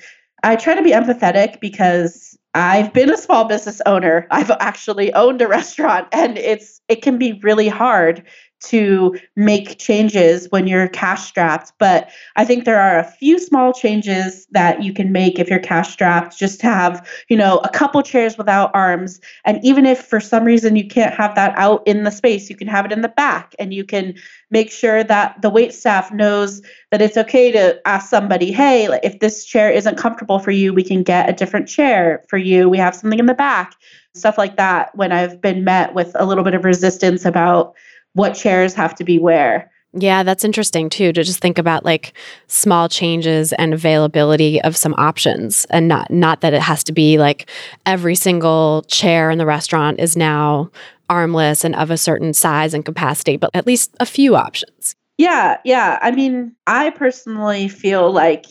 i 0.44 0.56
try 0.56 0.76
to 0.76 0.84
be 0.84 0.92
empathetic 0.92 1.60
because 1.60 2.31
i've 2.54 2.92
been 2.94 3.12
a 3.12 3.18
small 3.18 3.46
business 3.46 3.82
owner. 3.86 4.28
I've 4.30 4.52
actually 4.52 5.14
owned 5.14 5.42
a 5.42 5.48
restaurant 5.48 6.08
and 6.12 6.38
it's 6.38 6.82
it 6.88 7.02
can 7.02 7.18
be 7.18 7.40
really 7.44 7.68
hard 7.68 8.24
to 8.62 9.18
make 9.36 9.80
changes 9.80 10.48
when 10.52 10.68
you're 10.68 10.88
cash 10.88 11.24
strapped. 11.24 11.74
But 11.80 12.10
I 12.36 12.46
think 12.46 12.66
there 12.66 12.80
are 12.80 13.00
a 13.00 13.04
few 13.04 13.40
small 13.40 13.74
changes 13.74 14.46
that 14.52 14.84
you 14.84 14.94
can 14.94 15.12
make 15.12 15.40
if 15.40 15.50
you're 15.50 15.60
cash 15.60 15.92
strapped, 15.92 16.38
just 16.38 16.60
to 16.62 16.68
have, 16.68 17.08
you 17.28 17.38
know, 17.38 17.58
a 17.60 17.70
couple 17.70 18.02
chairs 18.02 18.38
without 18.38 18.72
arms. 18.74 19.20
And 19.46 19.64
even 19.64 19.86
if 19.86 20.06
for 20.06 20.20
some 20.20 20.44
reason 20.44 20.76
you 20.76 20.88
can't 20.88 21.14
have 21.14 21.36
that 21.36 21.54
out 21.58 21.86
in 21.86 22.04
the 22.04 22.12
space, 22.12 22.50
you 22.50 22.56
can 22.56 22.68
have 22.68 22.86
it 22.86 22.92
in 22.92 23.02
the 23.02 23.10
back 23.10 23.56
and 23.60 23.74
you 23.74 23.84
can 23.84 24.16
make 24.50 24.72
sure 24.72 25.04
that 25.04 25.42
the 25.42 25.50
wait 25.50 25.74
staff 25.74 26.12
knows 26.12 26.62
that 26.92 27.02
it's 27.02 27.18
okay 27.18 27.52
to 27.52 27.80
ask 27.88 28.10
somebody, 28.10 28.52
hey, 28.52 28.88
if 29.02 29.20
this 29.20 29.46
chair 29.46 29.72
isn't 29.72 29.98
comfortable 29.98 30.40
for 30.40 30.52
you, 30.52 30.74
we 30.74 30.84
can 30.84 31.04
get 31.04 31.30
a 31.30 31.34
different 31.34 31.68
chair 31.68 32.24
for 32.28 32.38
you. 32.38 32.70
We 32.70 32.78
have 32.78 32.96
something 32.96 33.20
in 33.20 33.26
the 33.26 33.34
back. 33.34 33.76
Stuff 34.14 34.38
like 34.38 34.58
that 34.58 34.94
when 34.94 35.14
I've 35.14 35.40
been 35.40 35.64
met 35.64 35.94
with 35.94 36.12
a 36.16 36.26
little 36.26 36.44
bit 36.44 36.54
of 36.54 36.66
resistance 36.66 37.24
about 37.24 37.76
what 38.14 38.34
chairs 38.34 38.74
have 38.74 38.96
to 38.96 39.04
be 39.04 39.20
where. 39.20 39.72
Yeah, 39.94 40.24
that's 40.24 40.46
interesting 40.46 40.90
too 40.90 41.12
to 41.12 41.24
just 41.24 41.40
think 41.40 41.58
about 41.58 41.84
like 41.84 42.14
small 42.48 42.88
changes 42.88 43.52
and 43.54 43.74
availability 43.74 44.62
of 44.62 44.78
some 44.78 44.96
options 44.98 45.66
and 45.70 45.88
not 45.88 46.10
not 46.10 46.42
that 46.42 46.54
it 46.54 46.62
has 46.62 46.84
to 46.86 46.94
be 46.94 47.18
like 47.18 47.50
every 47.86 48.16
single 48.16 48.84
chair 48.84 49.30
in 49.30 49.38
the 49.38 49.46
restaurant 49.46 50.00
is 50.00 50.16
now 50.16 50.72
armless 51.10 51.66
and 51.66 51.76
of 51.76 51.92
a 51.92 51.98
certain 51.98 52.34
size 52.34 52.74
and 52.74 52.86
capacity, 52.86 53.36
but 53.36 53.50
at 53.54 53.68
least 53.68 53.94
a 54.00 54.06
few 54.06 54.36
options. 54.36 54.96
Yeah, 55.18 55.58
yeah. 55.66 56.00
I 56.02 56.12
mean, 56.12 56.56
I 56.68 56.92
personally 56.92 57.68
feel 57.68 58.12
like 58.12 58.46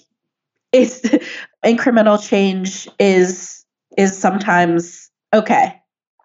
it's 0.73 1.01
incremental 1.65 2.23
change 2.23 2.87
is 2.99 3.65
is 3.97 4.17
sometimes 4.17 5.11
okay 5.33 5.80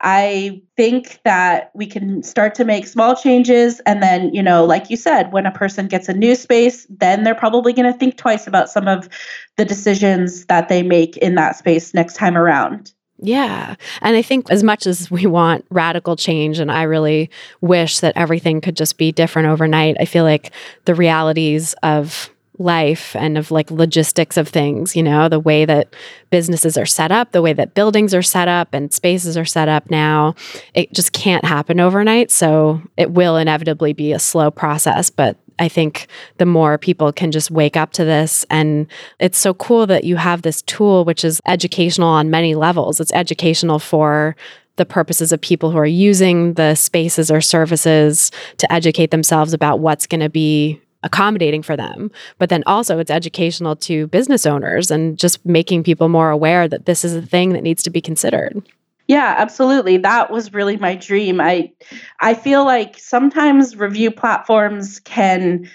I 0.08 0.62
think 0.78 1.20
that 1.26 1.72
we 1.74 1.88
can 1.88 2.22
start 2.22 2.54
to 2.56 2.64
make 2.64 2.86
small 2.86 3.16
changes. 3.16 3.80
And 3.88 4.04
then, 4.04 4.32
you 4.36 4.44
know, 4.44 4.64
like 4.64 4.92
you 4.92 4.98
said, 4.98 5.34
when 5.34 5.48
a 5.48 5.52
person 5.52 5.88
gets 5.88 6.08
a 6.08 6.14
new 6.14 6.36
space, 6.36 6.86
then 6.92 7.24
they're 7.24 7.34
probably 7.34 7.74
going 7.74 7.92
to 7.92 7.98
think 7.98 8.16
twice 8.16 8.46
about 8.46 8.70
some 8.70 8.88
of 8.88 9.10
the 9.58 9.66
decisions 9.66 10.46
that 10.46 10.70
they 10.70 10.84
make 10.84 11.18
in 11.18 11.34
that 11.36 11.56
space 11.56 11.96
next 11.96 12.14
time 12.14 12.38
around. 12.38 12.94
Yeah. 13.18 13.76
And 14.02 14.16
I 14.16 14.22
think 14.22 14.52
as 14.52 14.62
much 14.62 14.86
as 14.86 15.10
we 15.10 15.26
want 15.26 15.66
radical 15.72 16.16
change, 16.16 16.60
and 16.60 16.72
I 16.72 16.84
really 16.84 17.32
wish 17.62 18.00
that 18.02 18.16
everything 18.16 18.62
could 18.62 18.76
just 18.76 19.00
be 19.00 19.12
different 19.12 19.48
overnight, 19.48 19.98
I 20.00 20.06
feel 20.06 20.24
like 20.24 20.52
the 20.84 20.94
realities 20.94 21.74
of 21.82 22.30
life 22.58 23.16
and 23.16 23.38
of 23.38 23.52
like 23.52 23.70
logistics 23.72 24.38
of 24.38 24.48
things, 24.48 24.96
you 24.96 25.04
know, 25.04 25.30
the 25.30 25.40
way 25.40 25.66
that 25.66 25.94
businesses 26.30 26.78
are 26.78 26.86
set 26.86 27.12
up, 27.12 27.32
the 27.32 27.42
way 27.42 27.54
that 27.54 27.74
buildings 27.74 28.14
are 28.14 28.22
set 28.22 28.48
up 28.48 28.74
and 28.74 28.94
spaces 28.94 29.38
are 29.38 29.46
set 29.46 29.68
up 29.68 29.90
now, 29.90 30.36
it 30.74 30.92
just 30.94 31.14
can't 31.14 31.46
happen 31.46 31.80
overnight. 31.80 32.32
So 32.32 32.82
it 32.98 33.12
will 33.12 33.38
inevitably 33.38 33.94
be 33.94 34.14
a 34.14 34.20
slow 34.20 34.52
process, 34.52 35.10
but 35.10 35.38
I 35.58 35.70
think 35.70 36.08
the 36.38 36.46
more 36.46 36.78
people 36.78 37.12
can 37.14 37.32
just 37.32 37.50
wake 37.50 37.78
up 37.78 37.94
to 37.94 38.04
this. 38.04 38.46
And 38.50 38.88
it's 39.20 39.38
so 39.38 39.54
cool 39.54 39.88
that 39.88 40.04
you 40.04 40.18
have 40.18 40.42
this 40.42 40.62
tool, 40.64 41.06
which 41.06 41.24
is 41.24 41.40
educational 41.48 42.10
on 42.10 42.30
many 42.30 42.56
levels. 42.56 43.00
It's 43.00 43.14
educational 43.14 43.80
for 43.80 44.36
the 44.78 44.86
purposes 44.86 45.32
of 45.32 45.40
people 45.40 45.72
who 45.72 45.78
are 45.78 45.86
using 45.86 46.56
the 46.56 46.76
spaces 46.76 47.32
or 47.32 47.40
services 47.40 48.32
to 48.58 48.72
educate 48.72 49.12
themselves 49.12 49.54
about 49.54 49.80
what's 49.80 50.06
going 50.06 50.20
to 50.20 50.30
be 50.30 50.82
accommodating 51.06 51.62
for 51.62 51.78
them. 51.78 52.12
But 52.38 52.50
then 52.50 52.64
also 52.66 53.00
it's 53.00 53.12
educational 53.12 53.78
to 53.78 54.08
business 54.08 54.46
owners 54.46 54.92
and 54.92 55.18
just 55.18 55.46
making 55.46 55.84
people 55.84 56.10
more 56.10 56.32
aware 56.32 56.68
that 56.68 56.86
this 56.86 57.06
is 57.06 57.16
a 57.16 57.22
thing 57.22 57.54
that 57.54 57.64
needs 57.64 57.84
to 57.84 57.90
be 57.90 58.02
considered. 58.02 58.62
Yeah, 59.08 59.36
absolutely. 59.38 59.98
That 59.98 60.32
was 60.32 60.52
really 60.52 60.78
my 60.78 60.96
dream. 60.96 61.40
I 61.40 61.72
I 62.20 62.34
feel 62.34 62.66
like 62.66 62.98
sometimes 62.98 63.76
review 63.76 64.10
platforms 64.10 65.00
can 65.00 65.70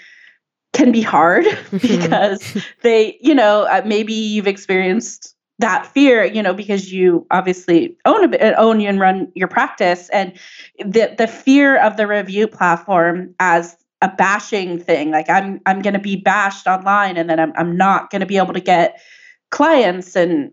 can 0.73 0.91
be 0.91 1.01
hard 1.01 1.45
because 1.71 2.57
they, 2.81 3.17
you 3.21 3.33
know, 3.33 3.63
uh, 3.63 3.81
maybe 3.85 4.13
you've 4.13 4.47
experienced 4.47 5.35
that 5.59 5.85
fear, 5.87 6.25
you 6.25 6.41
know, 6.41 6.53
because 6.53 6.91
you 6.91 7.25
obviously 7.31 7.95
own 8.05 8.23
a 8.23 8.27
bit, 8.27 8.53
own 8.57 8.81
and 8.81 8.99
run 8.99 9.31
your 9.33 9.47
practice, 9.47 10.09
and 10.09 10.33
the 10.79 11.15
the 11.17 11.27
fear 11.27 11.77
of 11.77 11.95
the 11.95 12.07
review 12.07 12.47
platform 12.47 13.33
as 13.39 13.77
a 14.01 14.09
bashing 14.09 14.79
thing 14.79 15.11
like 15.11 15.29
i'm 15.29 15.61
i'm 15.65 15.81
going 15.81 15.93
to 15.93 15.99
be 15.99 16.15
bashed 16.15 16.67
online 16.67 17.17
and 17.17 17.29
then 17.29 17.39
i'm 17.39 17.53
i'm 17.55 17.77
not 17.77 18.09
going 18.09 18.19
to 18.19 18.25
be 18.25 18.37
able 18.37 18.53
to 18.53 18.59
get 18.59 18.99
clients. 19.51 20.15
And 20.15 20.51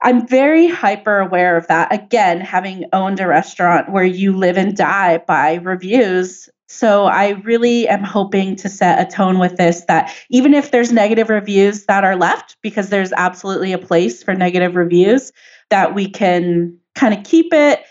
i'm 0.00 0.26
very 0.26 0.68
hyper 0.68 1.18
aware 1.18 1.56
of 1.56 1.66
that. 1.66 1.92
Again 1.92 2.40
having 2.40 2.86
owned 2.92 3.20
a 3.20 3.26
restaurant 3.26 3.92
where 3.92 4.04
you 4.04 4.34
live 4.34 4.56
and 4.56 4.74
die 4.74 5.18
by 5.18 5.54
reviews. 5.56 6.48
So 6.68 7.04
i 7.04 7.30
really 7.44 7.86
am 7.86 8.02
hoping 8.02 8.56
to 8.56 8.68
set 8.68 9.06
a 9.06 9.10
tone 9.10 9.38
with 9.38 9.56
this 9.56 9.84
that 9.88 10.14
even 10.30 10.54
if 10.54 10.70
there's 10.70 10.90
negative 10.90 11.28
reviews 11.28 11.84
that 11.84 12.04
are 12.04 12.16
left 12.16 12.56
because 12.62 12.88
there's 12.88 13.12
absolutely 13.12 13.72
a 13.72 13.78
place 13.78 14.22
for 14.22 14.34
negative 14.34 14.74
reviews 14.74 15.32
that 15.68 15.94
we 15.94 16.08
can 16.08 16.78
kind 16.94 17.12
of 17.12 17.24
keep 17.24 17.52
it 17.52 17.82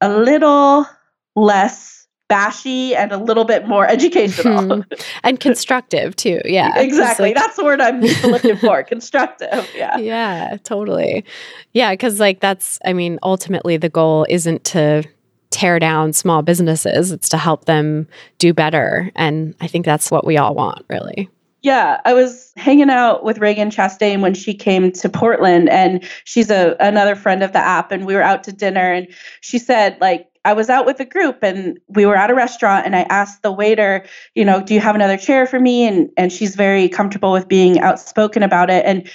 a 0.00 0.10
little 0.10 0.86
less 1.34 1.97
bashy 2.28 2.94
and 2.94 3.10
a 3.10 3.16
little 3.16 3.44
bit 3.44 3.66
more 3.66 3.86
educational 3.88 4.82
hmm. 4.82 4.92
and 5.24 5.40
constructive 5.40 6.14
too. 6.16 6.40
Yeah, 6.44 6.72
exactly. 6.78 7.30
Like, 7.30 7.36
That's 7.36 7.56
the 7.56 7.64
word 7.64 7.80
I'm 7.80 8.00
looking 8.24 8.56
for. 8.56 8.82
constructive. 8.82 9.68
Yeah. 9.74 9.96
Yeah, 9.98 10.56
totally. 10.62 11.24
Yeah, 11.72 11.92
because 11.92 12.20
like 12.20 12.40
that's. 12.40 12.78
I 12.84 12.92
mean, 12.92 13.18
ultimately, 13.22 13.76
the 13.76 13.88
goal 13.88 14.26
isn't 14.28 14.64
to 14.64 15.04
tear 15.50 15.78
down 15.78 16.12
small 16.12 16.42
businesses; 16.42 17.10
it's 17.10 17.28
to 17.30 17.38
help 17.38 17.64
them 17.64 18.06
do 18.38 18.52
better, 18.52 19.10
and 19.16 19.54
I 19.60 19.66
think 19.66 19.84
that's 19.84 20.10
what 20.10 20.26
we 20.26 20.36
all 20.36 20.54
want, 20.54 20.84
really. 20.88 21.28
Yeah, 21.62 22.00
I 22.04 22.14
was 22.14 22.52
hanging 22.56 22.88
out 22.88 23.24
with 23.24 23.38
Ragen 23.38 23.72
Chastain 23.72 24.20
when 24.20 24.32
she 24.32 24.54
came 24.54 24.92
to 24.92 25.08
Portland, 25.08 25.68
and 25.68 26.04
she's 26.24 26.50
a 26.50 26.76
another 26.78 27.16
friend 27.16 27.42
of 27.42 27.52
the 27.52 27.58
app, 27.58 27.90
and 27.90 28.06
we 28.06 28.14
were 28.14 28.22
out 28.22 28.44
to 28.44 28.52
dinner, 28.52 28.92
and 28.92 29.08
she 29.40 29.58
said 29.58 29.98
like 30.00 30.28
I 30.48 30.54
was 30.54 30.70
out 30.70 30.86
with 30.86 30.98
a 30.98 31.04
group 31.04 31.42
and 31.42 31.78
we 31.88 32.06
were 32.06 32.16
at 32.16 32.30
a 32.30 32.34
restaurant 32.34 32.86
and 32.86 32.96
I 32.96 33.02
asked 33.10 33.42
the 33.42 33.52
waiter, 33.52 34.06
you 34.34 34.46
know, 34.46 34.62
do 34.62 34.72
you 34.72 34.80
have 34.80 34.94
another 34.94 35.18
chair 35.18 35.46
for 35.46 35.60
me? 35.60 35.86
And 35.86 36.08
and 36.16 36.32
she's 36.32 36.56
very 36.56 36.88
comfortable 36.88 37.32
with 37.32 37.46
being 37.46 37.80
outspoken 37.80 38.42
about 38.42 38.70
it. 38.70 38.82
And 38.86 39.06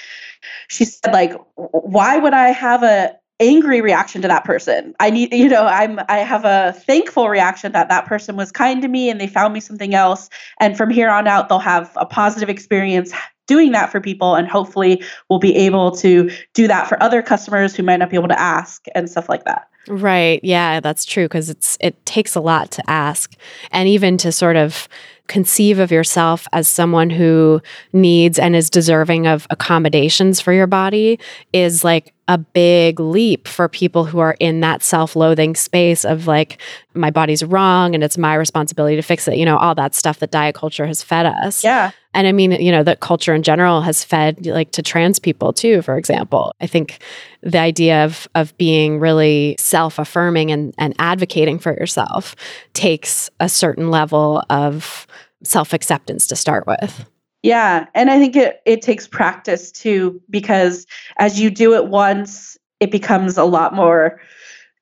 she 0.67 0.85
said, 0.85 1.11
like, 1.11 1.33
why 1.55 2.19
would 2.19 2.35
I 2.35 2.49
have 2.49 2.83
a 2.83 3.15
angry 3.39 3.81
reaction 3.81 4.21
to 4.21 4.27
that 4.27 4.45
person? 4.45 4.93
I 4.99 5.09
need, 5.09 5.33
you 5.33 5.49
know, 5.49 5.65
I'm 5.65 5.99
I 6.07 6.19
have 6.19 6.45
a 6.45 6.73
thankful 6.81 7.29
reaction 7.29 7.71
that 7.71 7.89
that 7.89 8.05
person 8.05 8.35
was 8.35 8.51
kind 8.51 8.83
to 8.83 8.87
me 8.87 9.09
and 9.09 9.19
they 9.19 9.25
found 9.25 9.55
me 9.55 9.59
something 9.59 9.95
else. 9.95 10.29
And 10.59 10.77
from 10.77 10.91
here 10.91 11.09
on 11.09 11.27
out, 11.27 11.49
they'll 11.49 11.57
have 11.57 11.91
a 11.95 12.05
positive 12.05 12.47
experience 12.47 13.11
doing 13.47 13.71
that 13.71 13.91
for 13.91 13.99
people 13.99 14.35
and 14.35 14.47
hopefully 14.47 15.03
we'll 15.29 15.39
be 15.39 15.55
able 15.55 15.91
to 15.91 16.29
do 16.53 16.67
that 16.67 16.87
for 16.87 17.01
other 17.01 17.23
customers 17.23 17.75
who 17.75 17.81
might 17.81 17.97
not 17.97 18.11
be 18.11 18.17
able 18.17 18.27
to 18.27 18.39
ask 18.39 18.85
and 18.93 19.09
stuff 19.09 19.27
like 19.27 19.45
that. 19.45 19.67
Right. 19.87 20.39
Yeah, 20.43 20.79
that's 20.79 21.03
true 21.05 21.25
because 21.25 21.49
it's 21.49 21.77
it 21.81 22.05
takes 22.05 22.35
a 22.35 22.39
lot 22.41 22.71
to 22.71 22.89
ask 22.89 23.35
and 23.71 23.87
even 23.89 24.17
to 24.17 24.31
sort 24.31 24.55
of 24.55 24.87
conceive 25.27 25.79
of 25.79 25.91
yourself 25.91 26.47
as 26.51 26.67
someone 26.67 27.09
who 27.09 27.61
needs 27.93 28.37
and 28.37 28.55
is 28.55 28.69
deserving 28.69 29.25
of 29.25 29.47
accommodations 29.49 30.41
for 30.41 30.51
your 30.51 30.67
body 30.67 31.17
is 31.53 31.83
like 31.83 32.13
a 32.27 32.37
big 32.37 32.99
leap 32.99 33.47
for 33.47 33.69
people 33.69 34.03
who 34.03 34.19
are 34.19 34.35
in 34.39 34.59
that 34.59 34.83
self-loathing 34.83 35.55
space 35.55 36.03
of 36.03 36.27
like 36.27 36.61
my 36.93 37.09
body's 37.09 37.43
wrong 37.43 37.95
and 37.95 38.03
it's 38.03 38.17
my 38.17 38.35
responsibility 38.35 38.97
to 38.97 39.01
fix 39.01 39.27
it 39.27 39.37
you 39.37 39.45
know 39.45 39.57
all 39.57 39.73
that 39.73 39.95
stuff 39.95 40.19
that 40.19 40.31
diet 40.31 40.55
culture 40.55 40.85
has 40.85 41.01
fed 41.01 41.25
us 41.25 41.63
yeah 41.63 41.91
and 42.13 42.27
i 42.27 42.31
mean 42.31 42.51
you 42.51 42.71
know 42.71 42.83
that 42.83 42.99
culture 42.99 43.33
in 43.33 43.43
general 43.43 43.81
has 43.81 44.03
fed 44.03 44.45
like 44.47 44.71
to 44.71 44.81
trans 44.81 45.19
people 45.19 45.53
too 45.53 45.81
for 45.83 45.97
example. 45.97 46.55
I 46.61 46.67
think 46.67 46.99
the 47.41 47.59
idea 47.59 48.05
of 48.05 48.27
of 48.35 48.57
being 48.57 48.99
really 48.99 49.55
self-affirming 49.59 50.51
and 50.51 50.73
and 50.77 50.95
advocating 50.97 51.59
for 51.59 51.73
yourself 51.73 52.35
takes 52.73 53.29
a 53.39 53.49
certain 53.49 53.91
level 53.91 54.43
of 54.49 55.05
self-acceptance 55.43 56.25
to 56.27 56.35
start 56.35 56.65
with. 56.65 57.05
Yeah, 57.43 57.85
and 57.93 58.09
I 58.09 58.17
think 58.17 58.35
it 58.35 58.61
it 58.65 58.81
takes 58.81 59.07
practice 59.07 59.71
too 59.71 60.21
because 60.29 60.87
as 61.17 61.39
you 61.39 61.51
do 61.51 61.75
it 61.75 61.87
once, 61.87 62.57
it 62.79 62.89
becomes 62.91 63.37
a 63.37 63.43
lot 63.43 63.75
more 63.75 64.19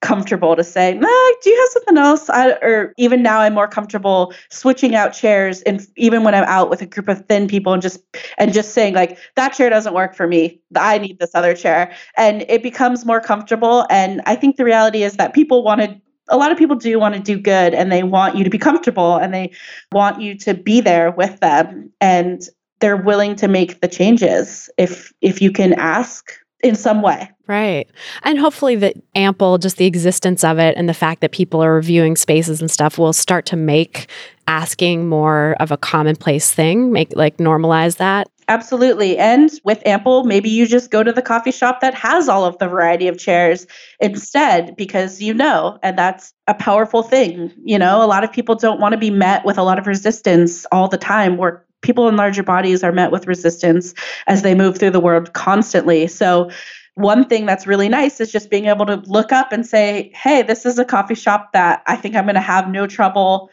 comfortable 0.01 0.55
to 0.55 0.63
say, 0.63 0.93
nah, 0.95 1.31
do 1.41 1.49
you 1.49 1.57
have 1.57 1.69
something 1.69 1.97
else? 1.97 2.29
I, 2.29 2.51
or 2.61 2.93
even 2.97 3.21
now 3.21 3.39
I'm 3.39 3.53
more 3.53 3.67
comfortable 3.67 4.33
switching 4.49 4.95
out 4.95 5.13
chairs 5.13 5.61
and 5.61 5.85
even 5.95 6.23
when 6.23 6.35
I'm 6.35 6.43
out 6.45 6.69
with 6.69 6.81
a 6.81 6.85
group 6.85 7.07
of 7.07 7.25
thin 7.27 7.47
people 7.47 7.71
and 7.73 7.81
just 7.81 7.99
and 8.37 8.51
just 8.51 8.73
saying 8.73 8.95
like 8.95 9.17
that 9.35 9.53
chair 9.53 9.69
doesn't 9.69 9.93
work 9.93 10.15
for 10.15 10.27
me. 10.27 10.59
I 10.75 10.97
need 10.97 11.19
this 11.19 11.31
other 11.35 11.55
chair. 11.55 11.93
And 12.17 12.43
it 12.49 12.63
becomes 12.63 13.05
more 13.05 13.21
comfortable. 13.21 13.85
And 13.89 14.21
I 14.25 14.35
think 14.35 14.57
the 14.57 14.65
reality 14.65 15.03
is 15.03 15.17
that 15.17 15.33
people 15.33 15.63
want 15.63 15.81
to 15.81 16.01
a 16.29 16.37
lot 16.37 16.51
of 16.51 16.57
people 16.57 16.75
do 16.75 16.97
want 16.97 17.13
to 17.13 17.19
do 17.19 17.37
good 17.37 17.73
and 17.73 17.91
they 17.91 18.03
want 18.03 18.35
you 18.37 18.43
to 18.43 18.49
be 18.49 18.57
comfortable 18.57 19.17
and 19.17 19.33
they 19.33 19.51
want 19.91 20.21
you 20.21 20.35
to 20.37 20.53
be 20.53 20.79
there 20.79 21.11
with 21.11 21.39
them 21.41 21.91
and 21.99 22.47
they're 22.79 22.97
willing 22.97 23.35
to 23.35 23.47
make 23.47 23.81
the 23.81 23.87
changes 23.87 24.69
if 24.77 25.13
if 25.21 25.41
you 25.41 25.51
can 25.51 25.73
ask 25.73 26.31
in 26.63 26.75
some 26.75 27.01
way. 27.01 27.29
Right. 27.47 27.89
And 28.23 28.39
hopefully 28.39 28.75
the 28.75 28.93
ample 29.15 29.57
just 29.57 29.77
the 29.77 29.85
existence 29.85 30.43
of 30.43 30.57
it 30.57 30.77
and 30.77 30.87
the 30.87 30.93
fact 30.93 31.21
that 31.21 31.31
people 31.31 31.61
are 31.61 31.73
reviewing 31.73 32.15
spaces 32.15 32.61
and 32.61 32.71
stuff 32.71 32.97
will 32.97 33.13
start 33.13 33.45
to 33.47 33.55
make 33.55 34.09
asking 34.47 35.07
more 35.07 35.55
of 35.59 35.71
a 35.71 35.77
commonplace 35.77 36.51
thing, 36.53 36.91
make 36.91 37.15
like 37.15 37.37
normalize 37.37 37.97
that. 37.97 38.27
Absolutely. 38.47 39.17
And 39.17 39.49
with 39.63 39.81
Ample, 39.85 40.25
maybe 40.25 40.49
you 40.49 40.65
just 40.65 40.91
go 40.91 41.03
to 41.03 41.13
the 41.13 41.21
coffee 41.21 41.51
shop 41.51 41.79
that 41.79 41.93
has 41.93 42.27
all 42.27 42.43
of 42.43 42.57
the 42.57 42.67
variety 42.67 43.07
of 43.07 43.17
chairs 43.17 43.65
instead 44.01 44.75
because 44.75 45.21
you 45.21 45.33
know, 45.33 45.79
and 45.83 45.97
that's 45.97 46.33
a 46.47 46.53
powerful 46.53 47.01
thing. 47.01 47.53
You 47.63 47.79
know, 47.79 48.03
a 48.03 48.07
lot 48.07 48.25
of 48.25 48.31
people 48.31 48.55
don't 48.55 48.81
want 48.81 48.91
to 48.91 48.97
be 48.97 49.09
met 49.09 49.45
with 49.45 49.57
a 49.57 49.63
lot 49.63 49.79
of 49.79 49.87
resistance 49.87 50.65
all 50.71 50.89
the 50.89 50.97
time. 50.97 51.37
Where 51.37 51.65
people 51.81 52.07
in 52.07 52.15
larger 52.15 52.43
bodies 52.43 52.83
are 52.83 52.91
met 52.91 53.11
with 53.11 53.27
resistance 53.27 53.93
as 54.27 54.41
they 54.41 54.55
move 54.55 54.77
through 54.77 54.91
the 54.91 54.99
world 54.99 55.33
constantly. 55.33 56.07
So, 56.07 56.49
one 56.95 57.25
thing 57.25 57.45
that's 57.45 57.65
really 57.65 57.87
nice 57.87 58.19
is 58.19 58.31
just 58.31 58.49
being 58.49 58.65
able 58.65 58.85
to 58.85 58.97
look 59.05 59.31
up 59.31 59.53
and 59.53 59.65
say, 59.65 60.11
hey, 60.13 60.41
this 60.41 60.65
is 60.65 60.77
a 60.77 60.83
coffee 60.83 61.15
shop 61.15 61.53
that 61.53 61.81
I 61.87 61.95
think 61.95 62.15
I'm 62.15 62.25
going 62.25 62.35
to 62.35 62.41
have 62.41 62.69
no 62.69 62.85
trouble 62.85 63.49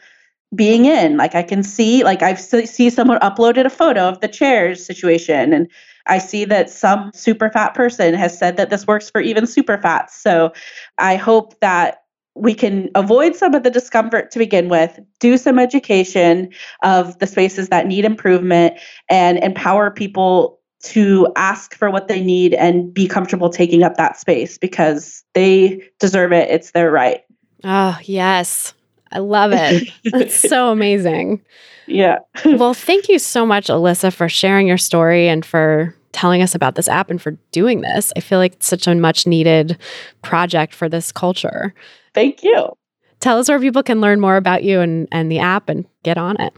being 0.53 0.85
in. 0.85 1.17
Like 1.17 1.35
I 1.35 1.43
can 1.43 1.63
see, 1.63 2.03
like 2.03 2.21
I 2.21 2.33
see 2.33 2.89
someone 2.89 3.19
uploaded 3.19 3.65
a 3.65 3.69
photo 3.69 4.09
of 4.09 4.19
the 4.19 4.27
chairs 4.27 4.85
situation, 4.85 5.53
and 5.53 5.69
I 6.07 6.17
see 6.17 6.43
that 6.45 6.69
some 6.69 7.11
super 7.13 7.49
fat 7.49 7.75
person 7.75 8.13
has 8.15 8.37
said 8.37 8.57
that 8.57 8.69
this 8.69 8.87
works 8.87 9.09
for 9.09 9.21
even 9.21 9.45
super 9.45 9.77
fats. 9.77 10.19
So 10.19 10.51
I 10.97 11.15
hope 11.15 11.59
that 11.61 11.98
we 12.39 12.53
can 12.53 12.89
avoid 12.95 13.35
some 13.35 13.53
of 13.53 13.63
the 13.63 13.69
discomfort 13.69 14.31
to 14.31 14.39
begin 14.39 14.69
with, 14.69 14.99
do 15.19 15.37
some 15.37 15.59
education 15.59 16.49
of 16.83 17.19
the 17.19 17.27
spaces 17.27 17.69
that 17.69 17.87
need 17.87 18.05
improvement, 18.05 18.79
and 19.09 19.37
empower 19.39 19.91
people 19.91 20.59
to 20.81 21.27
ask 21.35 21.75
for 21.75 21.91
what 21.91 22.07
they 22.07 22.23
need 22.23 22.53
and 22.53 22.93
be 22.93 23.07
comfortable 23.07 23.49
taking 23.49 23.83
up 23.83 23.95
that 23.97 24.17
space 24.17 24.57
because 24.57 25.23
they 25.33 25.83
deserve 25.99 26.31
it. 26.31 26.49
It's 26.49 26.71
their 26.71 26.89
right. 26.89 27.21
Oh, 27.63 27.99
yes. 28.03 28.73
I 29.11 29.19
love 29.19 29.51
it. 29.53 29.89
That's 30.11 30.35
so 30.49 30.71
amazing. 30.71 31.41
Yeah. 31.87 32.19
well, 32.45 32.73
thank 32.73 33.09
you 33.09 33.19
so 33.19 33.45
much, 33.45 33.67
Alissa, 33.67 34.13
for 34.13 34.29
sharing 34.29 34.67
your 34.67 34.77
story 34.77 35.27
and 35.27 35.45
for 35.45 35.95
telling 36.11 36.41
us 36.41 36.55
about 36.55 36.75
this 36.75 36.87
app 36.87 37.09
and 37.09 37.21
for 37.21 37.31
doing 37.51 37.81
this. 37.81 38.11
I 38.15 38.19
feel 38.19 38.39
like 38.39 38.53
it's 38.53 38.67
such 38.67 38.87
a 38.87 38.95
much 38.95 39.27
needed 39.27 39.77
project 40.21 40.73
for 40.73 40.89
this 40.89 41.11
culture. 41.11 41.73
Thank 42.13 42.43
you. 42.43 42.73
Tell 43.19 43.37
us 43.37 43.49
where 43.49 43.59
people 43.59 43.83
can 43.83 44.01
learn 44.01 44.19
more 44.19 44.37
about 44.37 44.63
you 44.63 44.79
and, 44.79 45.07
and 45.11 45.31
the 45.31 45.39
app 45.39 45.69
and 45.69 45.85
get 46.03 46.17
on 46.17 46.39
it. 46.39 46.53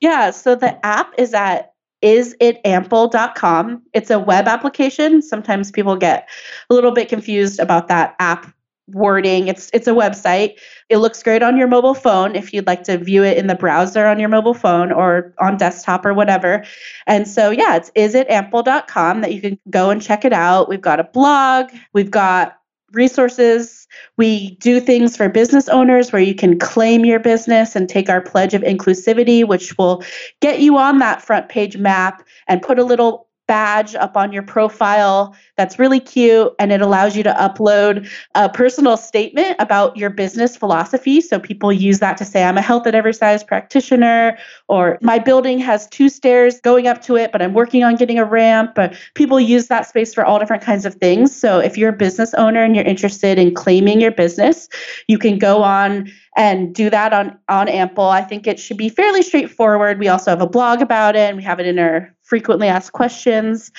Yeah. 0.00 0.30
So 0.30 0.54
the 0.54 0.84
app 0.86 1.12
is 1.18 1.34
at 1.34 1.72
isitample.com. 2.02 3.82
It's 3.92 4.10
a 4.10 4.18
web 4.18 4.46
application. 4.46 5.20
Sometimes 5.22 5.70
people 5.70 5.96
get 5.96 6.28
a 6.70 6.74
little 6.74 6.92
bit 6.92 7.08
confused 7.08 7.58
about 7.58 7.88
that 7.88 8.14
app 8.20 8.52
wording. 8.88 9.48
It's 9.48 9.70
it's 9.72 9.86
a 9.86 9.92
website. 9.92 10.58
It 10.88 10.98
looks 10.98 11.22
great 11.22 11.42
on 11.42 11.56
your 11.56 11.68
mobile 11.68 11.94
phone 11.94 12.34
if 12.34 12.52
you'd 12.52 12.66
like 12.66 12.84
to 12.84 12.98
view 12.98 13.22
it 13.22 13.36
in 13.36 13.46
the 13.46 13.54
browser 13.54 14.06
on 14.06 14.18
your 14.18 14.28
mobile 14.28 14.54
phone 14.54 14.92
or 14.92 15.34
on 15.38 15.56
desktop 15.56 16.04
or 16.06 16.14
whatever. 16.14 16.64
And 17.06 17.28
so 17.28 17.50
yeah, 17.50 17.76
it's 17.76 17.90
isitample.com 17.90 19.20
that 19.20 19.32
you 19.34 19.40
can 19.40 19.58
go 19.70 19.90
and 19.90 20.00
check 20.00 20.24
it 20.24 20.32
out. 20.32 20.68
We've 20.68 20.80
got 20.80 21.00
a 21.00 21.04
blog, 21.04 21.70
we've 21.92 22.10
got 22.10 22.58
resources. 22.92 23.86
We 24.16 24.56
do 24.56 24.80
things 24.80 25.16
for 25.16 25.28
business 25.28 25.68
owners 25.68 26.12
where 26.12 26.22
you 26.22 26.34
can 26.34 26.58
claim 26.58 27.04
your 27.04 27.20
business 27.20 27.76
and 27.76 27.88
take 27.88 28.08
our 28.08 28.20
pledge 28.20 28.54
of 28.54 28.62
inclusivity, 28.62 29.46
which 29.46 29.76
will 29.76 30.02
get 30.40 30.60
you 30.60 30.78
on 30.78 30.98
that 30.98 31.22
front 31.22 31.48
page 31.48 31.76
map 31.76 32.26
and 32.46 32.62
put 32.62 32.78
a 32.78 32.84
little 32.84 33.27
badge 33.48 33.94
up 33.94 34.16
on 34.16 34.32
your 34.32 34.42
profile 34.42 35.34
that's 35.56 35.78
really 35.78 35.98
cute 35.98 36.54
and 36.58 36.70
it 36.70 36.80
allows 36.80 37.16
you 37.16 37.22
to 37.24 37.32
upload 37.32 38.08
a 38.34 38.48
personal 38.48 38.96
statement 38.96 39.56
about 39.58 39.96
your 39.96 40.10
business 40.10 40.56
philosophy. 40.56 41.20
So 41.20 41.40
people 41.40 41.72
use 41.72 41.98
that 41.98 42.16
to 42.18 42.24
say 42.24 42.44
i'm 42.44 42.58
a 42.58 42.62
health 42.62 42.86
at 42.86 42.94
every 42.94 43.14
size 43.14 43.42
practitioner 43.42 44.38
or 44.68 44.98
my 45.00 45.18
building 45.18 45.58
has 45.58 45.88
two 45.88 46.08
stairs 46.08 46.60
going 46.60 46.86
up 46.86 47.02
to 47.02 47.16
it 47.16 47.32
but 47.32 47.42
i'm 47.42 47.54
working 47.54 47.82
on 47.82 47.96
getting 47.96 48.18
a 48.18 48.24
ramp. 48.24 48.74
But 48.74 48.94
people 49.14 49.40
use 49.40 49.66
that 49.68 49.86
space 49.86 50.14
for 50.14 50.24
all 50.24 50.38
different 50.38 50.62
kinds 50.62 50.84
of 50.84 50.94
things. 50.94 51.34
So 51.34 51.58
if 51.58 51.76
you're 51.76 51.90
a 51.90 51.96
business 51.96 52.34
owner 52.34 52.62
and 52.62 52.76
you're 52.76 52.84
interested 52.84 53.38
in 53.38 53.54
claiming 53.54 54.00
your 54.00 54.12
business 54.12 54.68
you 55.08 55.18
can 55.18 55.38
go 55.38 55.62
on 55.62 56.12
and 56.38 56.74
do 56.74 56.88
that 56.88 57.12
on 57.12 57.38
on 57.48 57.68
ample 57.68 58.08
i 58.08 58.22
think 58.22 58.46
it 58.46 58.58
should 58.58 58.78
be 58.78 58.88
fairly 58.88 59.20
straightforward 59.20 59.98
we 59.98 60.08
also 60.08 60.30
have 60.30 60.40
a 60.40 60.46
blog 60.46 60.80
about 60.80 61.14
it 61.14 61.28
and 61.28 61.36
we 61.36 61.42
have 61.42 61.60
it 61.60 61.66
in 61.66 61.78
our 61.78 62.14
frequently 62.28 62.68
asked 62.68 62.92
questions. 62.92 63.72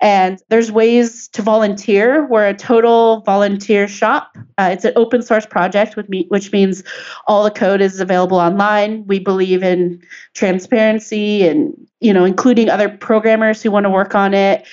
And 0.00 0.42
there's 0.50 0.70
ways 0.70 1.28
to 1.28 1.40
volunteer. 1.40 2.26
We're 2.26 2.48
a 2.48 2.54
total 2.54 3.20
volunteer 3.20 3.88
shop. 3.88 4.36
Uh, 4.58 4.70
it's 4.72 4.84
an 4.84 4.92
open 4.96 5.22
source 5.22 5.46
project, 5.46 5.96
me, 6.08 6.26
which 6.28 6.52
means 6.52 6.82
all 7.26 7.44
the 7.44 7.50
code 7.50 7.80
is 7.80 8.00
available 8.00 8.36
online. 8.36 9.06
We 9.06 9.18
believe 9.18 9.62
in 9.62 10.02
transparency 10.34 11.46
and 11.46 11.74
you 12.00 12.12
know, 12.12 12.26
including 12.26 12.68
other 12.68 12.90
programmers 12.90 13.62
who 13.62 13.70
want 13.70 13.84
to 13.84 13.90
work 13.90 14.14
on 14.14 14.34
it. 14.34 14.66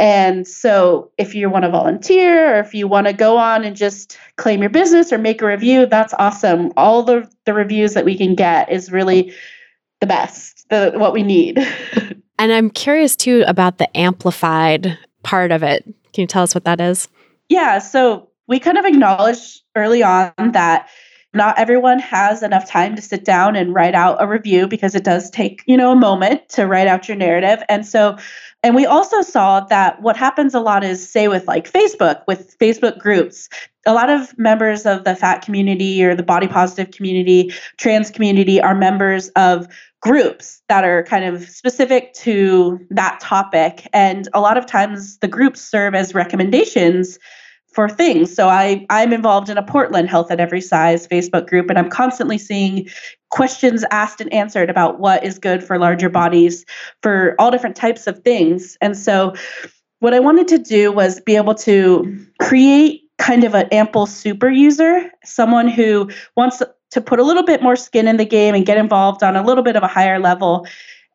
And 0.00 0.48
so, 0.48 1.10
if 1.18 1.34
you 1.34 1.48
want 1.48 1.64
to 1.64 1.70
volunteer 1.70 2.56
or 2.56 2.60
if 2.60 2.74
you 2.74 2.88
want 2.88 3.06
to 3.06 3.12
go 3.12 3.36
on 3.36 3.64
and 3.64 3.76
just 3.76 4.18
claim 4.36 4.60
your 4.60 4.70
business 4.70 5.12
or 5.12 5.18
make 5.18 5.42
a 5.42 5.46
review, 5.46 5.86
that's 5.86 6.14
awesome. 6.18 6.72
All 6.76 7.02
the, 7.02 7.30
the 7.44 7.54
reviews 7.54 7.94
that 7.94 8.04
we 8.04 8.16
can 8.16 8.34
get 8.34 8.72
is 8.72 8.90
really 8.90 9.32
the 10.00 10.06
best, 10.06 10.68
the 10.70 10.92
what 10.96 11.12
we 11.12 11.22
need. 11.22 11.64
And 12.40 12.54
I'm 12.54 12.70
curious 12.70 13.16
too 13.16 13.44
about 13.46 13.76
the 13.76 13.94
amplified 13.94 14.98
part 15.22 15.52
of 15.52 15.62
it. 15.62 15.84
Can 16.14 16.22
you 16.22 16.26
tell 16.26 16.42
us 16.42 16.54
what 16.54 16.64
that 16.64 16.80
is? 16.80 17.06
Yeah, 17.50 17.80
so 17.80 18.30
we 18.48 18.58
kind 18.58 18.78
of 18.78 18.86
acknowledged 18.86 19.60
early 19.76 20.02
on 20.02 20.32
that 20.52 20.88
not 21.34 21.58
everyone 21.58 21.98
has 21.98 22.42
enough 22.42 22.66
time 22.66 22.96
to 22.96 23.02
sit 23.02 23.26
down 23.26 23.56
and 23.56 23.74
write 23.74 23.94
out 23.94 24.16
a 24.22 24.26
review 24.26 24.66
because 24.66 24.94
it 24.94 25.04
does 25.04 25.30
take, 25.30 25.62
you 25.66 25.76
know, 25.76 25.92
a 25.92 25.96
moment 25.96 26.48
to 26.48 26.66
write 26.66 26.86
out 26.86 27.08
your 27.08 27.16
narrative. 27.16 27.62
And 27.68 27.86
so 27.86 28.16
and 28.62 28.74
we 28.74 28.84
also 28.84 29.22
saw 29.22 29.60
that 29.60 30.02
what 30.02 30.16
happens 30.16 30.54
a 30.54 30.60
lot 30.60 30.84
is 30.84 31.06
say 31.06 31.28
with 31.28 31.46
like 31.46 31.70
Facebook, 31.70 32.22
with 32.26 32.58
Facebook 32.58 32.98
groups, 32.98 33.48
a 33.86 33.94
lot 33.94 34.10
of 34.10 34.36
members 34.38 34.84
of 34.84 35.04
the 35.04 35.16
fat 35.16 35.42
community 35.42 36.04
or 36.04 36.14
the 36.14 36.22
body 36.22 36.46
positive 36.46 36.92
community, 36.92 37.52
trans 37.78 38.10
community 38.10 38.60
are 38.60 38.74
members 38.74 39.30
of 39.30 39.66
groups 40.02 40.62
that 40.68 40.84
are 40.84 41.02
kind 41.04 41.24
of 41.24 41.48
specific 41.48 42.12
to 42.14 42.78
that 42.90 43.18
topic. 43.20 43.88
And 43.92 44.28
a 44.34 44.40
lot 44.40 44.58
of 44.58 44.66
times 44.66 45.18
the 45.18 45.28
groups 45.28 45.60
serve 45.60 45.94
as 45.94 46.14
recommendations 46.14 47.18
for 47.72 47.88
things. 47.88 48.34
So 48.34 48.48
I 48.48 48.86
I'm 48.90 49.12
involved 49.12 49.48
in 49.48 49.56
a 49.56 49.62
Portland 49.62 50.08
Health 50.08 50.30
at 50.30 50.40
Every 50.40 50.60
Size 50.60 51.06
Facebook 51.06 51.46
group 51.48 51.70
and 51.70 51.78
I'm 51.78 51.90
constantly 51.90 52.38
seeing 52.38 52.88
questions 53.30 53.84
asked 53.90 54.20
and 54.20 54.32
answered 54.32 54.68
about 54.68 54.98
what 54.98 55.24
is 55.24 55.38
good 55.38 55.62
for 55.62 55.78
larger 55.78 56.08
bodies 56.08 56.64
for 57.02 57.36
all 57.38 57.50
different 57.50 57.76
types 57.76 58.06
of 58.06 58.18
things. 58.20 58.76
And 58.80 58.96
so 58.96 59.34
what 60.00 60.14
I 60.14 60.20
wanted 60.20 60.48
to 60.48 60.58
do 60.58 60.90
was 60.90 61.20
be 61.20 61.36
able 61.36 61.54
to 61.56 62.26
create 62.40 63.02
kind 63.18 63.44
of 63.44 63.54
an 63.54 63.68
ample 63.70 64.06
super 64.06 64.48
user, 64.48 65.10
someone 65.24 65.68
who 65.68 66.10
wants 66.36 66.62
to 66.90 67.00
put 67.00 67.20
a 67.20 67.22
little 67.22 67.44
bit 67.44 67.62
more 67.62 67.76
skin 67.76 68.08
in 68.08 68.16
the 68.16 68.24
game 68.24 68.54
and 68.54 68.66
get 68.66 68.78
involved 68.78 69.22
on 69.22 69.36
a 69.36 69.44
little 69.44 69.62
bit 69.62 69.76
of 69.76 69.82
a 69.82 69.86
higher 69.86 70.18
level. 70.18 70.66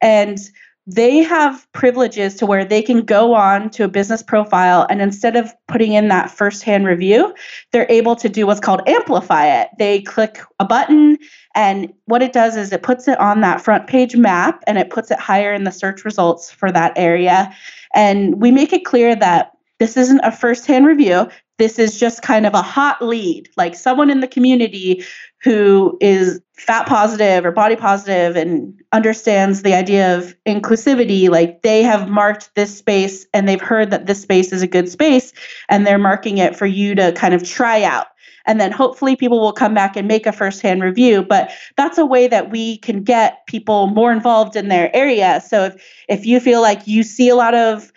And 0.02 0.38
they 0.88 1.18
have 1.24 1.68
privileges 1.72 2.36
to 2.36 2.46
where 2.46 2.64
they 2.64 2.82
can 2.82 3.02
go 3.02 3.34
on 3.34 3.70
to 3.72 3.84
a 3.84 3.88
business 3.88 4.22
profile 4.22 4.86
and 4.90 5.02
instead 5.02 5.36
of 5.36 5.52
putting 5.68 5.94
in 5.94 6.10
that 6.10 6.30
firsthand 6.30 6.86
review, 6.86 7.34
they're 7.72 7.90
able 7.90 8.16
to 8.16 8.30
do 8.30 8.46
what's 8.46 8.60
called 8.60 8.88
amplify 8.88 9.48
it. 9.48 9.70
They 9.80 10.02
click 10.02 10.40
a 10.60 10.66
button, 10.66 11.18
and 11.56 11.92
what 12.06 12.22
it 12.22 12.34
does 12.34 12.56
is 12.56 12.72
it 12.72 12.84
puts 12.84 13.08
it 13.08 13.20
on 13.20 13.42
that 13.42 13.62
front 13.62 13.88
page 13.88 14.16
map 14.16 14.64
and 14.68 14.78
it 14.78 14.92
puts 14.92 15.10
it 15.10 15.20
higher 15.20 15.54
in 15.54 15.64
the 15.64 15.72
search 15.72 16.06
results 16.06 16.52
for 16.52 16.72
that 16.72 16.94
area. 16.96 17.52
And 17.94 18.40
we 18.40 18.52
make 18.52 18.72
it 18.72 18.86
clear 18.86 19.16
that 19.16 19.54
this 19.80 19.98
isn't 19.98 20.20
a 20.24 20.32
firsthand 20.32 20.86
review. 20.86 21.30
this 21.58 21.80
is 21.80 21.98
just 21.98 22.22
kind 22.22 22.46
of 22.46 22.54
a 22.54 22.62
hot 22.62 23.02
lead, 23.02 23.50
like 23.56 23.76
someone 23.76 24.10
in 24.10 24.20
the 24.20 24.28
community 24.28 25.04
who 25.42 25.98
is 26.02 26.42
fat 26.54 26.88
positive 26.88 27.46
or 27.46 27.52
body 27.52 27.76
positive 27.76 28.36
and 28.36 28.82
understands 28.92 29.62
the 29.62 29.74
idea 29.74 30.18
of 30.18 30.36
inclusivity. 30.46 31.30
Like 31.30 31.62
they 31.62 31.84
have 31.84 32.10
marked 32.10 32.54
this 32.56 32.76
space 32.78 33.28
and 33.34 33.48
they've 33.48 33.62
heard 33.62 33.92
that 33.92 34.06
this 34.06 34.22
space 34.22 34.54
is 34.54 34.62
a 34.62 34.68
good 34.68 34.90
space 34.90 35.34
and 35.70 35.86
they're 35.86 35.98
marking 35.98 36.38
it 36.38 36.56
for 36.56 36.66
you 36.66 36.96
to 36.96 37.12
kind 37.12 37.34
of 37.34 37.44
try 37.44 37.84
out. 37.84 38.08
And 38.48 38.60
then 38.60 38.72
hopefully 38.72 39.16
people 39.16 39.42
will 39.42 39.54
come 39.54 39.74
back 39.74 39.98
and 39.98 40.08
make 40.08 40.26
a 40.26 40.32
firsthand 40.32 40.84
review. 40.84 41.24
But 41.24 41.52
that's 41.78 41.98
a 41.98 42.06
way 42.06 42.28
that 42.28 42.52
we 42.52 42.78
can 42.78 43.04
get 43.04 43.46
people 43.48 43.88
more 43.88 44.12
involved 44.12 44.56
in 44.56 44.68
their 44.68 44.96
area. 44.96 45.42
So 45.46 45.66
if, 45.66 45.84
if 46.08 46.26
you 46.26 46.40
feel 46.40 46.62
like 46.62 46.86
you 46.86 47.04
see 47.04 47.28
a 47.28 47.36
lot 47.36 47.56
of 47.56 47.92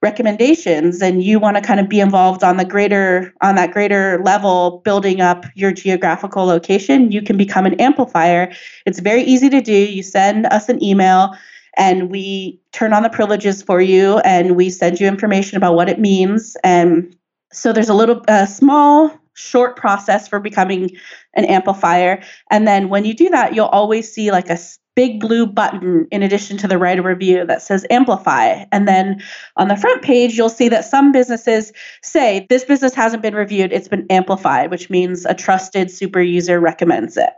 recommendations 0.00 1.02
and 1.02 1.24
you 1.24 1.40
want 1.40 1.56
to 1.56 1.62
kind 1.62 1.80
of 1.80 1.88
be 1.88 1.98
involved 1.98 2.44
on 2.44 2.56
the 2.56 2.64
greater 2.64 3.34
on 3.40 3.56
that 3.56 3.72
greater 3.72 4.22
level 4.22 4.80
building 4.84 5.20
up 5.20 5.44
your 5.56 5.72
geographical 5.72 6.44
location 6.44 7.10
you 7.10 7.20
can 7.20 7.36
become 7.36 7.66
an 7.66 7.74
amplifier. 7.80 8.52
It's 8.86 9.00
very 9.00 9.22
easy 9.22 9.50
to 9.50 9.60
do. 9.60 9.72
You 9.72 10.04
send 10.04 10.46
us 10.46 10.68
an 10.68 10.82
email 10.82 11.34
and 11.76 12.10
we 12.10 12.60
turn 12.70 12.92
on 12.92 13.02
the 13.02 13.10
privileges 13.10 13.60
for 13.62 13.80
you 13.80 14.18
and 14.18 14.54
we 14.54 14.70
send 14.70 15.00
you 15.00 15.08
information 15.08 15.56
about 15.56 15.74
what 15.74 15.88
it 15.88 15.98
means. 15.98 16.56
And 16.62 17.16
so 17.52 17.72
there's 17.72 17.88
a 17.88 17.94
little 17.94 18.22
a 18.28 18.46
small 18.46 19.10
short 19.34 19.76
process 19.76 20.28
for 20.28 20.38
becoming 20.38 20.90
an 21.34 21.44
amplifier. 21.44 22.22
And 22.50 22.68
then 22.68 22.88
when 22.88 23.04
you 23.04 23.14
do 23.14 23.28
that 23.30 23.52
you'll 23.52 23.66
always 23.66 24.12
see 24.12 24.30
like 24.30 24.48
a 24.48 24.58
big 24.98 25.20
blue 25.20 25.46
button 25.46 26.08
in 26.10 26.24
addition 26.24 26.56
to 26.56 26.66
the 26.66 26.76
write 26.76 26.98
a 26.98 27.02
review 27.02 27.46
that 27.46 27.62
says 27.62 27.86
amplify. 27.88 28.64
And 28.72 28.88
then 28.88 29.22
on 29.54 29.68
the 29.68 29.76
front 29.76 30.02
page, 30.02 30.36
you'll 30.36 30.48
see 30.48 30.68
that 30.70 30.84
some 30.84 31.12
businesses 31.12 31.72
say 32.02 32.48
this 32.50 32.64
business 32.64 32.94
hasn't 32.94 33.22
been 33.22 33.36
reviewed, 33.36 33.72
it's 33.72 33.86
been 33.86 34.08
amplified, 34.10 34.72
which 34.72 34.90
means 34.90 35.24
a 35.24 35.34
trusted 35.34 35.88
super 35.88 36.20
user 36.20 36.58
recommends 36.58 37.16
it. 37.16 37.30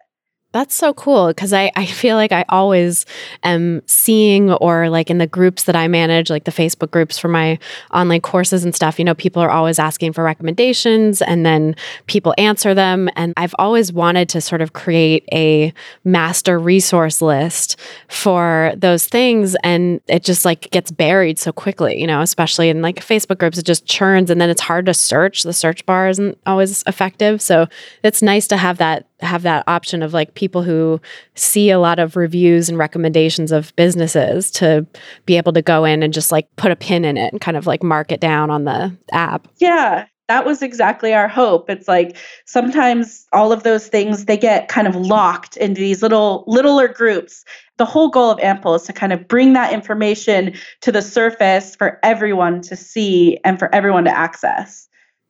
That's 0.52 0.74
so 0.74 0.93
cool 0.94 1.28
because 1.28 1.52
I, 1.52 1.70
I 1.77 1.86
feel 1.86 2.16
like 2.16 2.32
I 2.32 2.44
always 2.48 3.06
am 3.44 3.82
seeing 3.86 4.51
or 4.51 4.90
like 4.90 5.09
in 5.09 5.18
the 5.18 5.27
groups 5.28 5.64
that 5.64 5.77
I 5.77 5.86
manage, 5.86 6.28
like 6.28 6.43
the 6.43 6.51
Facebook 6.51 6.90
groups 6.90 7.18
for 7.18 7.28
my 7.28 7.56
online 7.94 8.20
courses 8.20 8.64
and 8.64 8.74
stuff, 8.74 8.98
you 8.98 9.05
know, 9.05 9.14
people 9.14 9.40
are 9.40 9.51
always 9.51 9.78
asking 9.78 10.12
for 10.12 10.24
recommendations 10.24 11.22
and 11.22 11.47
then 11.47 11.77
people 12.09 12.35
answer 12.36 12.74
them. 12.74 13.09
And 13.14 13.32
I've 13.36 13.55
always 13.60 13.93
wanted 13.93 14.28
to 14.31 14.40
sort 14.40 14.60
of 14.60 14.72
create 14.72 15.24
a 15.32 15.72
master 16.02 16.59
resource 16.59 17.22
list 17.22 17.78
for 18.09 18.72
those 18.77 19.06
things. 19.06 19.55
And 19.62 20.01
it 20.09 20.24
just 20.24 20.44
like 20.44 20.68
gets 20.72 20.90
buried 20.90 21.39
so 21.39 21.52
quickly, 21.52 22.01
you 22.01 22.09
know, 22.09 22.22
especially 22.22 22.70
in 22.70 22.82
like 22.82 22.97
Facebook 22.97 23.39
groups, 23.39 23.56
it 23.56 23.66
just 23.66 23.86
churns 23.86 24.31
and 24.31 24.40
then 24.40 24.51
it's 24.51 24.62
hard 24.62 24.86
to 24.86 24.94
search. 24.94 25.44
The 25.44 25.52
search 25.52 25.86
bar 25.86 26.09
isn't 26.09 26.39
always 26.44 26.82
effective. 26.89 27.40
So 27.40 27.68
it's 28.02 28.20
nice 28.20 28.48
to 28.48 28.56
have 28.56 28.78
that 28.78 29.06
have 29.22 29.42
that 29.42 29.64
option 29.66 30.02
of 30.02 30.12
like 30.12 30.34
people 30.34 30.62
who 30.62 31.01
see 31.34 31.70
a 31.70 31.78
lot 31.78 31.98
of 31.98 32.16
reviews 32.16 32.68
and 32.68 32.78
recommendations 32.78 33.52
of 33.52 33.74
businesses 33.76 34.51
to 34.52 34.86
be 35.26 35.36
able 35.36 35.52
to 35.52 35.62
go 35.62 35.84
in 35.84 36.02
and 36.02 36.12
just 36.12 36.32
like 36.32 36.48
put 36.56 36.72
a 36.72 36.76
pin 36.76 37.05
in 37.05 37.16
it 37.16 37.32
and 37.32 37.40
kind 37.40 37.56
of 37.56 37.66
like 37.66 37.82
mark 37.82 38.12
it 38.12 38.20
down 38.20 38.51
on 38.51 38.64
the 38.64 38.97
app. 39.12 39.47
Yeah, 39.59 40.06
that 40.28 40.47
was 40.47 40.62
exactly 40.62 41.12
our 41.12 41.26
hope. 41.26 41.68
It's 41.68 41.88
like 41.88 42.16
sometimes 42.44 43.26
all 43.32 43.52
of 43.52 43.64
those 43.64 43.88
things 43.88 44.26
they 44.26 44.36
get 44.36 44.68
kind 44.68 44.86
of 44.86 44.94
locked 44.94 45.56
into 45.56 45.80
these 45.80 46.02
little 46.02 46.44
littler 46.47 46.86
groups. 46.88 47.44
The 47.78 47.84
whole 47.84 48.10
goal 48.10 48.30
of 48.30 48.38
Ample 48.38 48.76
is 48.76 48.82
to 48.82 48.92
kind 48.92 49.12
of 49.12 49.26
bring 49.26 49.55
that 49.55 49.72
information 49.72 50.55
to 50.82 50.92
the 50.92 51.02
surface 51.02 51.74
for 51.74 51.98
everyone 52.05 52.60
to 52.62 52.76
see 52.76 53.38
and 53.44 53.59
for 53.59 53.74
everyone 53.74 54.05
to 54.05 54.16
access. 54.16 54.88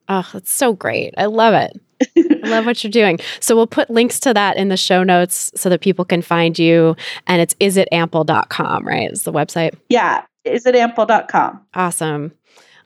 Oh, 0.09 0.29
that's 0.33 0.53
so 0.53 0.75
great. 0.75 1.15
I 1.17 1.27
love 1.27 1.55
it. 1.55 1.81
I 2.43 2.49
love 2.49 2.67
what 2.67 2.83
you're 2.83 2.91
doing. 2.91 3.19
So 3.41 3.55
we'll 3.57 3.67
put 3.67 3.91
links 3.91 4.21
to 4.21 4.35
that 4.35 4.57
in 4.57 4.69
the 4.69 4.77
show 4.77 5.03
notes 5.03 5.51
so 5.55 5.69
that 5.69 5.81
people 5.81 6.05
can 6.05 6.23
find 6.23 6.59
you. 6.59 6.97
And 7.27 7.41
it's 7.41 7.55
isitample.com, 7.55 8.87
right? 8.87 9.11
Is 9.11 9.25
the 9.25 9.33
website? 9.33 9.75
Yeah, 9.89 10.25
isitample.com. 10.47 11.61
Awesome. 11.75 12.33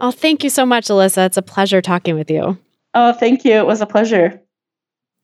Oh, 0.01 0.11
thank 0.11 0.45
you 0.45 0.51
so 0.51 0.67
much, 0.67 0.87
Alissa. 0.87 1.27
It's 1.27 1.37
a 1.37 1.43
pleasure 1.43 1.81
talking 1.81 2.17
with 2.17 2.31
you. 2.31 2.59
Oh, 2.95 3.13
thank 3.13 3.45
you. 3.45 3.53
It 3.53 3.67
was 3.67 3.81
a 3.81 3.87
pleasure. 3.87 4.41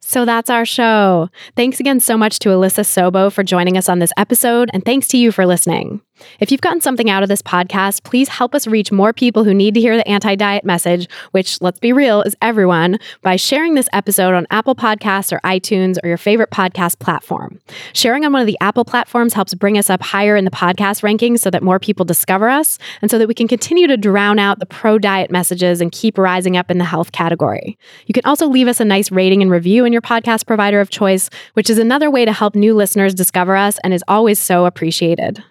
So 0.01 0.24
that's 0.24 0.51
our 0.51 0.65
show. 0.65 1.28
Thanks 1.57 1.78
again 1.78 2.01
so 2.01 2.16
much 2.16 2.39
to 2.40 2.48
Alissa 2.48 2.85
Sobo 2.85 3.31
for 3.31 3.43
joining 3.43 3.77
us 3.77 3.89
on 3.89 3.98
this 3.98 4.12
episode, 4.16 4.70
and 4.73 4.85
thanks 4.85 5.07
to 5.09 5.19
you 5.19 5.31
for 5.31 5.47
listening. 5.47 6.01
If 6.41 6.51
you've 6.51 6.61
gotten 6.61 6.81
something 6.81 7.11
out 7.11 7.23
of 7.23 7.29
this 7.29 7.43
podcast, 7.43 8.05
please 8.05 8.29
help 8.29 8.55
us 8.55 8.67
reach 8.67 8.93
more 8.93 9.13
people 9.13 9.45
who 9.45 9.55
need 9.55 9.75
to 9.75 9.81
hear 9.81 9.97
the 9.97 10.07
anti 10.09 10.35
diet 10.35 10.65
message, 10.65 11.09
which, 11.33 11.61
let's 11.61 11.79
be 11.79 11.93
real, 11.93 12.23
is 12.23 12.37
everyone, 12.43 12.99
by 13.23 13.37
sharing 13.37 13.75
this 13.75 13.89
episode 13.93 14.35
on 14.35 14.47
Apple 14.51 14.75
Podcasts 14.75 15.33
or 15.33 15.41
iTunes 15.41 15.99
or 16.03 16.09
your 16.09 16.17
favorite 16.17 16.51
podcast 16.51 16.99
platform. 16.99 17.61
Sharing 17.93 18.25
on 18.25 18.33
one 18.33 18.41
of 18.41 18.47
the 18.47 18.59
Apple 18.61 18.85
platforms 18.85 19.35
helps 19.35 19.55
bring 19.55 19.79
us 19.79 19.91
up 19.91 20.03
higher 20.03 20.37
in 20.37 20.45
the 20.45 20.51
podcast 20.51 21.03
rankings 21.03 21.41
so 21.41 21.51
that 21.51 21.63
more 21.63 21.79
people 21.79 22.05
discover 22.05 22.49
us 22.49 22.79
and 23.03 23.11
so 23.11 23.19
that 23.19 23.29
we 23.29 23.35
can 23.35 23.49
continue 23.49 23.87
to 23.87 23.97
drown 23.97 24.39
out 24.39 24.59
the 24.59 24.67
pro 24.67 24.99
diet 24.99 25.31
messages 25.31 25.81
and 25.81 25.93
keep 25.93 26.19
rising 26.19 26.57
up 26.57 26.71
in 26.71 26.79
the 26.79 26.85
health 26.85 27.13
category. 27.13 27.79
You 28.07 28.13
can 28.13 28.25
also 28.25 28.47
leave 28.47 28.69
us 28.69 28.81
a 28.81 28.85
nice 28.85 29.11
rating 29.11 29.43
and 29.43 29.51
review 29.51 29.85
in 29.85 29.93
your 29.93 30.03
podcast 30.03 30.47
provider 30.47 30.81
of 30.81 30.91
choice, 30.91 31.31
which 31.55 31.71
is 31.71 31.79
another 31.79 32.11
way 32.11 32.25
to 32.25 32.33
help 32.33 32.55
new 32.55 32.75
listeners 32.75 33.15
discover 33.15 33.57
us 33.57 33.79
and 33.85 33.95
is 33.95 34.05
always 34.09 34.39
so 34.39 34.67
appreciated. 34.67 35.43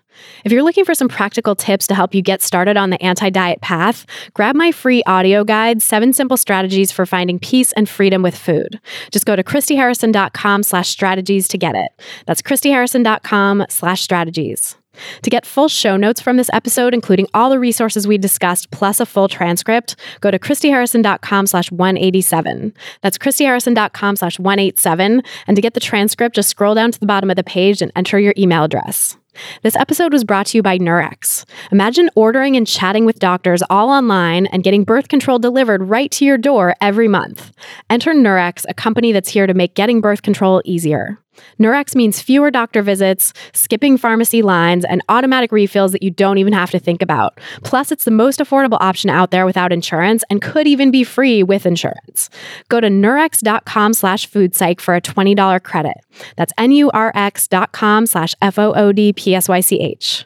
If 0.45 0.51
you're 0.51 0.63
looking 0.63 0.85
for 0.85 0.93
some 0.93 1.07
practical 1.07 1.55
tips 1.55 1.87
to 1.87 1.95
help 1.95 2.13
you 2.13 2.21
get 2.21 2.41
started 2.41 2.77
on 2.77 2.89
the 2.89 3.01
anti 3.01 3.29
diet 3.29 3.61
path, 3.61 4.05
grab 4.33 4.55
my 4.55 4.71
free 4.71 5.03
audio 5.03 5.43
guide, 5.43 5.81
Seven 5.81 6.13
Simple 6.13 6.37
Strategies 6.37 6.91
for 6.91 7.05
Finding 7.05 7.39
Peace 7.39 7.71
and 7.73 7.87
Freedom 7.87 8.21
with 8.21 8.37
Food. 8.37 8.79
Just 9.11 9.25
go 9.25 9.35
to 9.35 9.43
ChristyHarrison.com 9.43 10.63
slash 10.63 10.89
strategies 10.89 11.47
to 11.49 11.57
get 11.57 11.75
it. 11.75 11.91
That's 12.25 12.41
ChristyHarrison.com 12.41 13.65
slash 13.69 14.01
strategies. 14.01 14.75
To 15.21 15.29
get 15.29 15.45
full 15.45 15.67
show 15.67 15.97
notes 15.97 16.21
from 16.21 16.37
this 16.37 16.49
episode, 16.53 16.93
including 16.93 17.27
all 17.33 17.49
the 17.49 17.59
resources 17.59 18.07
we 18.07 18.17
discussed, 18.17 18.71
plus 18.71 18.99
a 18.99 19.05
full 19.05 19.27
transcript, 19.27 19.95
go 20.21 20.31
to 20.31 20.39
ChristyHarrison.com 20.39 21.47
slash 21.47 21.71
187. 21.71 22.73
That's 23.01 23.17
ChristyHarrison.com 23.17 24.15
slash 24.15 24.39
187. 24.39 25.23
And 25.47 25.55
to 25.55 25.61
get 25.61 25.73
the 25.73 25.79
transcript, 25.79 26.35
just 26.35 26.49
scroll 26.49 26.75
down 26.75 26.91
to 26.91 26.99
the 26.99 27.05
bottom 27.05 27.29
of 27.29 27.35
the 27.35 27.43
page 27.43 27.81
and 27.81 27.91
enter 27.95 28.19
your 28.19 28.33
email 28.37 28.63
address. 28.63 29.17
This 29.61 29.75
episode 29.75 30.13
was 30.13 30.23
brought 30.23 30.47
to 30.47 30.57
you 30.57 30.63
by 30.63 30.77
Nurx. 30.77 31.45
Imagine 31.71 32.09
ordering 32.15 32.55
and 32.55 32.65
chatting 32.65 33.05
with 33.05 33.19
doctors 33.19 33.61
all 33.69 33.89
online 33.89 34.45
and 34.47 34.63
getting 34.63 34.83
birth 34.83 35.07
control 35.07 35.39
delivered 35.39 35.83
right 35.83 36.11
to 36.11 36.25
your 36.25 36.37
door 36.37 36.75
every 36.81 37.07
month. 37.07 37.51
Enter 37.89 38.13
Nurx, 38.13 38.65
a 38.67 38.73
company 38.73 39.11
that's 39.11 39.29
here 39.29 39.47
to 39.47 39.53
make 39.53 39.75
getting 39.75 40.01
birth 40.01 40.21
control 40.21 40.61
easier. 40.65 41.19
Nurx 41.59 41.95
means 41.95 42.21
fewer 42.21 42.51
doctor 42.51 42.81
visits, 42.81 43.33
skipping 43.53 43.97
pharmacy 43.97 44.41
lines, 44.41 44.85
and 44.85 45.01
automatic 45.09 45.51
refills 45.51 45.91
that 45.91 46.03
you 46.03 46.11
don't 46.11 46.37
even 46.37 46.53
have 46.53 46.71
to 46.71 46.79
think 46.79 47.01
about. 47.01 47.39
Plus, 47.63 47.91
it's 47.91 48.05
the 48.05 48.11
most 48.11 48.39
affordable 48.39 48.77
option 48.79 49.09
out 49.09 49.31
there 49.31 49.45
without 49.45 49.71
insurance 49.71 50.23
and 50.29 50.41
could 50.41 50.67
even 50.67 50.91
be 50.91 51.03
free 51.03 51.43
with 51.43 51.65
insurance. 51.65 52.29
Go 52.69 52.79
to 52.79 52.87
nurx.com 52.87 53.93
slash 53.93 54.29
foodpsych 54.29 54.79
for 54.79 54.95
a 54.95 55.01
$20 55.01 55.63
credit. 55.63 55.97
That's 56.35 56.53
N-U-R-X.com 56.57 58.05
slash 58.05 58.35
F-O-O-D-P-S-Y-C-H. 58.41 60.25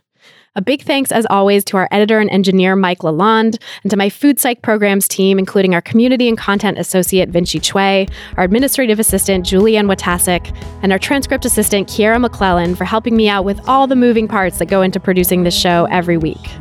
A 0.56 0.62
big 0.62 0.84
thanks, 0.84 1.12
as 1.12 1.26
always, 1.32 1.66
to 1.66 1.78
our 1.78 1.88
editor 1.90 2.20
and 2.20 2.30
engineer, 2.30 2.76
Mike 2.76 3.00
Lalonde, 3.00 3.60
and 3.82 3.90
to 3.90 3.98
my 3.98 4.08
Food 4.08 4.40
Psych 4.40 4.62
programs 4.62 5.08
team, 5.08 5.40
including 5.40 5.74
our 5.74 5.82
community 5.82 6.28
and 6.28 6.38
content 6.38 6.78
associate, 6.78 7.30
Vinci 7.30 7.60
Chue, 7.60 8.06
our 8.38 8.44
administrative 8.44 9.00
assistant, 9.00 9.48
Julianne 9.48 9.92
Watasik, 9.92 10.56
and 10.84 10.92
our 10.92 11.00
transcript 11.00 11.44
assistant, 11.44 11.88
Kiera 11.88 12.22
McClellan, 12.22 12.76
for 12.76 12.86
helping 12.86 13.16
me 13.18 13.28
out 13.28 13.46
with 13.46 13.68
all 13.68 13.88
the 13.88 13.96
moving 13.96 14.28
parts 14.28 14.60
that 14.60 14.68
go 14.68 14.84
into 14.84 15.00
producing 15.00 15.42
this 15.42 15.60
show 15.60 15.86
every 15.90 16.18
week. 16.18 16.52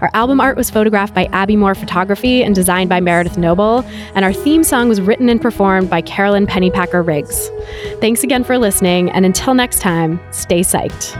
Our 0.00 0.10
album 0.14 0.40
art 0.40 0.56
was 0.56 0.70
photographed 0.70 1.14
by 1.14 1.26
Abby 1.26 1.56
Moore 1.56 1.74
Photography 1.74 2.42
and 2.42 2.54
designed 2.54 2.88
by 2.88 3.00
Meredith 3.00 3.36
Noble, 3.36 3.84
and 4.14 4.24
our 4.24 4.32
theme 4.32 4.64
song 4.64 4.88
was 4.88 5.02
written 5.02 5.28
and 5.28 5.42
performed 5.42 5.90
by 5.90 6.00
Carolyn 6.00 6.46
Pennypacker 6.46 7.06
Riggs. 7.06 7.50
Thanks 8.00 8.24
again 8.24 8.44
for 8.44 8.56
listening, 8.56 9.10
and 9.10 9.26
until 9.26 9.52
next 9.52 9.80
time, 9.80 10.18
stay 10.30 10.60
psyched. 10.60 11.18